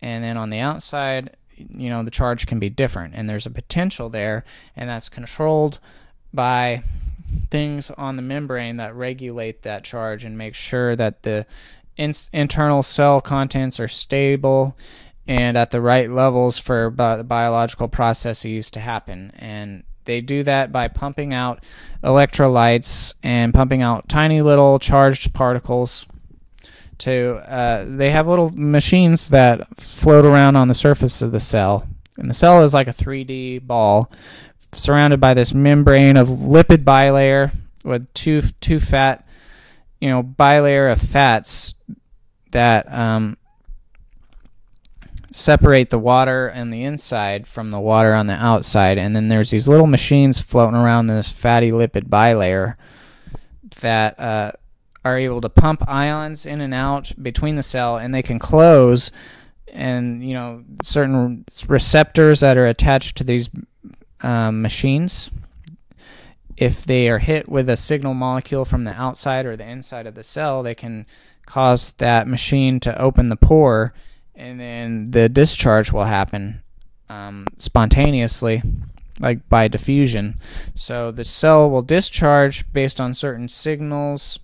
and 0.00 0.22
then 0.24 0.36
on 0.36 0.50
the 0.50 0.58
outside, 0.58 1.35
you 1.56 1.90
know, 1.90 2.02
the 2.02 2.10
charge 2.10 2.46
can 2.46 2.58
be 2.58 2.68
different, 2.68 3.14
and 3.14 3.28
there's 3.28 3.46
a 3.46 3.50
potential 3.50 4.08
there, 4.08 4.44
and 4.76 4.88
that's 4.88 5.08
controlled 5.08 5.78
by 6.32 6.82
things 7.50 7.90
on 7.92 8.16
the 8.16 8.22
membrane 8.22 8.76
that 8.76 8.94
regulate 8.94 9.62
that 9.62 9.84
charge 9.84 10.24
and 10.24 10.36
make 10.38 10.54
sure 10.54 10.94
that 10.96 11.22
the 11.22 11.46
in- 11.96 12.12
internal 12.32 12.82
cell 12.82 13.20
contents 13.20 13.80
are 13.80 13.88
stable 13.88 14.76
and 15.26 15.56
at 15.56 15.70
the 15.70 15.80
right 15.80 16.10
levels 16.10 16.58
for 16.58 16.90
bi- 16.90 17.22
biological 17.22 17.88
processes 17.88 18.70
to 18.70 18.80
happen. 18.80 19.32
And 19.36 19.82
they 20.04 20.20
do 20.20 20.42
that 20.44 20.70
by 20.70 20.88
pumping 20.88 21.34
out 21.34 21.64
electrolytes 22.02 23.14
and 23.22 23.52
pumping 23.52 23.82
out 23.82 24.08
tiny 24.08 24.40
little 24.40 24.78
charged 24.78 25.34
particles. 25.34 26.06
To 26.98 27.36
uh, 27.46 27.84
they 27.86 28.10
have 28.10 28.26
little 28.26 28.50
machines 28.54 29.28
that 29.30 29.76
float 29.78 30.24
around 30.24 30.56
on 30.56 30.68
the 30.68 30.74
surface 30.74 31.20
of 31.20 31.32
the 31.32 31.40
cell, 31.40 31.86
and 32.16 32.30
the 32.30 32.34
cell 32.34 32.62
is 32.64 32.72
like 32.72 32.88
a 32.88 32.92
3D 32.92 33.66
ball 33.66 34.10
surrounded 34.72 35.20
by 35.20 35.34
this 35.34 35.54
membrane 35.54 36.16
of 36.16 36.28
lipid 36.28 36.84
bilayer 36.84 37.52
with 37.84 38.12
two 38.14 38.42
two 38.60 38.80
fat, 38.80 39.26
you 40.00 40.08
know, 40.08 40.22
bilayer 40.22 40.90
of 40.90 41.00
fats 41.00 41.74
that 42.50 42.90
um, 42.92 43.36
separate 45.32 45.90
the 45.90 45.98
water 45.98 46.48
and 46.48 46.72
the 46.72 46.82
inside 46.82 47.46
from 47.46 47.70
the 47.70 47.80
water 47.80 48.14
on 48.14 48.26
the 48.26 48.34
outside. 48.34 48.98
And 48.98 49.14
then 49.14 49.28
there's 49.28 49.50
these 49.50 49.68
little 49.68 49.86
machines 49.86 50.40
floating 50.40 50.76
around 50.76 51.06
this 51.06 51.30
fatty 51.30 51.70
lipid 51.70 52.08
bilayer 52.08 52.76
that 53.80 54.18
uh, 54.18 54.52
are 55.06 55.18
able 55.18 55.40
to 55.40 55.48
pump 55.48 55.88
ions 55.88 56.46
in 56.46 56.60
and 56.60 56.74
out 56.74 57.12
between 57.20 57.56
the 57.56 57.62
cell, 57.62 57.96
and 57.96 58.14
they 58.14 58.22
can 58.22 58.38
close. 58.38 59.10
And 59.72 60.26
you 60.26 60.34
know 60.34 60.64
certain 60.82 61.44
receptors 61.68 62.40
that 62.40 62.56
are 62.56 62.66
attached 62.66 63.16
to 63.18 63.24
these 63.24 63.50
um, 64.22 64.62
machines, 64.62 65.30
if 66.56 66.84
they 66.84 67.08
are 67.08 67.18
hit 67.18 67.48
with 67.48 67.68
a 67.68 67.76
signal 67.76 68.14
molecule 68.14 68.64
from 68.64 68.84
the 68.84 68.94
outside 68.94 69.44
or 69.44 69.56
the 69.56 69.68
inside 69.68 70.06
of 70.06 70.14
the 70.14 70.24
cell, 70.24 70.62
they 70.62 70.74
can 70.74 71.06
cause 71.44 71.92
that 71.98 72.26
machine 72.26 72.80
to 72.80 73.00
open 73.00 73.28
the 73.28 73.36
pore 73.36 73.92
and 74.36 74.60
then 74.60 75.10
the 75.10 75.28
discharge 75.28 75.90
will 75.90 76.04
happen 76.04 76.62
um, 77.08 77.46
spontaneously, 77.56 78.62
like 79.18 79.48
by 79.48 79.66
diffusion. 79.66 80.38
So 80.74 81.10
the 81.10 81.24
cell 81.24 81.70
will 81.70 81.82
discharge 81.82 82.70
based 82.72 83.00
on 83.00 83.14
certain 83.14 83.48
signals, 83.48 84.38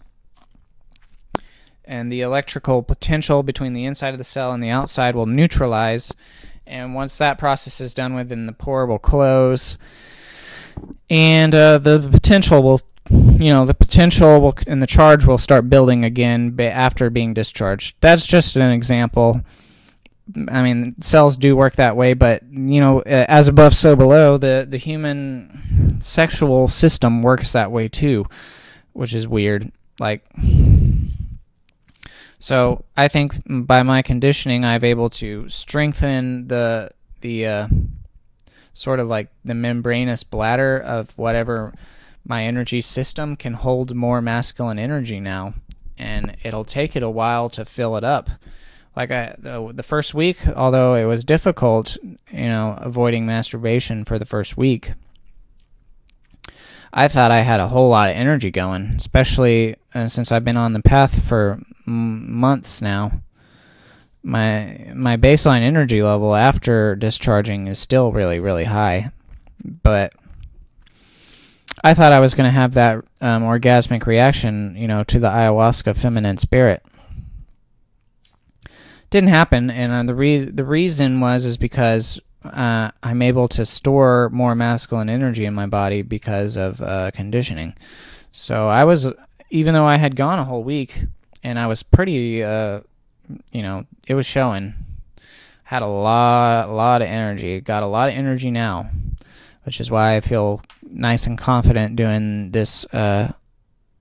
and 1.84 2.10
the 2.10 2.20
electrical 2.20 2.82
potential 2.82 3.42
between 3.42 3.72
the 3.72 3.84
inside 3.84 4.14
of 4.14 4.18
the 4.18 4.24
cell 4.24 4.52
and 4.52 4.62
the 4.62 4.70
outside 4.70 5.14
will 5.14 5.26
neutralize. 5.26 6.12
And 6.66 6.94
once 6.94 7.18
that 7.18 7.38
process 7.38 7.80
is 7.80 7.94
done 7.94 8.14
with, 8.14 8.28
then 8.28 8.46
the 8.46 8.52
pore 8.52 8.86
will 8.86 8.98
close, 8.98 9.76
and 11.10 11.54
uh, 11.54 11.78
the 11.78 12.08
potential 12.10 12.62
will 12.62 12.80
you 13.10 13.50
know 13.50 13.66
the 13.66 13.74
potential 13.74 14.40
will, 14.40 14.54
and 14.66 14.80
the 14.80 14.86
charge 14.86 15.26
will 15.26 15.38
start 15.38 15.68
building 15.68 16.04
again 16.04 16.56
after 16.60 17.10
being 17.10 17.34
discharged. 17.34 17.96
That's 18.00 18.26
just 18.26 18.56
an 18.56 18.70
example. 18.70 19.42
I 20.48 20.62
mean, 20.62 20.94
cells 21.00 21.36
do 21.36 21.56
work 21.56 21.74
that 21.76 21.96
way, 21.96 22.14
but 22.14 22.42
you 22.50 22.80
know, 22.80 23.00
as 23.00 23.48
above, 23.48 23.74
so 23.74 23.96
below. 23.96 24.38
The 24.38 24.66
the 24.68 24.78
human 24.78 26.00
sexual 26.00 26.68
system 26.68 27.22
works 27.22 27.52
that 27.52 27.72
way 27.72 27.88
too, 27.88 28.26
which 28.92 29.14
is 29.14 29.26
weird. 29.26 29.70
Like, 29.98 30.24
so 32.42 32.84
I 32.96 33.06
think 33.06 33.34
by 33.46 33.82
my 33.84 34.02
conditioning, 34.02 34.64
I've 34.64 34.82
able 34.82 35.10
to 35.10 35.48
strengthen 35.48 36.48
the 36.48 36.90
the 37.20 37.46
uh, 37.46 37.68
sort 38.72 38.98
of 38.98 39.06
like 39.06 39.28
the 39.44 39.54
membranous 39.54 40.24
bladder 40.24 40.78
of 40.78 41.16
whatever 41.16 41.72
my 42.26 42.42
energy 42.42 42.80
system 42.80 43.36
can 43.36 43.52
hold 43.52 43.94
more 43.94 44.20
masculine 44.20 44.78
energy 44.78 45.20
now, 45.20 45.54
and 45.96 46.36
it'll 46.42 46.64
take 46.64 46.96
it 46.96 47.04
a 47.04 47.10
while 47.10 47.48
to 47.50 47.64
fill 47.64 47.96
it 47.96 48.02
up 48.02 48.28
like 48.96 49.10
I 49.10 49.34
the, 49.38 49.70
the 49.72 49.82
first 49.82 50.12
week, 50.12 50.46
although 50.48 50.94
it 50.94 51.04
was 51.04 51.24
difficult, 51.24 51.96
you 52.02 52.48
know, 52.48 52.76
avoiding 52.80 53.24
masturbation 53.24 54.04
for 54.04 54.18
the 54.18 54.26
first 54.26 54.56
week. 54.56 54.92
I 56.92 57.08
thought 57.08 57.30
I 57.30 57.40
had 57.40 57.60
a 57.60 57.68
whole 57.68 57.88
lot 57.88 58.10
of 58.10 58.16
energy 58.16 58.50
going, 58.50 58.82
especially 58.96 59.76
uh, 59.94 60.08
since 60.08 60.30
I've 60.30 60.44
been 60.44 60.56
on 60.56 60.72
the 60.72 60.82
path 60.82 61.26
for 61.26 61.58
m- 61.86 62.30
months 62.32 62.82
now. 62.82 63.22
My 64.22 64.92
my 64.94 65.16
baseline 65.16 65.62
energy 65.62 66.02
level 66.02 66.34
after 66.34 66.94
discharging 66.94 67.66
is 67.66 67.78
still 67.78 68.12
really 68.12 68.38
really 68.38 68.64
high, 68.64 69.10
but 69.64 70.12
I 71.82 71.94
thought 71.94 72.12
I 72.12 72.20
was 72.20 72.34
going 72.34 72.46
to 72.46 72.52
have 72.52 72.74
that 72.74 72.98
um, 73.20 73.42
orgasmic 73.42 74.06
reaction, 74.06 74.76
you 74.76 74.86
know, 74.86 75.02
to 75.04 75.18
the 75.18 75.28
ayahuasca 75.28 76.00
feminine 76.00 76.38
spirit 76.38 76.84
didn't 79.12 79.28
happen, 79.28 79.70
and 79.70 79.92
uh, 79.92 80.02
the 80.02 80.14
re- 80.14 80.44
the 80.46 80.64
reason 80.64 81.20
was 81.20 81.44
is 81.44 81.56
because 81.56 82.18
uh, 82.44 82.90
I'm 83.02 83.22
able 83.22 83.48
to 83.48 83.66
store 83.66 84.28
more 84.30 84.54
masculine 84.54 85.08
energy 85.08 85.44
in 85.44 85.54
my 85.54 85.66
body 85.66 86.02
because 86.02 86.56
of 86.56 86.80
uh, 86.80 87.10
conditioning. 87.12 87.74
So 88.30 88.68
I 88.68 88.84
was, 88.84 89.06
even 89.50 89.74
though 89.74 89.84
I 89.84 89.96
had 89.96 90.16
gone 90.16 90.38
a 90.38 90.44
whole 90.44 90.64
week, 90.64 91.04
and 91.42 91.58
I 91.58 91.66
was 91.66 91.82
pretty, 91.82 92.42
uh, 92.42 92.80
you 93.52 93.62
know, 93.62 93.86
it 94.08 94.14
was 94.14 94.26
showing. 94.26 94.74
Had 95.64 95.82
a 95.82 95.86
lot, 95.86 96.68
a 96.68 96.72
lot 96.72 97.02
of 97.02 97.08
energy. 97.08 97.60
Got 97.60 97.82
a 97.82 97.86
lot 97.86 98.08
of 98.08 98.14
energy 98.14 98.50
now, 98.50 98.90
which 99.64 99.80
is 99.80 99.90
why 99.90 100.16
I 100.16 100.20
feel 100.20 100.60
nice 100.82 101.26
and 101.26 101.38
confident 101.38 101.96
doing 101.96 102.50
this 102.50 102.84
uh, 102.92 103.32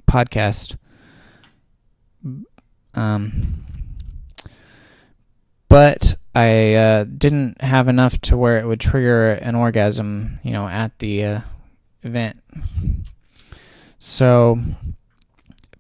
podcast. 0.06 0.76
Um, 2.94 3.66
but 5.70 6.18
I 6.34 6.76
uh, 6.76 7.04
didn't 7.04 7.62
have 7.62 7.88
enough 7.88 8.20
to 8.22 8.38
where 8.38 8.58
it 8.58 8.66
would 8.66 8.80
trigger 8.80 9.32
an 9.34 9.56
orgasm, 9.56 10.40
you 10.44 10.52
know, 10.52 10.68
at 10.68 10.98
the 11.00 11.26
uh, 11.26 11.40
event. 12.04 12.42
So 14.00 14.60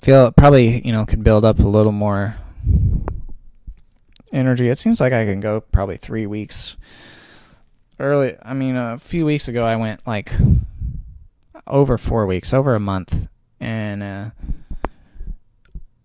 feel 0.01 0.27
it 0.27 0.35
probably, 0.35 0.85
you 0.85 0.91
know, 0.91 1.05
could 1.05 1.23
build 1.23 1.45
up 1.45 1.59
a 1.59 1.67
little 1.67 1.91
more 1.91 2.35
energy. 4.33 4.67
It 4.67 4.77
seems 4.77 4.99
like 4.99 5.13
I 5.13 5.25
can 5.25 5.39
go 5.39 5.61
probably 5.61 5.97
three 5.97 6.25
weeks. 6.25 6.75
Early, 7.99 8.35
I 8.41 8.53
mean, 8.53 8.75
a 8.75 8.97
few 8.97 9.25
weeks 9.25 9.47
ago, 9.47 9.63
I 9.63 9.75
went 9.75 10.05
like 10.07 10.31
over 11.67 11.97
four 11.97 12.25
weeks, 12.25 12.53
over 12.53 12.73
a 12.75 12.79
month, 12.79 13.27
and 13.59 14.03
uh, 14.03 14.29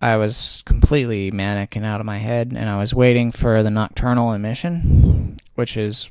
I 0.00 0.16
was 0.16 0.62
completely 0.66 1.30
manic 1.30 1.74
and 1.76 1.84
out 1.84 2.00
of 2.00 2.06
my 2.06 2.18
head, 2.18 2.52
and 2.54 2.68
I 2.68 2.78
was 2.78 2.94
waiting 2.94 3.30
for 3.30 3.62
the 3.62 3.70
nocturnal 3.70 4.32
emission, 4.32 5.36
which 5.54 5.76
is 5.76 6.10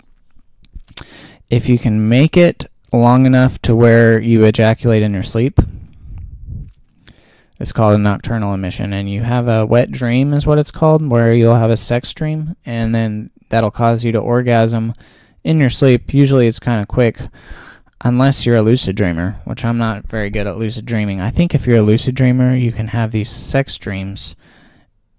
if 1.50 1.70
you 1.70 1.78
can 1.78 2.10
make 2.10 2.36
it 2.36 2.66
long 2.92 3.26
enough 3.26 3.62
to 3.64 3.76
where 3.76 4.20
you 4.20 4.44
ejaculate 4.46 5.04
in 5.04 5.14
your 5.14 5.24
sleep, 5.24 5.60
It's 7.58 7.72
called 7.72 7.96
a 7.96 7.98
nocturnal 7.98 8.54
emission, 8.54 8.92
and 8.92 9.10
you 9.10 9.22
have 9.22 9.48
a 9.48 9.66
wet 9.66 9.90
dream, 9.90 10.34
is 10.34 10.46
what 10.46 10.60
it's 10.60 10.72
called, 10.72 11.08
where 11.10 11.34
you'll 11.34 11.56
have 11.56 11.70
a 11.70 11.78
sex 11.78 12.14
dream, 12.14 12.56
and 12.66 12.94
then 12.94 13.30
that'll 13.50 13.72
cause 13.72 14.04
you 14.04 14.12
to 14.12 14.20
orgasm 14.20 14.94
in 15.46 15.60
your 15.60 15.70
sleep. 15.70 16.14
Usually, 16.14 16.48
it's 16.48 16.60
kind 16.60 16.82
of 16.82 16.90
quick, 16.90 17.20
unless 18.06 18.46
you're 18.46 18.56
a 18.56 18.62
lucid 18.62 18.96
dreamer, 18.96 19.40
which 19.46 19.66
I'm 19.66 19.80
not 19.80 20.08
very 20.08 20.30
good 20.30 20.46
at 20.46 20.58
lucid 20.58 20.86
dreaming. 20.86 21.20
I 21.20 21.32
think 21.32 21.56
if 21.56 21.66
you're 21.66 21.80
a 21.80 21.82
lucid 21.82 22.14
dreamer, 22.14 22.56
you 22.56 22.72
can 22.72 22.90
have 22.90 23.12
these 23.12 23.32
sex 23.32 23.78
dreams 23.80 24.36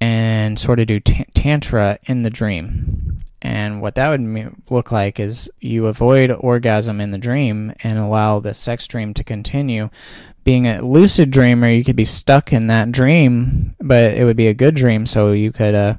and 0.00 0.56
sort 0.56 0.78
of 0.78 0.86
do 0.86 1.00
t- 1.00 1.26
tantra 1.34 1.98
in 2.04 2.22
the 2.22 2.30
dream. 2.30 3.18
And 3.42 3.82
what 3.82 3.96
that 3.96 4.08
would 4.08 4.54
look 4.70 4.92
like 4.92 5.18
is 5.18 5.50
you 5.60 5.86
avoid 5.86 6.30
orgasm 6.30 7.00
in 7.00 7.10
the 7.10 7.18
dream 7.18 7.72
and 7.82 7.98
allow 7.98 8.38
the 8.38 8.54
sex 8.54 8.86
dream 8.86 9.14
to 9.14 9.24
continue. 9.24 9.90
Being 10.44 10.66
a 10.66 10.80
lucid 10.80 11.32
dreamer, 11.32 11.68
you 11.68 11.82
could 11.82 11.96
be 11.96 12.04
stuck 12.04 12.52
in 12.52 12.68
that 12.68 12.92
dream, 12.92 13.74
but 13.80 14.14
it 14.14 14.24
would 14.24 14.36
be 14.36 14.46
a 14.46 14.54
good 14.54 14.76
dream, 14.76 15.06
so 15.06 15.32
you 15.32 15.50
could 15.50 15.74
uh, 15.74 15.94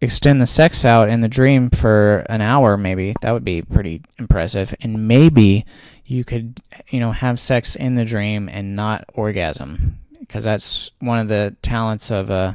extend 0.00 0.40
the 0.40 0.46
sex 0.46 0.84
out 0.84 1.08
in 1.08 1.20
the 1.20 1.28
dream 1.28 1.70
for 1.70 2.24
an 2.28 2.40
hour, 2.40 2.76
maybe. 2.76 3.14
That 3.20 3.32
would 3.32 3.44
be 3.44 3.62
pretty 3.62 4.02
impressive. 4.18 4.74
And 4.80 5.06
maybe 5.06 5.64
you 6.10 6.24
could, 6.24 6.60
you 6.88 7.00
know, 7.00 7.12
have 7.12 7.38
sex 7.38 7.76
in 7.76 7.94
the 7.94 8.04
dream 8.04 8.48
and 8.48 8.76
not 8.76 9.04
orgasm, 9.14 9.98
because 10.18 10.44
that's 10.44 10.90
one 10.98 11.18
of 11.18 11.28
the 11.28 11.56
talents 11.62 12.10
of. 12.10 12.30
Uh, 12.30 12.54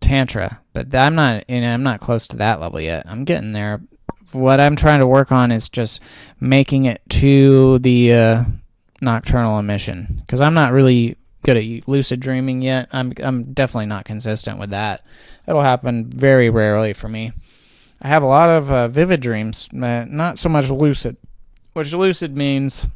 tantra, 0.00 0.60
but 0.72 0.94
I'm 0.94 1.14
not. 1.14 1.48
You 1.48 1.60
know, 1.60 1.72
I'm 1.72 1.82
not 1.82 2.00
close 2.00 2.28
to 2.28 2.36
that 2.38 2.60
level 2.60 2.80
yet. 2.80 3.04
I'm 3.06 3.24
getting 3.24 3.52
there. 3.52 3.80
What 4.32 4.60
I'm 4.60 4.76
trying 4.76 5.00
to 5.00 5.06
work 5.06 5.32
on 5.32 5.52
is 5.52 5.68
just 5.68 6.00
making 6.40 6.84
it 6.84 7.00
to 7.10 7.78
the 7.80 8.12
uh, 8.12 8.44
nocturnal 9.00 9.58
emission 9.58 10.18
because 10.20 10.40
I'm 10.40 10.54
not 10.54 10.72
really 10.72 11.16
good 11.44 11.56
at 11.56 11.88
lucid 11.88 12.20
dreaming 12.20 12.62
yet. 12.62 12.88
I'm 12.92 13.12
I'm 13.22 13.52
definitely 13.52 13.86
not 13.86 14.04
consistent 14.04 14.58
with 14.58 14.70
that. 14.70 15.02
It'll 15.46 15.62
happen 15.62 16.10
very 16.10 16.50
rarely 16.50 16.92
for 16.92 17.08
me. 17.08 17.32
I 18.00 18.08
have 18.08 18.22
a 18.22 18.26
lot 18.26 18.50
of 18.50 18.70
uh, 18.70 18.88
vivid 18.88 19.20
dreams, 19.20 19.68
not 19.72 20.38
so 20.38 20.48
much 20.48 20.70
lucid. 20.70 21.16
Which 21.72 21.92
lucid 21.92 22.36
means 22.36 22.88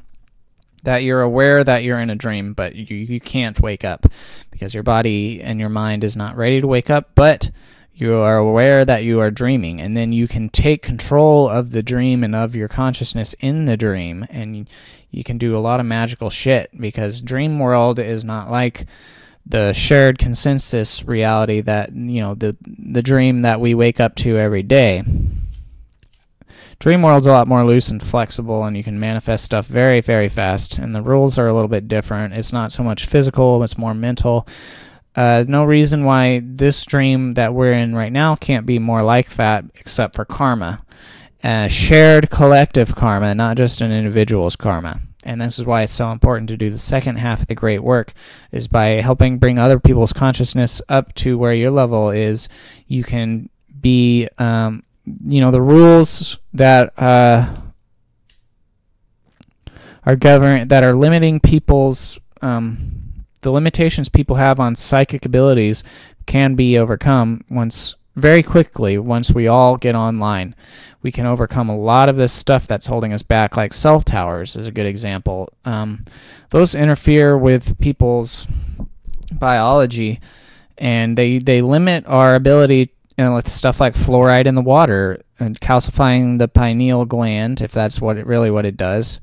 that 0.83 1.05
you're 1.05 1.23
aware 1.23 1.63
that 1.63 1.85
you're 1.85 2.01
in 2.01 2.11
a 2.11 2.17
dream, 2.17 2.55
but 2.55 2.75
you, 2.75 2.97
you 2.97 3.21
can't 3.21 3.61
wake 3.61 3.85
up 3.85 4.07
because 4.51 4.75
your 4.75 4.83
body 4.83 5.41
and 5.41 5.61
your 5.61 5.69
mind 5.69 6.05
is 6.05 6.17
not 6.17 6.37
ready 6.37 6.61
to 6.61 6.67
wake 6.67 6.91
up, 6.91 7.11
but 7.15 7.51
you 7.95 8.15
are 8.15 8.37
aware 8.37 8.85
that 8.85 9.05
you 9.05 9.21
are 9.21 9.31
dreaming. 9.31 9.81
And 9.81 9.97
then 9.97 10.13
you 10.13 10.27
can 10.27 10.49
take 10.49 10.83
control 10.83 11.49
of 11.49 11.71
the 11.71 11.83
dream 11.83 12.25
and 12.25 12.35
of 12.35 12.57
your 12.57 12.69
consciousness 12.69 13.35
in 13.39 13.67
the 13.67 13.77
dream. 13.77 14.27
And 14.31 14.69
you 15.11 15.23
can 15.23 15.39
do 15.39 15.57
a 15.57 15.61
lot 15.61 15.79
of 15.79 15.87
magical 15.87 16.31
shit 16.31 16.71
because 16.79 17.21
dream 17.21 17.59
world 17.59 17.99
is 17.99 18.25
not 18.25 18.51
like 18.51 18.87
the 19.45 19.73
shared 19.73 20.19
consensus 20.19 21.05
reality 21.05 21.61
that, 21.61 21.95
you 21.95 22.21
know, 22.21 22.35
the, 22.35 22.57
the 22.63 23.03
dream 23.03 23.43
that 23.43 23.61
we 23.61 23.75
wake 23.75 24.01
up 24.01 24.15
to 24.17 24.39
every 24.39 24.63
day 24.63 25.05
Dream 26.79 27.03
World's 27.03 27.27
a 27.27 27.33
lot 27.33 27.49
more 27.49 27.65
loose 27.65 27.89
and 27.89 28.03
flexible, 28.03 28.65
and 28.65 28.77
you 28.77 28.83
can 28.83 28.99
manifest 28.99 29.45
stuff 29.45 29.67
very, 29.67 30.01
very 30.01 30.29
fast. 30.29 30.79
And 30.79 30.95
the 30.95 31.03
rules 31.03 31.39
are 31.39 31.49
a 31.49 31.53
little 31.53 31.69
bit 31.69 31.89
different. 31.89 32.35
It's 32.35 32.53
not 32.53 32.73
so 32.73 32.83
much 32.83 33.07
physical; 33.07 33.63
it's 33.63 33.79
more 33.79 33.95
mental. 33.95 34.47
Uh, 35.15 35.45
no 35.47 35.65
reason 35.65 36.05
why 36.05 36.41
this 36.43 36.85
dream 36.85 37.35
that 37.35 37.53
we're 37.53 37.73
in 37.73 37.95
right 37.95 38.13
now 38.13 38.35
can't 38.37 38.65
be 38.67 38.79
more 38.79 39.03
like 39.03 39.29
that, 39.35 39.65
except 39.75 40.17
for 40.17 40.25
karma, 40.25 40.83
uh, 41.45 41.69
shared 41.69 42.31
collective 42.31 42.95
karma, 42.95 43.35
not 43.35 43.57
just 43.57 43.83
an 43.83 43.93
individual's 43.93 44.57
karma. 44.57 45.01
And 45.25 45.41
this 45.41 45.59
is 45.59 45.67
why 45.67 45.83
it's 45.83 45.93
so 45.93 46.11
important 46.11 46.49
to 46.49 46.57
do 46.57 46.71
the 46.71 46.79
second 46.79 47.17
half 47.17 47.43
of 47.43 47.47
the 47.47 47.55
great 47.55 47.83
work, 47.83 48.13
is 48.51 48.67
by 48.67 49.01
helping 49.03 49.39
bring 49.39 49.59
other 49.59 49.79
people's 49.79 50.13
consciousness 50.13 50.83
up 50.89 51.15
to 51.15 51.39
where 51.39 51.55
your 51.55 51.71
level 51.71 52.11
is. 52.11 52.49
You 52.87 53.05
can 53.05 53.49
be 53.81 54.29
um, 54.39 54.83
you 55.05 55.41
know 55.41 55.51
the 55.51 55.63
rules 55.63 56.39
that 56.53 56.93
uh, 56.99 57.55
are 60.05 60.17
govern 60.17 60.69
that 60.69 60.85
are 60.85 60.95
limiting 60.95 61.41
people's 61.41 62.19
um, 62.41 63.25
the 63.43 63.51
limitations 63.51 64.09
people 64.09 64.37
have 64.37 64.61
on 64.61 64.75
psychic 64.75 65.25
abilities 65.25 65.85
can 66.27 66.55
be 66.55 66.79
overcome 66.79 67.45
once 67.51 67.95
very 68.15 68.43
quickly 68.43 68.99
once 68.99 69.31
we 69.31 69.49
all 69.49 69.77
get 69.77 69.95
online. 69.95 70.55
We 71.03 71.11
can 71.11 71.27
overcome 71.27 71.69
a 71.69 71.77
lot 71.77 72.09
of 72.09 72.17
this 72.17 72.33
stuff 72.33 72.67
that's 72.67 72.87
holding 72.87 73.13
us 73.13 73.23
back 73.23 73.57
like 73.57 73.73
cell 73.73 74.01
towers 74.01 74.55
is 74.55 74.67
a 74.67 74.73
good 74.73 74.87
example. 74.87 75.49
Um, 75.65 76.05
those 76.51 76.75
interfere 76.75 77.37
with 77.37 77.79
people's 77.81 78.47
biology 79.33 80.21
and 80.79 81.17
they 81.17 81.39
they 81.39 81.63
limit 81.63 82.05
our 82.07 82.35
ability 82.35 82.93
know, 83.19 83.35
with 83.35 83.49
stuff 83.49 83.81
like 83.81 83.95
fluoride 83.95 84.47
in 84.47 84.55
the 84.55 84.63
water 84.63 85.23
and 85.39 85.61
calcifying 85.61 86.39
the 86.39 86.49
pineal 86.49 87.05
gland, 87.05 87.61
if 87.61 87.73
that's 87.73 88.01
what 88.01 88.17
it 88.17 88.27
really 88.27 88.51
what 88.51 88.67
it 88.67 88.77
does. 88.77 89.21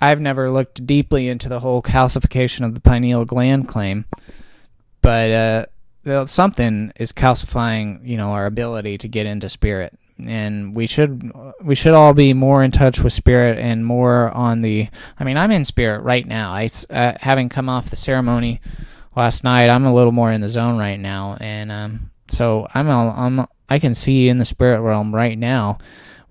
I've 0.00 0.20
never 0.20 0.50
looked 0.50 0.86
deeply 0.86 1.28
into 1.28 1.48
the 1.48 1.60
whole 1.60 1.82
calcification 1.82 2.64
of 2.64 2.74
the 2.74 2.80
pineal 2.80 3.24
gland 3.24 3.66
claim, 3.66 4.04
but 5.00 5.30
uh, 6.06 6.26
something 6.26 6.92
is 6.96 7.12
calcifying, 7.12 8.06
you 8.06 8.16
know, 8.16 8.30
our 8.30 8.46
ability 8.46 8.98
to 8.98 9.08
get 9.08 9.26
into 9.26 9.48
spirit, 9.48 9.98
and 10.18 10.76
we 10.76 10.86
should 10.86 11.32
we 11.62 11.74
should 11.74 11.94
all 11.94 12.12
be 12.12 12.34
more 12.34 12.62
in 12.62 12.70
touch 12.70 13.00
with 13.00 13.12
spirit 13.12 13.58
and 13.58 13.86
more 13.86 14.30
on 14.30 14.60
the. 14.60 14.88
I 15.18 15.24
mean, 15.24 15.38
I'm 15.38 15.50
in 15.50 15.64
spirit 15.64 16.02
right 16.02 16.26
now. 16.26 16.52
I 16.52 16.68
uh, 16.90 17.14
having 17.18 17.48
come 17.48 17.68
off 17.68 17.90
the 17.90 17.96
ceremony 17.96 18.60
last 19.16 19.44
night, 19.44 19.70
I'm 19.70 19.86
a 19.86 19.94
little 19.94 20.12
more 20.12 20.30
in 20.30 20.42
the 20.42 20.48
zone 20.50 20.78
right 20.78 21.00
now, 21.00 21.38
and 21.40 21.72
um, 21.72 22.10
so 22.28 22.66
I'm, 22.74 22.88
I'm 22.88 23.46
I 23.68 23.78
can 23.78 23.94
see 23.94 24.28
in 24.28 24.38
the 24.38 24.44
spirit 24.44 24.80
realm 24.80 25.14
right 25.14 25.38
now 25.38 25.78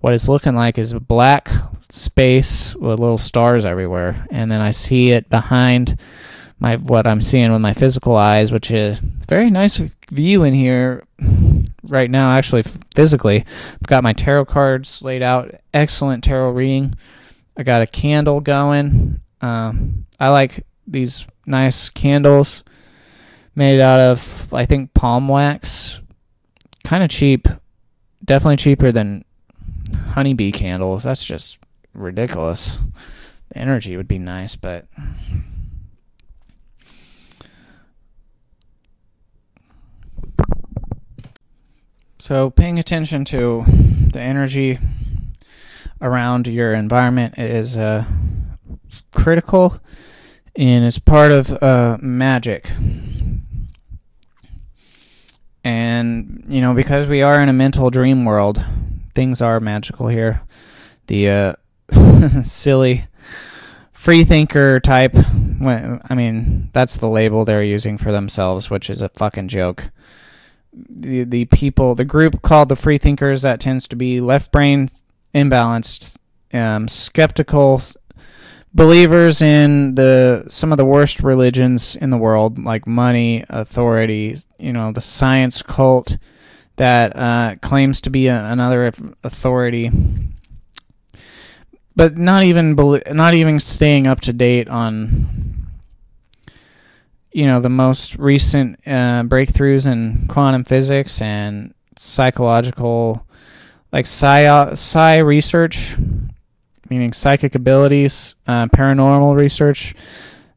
what 0.00 0.14
it's 0.14 0.28
looking 0.28 0.54
like 0.54 0.78
is 0.78 0.92
a 0.92 1.00
black 1.00 1.50
space 1.90 2.74
with 2.76 3.00
little 3.00 3.18
stars 3.18 3.64
everywhere, 3.64 4.26
and 4.30 4.50
then 4.50 4.60
I 4.60 4.70
see 4.70 5.10
it 5.10 5.28
behind 5.28 5.98
my 6.58 6.76
what 6.76 7.06
I'm 7.06 7.20
seeing 7.20 7.52
with 7.52 7.60
my 7.60 7.72
physical 7.72 8.16
eyes, 8.16 8.52
which 8.52 8.70
is 8.70 8.98
very 9.28 9.50
nice 9.50 9.82
view 10.10 10.44
in 10.44 10.54
here 10.54 11.04
right 11.82 12.10
now. 12.10 12.36
Actually, 12.36 12.62
physically, 12.94 13.44
I've 13.74 13.88
got 13.88 14.04
my 14.04 14.12
tarot 14.12 14.46
cards 14.46 15.02
laid 15.02 15.22
out. 15.22 15.54
Excellent 15.74 16.24
tarot 16.24 16.50
reading. 16.50 16.94
I 17.56 17.62
got 17.62 17.82
a 17.82 17.86
candle 17.86 18.40
going. 18.40 19.20
Um, 19.40 20.06
I 20.18 20.28
like 20.28 20.66
these 20.86 21.26
nice 21.46 21.88
candles 21.88 22.64
made 23.56 23.80
out 23.80 23.98
of 23.98 24.54
I 24.54 24.66
think 24.66 24.94
palm 24.94 25.26
wax. 25.26 26.00
Kind 26.84 27.02
of 27.02 27.10
cheap. 27.10 27.48
Definitely 28.24 28.58
cheaper 28.58 28.92
than 28.92 29.24
honeybee 30.10 30.52
candles. 30.52 31.02
That's 31.02 31.24
just 31.24 31.58
ridiculous. 31.92 32.78
The 33.48 33.58
energy 33.58 33.96
would 33.96 34.08
be 34.08 34.18
nice, 34.18 34.54
but 34.54 34.86
So 42.18 42.50
paying 42.50 42.80
attention 42.80 43.24
to 43.26 43.64
the 44.12 44.20
energy 44.20 44.80
around 46.00 46.48
your 46.48 46.72
environment 46.72 47.38
is 47.38 47.76
uh, 47.76 48.04
critical 49.12 49.78
and 50.56 50.84
it's 50.84 50.98
part 50.98 51.30
of 51.30 51.52
uh, 51.62 51.98
magic 52.00 52.72
and 55.66 56.44
you 56.46 56.60
know 56.60 56.74
because 56.74 57.08
we 57.08 57.22
are 57.22 57.42
in 57.42 57.48
a 57.48 57.52
mental 57.52 57.90
dream 57.90 58.24
world 58.24 58.64
things 59.16 59.42
are 59.42 59.58
magical 59.58 60.06
here. 60.06 60.42
The 61.08 61.28
uh, 61.28 61.54
silly 62.42 63.06
free 63.92 64.22
thinker 64.22 64.78
type 64.78 65.16
i 65.16 66.14
mean 66.14 66.68
that's 66.72 66.98
the 66.98 67.08
label 67.08 67.44
they're 67.44 67.62
using 67.62 67.98
for 67.98 68.12
themselves 68.12 68.70
which 68.70 68.88
is 68.88 69.02
a 69.02 69.08
fucking 69.08 69.48
joke. 69.48 69.90
The 70.72 71.24
the 71.24 71.46
people 71.46 71.96
the 71.96 72.04
group 72.04 72.42
called 72.42 72.68
the 72.68 72.76
free 72.76 72.98
thinkers 72.98 73.42
that 73.42 73.58
tends 73.58 73.88
to 73.88 73.96
be 73.96 74.20
left 74.20 74.52
brain 74.52 74.88
imbalanced 75.34 76.18
um, 76.52 76.86
skeptical 76.86 77.80
believers 78.76 79.40
in 79.40 79.94
the 79.94 80.44
some 80.48 80.70
of 80.70 80.78
the 80.78 80.84
worst 80.84 81.20
religions 81.20 81.96
in 81.96 82.10
the 82.10 82.18
world, 82.18 82.62
like 82.62 82.86
money, 82.86 83.42
authority, 83.48 84.36
you 84.58 84.72
know, 84.72 84.92
the 84.92 85.00
science 85.00 85.62
cult 85.62 86.18
that 86.76 87.16
uh, 87.16 87.56
claims 87.62 88.02
to 88.02 88.10
be 88.10 88.28
a, 88.28 88.44
another 88.52 88.92
authority, 89.24 89.90
but 91.96 92.18
not 92.18 92.44
even 92.44 92.74
not 93.10 93.34
even 93.34 93.58
staying 93.58 94.06
up 94.06 94.20
to 94.20 94.32
date 94.32 94.68
on 94.68 95.66
you 97.32 97.46
know 97.46 97.60
the 97.60 97.70
most 97.70 98.16
recent 98.16 98.78
uh, 98.86 99.22
breakthroughs 99.24 99.90
in 99.90 100.26
quantum 100.28 100.64
physics 100.64 101.20
and 101.22 101.72
psychological 101.96 103.26
like 103.92 104.06
psi 104.06 104.74
psi 104.74 105.18
research 105.18 105.96
meaning 106.90 107.12
psychic 107.12 107.54
abilities, 107.54 108.34
uh, 108.46 108.66
paranormal 108.66 109.36
research. 109.36 109.94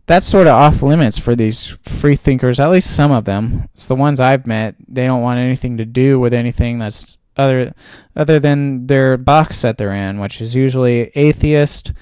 that's 0.05 0.25
sort 0.25 0.47
of 0.47 0.53
off 0.53 0.81
limits 0.81 1.19
for 1.19 1.35
these 1.35 1.77
free 1.83 2.15
thinkers. 2.15 2.59
At 2.59 2.71
least 2.71 2.95
some 2.95 3.11
of 3.11 3.25
them. 3.25 3.65
It's 3.75 3.87
the 3.87 3.95
ones 3.95 4.19
I've 4.19 4.47
met. 4.47 4.75
They 4.87 5.05
don't 5.05 5.21
want 5.21 5.39
anything 5.39 5.77
to 5.77 5.85
do 5.85 6.19
with 6.19 6.33
anything 6.33 6.79
that's 6.79 7.19
other 7.37 7.73
other 8.15 8.39
than 8.39 8.87
their 8.87 9.17
box 9.17 9.61
that 9.61 9.77
they're 9.77 9.93
in, 9.93 10.19
which 10.19 10.41
is 10.41 10.55
usually 10.55 11.11
atheist, 11.15 11.93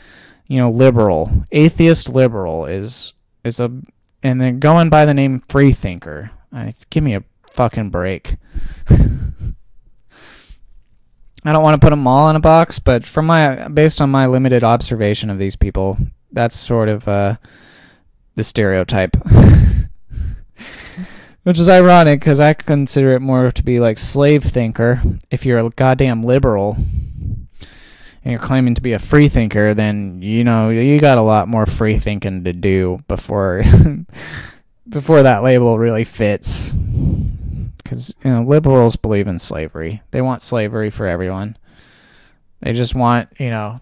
you 0.47 0.57
know, 0.57 0.71
liberal. 0.71 1.43
Atheist 1.51 2.09
liberal 2.09 2.65
is 2.65 3.13
is 3.43 3.59
a 3.59 3.71
and 4.23 4.41
then 4.41 4.59
going 4.59 4.89
by 4.89 5.05
the 5.05 5.13
name 5.13 5.43
free 5.47 5.71
thinker. 5.71 6.31
I, 6.51 6.73
give 6.89 7.03
me 7.03 7.15
a 7.15 7.23
fucking 7.51 7.89
break. 7.89 8.35
I 11.48 11.53
don't 11.53 11.64
want 11.64 11.80
to 11.80 11.86
put 11.86 11.91
them 11.91 12.06
all 12.06 12.30
in 12.30 12.36
a 12.36 12.41
box, 12.41 12.78
but 12.78 13.06
from 13.06 13.28
my 13.28 13.69
based 13.69 14.02
on 14.02 14.10
my 14.10 14.28
limited 14.28 14.65
observation 14.65 15.30
of 15.30 15.40
these 15.40 15.56
people, 15.56 15.98
that's 16.30 16.57
sort 16.57 16.90
of 16.90 17.07
uh, 17.07 17.38
the 18.36 18.44
stereotype. 18.44 19.15
Which 21.44 21.57
is 21.57 21.69
ironic 21.69 22.19
because 22.19 22.41
I 22.41 22.53
consider 22.53 23.11
it 23.11 23.22
more 23.22 23.49
to 23.49 23.64
be 23.64 23.80
like 23.80 23.98
slave 23.98 24.44
thinker. 24.44 25.02
If 25.32 25.45
you're 25.45 25.60
a 25.60 25.69
goddamn 25.69 26.22
liberal 26.22 26.76
and 26.76 27.57
you're 28.26 28.40
claiming 28.40 28.76
to 28.76 28.82
be 28.82 28.91
a 28.91 28.99
free 28.99 29.30
thinker, 29.30 29.74
then 29.74 30.22
you 30.22 30.44
know 30.44 30.69
you 30.69 30.99
got 30.99 31.18
a 31.18 31.22
lot 31.22 31.48
more 31.48 31.65
free 31.65 31.98
thinking 31.98 32.44
to 32.44 32.52
do 32.52 33.02
before 33.07 33.64
before 34.90 35.24
that 35.24 35.44
label 35.44 35.80
really 35.80 36.03
fits. 36.03 36.74
Because 37.88 38.14
you 38.22 38.30
know 38.30 38.43
liberals 38.43 38.97
believe 38.97 39.27
in 39.27 39.39
slavery. 39.39 40.01
They 40.11 40.22
want 40.22 40.41
slavery 40.41 40.89
for 40.89 41.07
everyone. 41.07 41.55
They 42.59 42.73
just 42.73 42.95
want 42.95 43.30
you 43.39 43.49
know 43.49 43.80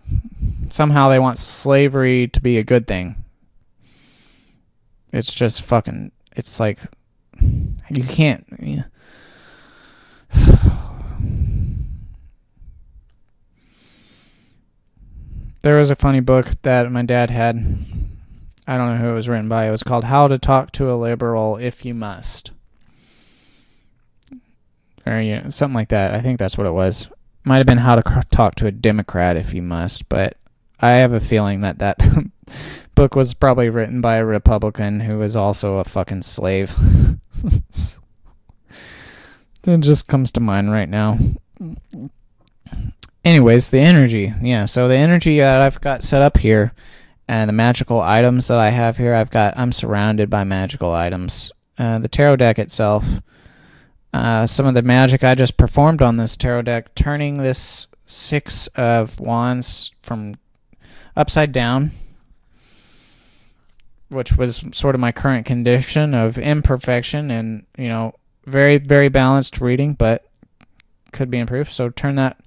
somehow 0.70 1.10
they 1.10 1.18
want 1.18 1.40
slavery 1.40 2.28
to 2.28 2.40
be 2.40 2.60
a 2.60 2.64
good 2.64 2.86
thing. 2.86 3.16
It's 5.12 5.34
just 5.34 5.64
fucking. 5.64 6.12
It's 6.36 6.60
like 6.60 6.82
you 7.42 8.04
can't. 8.04 8.46
Yeah. 8.60 8.84
there 15.64 15.80
was 15.80 15.90
a 15.90 15.96
funny 15.96 16.20
book 16.20 16.52
that 16.62 16.92
my 16.92 17.02
dad 17.02 17.32
had. 17.32 17.56
I 18.68 18.78
don't 18.78 18.94
know 18.94 18.98
who 18.98 19.10
it 19.10 19.16
was 19.16 19.28
written 19.28 19.50
by. 19.50 19.68
It 19.68 19.72
was 19.72 19.82
called 19.82 20.04
How 20.04 20.28
to 20.28 20.38
Talk 20.38 20.72
to 20.74 20.92
a 20.92 20.94
Liberal 20.94 21.58
If 21.58 21.84
You 21.84 21.96
Must. 21.96 22.52
Or 25.06 25.22
yeah, 25.22 25.50
something 25.50 25.76
like 25.76 25.90
that. 25.90 26.14
I 26.14 26.22
think 26.22 26.40
that's 26.40 26.58
what 26.58 26.68
it 26.68 26.74
was. 26.74 27.10
Might 27.44 27.58
have 27.58 27.68
been 27.68 27.78
How 27.78 27.96
to 27.96 28.22
Talk 28.32 28.56
to 28.56 28.68
a 28.68 28.72
Democrat 28.72 29.38
If 29.38 29.54
You 29.54 29.62
Must, 29.62 30.10
but 30.10 30.38
I 30.80 30.92
have 30.94 31.14
a 31.14 31.20
feeling 31.20 31.62
that 31.62 31.80
that 31.80 32.00
book 32.96 33.16
was 33.16 33.34
probably 33.34 33.70
written 33.70 34.02
by 34.02 34.16
a 34.16 34.26
Republican 34.26 35.00
who 35.00 35.20
was 35.20 35.36
also 35.36 35.78
a 35.78 35.84
fucking 35.84 36.24
slave. 36.24 36.76
that 39.62 39.80
just 39.80 40.08
comes 40.08 40.32
to 40.32 40.40
mind 40.40 40.72
right 40.72 40.90
now. 40.90 41.18
Anyways, 43.24 43.70
the 43.70 43.80
energy. 43.80 44.34
Yeah, 44.42 44.66
so 44.66 44.88
the 44.88 44.98
energy 44.98 45.40
that 45.40 45.62
I've 45.62 45.82
got 45.82 46.04
set 46.04 46.22
up 46.22 46.38
here 46.38 46.74
and 47.28 47.50
the 47.50 47.54
magical 47.54 48.00
items 48.02 48.48
that 48.48 48.60
I 48.60 48.70
have 48.70 48.98
here, 48.98 49.14
I've 49.14 49.32
got 49.32 49.58
I'm 49.58 49.72
surrounded 49.72 50.30
by 50.30 50.44
magical 50.44 50.94
items. 50.94 51.52
Uh, 51.78 52.00
the 52.00 52.08
tarot 52.08 52.38
deck 52.38 52.60
itself, 52.60 53.20
uh, 54.16 54.48
some 54.48 54.66
of 54.66 54.74
the 54.74 54.82
magic 54.82 55.24
I 55.24 55.36
just 55.36 55.58
performed 55.58 56.02
on 56.02 56.18
this 56.18 56.38
tarot 56.38 56.64
deck, 56.64 56.96
turning 56.96 57.38
this 57.38 57.88
six 58.06 58.68
of 58.76 59.20
wands 59.20 59.92
from 60.00 60.36
upside 61.16 61.52
down 61.52 61.92
which 64.10 64.38
was 64.38 64.64
sort 64.72 64.96
of 64.96 65.02
my 65.02 65.12
current 65.12 65.46
condition 65.46 66.14
of 66.14 66.38
imperfection 66.38 67.32
and, 67.32 67.66
you 67.78 67.90
know, 67.90 68.14
very, 68.46 68.78
very 68.78 69.10
balanced 69.10 69.60
reading, 69.60 69.94
but 69.94 70.26
could 71.12 71.32
be 71.32 71.40
improved. 71.40 71.72
So 71.72 71.90
turn 71.90 72.16
that 72.16 72.40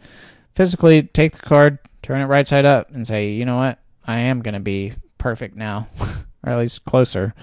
physically, 0.55 1.03
take 1.03 1.32
the 1.32 1.43
card, 1.43 1.78
turn 2.03 2.20
it 2.20 2.27
right 2.27 2.47
side 2.47 2.65
up, 2.65 2.90
and 2.90 3.07
say, 3.07 3.31
you 3.31 3.45
know 3.45 3.57
what? 3.57 3.78
I 4.07 4.20
am 4.20 4.40
going 4.40 4.55
to 4.55 4.61
be 4.61 4.95
perfect 5.19 5.57
now, 5.57 5.89
or 6.45 6.53
at 6.53 6.59
least 6.59 6.85
closer. 6.85 7.35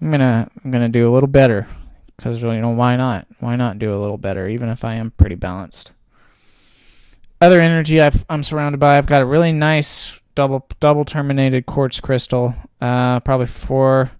I'm 0.00 0.10
going 0.10 0.20
to, 0.20 0.48
I'm 0.64 0.70
going 0.70 0.84
to 0.84 0.98
do 0.98 1.10
a 1.10 1.12
little 1.12 1.28
better 1.28 1.66
because, 2.16 2.42
you 2.42 2.60
know, 2.60 2.70
why 2.70 2.96
not? 2.96 3.26
Why 3.40 3.56
not 3.56 3.78
do 3.78 3.94
a 3.94 3.98
little 3.98 4.18
better, 4.18 4.48
even 4.48 4.68
if 4.68 4.84
I 4.84 4.94
am 4.94 5.10
pretty 5.10 5.34
balanced? 5.34 5.92
Other 7.40 7.60
energy 7.60 8.00
i 8.00 8.10
am 8.30 8.42
surrounded 8.42 8.78
by, 8.78 8.96
I've 8.96 9.06
got 9.06 9.20
a 9.20 9.26
really 9.26 9.52
nice 9.52 10.20
double 10.34 10.66
double 10.80 11.04
terminated 11.04 11.66
quartz 11.66 12.00
crystal, 12.00 12.54
uh, 12.80 13.20
probably 13.20 13.46
four 13.46 14.10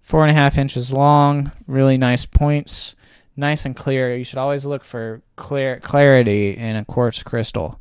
four 0.00 0.22
and 0.22 0.30
a 0.30 0.34
half 0.34 0.58
inches 0.58 0.92
long. 0.92 1.52
Really 1.68 1.96
nice 1.96 2.26
points, 2.26 2.96
nice 3.36 3.66
and 3.66 3.76
clear. 3.76 4.16
You 4.16 4.24
should 4.24 4.38
always 4.38 4.66
look 4.66 4.82
for 4.82 5.22
clear 5.36 5.78
clarity 5.80 6.56
in 6.56 6.76
a 6.76 6.84
quartz 6.84 7.22
crystal. 7.22 7.78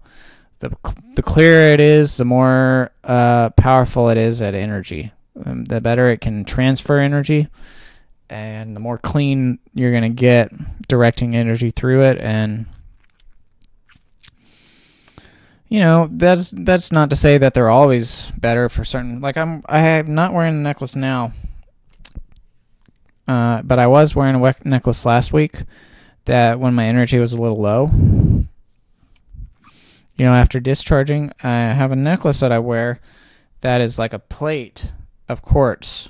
The 0.59 0.76
the 1.15 1.23
clearer 1.23 1.73
it 1.73 1.80
is, 1.80 2.17
the 2.17 2.26
more 2.26 2.91
uh, 3.03 3.49
powerful 3.51 4.09
it 4.09 4.17
is 4.17 4.41
at 4.41 4.53
energy. 4.53 5.11
Um, 5.45 5.65
the 5.65 5.80
better 5.80 6.11
it 6.11 6.21
can 6.21 6.43
transfer 6.43 6.97
energy, 6.99 7.47
and 8.30 8.76
the 8.76 8.80
more 8.80 8.97
clean 8.97 9.60
you're 9.73 9.93
gonna 9.93 10.10
get 10.10 10.51
directing 10.88 11.35
energy 11.35 11.72
through 11.72 12.03
it. 12.03 12.18
And 12.19 12.65
you 15.69 15.80
know 15.80 16.10
that's 16.11 16.51
that's 16.57 16.91
not 16.91 17.11
to 17.11 17.15
say 17.15 17.38
that 17.38 17.53
they're 17.53 17.69
always 17.69 18.31
better 18.38 18.68
for 18.68 18.84
certain 18.84 19.22
like 19.22 19.38
i'm 19.38 19.64
i 19.68 19.80
am 19.80 20.14
not 20.14 20.34
wearing 20.34 20.57
the 20.57 20.64
necklace 20.64 20.95
now 20.95 21.31
uh, 23.27 23.61
but 23.61 23.77
i 23.80 23.88
was 23.88 24.15
wearing 24.15 24.35
a 24.35 24.56
necklace 24.65 25.06
last 25.06 25.31
week 25.31 25.61
that 26.26 26.60
when 26.60 26.73
my 26.73 26.85
energy 26.85 27.19
was 27.19 27.31
a 27.31 27.38
little 27.38 27.61
low 27.61 27.88
you 30.18 30.26
know 30.26 30.34
after 30.34 30.60
discharging 30.60 31.31
i 31.43 31.49
have 31.49 31.91
a 31.91 31.95
necklace 31.95 32.39
that 32.39 32.51
i 32.51 32.60
wear 32.60 32.99
that 33.61 33.80
is 33.80 33.99
like 33.99 34.14
a 34.14 34.19
plate 34.19 34.91
of 35.30 35.43
quartz 35.43 36.10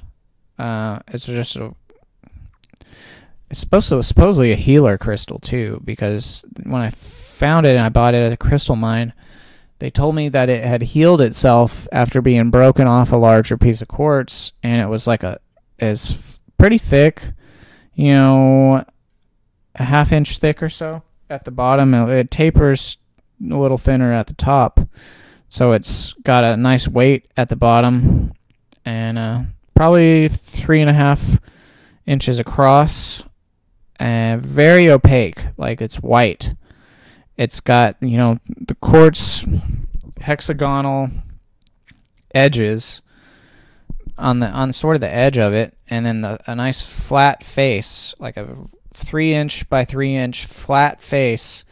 uh, 0.58 1.00
it's 1.10 1.26
just 1.26 1.56
a 1.56 1.74
it's 3.50 3.60
supposed 3.60 3.90
to 3.90 4.02
supposedly 4.04 4.52
a 4.52 4.56
healer 4.56 4.98
crystal 4.98 5.40
too 5.40 5.82
because 5.84 6.46
when 6.64 6.82
i 6.82 6.90
found 6.90 7.66
it 7.66 7.72
and 7.72 7.82
i 7.82 7.90
bought 7.90 8.14
it 8.14 8.24
at 8.24 8.32
a 8.32 8.38
crystal 8.38 8.76
mine 8.76 9.14
they 9.80 9.90
told 9.90 10.14
me 10.14 10.28
that 10.30 10.50
it 10.50 10.64
had 10.64 10.82
healed 10.82 11.22
itself 11.22 11.88
after 11.92 12.22
being 12.22 12.50
broken 12.50 12.86
off 12.86 13.14
a 13.14 13.18
larger 13.18 13.58
piece 13.58 13.82
of 13.82 13.88
quartz, 13.88 14.52
and 14.62 14.82
it 14.82 14.88
was 14.88 15.08
like 15.08 15.24
a 15.24 15.40
is 15.80 16.42
pretty 16.58 16.78
thick, 16.78 17.24
you 17.96 18.12
know, 18.12 18.84
a 19.76 19.84
half 19.84 20.12
inch 20.12 20.38
thick 20.38 20.62
or 20.62 20.68
so 20.68 21.02
at 21.30 21.46
the 21.46 21.52
bottom. 21.52 21.94
It 21.94 22.30
tapers 22.30 22.98
a 23.42 23.56
little 23.56 23.78
thinner 23.78 24.12
at 24.12 24.28
the 24.28 24.34
top, 24.34 24.82
so 25.48 25.72
it's 25.72 26.14
got 26.24 26.44
a 26.44 26.58
nice 26.58 26.86
weight 26.86 27.32
at 27.38 27.48
the 27.48 27.56
bottom, 27.56 28.34
and 28.84 29.18
uh, 29.18 29.44
probably 29.76 30.28
three 30.28 30.82
and 30.82 30.90
a 30.90 30.94
half 30.94 31.40
inches 32.06 32.42
across, 32.42 33.24
and 34.00 34.42
very 34.42 34.90
opaque, 34.90 35.44
like 35.58 35.82
it's 35.82 35.98
white. 35.98 36.54
It's 37.38 37.60
got, 37.60 37.98
you 38.02 38.18
know, 38.18 38.40
the 38.48 38.76
quartz 38.76 39.46
hexagonal 40.22 41.10
edges 42.34 43.02
on 44.18 44.40
the 44.40 44.48
on 44.48 44.74
sort 44.74 44.96
of 44.96 45.02
the 45.02 45.14
edge 45.14 45.38
of 45.38 45.54
it, 45.54 45.76
and 45.90 46.06
then 46.06 46.22
the, 46.22 46.40
a 46.48 46.56
nice 46.56 47.08
flat 47.08 47.44
face, 47.44 48.14
like 48.20 48.38
a 48.38 48.56
three 48.94 49.34
inch 49.34 49.70
by 49.70 49.86
three 49.86 50.16
inch 50.16 50.46
flat 50.46 51.02
face. 51.02 51.66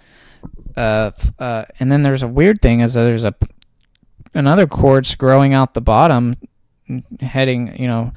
Uh, 0.76 1.12
uh, 1.40 1.66
and 1.80 1.92
then 1.92 2.04
there's 2.04 2.24
a 2.24 2.28
weird 2.28 2.62
thing 2.62 2.82
is 2.82 2.94
there's 2.94 3.24
a 3.24 3.34
another 4.34 4.68
quartz 4.68 5.16
growing 5.16 5.54
out 5.54 5.74
the 5.74 5.82
bottom, 5.82 6.36
heading 7.20 7.78
you 7.80 7.88
know 7.88 8.14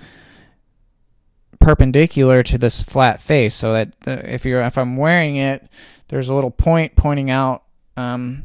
perpendicular 1.60 2.42
to 2.42 2.58
this 2.58 2.82
flat 2.82 3.20
face, 3.20 3.54
so 3.54 3.72
that 3.72 3.92
if 4.06 4.44
you're 4.44 4.62
if 4.62 4.76
I'm 4.76 4.96
wearing 4.96 5.36
it, 5.36 5.68
there's 6.08 6.28
a 6.28 6.34
little 6.34 6.50
point 6.50 6.96
pointing 6.96 7.30
out 7.30 7.62
um, 7.96 8.44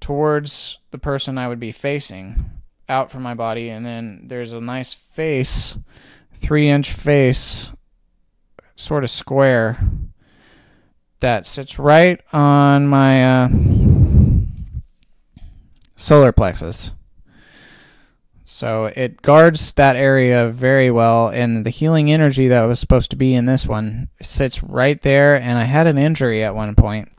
towards 0.00 0.78
the 0.90 0.98
person 0.98 1.38
I 1.38 1.48
would 1.48 1.60
be 1.60 1.72
facing 1.72 2.50
out 2.88 3.10
from 3.10 3.22
my 3.22 3.34
body, 3.34 3.70
and 3.70 3.84
then 3.84 4.24
there's 4.28 4.52
a 4.52 4.60
nice 4.60 4.92
face, 4.92 5.76
three 6.34 6.68
inch 6.68 6.92
face, 6.92 7.72
sort 8.76 9.04
of 9.04 9.10
square 9.10 9.78
that 11.20 11.46
sits 11.46 11.78
right 11.78 12.20
on 12.32 12.86
my 12.86 13.44
uh, 13.44 13.48
solar 15.96 16.32
plexus. 16.32 16.92
So 18.44 18.86
it 18.94 19.22
guards 19.22 19.72
that 19.74 19.96
area 19.96 20.48
very 20.48 20.90
well, 20.90 21.28
and 21.28 21.64
the 21.64 21.70
healing 21.70 22.12
energy 22.12 22.48
that 22.48 22.64
was 22.64 22.78
supposed 22.78 23.10
to 23.10 23.16
be 23.16 23.34
in 23.34 23.46
this 23.46 23.66
one 23.66 24.10
sits 24.20 24.62
right 24.62 25.00
there. 25.00 25.36
And 25.40 25.58
I 25.58 25.64
had 25.64 25.86
an 25.86 25.96
injury 25.96 26.44
at 26.44 26.54
one 26.54 26.74
point 26.74 27.10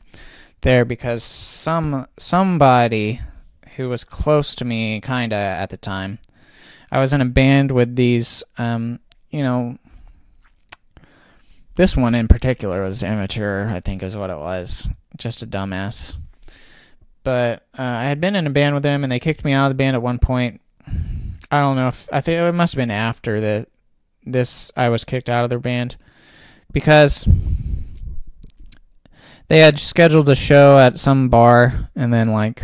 there 0.60 0.84
because 0.84 1.24
some 1.24 2.06
somebody 2.16 3.20
who 3.76 3.88
was 3.88 4.04
close 4.04 4.54
to 4.54 4.64
me, 4.64 5.00
kinda 5.00 5.36
at 5.36 5.70
the 5.70 5.76
time, 5.76 6.20
I 6.92 7.00
was 7.00 7.12
in 7.12 7.20
a 7.20 7.26
band 7.26 7.72
with 7.72 7.96
these, 7.96 8.44
um, 8.56 9.00
you 9.30 9.42
know, 9.42 9.76
this 11.74 11.96
one 11.96 12.14
in 12.14 12.28
particular 12.28 12.82
was 12.82 13.02
immature, 13.02 13.68
I 13.68 13.80
think 13.80 14.02
is 14.02 14.16
what 14.16 14.30
it 14.30 14.38
was. 14.38 14.88
Just 15.16 15.42
a 15.42 15.46
dumbass. 15.46 16.14
But 17.22 17.66
uh, 17.76 17.82
I 17.82 18.04
had 18.04 18.20
been 18.20 18.36
in 18.36 18.46
a 18.46 18.50
band 18.50 18.74
with 18.74 18.84
them, 18.84 19.02
and 19.02 19.10
they 19.10 19.18
kicked 19.18 19.44
me 19.44 19.52
out 19.52 19.66
of 19.66 19.70
the 19.70 19.74
band 19.74 19.96
at 19.96 20.02
one 20.02 20.18
point. 20.18 20.60
I 21.50 21.60
don't 21.60 21.76
know 21.76 21.88
if 21.88 22.08
I 22.12 22.20
think 22.20 22.40
it 22.40 22.52
must 22.52 22.74
have 22.74 22.80
been 22.80 22.90
after 22.90 23.40
the 23.40 23.66
this 24.24 24.72
I 24.76 24.88
was 24.88 25.04
kicked 25.04 25.30
out 25.30 25.44
of 25.44 25.50
their 25.50 25.60
band 25.60 25.96
because 26.72 27.26
they 29.48 29.60
had 29.60 29.78
scheduled 29.78 30.28
a 30.28 30.34
show 30.34 30.78
at 30.78 30.98
some 30.98 31.28
bar, 31.28 31.88
and 31.94 32.12
then 32.12 32.32
like 32.32 32.62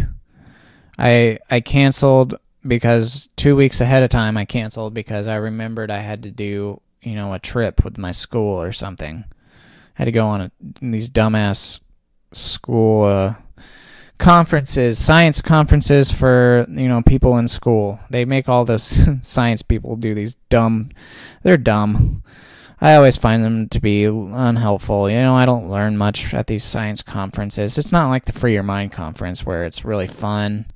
I 0.98 1.38
I 1.50 1.60
canceled 1.60 2.34
because 2.66 3.28
two 3.36 3.56
weeks 3.56 3.80
ahead 3.80 4.02
of 4.02 4.10
time 4.10 4.36
I 4.36 4.44
canceled 4.44 4.94
because 4.94 5.28
I 5.28 5.36
remembered 5.36 5.90
I 5.90 5.98
had 5.98 6.24
to 6.24 6.30
do 6.30 6.80
you 7.02 7.14
know 7.14 7.34
a 7.34 7.38
trip 7.38 7.84
with 7.84 7.98
my 7.98 8.12
school 8.12 8.60
or 8.60 8.72
something. 8.72 9.24
I 9.28 9.32
had 9.94 10.04
to 10.06 10.12
go 10.12 10.26
on 10.26 10.40
a, 10.40 10.50
these 10.80 11.10
dumbass 11.10 11.80
school 12.32 13.04
uh, 13.04 13.34
conferences, 14.22 14.98
science 14.98 15.42
conferences 15.42 16.12
for 16.12 16.64
you 16.68 16.88
know 16.88 17.02
people 17.02 17.36
in 17.38 17.48
school. 17.48 18.00
They 18.10 18.24
make 18.24 18.48
all 18.48 18.64
this 18.64 19.08
science 19.22 19.62
people 19.62 19.96
do 19.96 20.14
these 20.14 20.36
dumb. 20.48 20.90
They're 21.42 21.56
dumb. 21.56 22.22
I 22.80 22.94
always 22.96 23.16
find 23.16 23.44
them 23.44 23.68
to 23.68 23.80
be 23.80 24.04
unhelpful. 24.04 25.08
You 25.10 25.20
know, 25.20 25.36
I 25.36 25.44
don't 25.44 25.68
learn 25.68 25.96
much 25.96 26.34
at 26.34 26.48
these 26.48 26.64
science 26.64 27.00
conferences. 27.02 27.78
It's 27.78 27.92
not 27.92 28.08
like 28.08 28.24
the 28.24 28.32
Free 28.32 28.54
Your 28.54 28.64
Mind 28.64 28.90
conference 28.90 29.46
where 29.46 29.64
it's 29.64 29.84
really 29.84 30.08
fun 30.08 30.66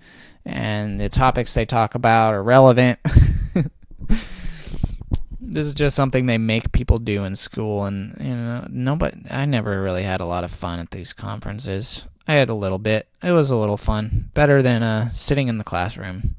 and 0.45 1.01
the 1.01 1.09
topics 1.09 1.53
they 1.55 1.67
talk 1.67 1.97
about 1.97 2.33
are 2.33 2.43
relevant. 2.43 3.01
this 5.41 5.67
is 5.67 5.75
just 5.75 5.97
something 5.97 6.27
they 6.27 6.39
make 6.39 6.71
people 6.73 6.99
do 6.99 7.25
in 7.25 7.35
school 7.35 7.85
and 7.85 8.17
you 8.21 8.35
know 8.35 8.67
nobody 8.71 9.21
I 9.31 9.45
never 9.47 9.83
really 9.83 10.03
had 10.05 10.21
a 10.21 10.27
lot 10.27 10.45
of 10.45 10.51
fun 10.51 10.79
at 10.79 10.93
these 10.93 11.13
conferences. 11.13 12.05
I 12.29 12.35
had 12.35 12.51
a 12.51 12.55
little 12.55 12.79
bit. 12.79 13.07
It 13.23 13.33
was 13.33 13.51
a 13.51 13.57
little 13.57 13.77
fun. 13.77 14.31
Better 14.35 14.63
than 14.63 14.83
uh, 14.83 15.11
sitting 15.11 15.49
in 15.49 15.59
the 15.59 15.65
classroom. 15.65 16.35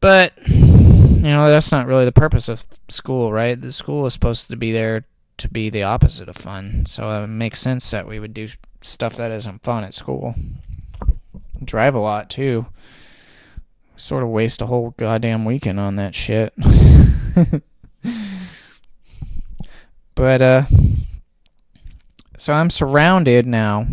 But 0.00 0.32
you 0.46 1.28
know, 1.28 1.48
that's 1.48 1.70
not 1.70 1.86
really 1.86 2.04
the 2.04 2.12
purpose 2.12 2.48
of 2.48 2.64
school, 2.88 3.32
right? 3.32 3.60
The 3.60 3.72
school 3.72 4.04
is 4.06 4.12
supposed 4.12 4.48
to 4.48 4.56
be 4.56 4.72
there 4.72 5.04
to 5.38 5.48
be 5.48 5.70
the 5.70 5.84
opposite 5.84 6.28
of 6.28 6.36
fun. 6.36 6.84
So 6.86 7.22
it 7.22 7.28
makes 7.28 7.60
sense 7.60 7.90
that 7.92 8.06
we 8.06 8.18
would 8.18 8.34
do 8.34 8.48
stuff 8.80 9.14
that 9.16 9.30
isn't 9.30 9.62
fun 9.62 9.84
at 9.84 9.94
school. 9.94 10.34
Drive 11.64 11.94
a 11.94 12.00
lot 12.00 12.28
too. 12.28 12.66
Sort 13.96 14.24
of 14.24 14.30
waste 14.30 14.60
a 14.60 14.66
whole 14.66 14.94
goddamn 14.96 15.44
weekend 15.44 15.78
on 15.78 15.96
that 15.96 16.14
shit. 16.14 16.52
but 20.14 20.42
uh 20.42 20.62
so 22.42 22.52
I'm 22.52 22.70
surrounded 22.70 23.46
now 23.46 23.86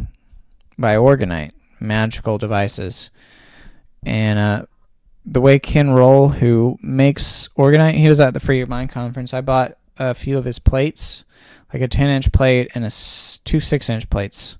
by 0.76 0.95
orgonite, 0.95 1.51
magical 1.80 2.39
devices. 2.39 3.11
And 4.03 4.39
uh 4.39 4.65
the 5.23 5.39
way 5.39 5.59
Ken 5.59 5.91
Roll, 5.91 6.30
who 6.30 6.80
makes 6.81 7.47
orgonite, 7.49 7.93
he 7.93 8.09
was 8.09 8.19
at 8.19 8.34
the 8.34 8.39
Free 8.39 8.57
Your 8.57 8.65
Mind 8.65 8.89
conference. 8.89 9.35
I 9.35 9.41
bought 9.41 9.77
a 9.99 10.15
few 10.15 10.35
of 10.35 10.45
his 10.45 10.57
plates, 10.57 11.23
like 11.71 11.84
a 11.84 11.88
10 11.88 12.09
inch 12.09 12.31
plate 12.31 12.71
and 12.73 12.84
a 12.84 12.89
two 13.45 13.59
6 13.59 13.88
inch 13.88 14.09
plates 14.09 14.57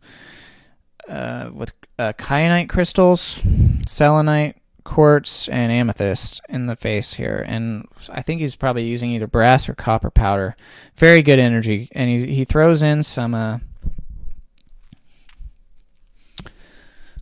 uh, 1.08 1.50
with 1.52 1.72
uh, 1.98 2.14
kyanite 2.14 2.70
crystals, 2.70 3.42
selenite, 3.88 4.58
quartz, 4.84 5.48
and 5.48 5.72
amethyst 5.72 6.42
in 6.48 6.68
the 6.68 6.76
face 6.76 7.16
here. 7.16 7.44
And 7.48 7.88
I 8.12 8.22
think 8.22 8.40
he's 8.40 8.56
probably 8.56 8.86
using 8.86 9.10
either 9.10 9.26
brass 9.26 9.68
or 9.68 9.74
copper 9.74 10.12
powder. 10.12 10.56
Very 10.96 11.24
good 11.24 11.40
energy. 11.40 11.90
And 11.94 12.12
he, 12.12 12.36
he 12.36 12.46
throws 12.46 12.84
in 12.84 13.02
some. 13.02 13.34
Uh, 13.34 13.58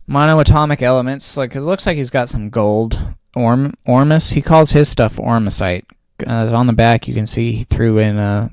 monoatomic 0.08 0.82
elements 0.82 1.36
like 1.36 1.54
it 1.54 1.60
looks 1.60 1.86
like 1.86 1.96
he's 1.96 2.10
got 2.10 2.28
some 2.28 2.50
gold 2.50 2.98
Orm 3.36 3.74
Ormus. 3.86 4.30
He 4.30 4.42
calls 4.42 4.70
his 4.70 4.88
stuff 4.88 5.16
Ormusite. 5.16 5.84
Uh, 6.26 6.50
on 6.52 6.66
the 6.66 6.72
back, 6.72 7.06
you 7.06 7.14
can 7.14 7.26
see 7.26 7.52
he 7.52 7.64
threw 7.64 7.98
in 7.98 8.18
a 8.18 8.50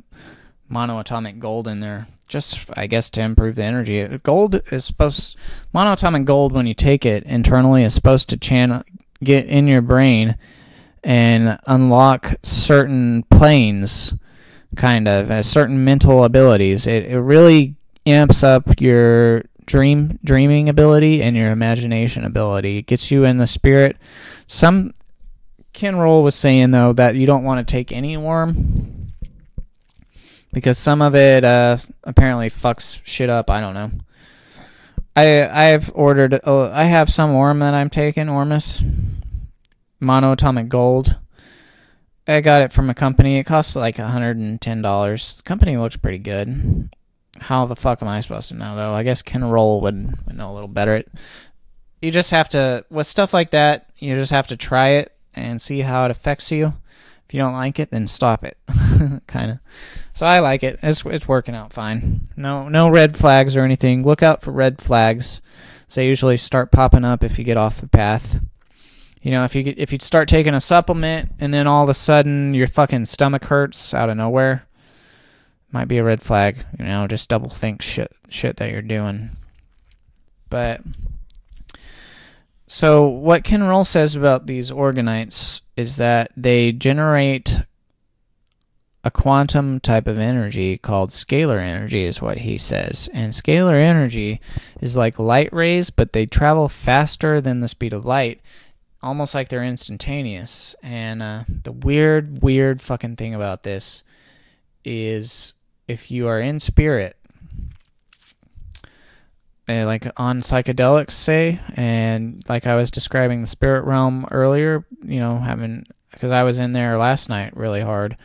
monoatomic 0.70 1.40
gold 1.40 1.68
in 1.68 1.80
there, 1.80 2.08
just 2.28 2.70
I 2.78 2.88
guess 2.88 3.10
to 3.12 3.22
improve 3.22 3.56
the 3.56 3.64
energy. 3.64 4.06
Gold 4.20 4.62
is 4.72 4.86
supposed 4.86 5.38
monoatomic 5.74 6.26
gold 6.26 6.52
when 6.52 6.68
you 6.68 6.74
take 6.74 7.06
it 7.06 7.24
internally 7.24 7.84
is 7.84 7.94
supposed 7.94 8.30
to 8.30 8.38
channel 8.38 8.84
get 9.24 9.48
in 9.48 9.66
your 9.68 9.82
brain 9.82 10.38
and 11.04 11.58
unlock 11.66 12.34
certain 12.44 13.24
planes, 13.24 14.14
kind 14.76 15.08
of 15.08 15.32
uh, 15.32 15.42
certain 15.42 15.84
mental 15.84 16.24
abilities. 16.24 16.86
It 16.86 17.06
it 17.06 17.20
really 17.20 17.76
amps 18.06 18.44
up 18.44 18.80
your 18.80 19.46
dream 19.66 20.20
dreaming 20.24 20.70
ability 20.70 21.22
and 21.22 21.36
your 21.36 21.52
imagination 21.52 22.26
ability. 22.26 22.78
It 22.78 22.88
gets 22.88 23.12
you 23.12 23.26
in 23.26 23.38
the 23.38 23.48
spirit. 23.48 23.98
Some 24.48 24.94
Ken 25.74 25.96
Roll 25.96 26.24
was 26.24 26.36
saying 26.36 26.72
though 26.72 26.94
that 26.94 27.16
you 27.16 27.26
don't 27.26 27.44
want 27.44 27.66
to 27.66 27.72
take 27.72 27.92
any 27.92 28.18
worm 28.18 29.12
because 30.54 30.78
some 30.78 31.02
of 31.02 31.16
it 31.16 31.44
uh, 31.44 31.78
apparently 32.04 32.50
fucks 32.50 33.00
shit 33.04 33.30
up. 33.30 33.50
I 33.50 33.60
don't 33.60 33.74
know. 33.74 33.92
I 35.16 35.48
I've 35.48 35.92
ordered. 35.94 36.40
Uh, 36.46 36.72
I 36.72 36.86
have 36.86 37.10
some 37.10 37.34
worm 37.34 37.60
that 37.60 37.74
I'm 37.74 37.90
taking. 37.90 38.30
Ormus 38.30 38.82
monoatomic 40.02 40.70
gold. 40.70 41.18
I 42.28 42.42
got 42.42 42.62
it 42.62 42.72
from 42.72 42.90
a 42.90 42.96
company. 42.96 43.38
It 43.38 43.44
costs 43.44 43.76
like 43.76 43.98
$110. 43.98 45.38
The 45.38 45.44
company 45.44 45.78
looks 45.78 45.96
pretty 45.96 46.18
good. 46.18 46.90
How 47.40 47.66
the 47.66 47.76
fuck 47.76 48.02
am 48.02 48.08
I 48.08 48.20
supposed 48.22 48.50
to 48.50 48.56
know 48.56 48.76
though? 48.76 48.94
I 48.94 49.04
guess 49.04 49.22
Ken 49.22 49.44
Roll 49.44 49.82
would, 49.82 50.26
would 50.26 50.38
know 50.38 50.52
a 50.52 50.54
little 50.54 50.68
better. 50.68 51.04
You 52.02 52.12
just 52.12 52.32
have 52.32 52.50
to 52.50 52.86
with 52.90 53.08
stuff 53.08 53.34
like 53.34 53.52
that. 53.52 53.90
You 53.98 54.16
just 54.16 54.32
have 54.32 54.48
to 54.48 54.58
try 54.58 54.90
it 54.90 55.12
and 55.34 55.60
see 55.60 55.82
how 55.82 56.06
it 56.06 56.12
affects 56.12 56.52
you. 56.52 56.74
If 57.28 57.34
you 57.34 57.40
don't 57.40 57.54
like 57.54 57.80
it, 57.80 57.90
then 57.90 58.08
stop 58.08 58.44
it. 58.44 58.58
kind 59.28 59.52
of. 59.52 59.60
So 60.14 60.26
I 60.26 60.40
like 60.40 60.64
it. 60.64 60.80
It's 60.84 61.04
it's 61.06 61.28
working 61.28 61.56
out 61.56 61.74
fine. 61.74 62.22
No 62.38 62.70
no 62.70 62.90
red 62.90 63.18
flags 63.18 63.56
or 63.56 63.62
anything. 63.62 64.04
Look 64.04 64.22
out 64.24 64.42
for 64.42 64.52
red 64.52 64.80
flags. 64.82 65.42
They 65.94 66.08
usually 66.08 66.38
start 66.38 66.72
popping 66.72 67.06
up 67.06 67.24
if 67.24 67.40
you 67.40 67.46
get 67.46 67.58
off 67.58 67.80
the 67.80 67.88
path. 67.88 68.42
You 69.22 69.32
know, 69.32 69.44
if 69.44 69.56
you 69.56 69.64
get, 69.64 69.80
if 69.80 69.92
you 69.92 69.98
start 70.02 70.28
taking 70.28 70.54
a 70.54 70.62
supplement 70.62 71.32
and 71.40 71.54
then 71.54 71.68
all 71.68 71.84
of 71.84 71.90
a 71.90 71.94
sudden 71.94 72.54
your 72.54 72.68
fucking 72.68 73.06
stomach 73.06 73.46
hurts 73.46 73.94
out 73.94 74.10
of 74.10 74.18
nowhere, 74.18 74.65
might 75.76 75.90
be 75.90 75.98
a 75.98 76.04
red 76.04 76.22
flag. 76.22 76.66
You 76.80 76.86
know, 76.86 77.06
just 77.06 77.30
double 77.30 77.50
think 77.50 77.82
shit 77.82 78.12
shit 78.30 78.56
that 78.58 78.72
you're 78.72 78.82
doing. 78.82 79.32
But 80.50 80.82
so 82.66 83.08
what 83.08 83.44
Ken 83.44 83.62
Roll 83.62 83.84
says 83.84 84.16
about 84.16 84.48
these 84.48 84.72
orgonites 84.72 85.60
is 85.76 85.98
that 85.98 86.32
they 86.38 86.72
generate 86.72 87.62
a 89.04 89.12
quantum 89.12 89.82
type 89.82 90.08
of 90.08 90.18
energy 90.18 90.78
called 90.78 91.10
scalar 91.10 91.60
energy 91.60 92.06
is 92.06 92.22
what 92.22 92.40
he 92.40 92.58
says. 92.58 93.10
And 93.14 93.34
scalar 93.34 93.80
energy 93.80 94.40
is 94.80 94.96
like 94.96 95.20
light 95.20 95.52
rays, 95.52 95.90
but 95.90 96.14
they 96.14 96.26
travel 96.26 96.70
faster 96.70 97.42
than 97.42 97.60
the 97.60 97.68
speed 97.68 97.92
of 97.92 98.06
light, 98.06 98.40
almost 99.04 99.36
like 99.36 99.50
they're 99.50 99.62
instantaneous. 99.62 100.74
And 100.82 101.22
uh, 101.22 101.44
the 101.64 101.74
weird, 101.74 102.42
weird 102.42 102.82
fucking 102.82 103.18
thing 103.18 103.36
about 103.36 103.64
this 103.64 104.04
is 104.86 105.55
if 105.88 106.12
you 106.12 106.28
are 106.28 106.40
in 106.40 106.60
spirit, 106.60 107.16
uh, 109.68 109.86
like 109.86 110.06
on 110.18 110.42
psychedelics, 110.42 111.12
say, 111.12 111.60
and 111.76 112.42
like 112.48 112.68
I 112.68 112.76
was 112.76 112.92
describing 112.92 113.42
the 113.42 113.48
spirit 113.48 113.86
realm 113.86 114.28
earlier, 114.32 114.86
you 115.04 115.20
know, 115.20 115.38
having 115.38 115.86
because 116.12 116.32
I 116.32 116.44
was 116.44 116.60
in 116.60 116.72
there 116.72 116.98
last 116.98 117.30
night 117.30 117.56
really 117.58 117.82
hard, 117.82 118.18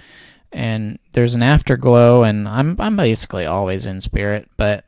and 0.52 0.98
there's 1.12 1.34
an 1.34 1.42
afterglow, 1.42 2.24
and 2.24 2.46
I'm 2.46 2.76
I'm 2.78 2.96
basically 2.96 3.46
always 3.46 3.86
in 3.86 4.00
spirit, 4.00 4.50
but 4.56 4.84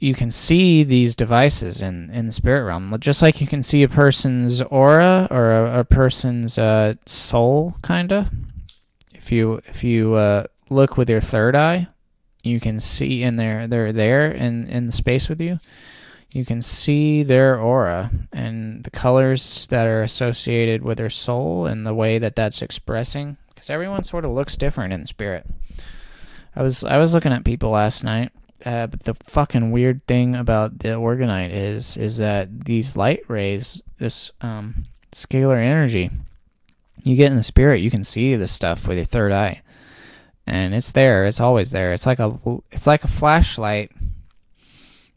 you 0.00 0.14
can 0.14 0.30
see 0.30 0.84
these 0.84 1.16
devices 1.16 1.82
in 1.82 2.10
in 2.10 2.26
the 2.26 2.32
spirit 2.32 2.64
realm, 2.64 2.94
just 3.00 3.22
like 3.22 3.40
you 3.40 3.46
can 3.46 3.62
see 3.62 3.82
a 3.82 3.88
person's 3.88 4.62
aura 4.62 5.28
or 5.30 5.50
a, 5.50 5.80
a 5.80 5.84
person's 5.84 6.58
uh, 6.58 6.94
soul, 7.06 7.76
kind 7.82 8.12
of. 8.12 8.28
If 9.14 9.32
you 9.32 9.60
if 9.66 9.82
you 9.82 10.14
uh, 10.14 10.44
look 10.70 10.96
with 10.96 11.08
your 11.10 11.20
third 11.20 11.56
eye, 11.56 11.88
you 12.42 12.60
can 12.60 12.80
see 12.80 13.22
in 13.22 13.36
there 13.36 13.66
they're 13.66 13.92
there 13.92 14.30
in 14.30 14.68
in 14.68 14.86
the 14.86 14.92
space 14.92 15.28
with 15.28 15.40
you. 15.40 15.58
You 16.32 16.44
can 16.44 16.60
see 16.60 17.22
their 17.22 17.58
aura 17.58 18.10
and 18.32 18.84
the 18.84 18.90
colors 18.90 19.66
that 19.68 19.86
are 19.86 20.02
associated 20.02 20.82
with 20.82 20.98
their 20.98 21.10
soul 21.10 21.66
and 21.66 21.86
the 21.86 21.94
way 21.94 22.18
that 22.18 22.36
that's 22.36 22.60
expressing 22.60 23.38
because 23.54 23.70
everyone 23.70 24.04
sort 24.04 24.24
of 24.24 24.30
looks 24.30 24.56
different 24.56 24.92
in 24.92 25.06
spirit. 25.06 25.46
I 26.54 26.62
was 26.62 26.84
I 26.84 26.98
was 26.98 27.14
looking 27.14 27.32
at 27.32 27.44
people 27.44 27.70
last 27.70 28.04
night, 28.04 28.30
uh, 28.64 28.88
but 28.88 29.04
the 29.04 29.14
fucking 29.14 29.70
weird 29.70 30.06
thing 30.06 30.36
about 30.36 30.80
the 30.80 30.90
orgonite 30.90 31.50
is 31.52 31.96
is 31.96 32.18
that 32.18 32.64
these 32.66 32.96
light 32.96 33.22
rays, 33.28 33.82
this 33.98 34.32
um, 34.40 34.86
scalar 35.12 35.58
energy. 35.58 36.10
You 37.04 37.16
get 37.16 37.30
in 37.30 37.36
the 37.36 37.42
spirit, 37.42 37.80
you 37.80 37.90
can 37.90 38.04
see 38.04 38.34
this 38.34 38.52
stuff 38.52 38.86
with 38.86 38.98
your 38.98 39.06
third 39.06 39.32
eye. 39.32 39.62
And 40.48 40.74
it's 40.74 40.92
there, 40.92 41.24
it's 41.24 41.40
always 41.40 41.70
there. 41.70 41.92
It's 41.92 42.06
like 42.06 42.18
a 42.18 42.34
it's 42.72 42.86
like 42.86 43.04
a 43.04 43.08
flashlight 43.08 43.92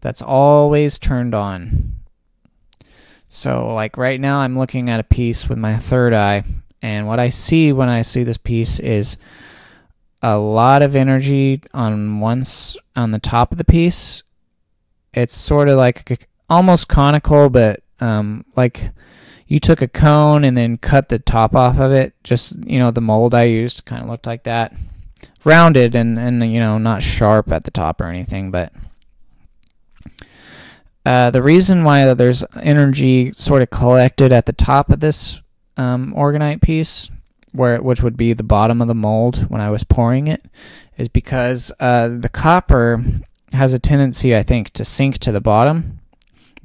that's 0.01 0.21
always 0.21 0.99
turned 0.99 1.33
on. 1.33 1.95
So 3.27 3.73
like 3.73 3.95
right 3.97 4.19
now 4.19 4.39
I'm 4.39 4.57
looking 4.57 4.89
at 4.89 4.99
a 4.99 5.05
piece 5.05 5.47
with 5.47 5.57
my 5.57 5.77
third 5.77 6.13
eye 6.13 6.43
and 6.81 7.07
what 7.07 7.19
I 7.19 7.29
see 7.29 7.71
when 7.71 7.89
I 7.89 8.01
see 8.01 8.23
this 8.23 8.37
piece 8.37 8.79
is 8.79 9.17
a 10.21 10.37
lot 10.37 10.81
of 10.81 10.95
energy 10.95 11.61
on 11.73 12.19
once 12.19 12.75
on 12.95 13.11
the 13.11 13.19
top 13.19 13.51
of 13.51 13.57
the 13.57 13.63
piece. 13.63 14.23
It's 15.13 15.35
sort 15.35 15.69
of 15.69 15.77
like 15.77 16.27
almost 16.49 16.87
conical, 16.87 17.49
but 17.49 17.81
um, 17.99 18.45
like 18.55 18.89
you 19.47 19.59
took 19.59 19.81
a 19.81 19.87
cone 19.87 20.43
and 20.43 20.57
then 20.57 20.77
cut 20.77 21.09
the 21.09 21.19
top 21.19 21.55
off 21.55 21.79
of 21.79 21.91
it. 21.91 22.13
Just 22.23 22.57
you 22.65 22.79
know, 22.79 22.91
the 22.91 23.01
mold 23.01 23.35
I 23.35 23.43
used 23.43 23.85
kind 23.85 24.01
of 24.01 24.09
looked 24.09 24.27
like 24.27 24.43
that, 24.43 24.73
rounded 25.43 25.95
and 25.95 26.19
and 26.19 26.51
you 26.51 26.59
know 26.59 26.77
not 26.77 27.01
sharp 27.01 27.51
at 27.51 27.63
the 27.63 27.71
top 27.71 28.01
or 28.01 28.05
anything, 28.05 28.51
but. 28.51 28.73
Uh, 31.03 31.31
the 31.31 31.41
reason 31.41 31.83
why 31.83 32.13
there's 32.13 32.45
energy 32.61 33.33
sort 33.33 33.63
of 33.63 33.71
collected 33.71 34.31
at 34.31 34.45
the 34.45 34.53
top 34.53 34.91
of 34.91 34.99
this 34.99 35.41
um, 35.75 36.13
orgonite 36.15 36.61
piece 36.61 37.09
where 37.51 37.81
which 37.81 38.01
would 38.01 38.17
be 38.17 38.33
the 38.33 38.43
bottom 38.43 38.81
of 38.81 38.87
the 38.87 38.95
mold 38.95 39.49
when 39.49 39.61
I 39.61 39.69
was 39.69 39.83
pouring 39.83 40.27
it, 40.27 40.45
is 40.97 41.09
because 41.09 41.71
uh, 41.79 42.07
the 42.07 42.29
copper 42.29 43.03
has 43.53 43.73
a 43.73 43.79
tendency, 43.79 44.35
I 44.35 44.43
think, 44.43 44.71
to 44.71 44.85
sink 44.85 45.17
to 45.19 45.31
the 45.31 45.41
bottom, 45.41 45.99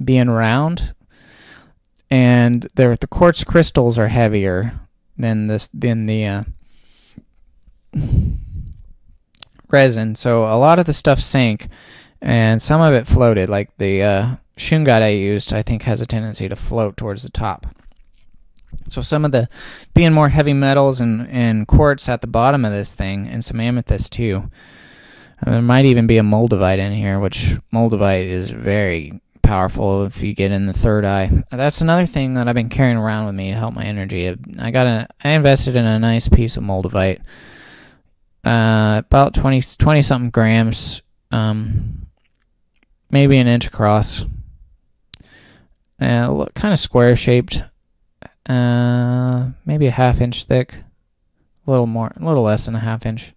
being 0.03 0.29
round, 0.29 0.93
and 2.09 2.67
the 2.75 2.97
quartz 3.09 3.43
crystals 3.43 3.97
are 3.97 4.07
heavier 4.07 4.79
than 5.17 5.47
this 5.47 5.69
than 5.73 6.05
the 6.05 6.25
uh, 6.25 6.43
resin. 9.69 10.15
So 10.15 10.43
a 10.43 10.57
lot 10.57 10.79
of 10.79 10.85
the 10.85 10.93
stuff 10.93 11.19
sank, 11.19 11.67
and 12.21 12.61
some 12.61 12.81
of 12.81 12.93
it 12.93 13.07
floated. 13.07 13.49
Like 13.49 13.75
the 13.77 14.03
uh, 14.03 14.35
shungite 14.57 15.01
I 15.01 15.09
used, 15.09 15.53
I 15.53 15.61
think, 15.61 15.83
has 15.83 16.01
a 16.01 16.05
tendency 16.05 16.49
to 16.49 16.55
float 16.55 16.97
towards 16.97 17.23
the 17.23 17.29
top. 17.29 17.67
So 18.89 19.01
some 19.01 19.25
of 19.25 19.31
the 19.31 19.49
being 19.93 20.13
more 20.13 20.29
heavy 20.29 20.53
metals 20.53 21.01
and, 21.01 21.27
and 21.29 21.67
quartz 21.67 22.09
at 22.09 22.21
the 22.21 22.27
bottom 22.27 22.65
of 22.65 22.71
this 22.71 22.95
thing, 22.95 23.27
and 23.27 23.43
some 23.43 23.59
amethyst 23.59 24.13
too. 24.13 24.49
And 25.41 25.53
there 25.53 25.61
might 25.61 25.85
even 25.85 26.07
be 26.07 26.17
a 26.17 26.23
moldavite 26.23 26.79
in 26.79 26.93
here, 26.93 27.19
which 27.19 27.55
moldavite 27.73 28.25
is 28.25 28.49
very 28.49 29.21
powerful 29.43 30.03
if 30.03 30.21
you 30.23 30.33
get 30.33 30.51
in 30.51 30.65
the 30.65 30.73
third 30.73 31.05
eye. 31.05 31.31
That's 31.51 31.79
another 31.79 32.05
thing 32.05 32.33
that 32.33 32.47
I've 32.47 32.55
been 32.55 32.69
carrying 32.69 32.97
around 32.97 33.27
with 33.27 33.35
me 33.35 33.51
to 33.51 33.55
help 33.55 33.75
my 33.75 33.85
energy. 33.85 34.35
I 34.59 34.71
got 34.71 34.87
a 34.87 35.07
I 35.23 35.29
invested 35.29 35.75
in 35.75 35.85
a 35.85 35.99
nice 35.99 36.27
piece 36.27 36.57
of 36.57 36.63
moldavite, 36.63 37.21
uh, 38.47 39.01
about 39.05 39.33
20, 39.33 39.61
20 39.61 40.01
something 40.01 40.29
grams, 40.29 41.01
um, 41.31 42.07
maybe 43.11 43.37
an 43.37 43.47
inch 43.47 43.67
across, 43.67 44.25
uh, 45.99 46.45
kind 46.55 46.73
of 46.73 46.79
square 46.79 47.15
shaped 47.15 47.63
uh, 48.47 49.49
maybe 49.65 49.87
a 49.87 49.91
half 49.91 50.21
inch 50.21 50.45
thick, 50.45 50.75
a 51.65 51.71
little 51.71 51.87
more, 51.87 52.11
a 52.15 52.23
little 52.23 52.43
less 52.43 52.65
than 52.65 52.75
a 52.75 52.79
half 52.79 53.05
inch. 53.05 53.33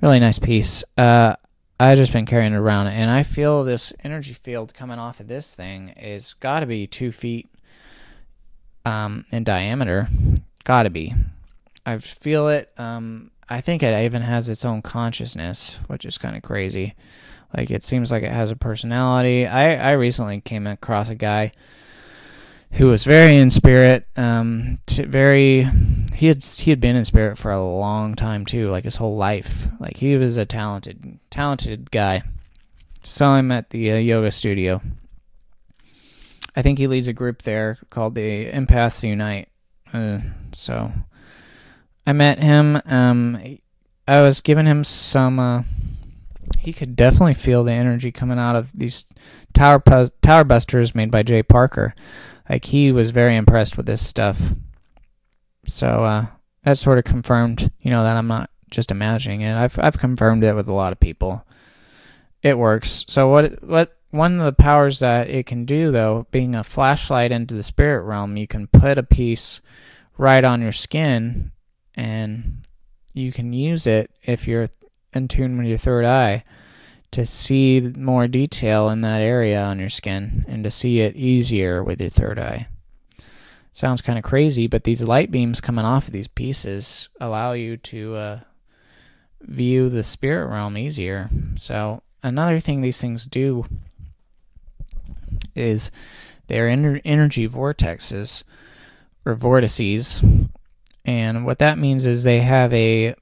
Really 0.00 0.20
nice 0.20 0.38
piece. 0.38 0.84
Uh, 0.96 1.36
I 1.78 1.94
just 1.94 2.12
been 2.12 2.26
carrying 2.26 2.52
it 2.52 2.56
around, 2.56 2.88
and 2.88 3.10
I 3.10 3.22
feel 3.24 3.64
this 3.64 3.92
energy 4.02 4.32
field 4.32 4.72
coming 4.74 4.98
off 4.98 5.20
of 5.20 5.28
this 5.28 5.54
thing 5.54 5.90
is 5.90 6.34
got 6.34 6.60
to 6.60 6.66
be 6.66 6.86
two 6.86 7.12
feet 7.12 7.48
um, 8.84 9.24
in 9.30 9.44
diameter. 9.44 10.08
Got 10.64 10.84
to 10.84 10.90
be. 10.90 11.14
I 11.84 11.98
feel 11.98 12.48
it. 12.48 12.72
Um, 12.78 13.31
I 13.48 13.60
think 13.60 13.82
it 13.82 14.04
even 14.04 14.22
has 14.22 14.48
its 14.48 14.64
own 14.64 14.82
consciousness, 14.82 15.78
which 15.86 16.04
is 16.04 16.18
kind 16.18 16.36
of 16.36 16.42
crazy. 16.42 16.94
Like 17.56 17.70
it 17.70 17.82
seems 17.82 18.10
like 18.10 18.22
it 18.22 18.32
has 18.32 18.50
a 18.50 18.56
personality. 18.56 19.46
I 19.46 19.90
I 19.90 19.92
recently 19.92 20.40
came 20.40 20.66
across 20.66 21.10
a 21.10 21.14
guy 21.14 21.52
who 22.72 22.86
was 22.86 23.04
very 23.04 23.36
in 23.36 23.50
spirit. 23.50 24.06
Um, 24.16 24.78
very 24.88 25.68
he 26.14 26.26
had 26.28 26.44
he 26.44 26.70
had 26.70 26.80
been 26.80 26.96
in 26.96 27.04
spirit 27.04 27.36
for 27.36 27.50
a 27.50 27.62
long 27.62 28.14
time 28.14 28.46
too, 28.46 28.68
like 28.68 28.84
his 28.84 28.96
whole 28.96 29.16
life. 29.16 29.68
Like 29.78 29.98
he 29.98 30.16
was 30.16 30.36
a 30.36 30.46
talented 30.46 31.18
talented 31.30 31.90
guy. 31.90 32.22
Saw 33.02 33.36
him 33.36 33.52
at 33.52 33.70
the 33.70 33.92
uh, 33.92 33.96
yoga 33.96 34.30
studio. 34.30 34.80
I 36.54 36.62
think 36.62 36.78
he 36.78 36.86
leads 36.86 37.08
a 37.08 37.12
group 37.12 37.42
there 37.42 37.78
called 37.90 38.14
the 38.14 38.50
Empaths 38.50 39.06
Unite. 39.06 39.48
Uh, 39.92 40.20
so 40.52 40.92
I 42.06 42.12
met 42.12 42.38
him. 42.38 42.80
Um, 42.86 43.58
I 44.08 44.22
was 44.22 44.40
giving 44.40 44.66
him 44.66 44.84
some. 44.84 45.38
Uh, 45.38 45.62
he 46.58 46.72
could 46.72 46.96
definitely 46.96 47.34
feel 47.34 47.64
the 47.64 47.72
energy 47.72 48.12
coming 48.12 48.38
out 48.38 48.56
of 48.56 48.72
these 48.72 49.06
tower 49.52 49.82
tower 50.22 50.44
busters 50.44 50.94
made 50.94 51.10
by 51.10 51.22
Jay 51.22 51.42
Parker 51.42 51.94
like 52.48 52.64
he 52.66 52.92
was 52.92 53.10
very 53.10 53.36
impressed 53.36 53.76
with 53.76 53.86
this 53.86 54.06
stuff. 54.06 54.54
So 55.66 56.04
uh, 56.04 56.26
that 56.64 56.78
sort 56.78 56.98
of 56.98 57.04
confirmed, 57.04 57.70
you 57.80 57.90
know, 57.90 58.02
that 58.02 58.16
I'm 58.16 58.26
not 58.26 58.50
just 58.70 58.90
imagining 58.90 59.42
it. 59.42 59.54
I've 59.54 59.78
I've 59.78 59.98
confirmed 59.98 60.44
it 60.44 60.54
with 60.54 60.68
a 60.68 60.74
lot 60.74 60.92
of 60.92 61.00
people. 61.00 61.46
It 62.42 62.58
works. 62.58 63.04
So 63.08 63.28
what 63.28 63.62
what 63.62 63.96
one 64.10 64.38
of 64.38 64.44
the 64.44 64.52
powers 64.52 64.98
that 64.98 65.30
it 65.30 65.46
can 65.46 65.64
do 65.64 65.90
though, 65.90 66.26
being 66.30 66.54
a 66.54 66.64
flashlight 66.64 67.32
into 67.32 67.54
the 67.54 67.62
spirit 67.62 68.02
realm, 68.02 68.36
you 68.36 68.46
can 68.46 68.66
put 68.66 68.98
a 68.98 69.02
piece 69.02 69.60
right 70.18 70.44
on 70.44 70.60
your 70.60 70.72
skin 70.72 71.52
and 71.94 72.62
you 73.14 73.32
can 73.32 73.52
use 73.52 73.86
it 73.86 74.10
if 74.22 74.46
you're 74.46 74.68
in 75.12 75.28
tune 75.28 75.56
with 75.58 75.66
your 75.66 75.78
third 75.78 76.04
eye 76.04 76.44
to 77.10 77.26
see 77.26 77.80
more 77.80 78.26
detail 78.26 78.88
in 78.88 79.02
that 79.02 79.20
area 79.20 79.62
on 79.62 79.78
your 79.78 79.90
skin 79.90 80.44
and 80.48 80.64
to 80.64 80.70
see 80.70 81.00
it 81.00 81.14
easier 81.14 81.82
with 81.82 82.00
your 82.00 82.10
third 82.10 82.38
eye. 82.38 82.66
Sounds 83.72 84.02
kind 84.02 84.18
of 84.18 84.24
crazy, 84.24 84.66
but 84.66 84.84
these 84.84 85.02
light 85.02 85.30
beams 85.30 85.60
coming 85.60 85.84
off 85.84 86.06
of 86.06 86.12
these 86.12 86.28
pieces 86.28 87.08
allow 87.20 87.52
you 87.52 87.76
to 87.78 88.16
uh, 88.16 88.40
view 89.40 89.88
the 89.88 90.04
spirit 90.04 90.48
realm 90.48 90.76
easier. 90.76 91.30
So, 91.56 92.02
another 92.22 92.60
thing 92.60 92.80
these 92.80 93.00
things 93.00 93.26
do 93.26 93.66
is 95.54 95.90
they're 96.46 96.68
energy 96.68 97.48
vortexes 97.48 98.42
or 99.24 99.34
vortices. 99.34 100.22
And 101.04 101.44
what 101.44 101.58
that 101.58 101.78
means 101.78 102.06
is 102.06 102.22
they 102.22 102.40
have 102.40 102.72
a 102.72 103.14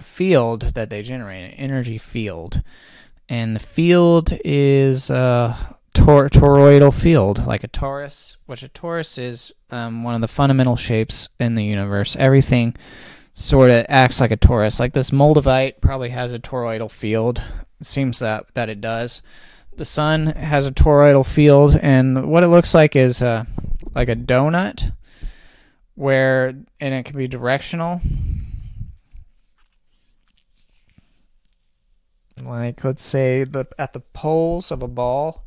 field 0.00 0.62
that 0.62 0.90
they 0.90 1.02
generate, 1.02 1.44
an 1.44 1.50
energy 1.52 1.98
field. 1.98 2.62
And 3.28 3.56
the 3.56 3.60
field 3.60 4.32
is 4.44 5.10
a 5.10 5.76
tor- 5.92 6.28
toroidal 6.28 6.98
field, 6.98 7.46
like 7.46 7.64
a 7.64 7.68
torus, 7.68 8.36
which 8.46 8.62
a 8.62 8.68
torus 8.68 9.18
is 9.18 9.52
um, 9.70 10.02
one 10.02 10.14
of 10.14 10.20
the 10.20 10.28
fundamental 10.28 10.76
shapes 10.76 11.28
in 11.40 11.54
the 11.54 11.64
universe. 11.64 12.16
Everything 12.16 12.74
sort 13.34 13.70
of 13.70 13.84
acts 13.88 14.20
like 14.20 14.30
a 14.30 14.36
torus. 14.36 14.80
Like 14.80 14.92
this 14.92 15.10
moldavite 15.10 15.80
probably 15.80 16.10
has 16.10 16.32
a 16.32 16.38
toroidal 16.38 16.90
field. 16.90 17.42
It 17.80 17.86
seems 17.86 18.20
that, 18.20 18.54
that 18.54 18.68
it 18.68 18.80
does. 18.80 19.22
The 19.76 19.84
sun 19.84 20.26
has 20.26 20.66
a 20.66 20.72
toroidal 20.72 21.26
field, 21.30 21.78
and 21.82 22.30
what 22.30 22.42
it 22.42 22.48
looks 22.48 22.72
like 22.72 22.96
is 22.96 23.20
uh, 23.22 23.44
like 23.96 24.08
a 24.08 24.14
donut, 24.14 24.92
where 25.96 26.48
and 26.80 26.94
it 26.94 27.04
can 27.04 27.16
be 27.16 27.26
directional. 27.26 28.00
Like 32.40 32.84
let's 32.84 33.02
say 33.02 33.42
the 33.42 33.66
at 33.76 33.92
the 33.92 34.00
poles 34.00 34.70
of 34.70 34.84
a 34.84 34.88
ball 34.88 35.42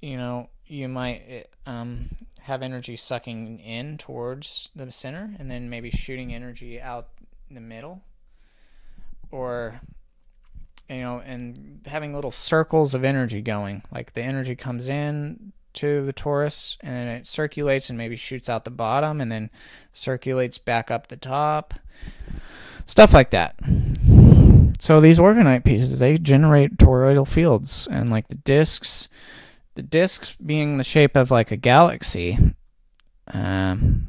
you 0.00 0.16
know 0.16 0.48
you 0.66 0.88
might 0.88 1.22
eh, 1.28 1.42
um, 1.66 2.10
have 2.40 2.62
energy 2.62 2.96
sucking 2.96 3.58
in 3.60 3.98
towards 3.98 4.70
the 4.74 4.90
center 4.90 5.34
and 5.38 5.50
then 5.50 5.70
maybe 5.70 5.90
shooting 5.90 6.34
energy 6.34 6.80
out 6.80 7.08
the 7.50 7.60
middle. 7.60 8.02
Or 9.30 9.80
you 10.88 11.00
know 11.00 11.20
and 11.24 11.80
having 11.86 12.14
little 12.14 12.30
circles 12.30 12.94
of 12.94 13.04
energy 13.04 13.40
going. 13.40 13.82
Like 13.90 14.12
the 14.12 14.22
energy 14.22 14.56
comes 14.56 14.88
in 14.88 15.52
to 15.78 16.04
the 16.04 16.12
torus 16.12 16.76
and 16.80 16.94
then 16.94 17.08
it 17.08 17.26
circulates 17.26 17.88
and 17.88 17.98
maybe 17.98 18.16
shoots 18.16 18.48
out 18.48 18.64
the 18.64 18.70
bottom 18.70 19.20
and 19.20 19.30
then 19.30 19.50
circulates 19.92 20.58
back 20.58 20.90
up 20.90 21.08
the 21.08 21.16
top. 21.16 21.74
Stuff 22.86 23.12
like 23.12 23.30
that. 23.30 23.54
So 24.80 25.00
these 25.00 25.18
orgonite 25.18 25.64
pieces 25.64 25.98
they 25.98 26.18
generate 26.18 26.78
toroidal 26.78 27.26
fields 27.26 27.88
and 27.90 28.10
like 28.10 28.28
the 28.28 28.36
disks 28.36 29.08
the 29.74 29.82
disks 29.82 30.36
being 30.36 30.78
the 30.78 30.84
shape 30.84 31.16
of 31.16 31.30
like 31.30 31.50
a 31.50 31.56
galaxy 31.56 32.38
um, 33.32 34.06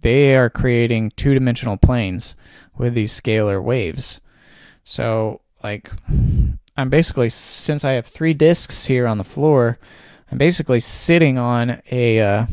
they 0.00 0.36
are 0.36 0.48
creating 0.48 1.12
two-dimensional 1.16 1.76
planes 1.76 2.34
with 2.78 2.94
these 2.94 3.18
scalar 3.18 3.62
waves. 3.62 4.20
So 4.84 5.40
like 5.62 5.90
i'm 6.76 6.90
basically 6.90 7.30
since 7.30 7.84
i 7.84 7.92
have 7.92 8.06
three 8.06 8.34
disks 8.34 8.86
here 8.86 9.06
on 9.06 9.18
the 9.18 9.24
floor 9.24 9.78
I'm 10.30 10.38
basically 10.38 10.80
sitting 10.80 11.38
on 11.38 11.80
a 11.90 12.20
uh, 12.20 12.46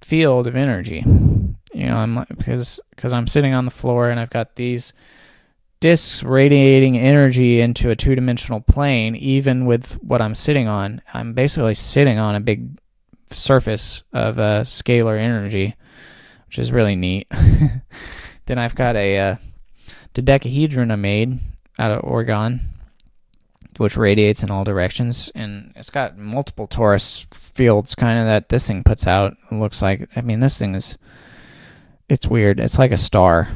field 0.00 0.46
of 0.46 0.56
energy. 0.56 1.04
You 1.74 1.86
know, 1.86 1.96
I'm 1.96 2.24
because 2.36 2.80
because 2.90 3.12
I'm 3.12 3.26
sitting 3.26 3.52
on 3.52 3.64
the 3.64 3.70
floor 3.70 4.08
and 4.08 4.18
I've 4.18 4.30
got 4.30 4.56
these 4.56 4.92
disks 5.80 6.22
radiating 6.22 6.98
energy 6.98 7.60
into 7.60 7.90
a 7.90 7.96
two-dimensional 7.96 8.60
plane 8.62 9.14
even 9.14 9.64
with 9.64 10.02
what 10.02 10.20
I'm 10.20 10.34
sitting 10.34 10.66
on. 10.66 11.02
I'm 11.14 11.34
basically 11.34 11.74
sitting 11.74 12.18
on 12.18 12.34
a 12.34 12.40
big 12.40 12.80
surface 13.30 14.02
of 14.12 14.38
uh, 14.38 14.62
scalar 14.62 15.18
energy, 15.18 15.76
which 16.46 16.58
is 16.58 16.72
really 16.72 16.96
neat. 16.96 17.28
then 18.46 18.58
I've 18.58 18.74
got 18.74 18.96
a 18.96 19.18
uh, 19.18 19.36
dodecahedron 20.14 20.90
I 20.90 20.96
made 20.96 21.38
out 21.78 21.92
of 21.92 22.02
orgone 22.02 22.60
which 23.78 23.96
radiates 23.96 24.42
in 24.42 24.50
all 24.50 24.64
directions, 24.64 25.30
and 25.34 25.72
it's 25.76 25.90
got 25.90 26.18
multiple 26.18 26.68
torus 26.68 27.32
fields, 27.34 27.94
kind 27.94 28.18
of 28.18 28.26
that 28.26 28.48
this 28.48 28.66
thing 28.66 28.84
puts 28.84 29.06
out. 29.06 29.36
It 29.50 29.54
looks 29.54 29.82
like, 29.82 30.08
I 30.16 30.20
mean, 30.20 30.40
this 30.40 30.58
thing 30.58 30.74
is, 30.74 30.98
it's 32.08 32.26
weird. 32.26 32.60
It's 32.60 32.78
like 32.78 32.92
a 32.92 32.96
star. 32.96 33.50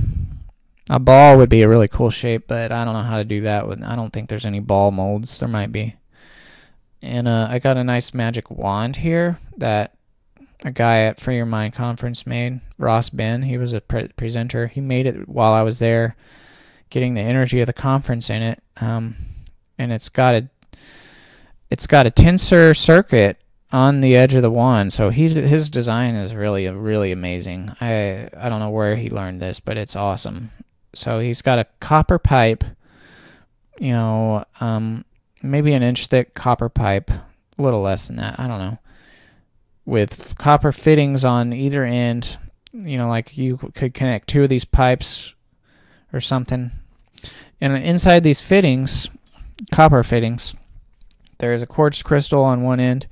A 0.90 0.98
ball 0.98 1.38
would 1.38 1.48
be 1.48 1.62
a 1.62 1.68
really 1.68 1.88
cool 1.88 2.10
shape, 2.10 2.48
but 2.48 2.72
I 2.72 2.84
don't 2.84 2.94
know 2.94 3.02
how 3.02 3.18
to 3.18 3.24
do 3.24 3.42
that. 3.42 3.66
With 3.66 3.82
I 3.82 3.96
don't 3.96 4.12
think 4.12 4.28
there's 4.28 4.46
any 4.46 4.60
ball 4.60 4.90
molds. 4.90 5.38
There 5.38 5.48
might 5.48 5.72
be. 5.72 5.96
And 7.00 7.26
uh, 7.26 7.48
I 7.50 7.58
got 7.58 7.76
a 7.76 7.84
nice 7.84 8.12
magic 8.12 8.50
wand 8.50 8.96
here 8.96 9.38
that 9.56 9.94
a 10.64 10.70
guy 10.70 11.00
at 11.00 11.18
Free 11.18 11.36
Your 11.36 11.46
Mind 11.46 11.72
conference 11.72 12.26
made. 12.26 12.60
Ross 12.78 13.08
Ben, 13.08 13.42
he 13.42 13.58
was 13.58 13.72
a 13.72 13.80
pre- 13.80 14.08
presenter. 14.08 14.66
He 14.66 14.80
made 14.80 15.06
it 15.06 15.28
while 15.28 15.52
I 15.52 15.62
was 15.62 15.78
there, 15.78 16.14
getting 16.90 17.14
the 17.14 17.20
energy 17.20 17.60
of 17.60 17.66
the 17.66 17.72
conference 17.72 18.30
in 18.30 18.42
it. 18.42 18.62
Um, 18.80 19.16
and 19.82 19.92
it's 19.92 20.08
got 20.08 20.34
a 20.34 20.48
it's 21.70 21.86
got 21.86 22.06
a 22.06 22.10
tensor 22.10 22.76
circuit 22.76 23.38
on 23.72 24.00
the 24.00 24.14
edge 24.14 24.34
of 24.34 24.42
the 24.42 24.50
wand. 24.50 24.92
So 24.92 25.10
he 25.10 25.28
his 25.28 25.70
design 25.70 26.14
is 26.14 26.34
really 26.34 26.68
really 26.68 27.12
amazing. 27.12 27.70
I 27.80 28.28
I 28.36 28.48
don't 28.48 28.60
know 28.60 28.70
where 28.70 28.96
he 28.96 29.10
learned 29.10 29.42
this, 29.42 29.60
but 29.60 29.76
it's 29.76 29.96
awesome. 29.96 30.50
So 30.94 31.18
he's 31.18 31.42
got 31.42 31.58
a 31.58 31.66
copper 31.80 32.18
pipe, 32.18 32.64
you 33.80 33.92
know, 33.92 34.44
um, 34.60 35.04
maybe 35.42 35.72
an 35.72 35.82
inch 35.82 36.06
thick 36.06 36.34
copper 36.34 36.68
pipe, 36.68 37.10
a 37.10 37.62
little 37.62 37.80
less 37.80 38.06
than 38.06 38.16
that. 38.16 38.38
I 38.38 38.46
don't 38.46 38.58
know, 38.58 38.78
with 39.84 40.36
copper 40.38 40.70
fittings 40.72 41.24
on 41.24 41.52
either 41.52 41.84
end. 41.84 42.38
You 42.74 42.96
know, 42.96 43.08
like 43.08 43.36
you 43.36 43.58
could 43.74 43.92
connect 43.92 44.28
two 44.28 44.42
of 44.44 44.48
these 44.48 44.64
pipes 44.64 45.34
or 46.12 46.20
something. 46.20 46.70
And 47.60 47.76
inside 47.76 48.22
these 48.22 48.40
fittings, 48.40 49.10
copper 49.70 50.02
fittings. 50.02 50.54
There's 51.38 51.62
a 51.62 51.66
quartz 51.66 52.02
crystal 52.02 52.44
on 52.44 52.62
one 52.62 52.80
end, 52.80 53.06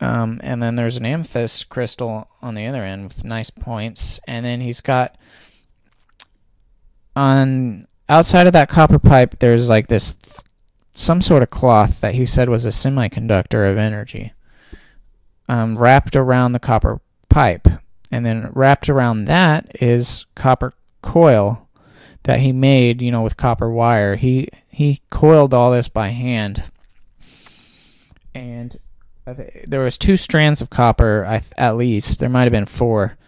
um, 0.00 0.40
and 0.42 0.62
then 0.62 0.76
there's 0.76 0.96
an 0.96 1.06
amethyst 1.06 1.68
crystal 1.68 2.28
on 2.42 2.54
the 2.54 2.66
other 2.66 2.82
end 2.82 3.04
with 3.04 3.24
nice 3.24 3.50
points. 3.50 4.20
And 4.26 4.44
then 4.44 4.60
he's 4.60 4.80
got 4.80 5.16
on 7.16 7.86
outside 8.08 8.46
of 8.46 8.52
that 8.52 8.68
copper 8.68 8.98
pipe, 8.98 9.38
there's 9.38 9.68
like 9.68 9.88
this 9.88 10.16
some 10.94 11.20
sort 11.20 11.42
of 11.42 11.50
cloth 11.50 12.00
that 12.00 12.14
he 12.14 12.26
said 12.26 12.48
was 12.48 12.64
a 12.64 12.70
semiconductor 12.70 13.70
of 13.70 13.78
energy 13.78 14.32
um, 15.48 15.78
wrapped 15.78 16.16
around 16.16 16.52
the 16.52 16.58
copper 16.58 17.00
pipe. 17.28 17.68
And 18.10 18.24
then 18.24 18.50
wrapped 18.54 18.88
around 18.88 19.26
that 19.26 19.70
is 19.82 20.26
copper 20.34 20.72
coil 21.02 21.68
that 22.22 22.40
he 22.40 22.52
made, 22.52 23.02
you 23.02 23.10
know, 23.12 23.22
with 23.22 23.36
copper 23.36 23.70
wire. 23.70 24.16
He 24.16 24.48
he 24.78 25.00
coiled 25.10 25.52
all 25.52 25.72
this 25.72 25.88
by 25.88 26.10
hand, 26.10 26.62
and 28.32 28.78
there 29.66 29.80
was 29.80 29.98
two 29.98 30.16
strands 30.16 30.62
of 30.62 30.70
copper 30.70 31.24
at 31.56 31.76
least. 31.76 32.20
There 32.20 32.28
might 32.28 32.44
have 32.44 32.52
been 32.52 32.64
four. 32.64 33.18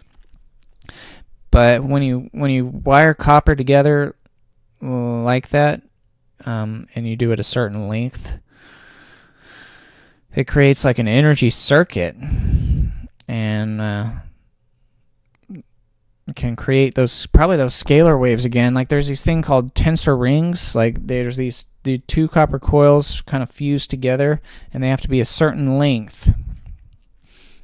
But 1.50 1.82
when 1.82 2.04
you 2.04 2.28
when 2.30 2.52
you 2.52 2.66
wire 2.66 3.14
copper 3.14 3.56
together 3.56 4.14
like 4.80 5.48
that, 5.48 5.82
um, 6.46 6.86
and 6.94 7.04
you 7.04 7.16
do 7.16 7.32
it 7.32 7.40
a 7.40 7.42
certain 7.42 7.88
length, 7.88 8.38
it 10.32 10.44
creates 10.44 10.84
like 10.84 11.00
an 11.00 11.08
energy 11.08 11.50
circuit, 11.50 12.14
and 13.26 13.80
uh, 13.80 14.10
can 16.34 16.56
create 16.56 16.94
those 16.94 17.26
probably 17.26 17.56
those 17.56 17.80
scalar 17.80 18.18
waves 18.18 18.44
again. 18.44 18.74
Like 18.74 18.88
there's 18.88 19.08
these 19.08 19.24
thing 19.24 19.42
called 19.42 19.74
tensor 19.74 20.18
rings. 20.18 20.74
Like 20.74 21.06
there's 21.06 21.36
these 21.36 21.66
the 21.82 21.98
two 21.98 22.28
copper 22.28 22.58
coils 22.58 23.22
kind 23.22 23.42
of 23.42 23.50
fused 23.50 23.90
together, 23.90 24.40
and 24.72 24.82
they 24.82 24.88
have 24.88 25.00
to 25.02 25.08
be 25.08 25.20
a 25.20 25.24
certain 25.24 25.78
length. 25.78 26.32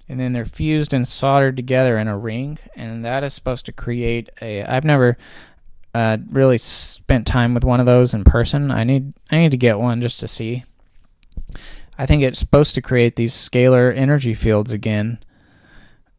And 0.09 0.20
then 0.20 0.32
they're 0.32 0.44
fused 0.44 0.94
and 0.94 1.06
soldered 1.06 1.56
together 1.56 1.97
in 1.97 2.06
a 2.06 2.16
ring, 2.16 2.59
and 2.76 3.05
that 3.05 3.24
is 3.24 3.34
supposed 3.34 3.66
to 3.66 3.72
create 3.72 4.30
a. 4.40 4.62
I've 4.62 4.84
never 4.84 5.18
uh, 5.94 6.18
really 6.30 6.59
spent 6.59 7.26
time 7.26 7.55
with 7.55 7.64
one 7.64 7.80
of 7.80 7.86
those 7.86 8.14
in 8.14 8.22
person. 8.22 8.70
I 8.70 8.84
need 8.84 9.14
I 9.30 9.38
need 9.38 9.51
to 9.51 9.56
get 9.56 9.78
one 9.78 10.01
just 10.01 10.20
to 10.20 10.28
see. 10.28 10.64
I 11.98 12.06
think 12.06 12.22
it's 12.22 12.38
supposed 12.38 12.74
to 12.74 12.82
create 12.82 13.16
these 13.16 13.32
scalar 13.32 13.94
energy 13.97 14.34
fields 14.34 14.72
again 14.72 15.18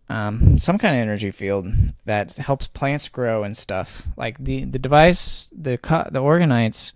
um, 0.10 0.58
some 0.58 0.78
kind 0.78 0.96
of 0.96 1.02
energy 1.02 1.32
field 1.32 1.68
that 2.06 2.36
helps 2.36 2.68
plants 2.68 3.10
grow 3.10 3.44
and 3.44 3.56
stuff. 3.56 4.08
Like 4.16 4.38
the 4.38 4.64
the 4.64 4.80
device, 4.80 5.52
the 5.56 5.72
the 6.12 6.22
orgonites, 6.22 6.94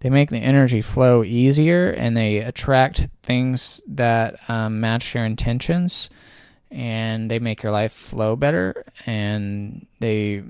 they 0.00 0.10
make 0.10 0.30
the 0.30 0.38
energy 0.38 0.82
flow 0.82 1.24
easier 1.24 1.90
and 1.90 2.16
they 2.16 2.38
attract 2.38 3.08
things 3.22 3.82
that 3.88 4.38
um, 4.48 4.80
match 4.80 5.14
your 5.14 5.24
intentions, 5.24 6.10
and 6.70 7.30
they 7.30 7.38
make 7.38 7.62
your 7.62 7.72
life 7.72 7.92
flow 7.92 8.36
better 8.36 8.84
and 9.06 9.86
they 10.00 10.42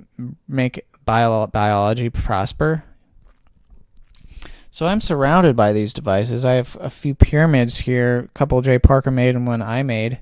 make 0.49 0.85
bio- 1.05 1.47
biology 1.47 2.11
prosper. 2.11 2.83
So 4.71 4.87
I'm 4.87 5.01
surrounded 5.01 5.55
by 5.55 5.73
these 5.73 5.93
devices. 5.93 6.45
I 6.45 6.55
have 6.55 6.77
a 6.81 6.91
few 6.91 7.15
pyramids 7.15 7.77
here, 7.79 8.19
a 8.19 8.29
couple 8.29 8.61
Jay 8.61 8.81
Parker 8.81 9.13
made 9.13 9.37
and 9.37 9.47
one 9.47 9.63
I 9.63 9.85
made. 9.85 10.19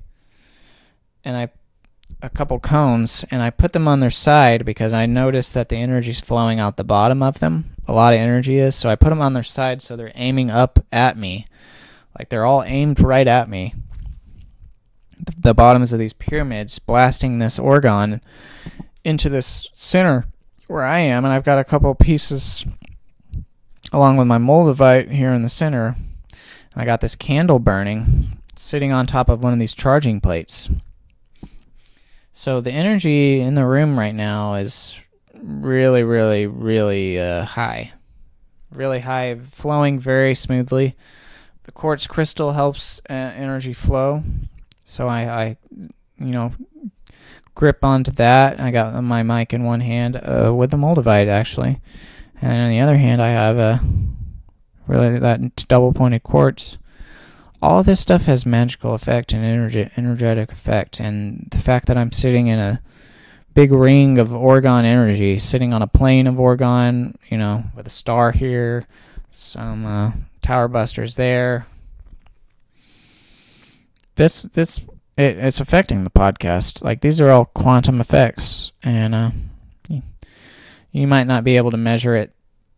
And 1.25 1.35
I 1.35 1.49
a 2.23 2.29
couple 2.29 2.57
cones 2.57 3.25
and 3.29 3.41
I 3.41 3.49
put 3.49 3.73
them 3.73 3.85
on 3.85 3.99
their 3.99 4.09
side 4.09 4.63
because 4.63 4.93
I 4.93 5.05
noticed 5.05 5.53
that 5.53 5.67
the 5.67 5.75
energy 5.75 6.11
is 6.11 6.21
flowing 6.21 6.57
out 6.57 6.77
the 6.77 6.83
bottom 6.85 7.21
of 7.21 7.39
them. 7.39 7.75
A 7.85 7.91
lot 7.91 8.13
of 8.13 8.19
energy 8.19 8.57
is. 8.57 8.75
So 8.75 8.89
I 8.89 8.95
put 8.95 9.09
them 9.09 9.21
on 9.21 9.33
their 9.33 9.43
side 9.43 9.81
so 9.81 9.95
they're 9.97 10.13
aiming 10.15 10.49
up 10.49 10.79
at 10.91 11.17
me. 11.17 11.45
Like 12.17 12.29
they're 12.29 12.45
all 12.45 12.63
aimed 12.63 13.01
right 13.01 13.27
at 13.27 13.49
me. 13.49 13.75
The 15.37 15.53
bottoms 15.53 15.91
of 15.91 15.99
these 15.99 16.13
pyramids 16.13 16.79
blasting 16.79 17.39
this 17.39 17.59
orgone 17.59 18.21
into 19.03 19.27
this 19.27 19.69
center 19.73 20.25
where 20.67 20.85
I 20.85 20.99
am. 20.99 21.25
And 21.25 21.33
I've 21.33 21.43
got 21.43 21.59
a 21.59 21.65
couple 21.65 21.93
pieces 21.93 22.65
along 23.91 24.15
with 24.15 24.27
my 24.27 24.37
moldavite 24.37 25.11
here 25.11 25.33
in 25.33 25.41
the 25.41 25.49
center. 25.49 25.97
And 26.73 26.81
I 26.81 26.85
got 26.85 27.01
this 27.01 27.17
candle 27.17 27.59
burning 27.59 28.39
sitting 28.55 28.93
on 28.93 29.07
top 29.07 29.27
of 29.27 29.43
one 29.43 29.51
of 29.51 29.59
these 29.59 29.73
charging 29.73 30.21
plates. 30.21 30.69
So 32.33 32.61
the 32.61 32.71
energy 32.71 33.39
in 33.41 33.53
the 33.53 33.65
room 33.65 33.97
right 33.97 34.15
now 34.15 34.55
is 34.55 34.99
really, 35.35 36.03
really, 36.03 36.47
really 36.47 37.19
uh, 37.19 37.45
high. 37.45 37.93
Really 38.71 38.99
high, 38.99 39.35
flowing 39.35 39.99
very 39.99 40.33
smoothly. 40.33 40.95
The 41.63 41.71
quartz 41.71 42.07
crystal 42.07 42.51
helps 42.51 42.99
uh, 43.07 43.13
energy 43.13 43.73
flow. 43.73 44.23
So 44.83 45.07
I, 45.07 45.43
I, 45.43 45.57
you 46.17 46.31
know, 46.31 46.53
grip 47.55 47.83
onto 47.85 48.11
that. 48.13 48.59
I 48.59 48.71
got 48.71 48.99
my 49.03 49.21
mic 49.21 49.53
in 49.53 49.63
one 49.63 49.81
hand 49.81 50.15
uh, 50.15 50.51
with 50.55 50.71
the 50.71 50.77
moldavite 50.77 51.27
actually, 51.27 51.79
and 52.41 52.51
on 52.51 52.69
the 52.69 52.79
other 52.79 52.97
hand 52.97 53.21
I 53.21 53.29
have 53.29 53.57
a 53.57 53.79
really 54.87 55.19
that 55.19 55.67
double 55.67 55.93
pointed 55.93 56.23
quartz 56.23 56.77
all 57.63 57.81
this 57.81 57.99
stuff 57.99 58.25
has 58.25 58.45
magical 58.45 58.93
effect 58.93 59.33
and 59.33 59.43
energetic 59.97 60.51
effect 60.51 60.99
and 60.99 61.47
the 61.51 61.57
fact 61.57 61.87
that 61.87 61.97
i'm 61.97 62.11
sitting 62.11 62.47
in 62.47 62.59
a 62.59 62.81
big 63.53 63.71
ring 63.71 64.19
of 64.19 64.29
orgone 64.29 64.83
energy 64.83 65.39
sitting 65.39 65.73
on 65.73 65.81
a 65.81 65.87
plane 65.87 66.27
of 66.27 66.35
orgone 66.35 67.15
you 67.29 67.37
know 67.37 67.63
with 67.75 67.87
a 67.87 67.91
star 67.91 68.31
here 68.31 68.85
some 69.33 69.85
uh, 69.85 70.11
tower 70.41 70.67
busters 70.67 71.15
there. 71.15 71.65
This 74.15 74.43
this 74.43 74.79
it, 75.17 75.37
it's 75.37 75.59
affecting 75.59 76.03
the 76.03 76.09
podcast. 76.09 76.83
Like 76.83 77.01
these 77.01 77.19
are 77.19 77.29
all 77.29 77.45
quantum 77.45 77.99
effects 77.99 78.71
and 78.83 79.15
uh, 79.15 79.31
you 80.91 81.07
might 81.07 81.25
not 81.25 81.43
be 81.43 81.57
able 81.57 81.71
to 81.71 81.77
measure 81.77 82.15
it 82.15 82.31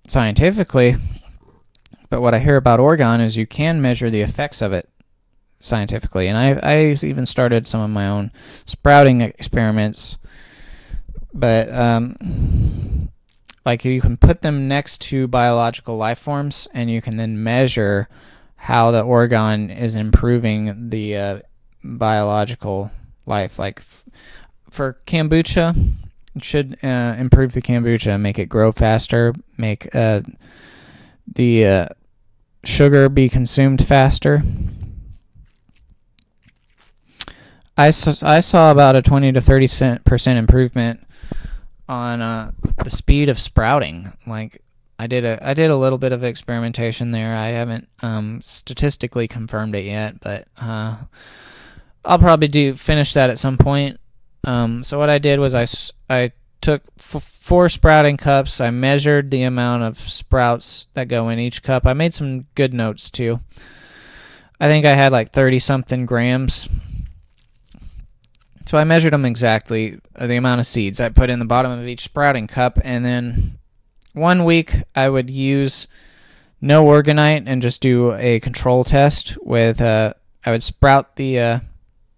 scientifically 0.08 0.96
but 2.10 2.22
what 2.22 2.34
I 2.34 2.40
hear 2.40 2.58
about 2.58 2.80
orgone 2.80 3.24
is 3.24 3.38
you 3.38 3.48
can 3.48 3.82
measure 3.82 4.10
the 4.10 4.22
effects 4.22 4.62
of 4.62 4.74
it 4.74 4.90
scientifically. 5.60 6.28
And 6.28 6.38
I, 6.38 6.60
I 6.62 6.96
even 7.04 7.26
started 7.26 7.66
some 7.68 7.82
of 7.82 7.90
my 7.90 8.08
own 8.08 8.32
sprouting 8.66 9.22
experiments. 9.22 10.18
But, 11.34 11.74
um, 11.74 13.10
like, 13.66 13.84
you 13.84 14.00
can 14.00 14.16
put 14.18 14.42
them 14.42 14.68
next 14.68 15.02
to 15.04 15.28
biological 15.28 15.98
life 15.98 16.20
forms 16.20 16.68
and 16.74 16.90
you 16.90 17.02
can 17.02 17.18
then 17.18 17.44
measure 17.44 18.08
how 18.56 18.92
the 18.92 19.04
orgone 19.04 19.76
is 19.76 19.96
improving 19.96 20.90
the 20.90 21.16
uh, 21.16 21.40
biological 21.84 22.92
life. 23.26 23.60
Like 23.60 23.80
f- 23.80 24.06
for 24.70 24.98
kombucha, 25.06 25.94
it 26.36 26.44
should 26.44 26.78
uh, 26.84 27.16
improve 27.18 27.54
the 27.54 27.62
kombucha, 27.62 28.20
make 28.20 28.40
it 28.40 28.50
grow 28.50 28.72
faster, 28.72 29.34
make 29.58 29.94
uh, 29.94 30.22
the 31.34 31.66
uh, 31.66 31.88
sugar 32.64 33.10
be 33.10 33.30
consumed 33.30 33.86
faster. 33.86 34.44
I 37.78 37.88
I 37.88 38.40
saw 38.40 38.72
about 38.72 38.96
a 38.96 39.02
20 39.02 39.34
to 39.34 39.42
30 39.42 40.00
percent 40.06 40.40
improvement 40.40 41.06
on 41.90 42.22
uh, 42.22 42.52
the 42.84 42.90
speed 42.90 43.30
of 43.30 43.40
sprouting. 43.40 44.14
Like 44.26 44.62
I 44.98 45.08
did 45.08 45.26
a 45.26 45.46
I 45.46 45.54
did 45.54 45.70
a 45.70 45.76
little 45.76 45.98
bit 45.98 46.14
of 46.14 46.24
experimentation 46.24 47.12
there. 47.12 47.36
I 47.36 47.48
haven't 47.48 47.90
um, 48.02 48.40
statistically 48.42 49.28
confirmed 49.28 49.76
it 49.76 49.86
yet, 49.86 50.20
but 50.22 50.48
uh, 50.62 50.96
I'll 52.06 52.20
probably 52.20 52.48
do 52.48 52.74
finish 52.76 53.14
that 53.14 53.30
at 53.30 53.40
some 53.40 53.58
point. 53.58 54.00
Um, 54.46 54.84
so 54.84 55.00
what 55.00 55.10
I 55.10 55.18
did 55.18 55.40
was 55.40 55.56
I, 55.56 55.66
I 56.10 56.32
took 56.62 56.84
f- 57.00 57.22
four 57.22 57.70
sprouting 57.70 58.18
cups. 58.18 58.60
I 58.60 58.70
measured 58.70 59.32
the 59.32 59.44
amount 59.44 59.84
of 59.84 59.98
sprouts 59.98 60.88
that 60.94 61.08
go 61.08 61.30
in 61.30 61.40
each 61.40 61.64
cup. 61.64 61.86
I 61.86 61.94
made 61.94 62.14
some 62.14 62.46
good 62.56 62.74
notes 62.74 63.12
too. 63.12 63.40
I 64.60 64.68
think 64.68 64.86
I 64.86 64.94
had 64.94 65.12
like 65.12 65.32
30 65.32 65.60
something 65.60 66.06
grams. 66.06 66.70
So 68.66 68.78
I 68.78 68.84
measured 68.84 69.14
them 69.14 69.26
exactly, 69.26 70.00
uh, 70.16 70.26
the 70.26 70.38
amount 70.38 70.60
of 70.60 70.66
seeds 70.66 71.00
I 71.00 71.10
put 71.10 71.30
in 71.30 71.40
the 71.40 71.46
bottom 71.46 71.72
of 71.72 71.88
each 71.88 72.02
sprouting 72.02 72.48
cup, 72.48 72.80
and 72.84 73.06
then 73.06 73.60
one 74.14 74.44
week 74.44 74.74
I 74.96 75.08
would 75.08 75.30
use 75.30 75.88
no 76.62 76.84
orgonite 76.84 77.44
and 77.46 77.62
just 77.62 77.82
do 77.82 78.14
a 78.14 78.40
control 78.40 78.84
test 78.84 79.38
with 79.44 79.82
uh, 79.82 80.14
I 80.46 80.52
would 80.52 80.64
sprout 80.64 81.16
the 81.16 81.40
uh, 81.40 81.60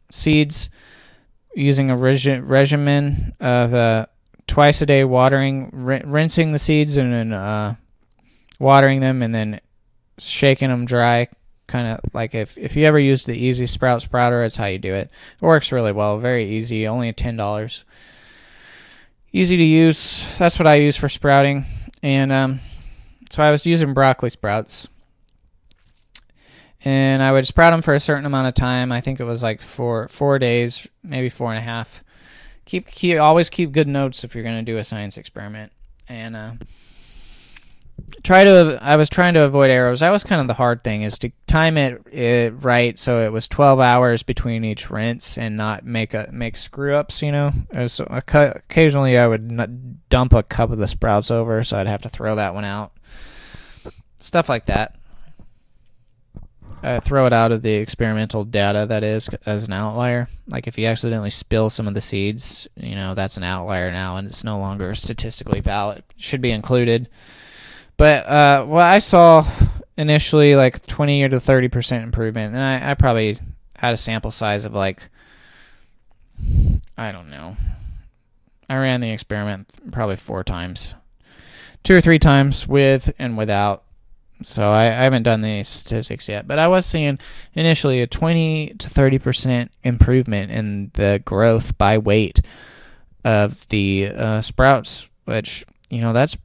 seeds 0.09 0.69
using 1.53 1.89
a 1.89 1.97
regi- 1.97 2.39
regimen 2.39 3.34
of 3.41 3.73
uh, 3.73 4.05
twice 4.48 4.82
a 4.82 4.86
day 4.86 5.03
watering, 5.03 5.69
rinsing 5.74 6.52
the 6.52 6.60
seeds 6.60 6.98
and 6.98 7.14
then 7.14 7.34
uh, 7.34 7.76
watering 8.60 8.99
them 8.99 9.22
and 9.22 9.34
then 9.36 9.60
shaking 10.18 10.69
them 10.69 10.86
dry. 10.86 11.28
Kind 11.68 11.88
of 11.88 11.99
like 12.14 12.34
if, 12.34 12.57
if 12.57 12.78
you 12.78 12.86
ever 12.86 12.98
used 12.98 13.28
the 13.28 13.38
Easy 13.38 13.65
Sprout 13.65 14.02
Sprouter, 14.02 14.44
it's 14.44 14.56
how 14.56 14.68
you 14.68 14.78
do 14.78 14.94
it. 14.94 15.11
It 15.41 15.45
works 15.45 15.72
really 15.72 15.91
well, 15.91 16.18
very 16.18 16.49
easy, 16.49 16.88
only 16.88 17.11
$10. 17.11 17.84
Easy 19.34 19.57
to 19.57 19.64
use. 19.64 20.38
That's 20.38 20.57
what 20.57 20.68
I 20.68 20.76
use 20.76 20.95
for 20.95 21.10
sprouting. 21.10 21.65
And 22.02 22.32
um, 22.32 22.60
so 23.30 23.44
I 23.44 23.52
was 23.52 23.65
using 23.65 23.94
broccoli 23.94 24.30
sprouts 24.30 24.88
and 26.88 27.22
I 27.22 27.34
would 27.34 27.45
sprout 27.45 27.74
them 27.74 27.82
for 27.82 27.94
a 27.94 27.99
certain 27.99 28.26
amount 28.26 28.48
of 28.48 28.53
time. 28.53 28.94
I 28.94 29.02
think 29.02 29.19
it 29.19 29.26
was 29.26 29.44
like 29.44 29.61
four 29.61 30.07
four 30.07 30.40
days, 30.40 30.88
maybe 31.03 31.28
four 31.28 31.49
and 31.49 31.57
a 31.57 31.61
half. 31.61 32.02
Keep 32.68 32.88
keep 32.88 33.19
always 33.19 33.49
keep 33.49 33.72
good 33.72 33.88
notes 33.88 34.26
if 34.26 34.35
you're 34.35 34.44
going 34.44 34.64
to 34.64 34.72
do 34.72 34.77
a 34.77 34.84
science 34.84 35.18
experiment, 35.18 35.72
and 36.10 36.35
uh, 36.35 36.52
try 38.23 38.44
to. 38.44 38.77
I 38.81 38.98
was 38.98 39.10
trying 39.10 39.35
to 39.35 39.44
avoid 39.44 39.72
errors. 39.72 40.02
That 40.02 40.10
was 40.10 40.26
kind 40.26 40.41
of 40.41 40.48
the 40.48 40.53
hard 40.53 40.84
thing 40.84 41.02
is 41.02 41.18
to 41.19 41.31
time 41.48 41.77
it, 41.77 42.02
it 42.11 42.53
right 42.65 42.99
so 42.99 43.22
it 43.22 43.31
was 43.31 43.48
12 43.48 43.80
hours 43.80 44.22
between 44.22 44.65
each 44.65 44.89
rinse 44.89 45.38
and 45.38 45.56
not 45.56 45.85
make 45.85 46.14
a 46.14 46.30
make 46.34 46.57
screw 46.57 46.94
ups. 46.94 47.22
You 47.22 47.31
know, 47.31 47.52
so 47.88 48.06
occasionally 48.10 49.18
I 49.18 49.27
would 49.27 50.10
dump 50.10 50.34
a 50.34 50.44
cup 50.44 50.69
of 50.69 50.77
the 50.77 50.89
sprouts 50.89 51.31
over, 51.31 51.64
so 51.64 51.80
I'd 51.80 51.88
have 51.88 52.02
to 52.02 52.10
throw 52.10 52.35
that 52.35 52.53
one 52.53 52.65
out. 52.65 52.91
Stuff 54.19 54.49
like 54.49 54.65
that 54.65 54.97
uh, 56.84 56.99
throw 56.99 57.26
it 57.26 57.34
out 57.34 57.52
of 57.52 57.61
the 57.61 57.73
experimental 57.73 58.44
data 58.44 58.85
that 58.88 59.03
is 59.03 59.30
as 59.45 59.68
an 59.68 59.73
outlier. 59.73 60.27
Like 60.48 60.68
if 60.68 60.77
you 60.77 60.85
accidentally 60.85 61.30
spill 61.30 61.69
some 61.69 61.88
of 61.88 61.94
the 61.94 62.02
seeds, 62.02 62.68
you 62.76 62.95
know 62.95 63.14
that's 63.14 63.38
an 63.38 63.44
outlier 63.44 63.91
now, 63.91 64.18
and 64.18 64.27
it's 64.27 64.44
no 64.44 64.60
longer 64.60 64.94
statistically 64.95 65.60
valid. 65.60 66.03
Should 66.18 66.41
be 66.41 66.52
included. 66.52 67.10
But 67.98 68.27
uh, 68.27 68.65
what 68.65 68.84
I 68.84 68.99
saw 68.99 69.45
initially, 69.98 70.56
like 70.56 70.85
20 70.85 71.30
to 71.30 71.39
30 71.39 71.68
percent 71.69 72.03
improvement, 72.03 72.53
and 72.53 72.64
I, 72.64 72.91
I 72.91 72.94
probably 72.94 73.38
had 73.77 73.94
a 73.94 73.98
sample 73.98 74.31
size 74.31 74.65
of 74.65 74.73
like 74.73 75.10
I 76.98 77.11
don't 77.11 77.30
know. 77.30 77.57
I 78.69 78.77
ran 78.77 79.02
the 79.02 79.11
experiment 79.11 79.72
probably 79.91 80.18
four 80.18 80.44
times, 80.44 80.94
two 81.84 81.95
or 81.95 82.02
three 82.02 82.19
times 82.19 82.68
with 82.68 83.11
and 83.18 83.38
without 83.38 83.84
so 84.43 84.64
I, 84.64 84.85
I, 84.85 85.03
haven't 85.03 85.23
done 85.23 85.41
the 85.41 85.64
statistics 85.64 86.30
yet, 86.30 86.47
but 86.47 86.59
I 86.59 86.68
was 86.68 86.85
seeing 86.85 87.19
initially 87.53 88.01
a 88.01 88.07
20 88.07 88.76
to 88.77 88.89
30 88.89 89.19
percent 89.19 89.72
improvement 89.84 90.51
in 90.51 90.91
the 90.93 91.22
growth 91.26 91.77
by 91.77 91.97
weight 91.97 92.41
of 93.26 93.68
the 93.69 94.11
uh, 94.15 94.41
sprouts, 94.41 95.07
which 95.26 95.65
you 95.89 96.01
know 96.01 96.14
that's 96.14 96.38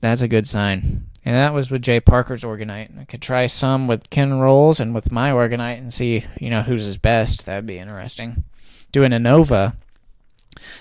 that's 0.00 0.22
a 0.22 0.28
good 0.28 0.46
sign. 0.46 1.06
And 1.24 1.34
that 1.34 1.52
was 1.52 1.70
with 1.70 1.82
Jay 1.82 2.00
Parker's 2.00 2.44
orgonite. 2.44 2.98
I 2.98 3.04
could 3.04 3.20
try 3.20 3.46
some 3.46 3.86
with 3.86 4.08
Ken 4.08 4.40
Rolls 4.40 4.80
and 4.80 4.94
with 4.94 5.12
my 5.12 5.30
orgonite 5.30 5.78
and 5.78 5.92
see 5.92 6.24
you 6.40 6.50
know 6.50 6.62
who's 6.62 6.84
his 6.84 6.96
best. 6.96 7.46
That'd 7.46 7.66
be 7.66 7.78
interesting. 7.78 8.44
Doing 8.92 9.12
ANOVA. 9.12 9.76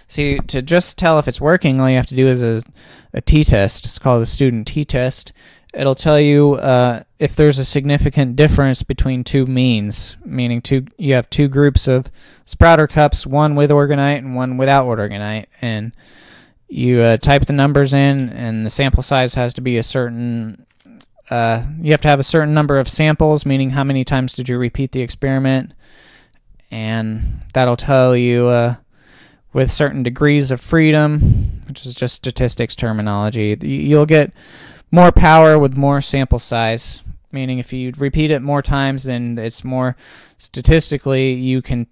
See, 0.08 0.40
to 0.40 0.62
just 0.62 0.98
tell 0.98 1.20
if 1.20 1.28
it's 1.28 1.40
working, 1.40 1.80
all 1.80 1.90
you 1.90 1.96
have 1.96 2.08
to 2.08 2.16
do 2.16 2.28
is 2.28 2.42
a, 2.42 2.62
a 3.14 3.22
t 3.22 3.44
test. 3.44 3.86
It's 3.86 4.00
called 4.00 4.22
a 4.22 4.26
student 4.26 4.68
t 4.68 4.86
test 4.86 5.34
it'll 5.74 5.96
tell 5.96 6.20
you 6.20 6.54
uh, 6.54 7.04
if 7.20 7.36
there's 7.36 7.60
a 7.60 7.66
significant 7.66 8.36
difference 8.36 8.84
between 8.84 9.24
two 9.24 9.46
means, 9.46 10.18
meaning 10.26 10.62
two 10.62 10.86
you 10.98 11.14
have 11.14 11.30
two 11.30 11.48
groups 11.48 11.88
of 11.88 12.12
sprouter 12.46 12.88
cups, 12.88 13.26
one 13.26 13.56
with 13.56 13.70
orgonite 13.70 14.20
and 14.20 14.36
one 14.36 14.58
without 14.58 14.86
orgonite, 14.86 15.46
and 15.62 15.94
you 16.68 17.02
uh, 17.02 17.18
type 17.18 17.46
the 17.46 17.54
numbers 17.54 17.94
in, 17.94 18.30
and 18.30 18.66
the 18.66 18.70
sample 18.70 19.04
size 19.04 19.36
has 19.36 19.54
to 19.56 19.62
be 19.62 19.78
a 19.78 19.84
certain. 19.84 20.66
Uh, 21.30 21.64
you 21.80 21.92
have 21.92 22.02
to 22.02 22.08
have 22.08 22.20
a 22.20 22.24
certain 22.24 22.56
number 22.56 22.80
of 22.80 22.90
samples, 22.90 23.46
meaning 23.46 23.70
how 23.70 23.84
many 23.84 24.04
times 24.04 24.34
did 24.34 24.50
you 24.50 24.58
repeat 24.58 24.92
the 24.92 25.02
experiment, 25.02 25.74
and 26.72 27.42
that'll 27.54 27.78
tell 27.78 28.16
you 28.16 28.48
uh, 28.48 28.76
with 29.54 29.72
certain 29.72 30.02
degrees 30.02 30.50
of 30.50 30.60
freedom, 30.60 31.20
which 31.68 31.86
is 31.86 31.94
just 31.94 32.16
statistics 32.16 32.76
terminology. 32.76 33.56
You'll 33.62 34.08
get 34.08 34.32
more 34.92 35.12
power 35.12 35.58
with 35.58 35.78
more 35.78 36.02
sample 36.02 36.40
size. 36.40 37.04
Meaning, 37.32 37.60
if 37.60 37.72
you 37.72 37.94
repeat 37.98 38.32
it 38.32 38.42
more 38.42 38.62
times, 38.64 39.04
then 39.04 39.38
it's 39.38 39.64
more 39.64 39.96
statistically 40.40 41.34
you 41.34 41.62
can 41.62 41.86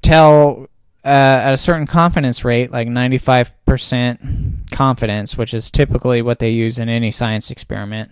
tell 0.00 0.68
uh, 1.04 1.42
at 1.44 1.52
a 1.52 1.58
certain 1.58 1.86
confidence 1.86 2.44
rate, 2.46 2.70
like 2.70 2.88
95% 2.88 4.70
confidence, 4.70 5.36
which 5.36 5.52
is 5.52 5.70
typically 5.70 6.22
what 6.22 6.38
they 6.38 6.48
use 6.48 6.78
in 6.78 6.88
any 6.88 7.10
science 7.10 7.50
experiment. 7.50 8.10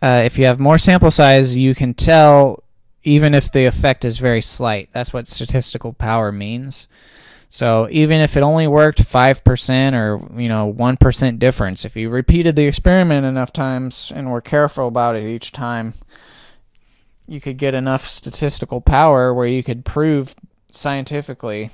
Uh, 0.00 0.22
if 0.24 0.36
you 0.36 0.46
have 0.46 0.58
more 0.58 0.78
sample 0.78 1.12
size, 1.12 1.54
you 1.54 1.76
can 1.76 1.94
tell 1.94 2.64
even 3.04 3.34
if 3.34 3.52
the 3.52 3.66
effect 3.66 4.04
is 4.04 4.18
very 4.18 4.42
slight. 4.42 4.88
That's 4.92 5.12
what 5.12 5.28
statistical 5.28 5.92
power 5.92 6.32
means. 6.32 6.88
So 7.52 7.86
even 7.90 8.22
if 8.22 8.34
it 8.34 8.42
only 8.42 8.66
worked 8.66 9.02
5% 9.02 9.92
or, 9.92 10.40
you 10.40 10.48
know, 10.48 10.72
1% 10.72 11.38
difference, 11.38 11.84
if 11.84 11.94
you 11.94 12.08
repeated 12.08 12.56
the 12.56 12.66
experiment 12.66 13.26
enough 13.26 13.52
times 13.52 14.10
and 14.14 14.32
were 14.32 14.40
careful 14.40 14.88
about 14.88 15.16
it 15.16 15.24
each 15.28 15.52
time, 15.52 15.92
you 17.28 17.42
could 17.42 17.58
get 17.58 17.74
enough 17.74 18.08
statistical 18.08 18.80
power 18.80 19.34
where 19.34 19.46
you 19.46 19.62
could 19.62 19.84
prove 19.84 20.34
scientifically 20.70 21.68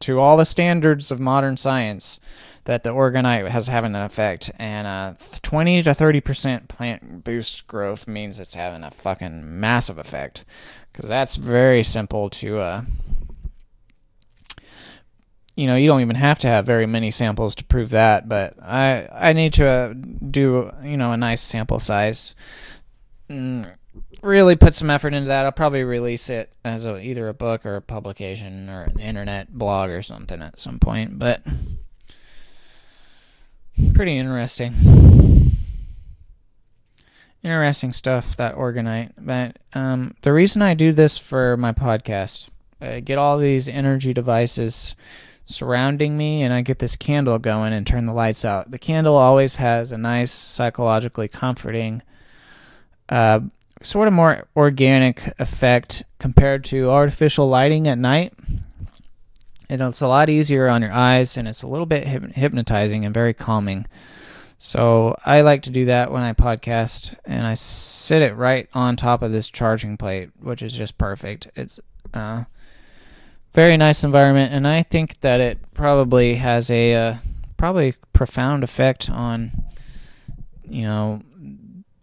to 0.00 0.20
all 0.20 0.36
the 0.36 0.44
standards 0.44 1.10
of 1.10 1.20
modern 1.20 1.56
science 1.56 2.20
that 2.64 2.82
the 2.82 2.90
orgonite 2.90 3.48
has 3.48 3.68
having 3.68 3.94
an 3.94 4.02
effect. 4.02 4.50
And 4.58 4.86
uh, 4.86 5.14
20 5.40 5.84
to 5.84 5.90
30% 5.92 6.68
plant 6.68 7.24
boost 7.24 7.66
growth 7.66 8.06
means 8.06 8.38
it's 8.38 8.54
having 8.54 8.84
a 8.84 8.90
fucking 8.90 9.58
massive 9.58 9.96
effect. 9.96 10.44
Because 10.92 11.08
that's 11.08 11.36
very 11.36 11.82
simple 11.82 12.28
to 12.28 12.58
uh, 12.58 12.82
you 15.56 15.66
know, 15.66 15.74
you 15.74 15.86
don't 15.86 16.02
even 16.02 16.16
have 16.16 16.38
to 16.40 16.48
have 16.48 16.66
very 16.66 16.86
many 16.86 17.10
samples 17.10 17.54
to 17.56 17.64
prove 17.64 17.90
that, 17.90 18.28
but 18.28 18.62
I 18.62 19.08
I 19.10 19.32
need 19.32 19.54
to 19.54 19.66
uh, 19.66 19.94
do 19.94 20.70
you 20.82 20.98
know 20.98 21.12
a 21.12 21.16
nice 21.16 21.40
sample 21.40 21.80
size. 21.80 22.34
Mm, 23.30 23.66
really 24.22 24.54
put 24.54 24.74
some 24.74 24.90
effort 24.90 25.14
into 25.14 25.28
that. 25.28 25.46
I'll 25.46 25.52
probably 25.52 25.82
release 25.82 26.28
it 26.28 26.52
as 26.62 26.84
a, 26.84 26.98
either 26.98 27.28
a 27.28 27.34
book 27.34 27.64
or 27.64 27.76
a 27.76 27.82
publication 27.82 28.68
or 28.68 28.82
an 28.82 29.00
internet 29.00 29.50
blog 29.50 29.88
or 29.90 30.02
something 30.02 30.42
at 30.42 30.58
some 30.58 30.78
point, 30.78 31.18
but 31.18 31.40
pretty 33.94 34.18
interesting. 34.18 34.74
Interesting 37.42 37.92
stuff 37.92 38.36
that 38.36 38.56
orgonite. 38.56 39.12
But 39.16 39.58
um, 39.72 40.14
the 40.22 40.32
reason 40.32 40.60
I 40.60 40.74
do 40.74 40.92
this 40.92 41.16
for 41.16 41.56
my 41.56 41.72
podcast, 41.72 42.50
I 42.80 43.00
get 43.00 43.18
all 43.18 43.38
these 43.38 43.68
energy 43.68 44.12
devices 44.12 44.94
surrounding 45.46 46.16
me 46.16 46.42
and 46.42 46.52
I 46.52 46.60
get 46.60 46.80
this 46.80 46.96
candle 46.96 47.38
going 47.38 47.72
and 47.72 47.86
turn 47.86 48.06
the 48.06 48.12
lights 48.12 48.44
out. 48.44 48.70
The 48.70 48.78
candle 48.78 49.14
always 49.14 49.56
has 49.56 49.92
a 49.92 49.98
nice 49.98 50.32
psychologically 50.32 51.28
comforting 51.28 52.02
uh, 53.08 53.40
sort 53.82 54.08
of 54.08 54.14
more 54.14 54.46
organic 54.56 55.32
effect 55.38 56.04
compared 56.18 56.64
to 56.66 56.90
artificial 56.90 57.48
lighting 57.48 57.86
at 57.86 57.98
night. 57.98 58.34
And 59.68 59.82
it's 59.82 60.00
a 60.00 60.08
lot 60.08 60.30
easier 60.30 60.68
on 60.68 60.80
your 60.82 60.92
eyes, 60.92 61.36
and 61.36 61.48
it's 61.48 61.62
a 61.62 61.66
little 61.66 61.86
bit 61.86 62.06
hypnotizing 62.06 63.04
and 63.04 63.12
very 63.12 63.34
calming. 63.34 63.86
So 64.58 65.16
I 65.24 65.40
like 65.40 65.62
to 65.62 65.70
do 65.70 65.86
that 65.86 66.12
when 66.12 66.22
I 66.22 66.34
podcast, 66.34 67.16
and 67.24 67.44
I 67.44 67.54
sit 67.54 68.22
it 68.22 68.36
right 68.36 68.68
on 68.74 68.94
top 68.94 69.22
of 69.22 69.32
this 69.32 69.48
charging 69.48 69.96
plate, 69.96 70.30
which 70.40 70.62
is 70.62 70.72
just 70.72 70.96
perfect. 70.98 71.48
It's 71.56 71.80
uh, 72.14 72.44
very 73.56 73.78
nice 73.78 74.04
environment, 74.04 74.52
and 74.52 74.68
I 74.68 74.82
think 74.82 75.18
that 75.20 75.40
it 75.40 75.58
probably 75.72 76.34
has 76.34 76.70
a 76.70 76.94
uh, 76.94 77.14
probably 77.56 77.94
profound 78.12 78.62
effect 78.62 79.08
on 79.08 79.50
you 80.68 80.82
know 80.82 81.22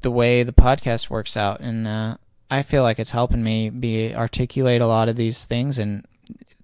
the 0.02 0.10
way 0.10 0.42
the 0.42 0.52
podcast 0.52 1.12
works 1.12 1.38
out, 1.38 1.60
and 1.60 1.88
uh, 1.88 2.18
I 2.50 2.64
feel 2.64 2.82
like 2.82 2.98
it's 2.98 3.12
helping 3.12 3.44
me 3.44 3.70
be 3.70 4.16
articulate 4.16 4.82
a 4.82 4.88
lot 4.88 5.10
of 5.10 5.16
these 5.16 5.46
things, 5.46 5.78
and 5.78 6.08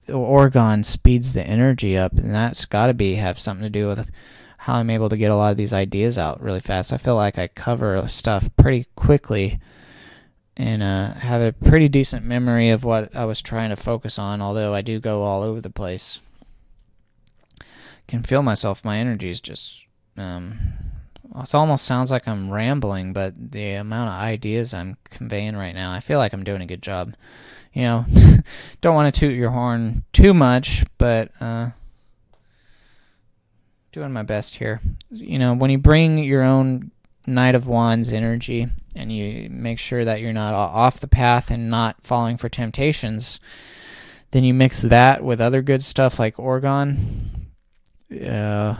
orgone 0.07 0.83
speeds 0.83 1.35
the 1.35 1.45
energy 1.45 1.95
up, 1.95 2.13
and 2.13 2.33
that's 2.33 2.65
got 2.65 2.87
to 2.87 2.95
be 2.95 3.13
have 3.13 3.37
something 3.37 3.63
to 3.63 3.69
do 3.69 3.87
with 3.87 4.09
how 4.57 4.73
I'm 4.73 4.89
able 4.89 5.09
to 5.09 5.17
get 5.17 5.29
a 5.29 5.35
lot 5.35 5.51
of 5.51 5.57
these 5.57 5.71
ideas 5.71 6.17
out 6.17 6.41
really 6.41 6.59
fast. 6.59 6.91
I 6.91 6.97
feel 6.97 7.15
like 7.15 7.37
I 7.37 7.47
cover 7.47 8.07
stuff 8.07 8.49
pretty 8.57 8.87
quickly 8.95 9.59
and 10.59 10.83
uh, 10.83 11.13
have 11.13 11.41
a 11.41 11.53
pretty 11.53 11.87
decent 11.87 12.25
memory 12.25 12.69
of 12.69 12.83
what 12.83 13.15
I 13.15 13.23
was 13.23 13.41
trying 13.41 13.69
to 13.69 13.77
focus 13.77 14.19
on, 14.19 14.41
although 14.41 14.73
I 14.73 14.81
do 14.81 14.99
go 14.99 15.23
all 15.23 15.41
over 15.41 15.61
the 15.61 15.69
place. 15.69 16.21
Can 18.09 18.23
feel 18.23 18.43
myself, 18.43 18.83
my 18.83 18.97
energy 18.97 19.29
is 19.29 19.39
just. 19.39 19.85
Um, 20.17 20.59
it 21.33 21.55
almost 21.55 21.85
sounds 21.85 22.11
like 22.11 22.27
I'm 22.27 22.49
rambling, 22.49 23.13
but 23.13 23.51
the 23.51 23.73
amount 23.75 24.09
of 24.09 24.15
ideas 24.15 24.73
I'm 24.73 24.97
conveying 25.05 25.55
right 25.55 25.73
now, 25.73 25.93
I 25.93 26.01
feel 26.01 26.17
like 26.17 26.33
I'm 26.33 26.43
doing 26.43 26.61
a 26.61 26.65
good 26.65 26.81
job. 26.81 27.15
You 27.71 27.83
know, 27.83 28.05
don't 28.81 28.95
want 28.95 29.13
to 29.13 29.17
toot 29.17 29.35
your 29.35 29.51
horn 29.51 30.03
too 30.11 30.33
much, 30.33 30.83
but 30.97 31.31
uh, 31.39 31.69
doing 33.93 34.11
my 34.11 34.23
best 34.23 34.55
here. 34.55 34.81
You 35.09 35.39
know, 35.39 35.53
when 35.53 35.71
you 35.71 35.77
bring 35.77 36.17
your 36.17 36.43
own 36.43 36.91
Knight 37.29 37.55
of 37.55 37.67
Wands 37.67 38.11
energy 38.11 38.67
and 38.95 39.11
you 39.11 39.49
make 39.49 39.79
sure 39.79 40.03
that 40.03 40.21
you're 40.21 40.33
not 40.33 40.53
off 40.53 40.99
the 40.99 41.07
path 41.07 41.51
and 41.51 41.69
not 41.69 42.03
falling 42.03 42.37
for 42.37 42.49
temptations, 42.49 43.39
then 44.31 44.43
you 44.43 44.53
mix 44.53 44.81
that 44.83 45.23
with 45.23 45.39
other 45.39 45.61
good 45.61 45.83
stuff 45.83 46.19
like 46.19 46.35
orgone. 46.35 46.97
Uh, 48.11 48.75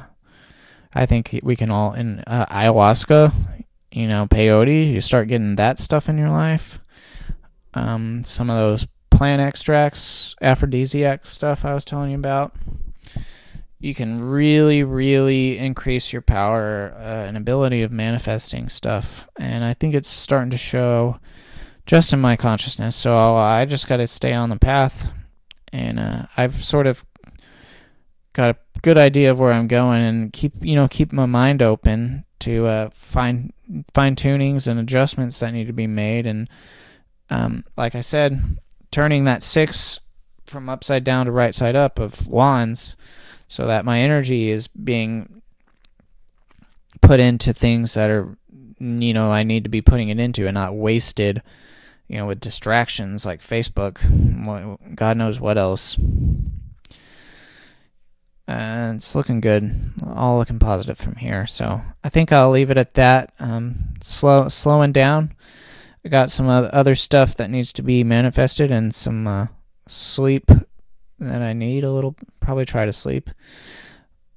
I 0.93 1.05
think 1.05 1.39
we 1.43 1.55
can 1.55 1.69
all 1.69 1.93
in 1.93 2.19
uh, 2.26 2.45
ayahuasca, 2.47 3.31
you 3.91 4.07
know, 4.07 4.27
peyote. 4.27 4.91
You 4.91 5.01
start 5.01 5.27
getting 5.27 5.55
that 5.55 5.80
stuff 5.80 6.09
in 6.09 6.17
your 6.17 6.30
life. 6.30 6.80
Um, 7.73 8.23
some 8.23 8.49
of 8.49 8.57
those 8.57 8.88
plant 9.11 9.41
extracts, 9.41 10.35
aphrodisiac 10.41 11.26
stuff 11.26 11.65
I 11.65 11.73
was 11.73 11.85
telling 11.85 12.11
you 12.11 12.17
about 12.17 12.55
you 13.80 13.95
can 13.95 14.22
really, 14.22 14.84
really 14.84 15.57
increase 15.57 16.11
your 16.11 16.22
power 16.22 16.93
uh, 16.97 17.27
and 17.27 17.38
ability 17.38 17.81
of 17.81 17.91
manifesting 17.91 18.68
stuff. 18.68 19.27
And 19.39 19.64
I 19.64 19.73
think 19.73 19.95
it's 19.95 20.10
starting 20.10 20.51
to 20.51 20.57
show 20.57 21.18
just 21.85 22.11
in 22.11 22.19
my 22.19 22.35
consciousness. 22.35 22.95
So 22.95 23.35
I 23.38 23.65
just 23.65 23.88
got 23.88 23.97
to 23.97 24.07
stay 24.07 24.34
on 24.34 24.49
the 24.49 24.60
path. 24.60 25.11
And 25.72 25.99
uh, 25.99 26.26
I've 26.35 26.53
sort 26.53 26.88
of 26.88 27.06
got 28.34 28.49
a 28.49 28.57
good 28.81 28.97
idea 28.97 29.31
of 29.31 29.39
where 29.39 29.53
I'm 29.53 29.68
going 29.68 30.01
and 30.01 30.34
keep, 30.34 30.53
you 30.61 30.76
know, 30.76 30.88
keep 30.89 31.14
my 31.14 31.26
mind 31.26 31.61
open 31.61 32.26
to 32.39 32.65
uh, 32.65 32.89
find 32.89 33.53
fine 33.93 34.15
tunings 34.15 34.68
and 34.68 34.80
adjustments 34.80 35.39
that 35.39 35.53
need 35.53 35.68
to 35.68 35.73
be 35.73 35.88
made. 35.88 36.26
And 36.26 36.49
um, 37.30 37.64
like 37.77 37.95
I 37.95 38.01
said, 38.01 38.60
turning 38.91 39.23
that 39.23 39.41
six 39.41 40.01
from 40.45 40.68
upside 40.68 41.03
down 41.03 41.27
to 41.27 41.31
right 41.31 41.56
side 41.56 41.76
up 41.76 41.99
of 41.99 42.27
wands 42.27 42.97
so 43.49 43.67
that 43.67 43.84
my 43.84 43.99
energy 43.99 44.49
is 44.49 44.67
being 44.67 45.41
put 47.01 47.19
into 47.19 47.51
things 47.51 47.95
that 47.95 48.09
are 48.09 48.38
you 48.80 49.13
know 49.13 49.30
I 49.30 49.43
need 49.43 49.63
to 49.65 49.69
be 49.69 49.81
putting 49.81 50.07
it 50.07 50.19
into 50.19 50.47
and 50.47 50.53
not 50.53 50.76
wasted 50.76 51.41
you 52.07 52.17
know 52.17 52.27
with 52.27 52.39
distractions 52.39 53.26
like 53.26 53.41
Facebook 53.41 53.99
god 54.95 55.17
knows 55.17 55.41
what 55.41 55.57
else. 55.57 55.97
Uh, 58.47 58.93
it's 58.95 59.13
looking 59.13 59.41
good 59.41 59.91
all 60.03 60.38
looking 60.38 60.59
positive 60.59 60.97
from 60.97 61.15
here. 61.15 61.45
So 61.45 61.81
I 62.03 62.09
think 62.09 62.31
I'll 62.31 62.49
leave 62.49 62.71
it 62.71 62.77
at 62.77 62.95
that. 62.95 63.34
Um, 63.39 63.95
slow 64.01 64.47
slowing 64.47 64.91
down. 64.91 65.35
I 66.03 66.09
got 66.09 66.31
some 66.31 66.47
other 66.47 66.95
stuff 66.95 67.35
that 67.35 67.49
needs 67.49 67.73
to 67.73 67.84
be 67.84 68.03
manifested 68.03 68.71
and 68.71 68.95
some 68.95 69.27
uh, 69.27 69.47
sleep 69.88 70.49
that 71.19 71.41
I 71.41 71.53
need 71.53 71.84
a 71.84 71.91
little. 71.91 72.15
Probably 72.49 72.65
try 72.65 72.88
to 72.88 72.93
sleep. 72.93 73.30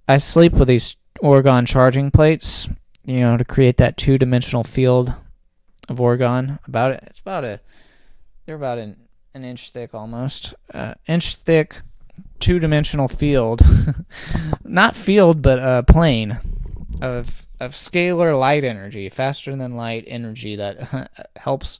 I 0.06 0.18
sleep 0.18 0.52
with 0.52 0.68
these 0.68 0.96
orgone 1.22 1.66
charging 1.66 2.10
plates, 2.10 2.68
you 3.06 3.20
know, 3.20 3.38
to 3.38 3.44
create 3.46 3.78
that 3.78 3.96
two 3.96 4.18
dimensional 4.18 4.64
field 4.64 5.14
of 5.88 5.96
orgone. 5.96 6.58
About 6.68 6.90
it, 6.90 7.02
it's 7.06 7.20
about 7.20 7.44
a. 7.44 7.60
They're 8.44 8.56
about 8.56 8.76
an 8.76 8.98
an 9.32 9.44
inch 9.44 9.70
thick 9.70 9.94
almost, 9.94 10.52
uh, 10.74 10.92
inch 11.08 11.36
thick, 11.36 11.80
two 12.38 12.58
dimensional 12.58 13.08
field, 13.08 13.62
not 14.62 14.94
field 14.94 15.40
but 15.40 15.58
a 15.58 15.82
plane 15.82 16.38
of 17.00 17.46
of 17.60 17.72
scalar 17.72 18.38
light 18.38 18.62
energy, 18.62 19.08
faster 19.08 19.56
than 19.56 19.74
light 19.74 20.04
energy 20.06 20.54
that 20.56 21.10
helps 21.36 21.78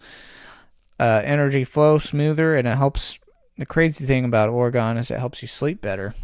uh, 0.99 1.21
energy 1.27 1.65
flow 1.65 1.99
smoother 1.99 2.57
and 2.57 2.67
it 2.67 2.79
helps 2.79 3.19
the 3.63 3.67
crazy 3.67 4.05
thing 4.07 4.25
about 4.25 4.49
orgone 4.49 4.99
is 4.99 5.13
it 5.13 5.21
helps 5.21 5.41
you 5.41 5.47
sleep 5.47 5.81
better. 5.81 6.17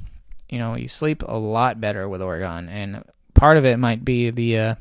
You 0.49 0.59
know, 0.59 0.75
you 0.75 0.89
sleep 0.89 1.23
a 1.23 1.39
lot 1.39 1.81
better 1.81 2.09
with 2.09 2.21
orgone, 2.21 2.69
and 2.69 3.05
part 3.33 3.57
of 3.57 3.65
it 3.65 3.77
might 3.77 4.05
be 4.05 4.31
the 4.31 4.59
uh, 4.59 4.75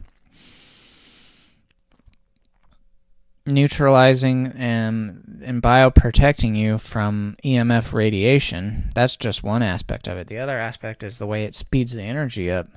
neutralizing 3.45 4.47
and 4.55 5.39
and 5.45 5.61
bioprotecting 5.61 6.55
you 6.55 6.79
from 6.79 7.37
EMF 7.45 7.93
radiation. 7.93 8.89
That's 8.95 9.17
just 9.17 9.43
one 9.43 9.61
aspect 9.61 10.07
of 10.07 10.17
it. 10.17 10.25
The 10.25 10.39
other 10.39 10.57
aspect 10.57 11.03
is 11.03 11.19
the 11.19 11.27
way 11.27 11.43
it 11.43 11.53
speeds 11.53 11.93
the 11.93 12.01
energy 12.01 12.49
up. 12.49 12.69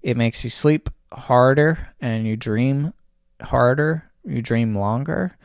It 0.00 0.16
makes 0.16 0.42
you 0.42 0.48
sleep 0.48 0.88
harder 1.12 1.90
and 2.00 2.26
you 2.26 2.38
dream 2.38 2.94
harder, 3.42 4.10
you 4.24 4.40
dream 4.40 4.74
longer 4.74 5.36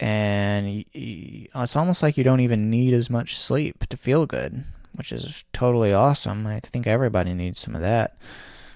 and 0.00 0.86
it's 0.94 1.76
almost 1.76 2.02
like 2.02 2.16
you 2.16 2.24
don't 2.24 2.40
even 2.40 2.70
need 2.70 2.94
as 2.94 3.10
much 3.10 3.36
sleep 3.36 3.86
to 3.90 3.98
feel 3.98 4.24
good, 4.24 4.64
which 4.94 5.12
is 5.12 5.44
totally 5.52 5.92
awesome. 5.92 6.46
I 6.46 6.58
think 6.60 6.86
everybody 6.86 7.34
needs 7.34 7.60
some 7.60 7.74
of 7.74 7.82
that. 7.82 8.16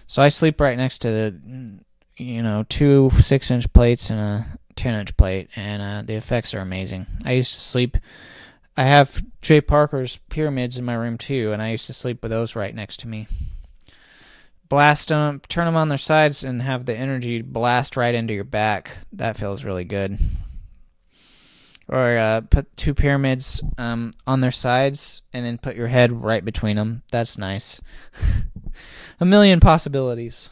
So 0.06 0.22
I 0.22 0.28
sleep 0.28 0.60
right 0.60 0.76
next 0.76 0.98
to 0.98 1.10
the, 1.10 1.80
you 2.18 2.42
know, 2.42 2.66
two 2.68 3.08
six 3.10 3.50
inch 3.50 3.72
plates 3.72 4.10
and 4.10 4.20
a 4.20 4.46
10 4.76 4.94
inch 4.94 5.16
plate, 5.16 5.48
and 5.56 5.80
uh, 5.80 6.02
the 6.02 6.14
effects 6.14 6.52
are 6.52 6.60
amazing. 6.60 7.06
I 7.24 7.32
used 7.32 7.54
to 7.54 7.60
sleep. 7.60 7.96
I 8.76 8.82
have 8.82 9.22
Jay 9.40 9.62
Parker's 9.62 10.18
pyramids 10.28 10.76
in 10.76 10.84
my 10.84 10.94
room 10.94 11.16
too, 11.16 11.52
and 11.52 11.62
I 11.62 11.70
used 11.70 11.86
to 11.86 11.94
sleep 11.94 12.22
with 12.22 12.32
those 12.32 12.54
right 12.54 12.74
next 12.74 13.00
to 13.00 13.08
me. 13.08 13.28
Blast 14.68 15.08
them, 15.08 15.40
turn 15.48 15.64
them 15.64 15.76
on 15.76 15.88
their 15.88 15.96
sides, 15.96 16.44
and 16.44 16.60
have 16.60 16.84
the 16.84 16.96
energy 16.96 17.40
blast 17.40 17.96
right 17.96 18.14
into 18.14 18.34
your 18.34 18.44
back. 18.44 18.94
That 19.12 19.38
feels 19.38 19.64
really 19.64 19.84
good 19.84 20.18
or 21.88 22.16
uh, 22.16 22.40
put 22.42 22.74
two 22.76 22.94
pyramids 22.94 23.62
um, 23.78 24.12
on 24.26 24.40
their 24.40 24.52
sides 24.52 25.22
and 25.32 25.44
then 25.44 25.58
put 25.58 25.76
your 25.76 25.88
head 25.88 26.12
right 26.12 26.44
between 26.44 26.76
them. 26.76 27.02
That's 27.10 27.38
nice. 27.38 27.80
a 29.20 29.24
million 29.24 29.60
possibilities. 29.60 30.50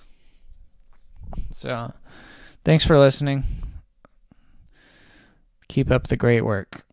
So, 1.51 1.93
thanks 2.65 2.85
for 2.85 2.99
listening. 2.99 3.45
Keep 5.69 5.91
up 5.91 6.09
the 6.09 6.17
great 6.17 6.43
work. 6.43 6.85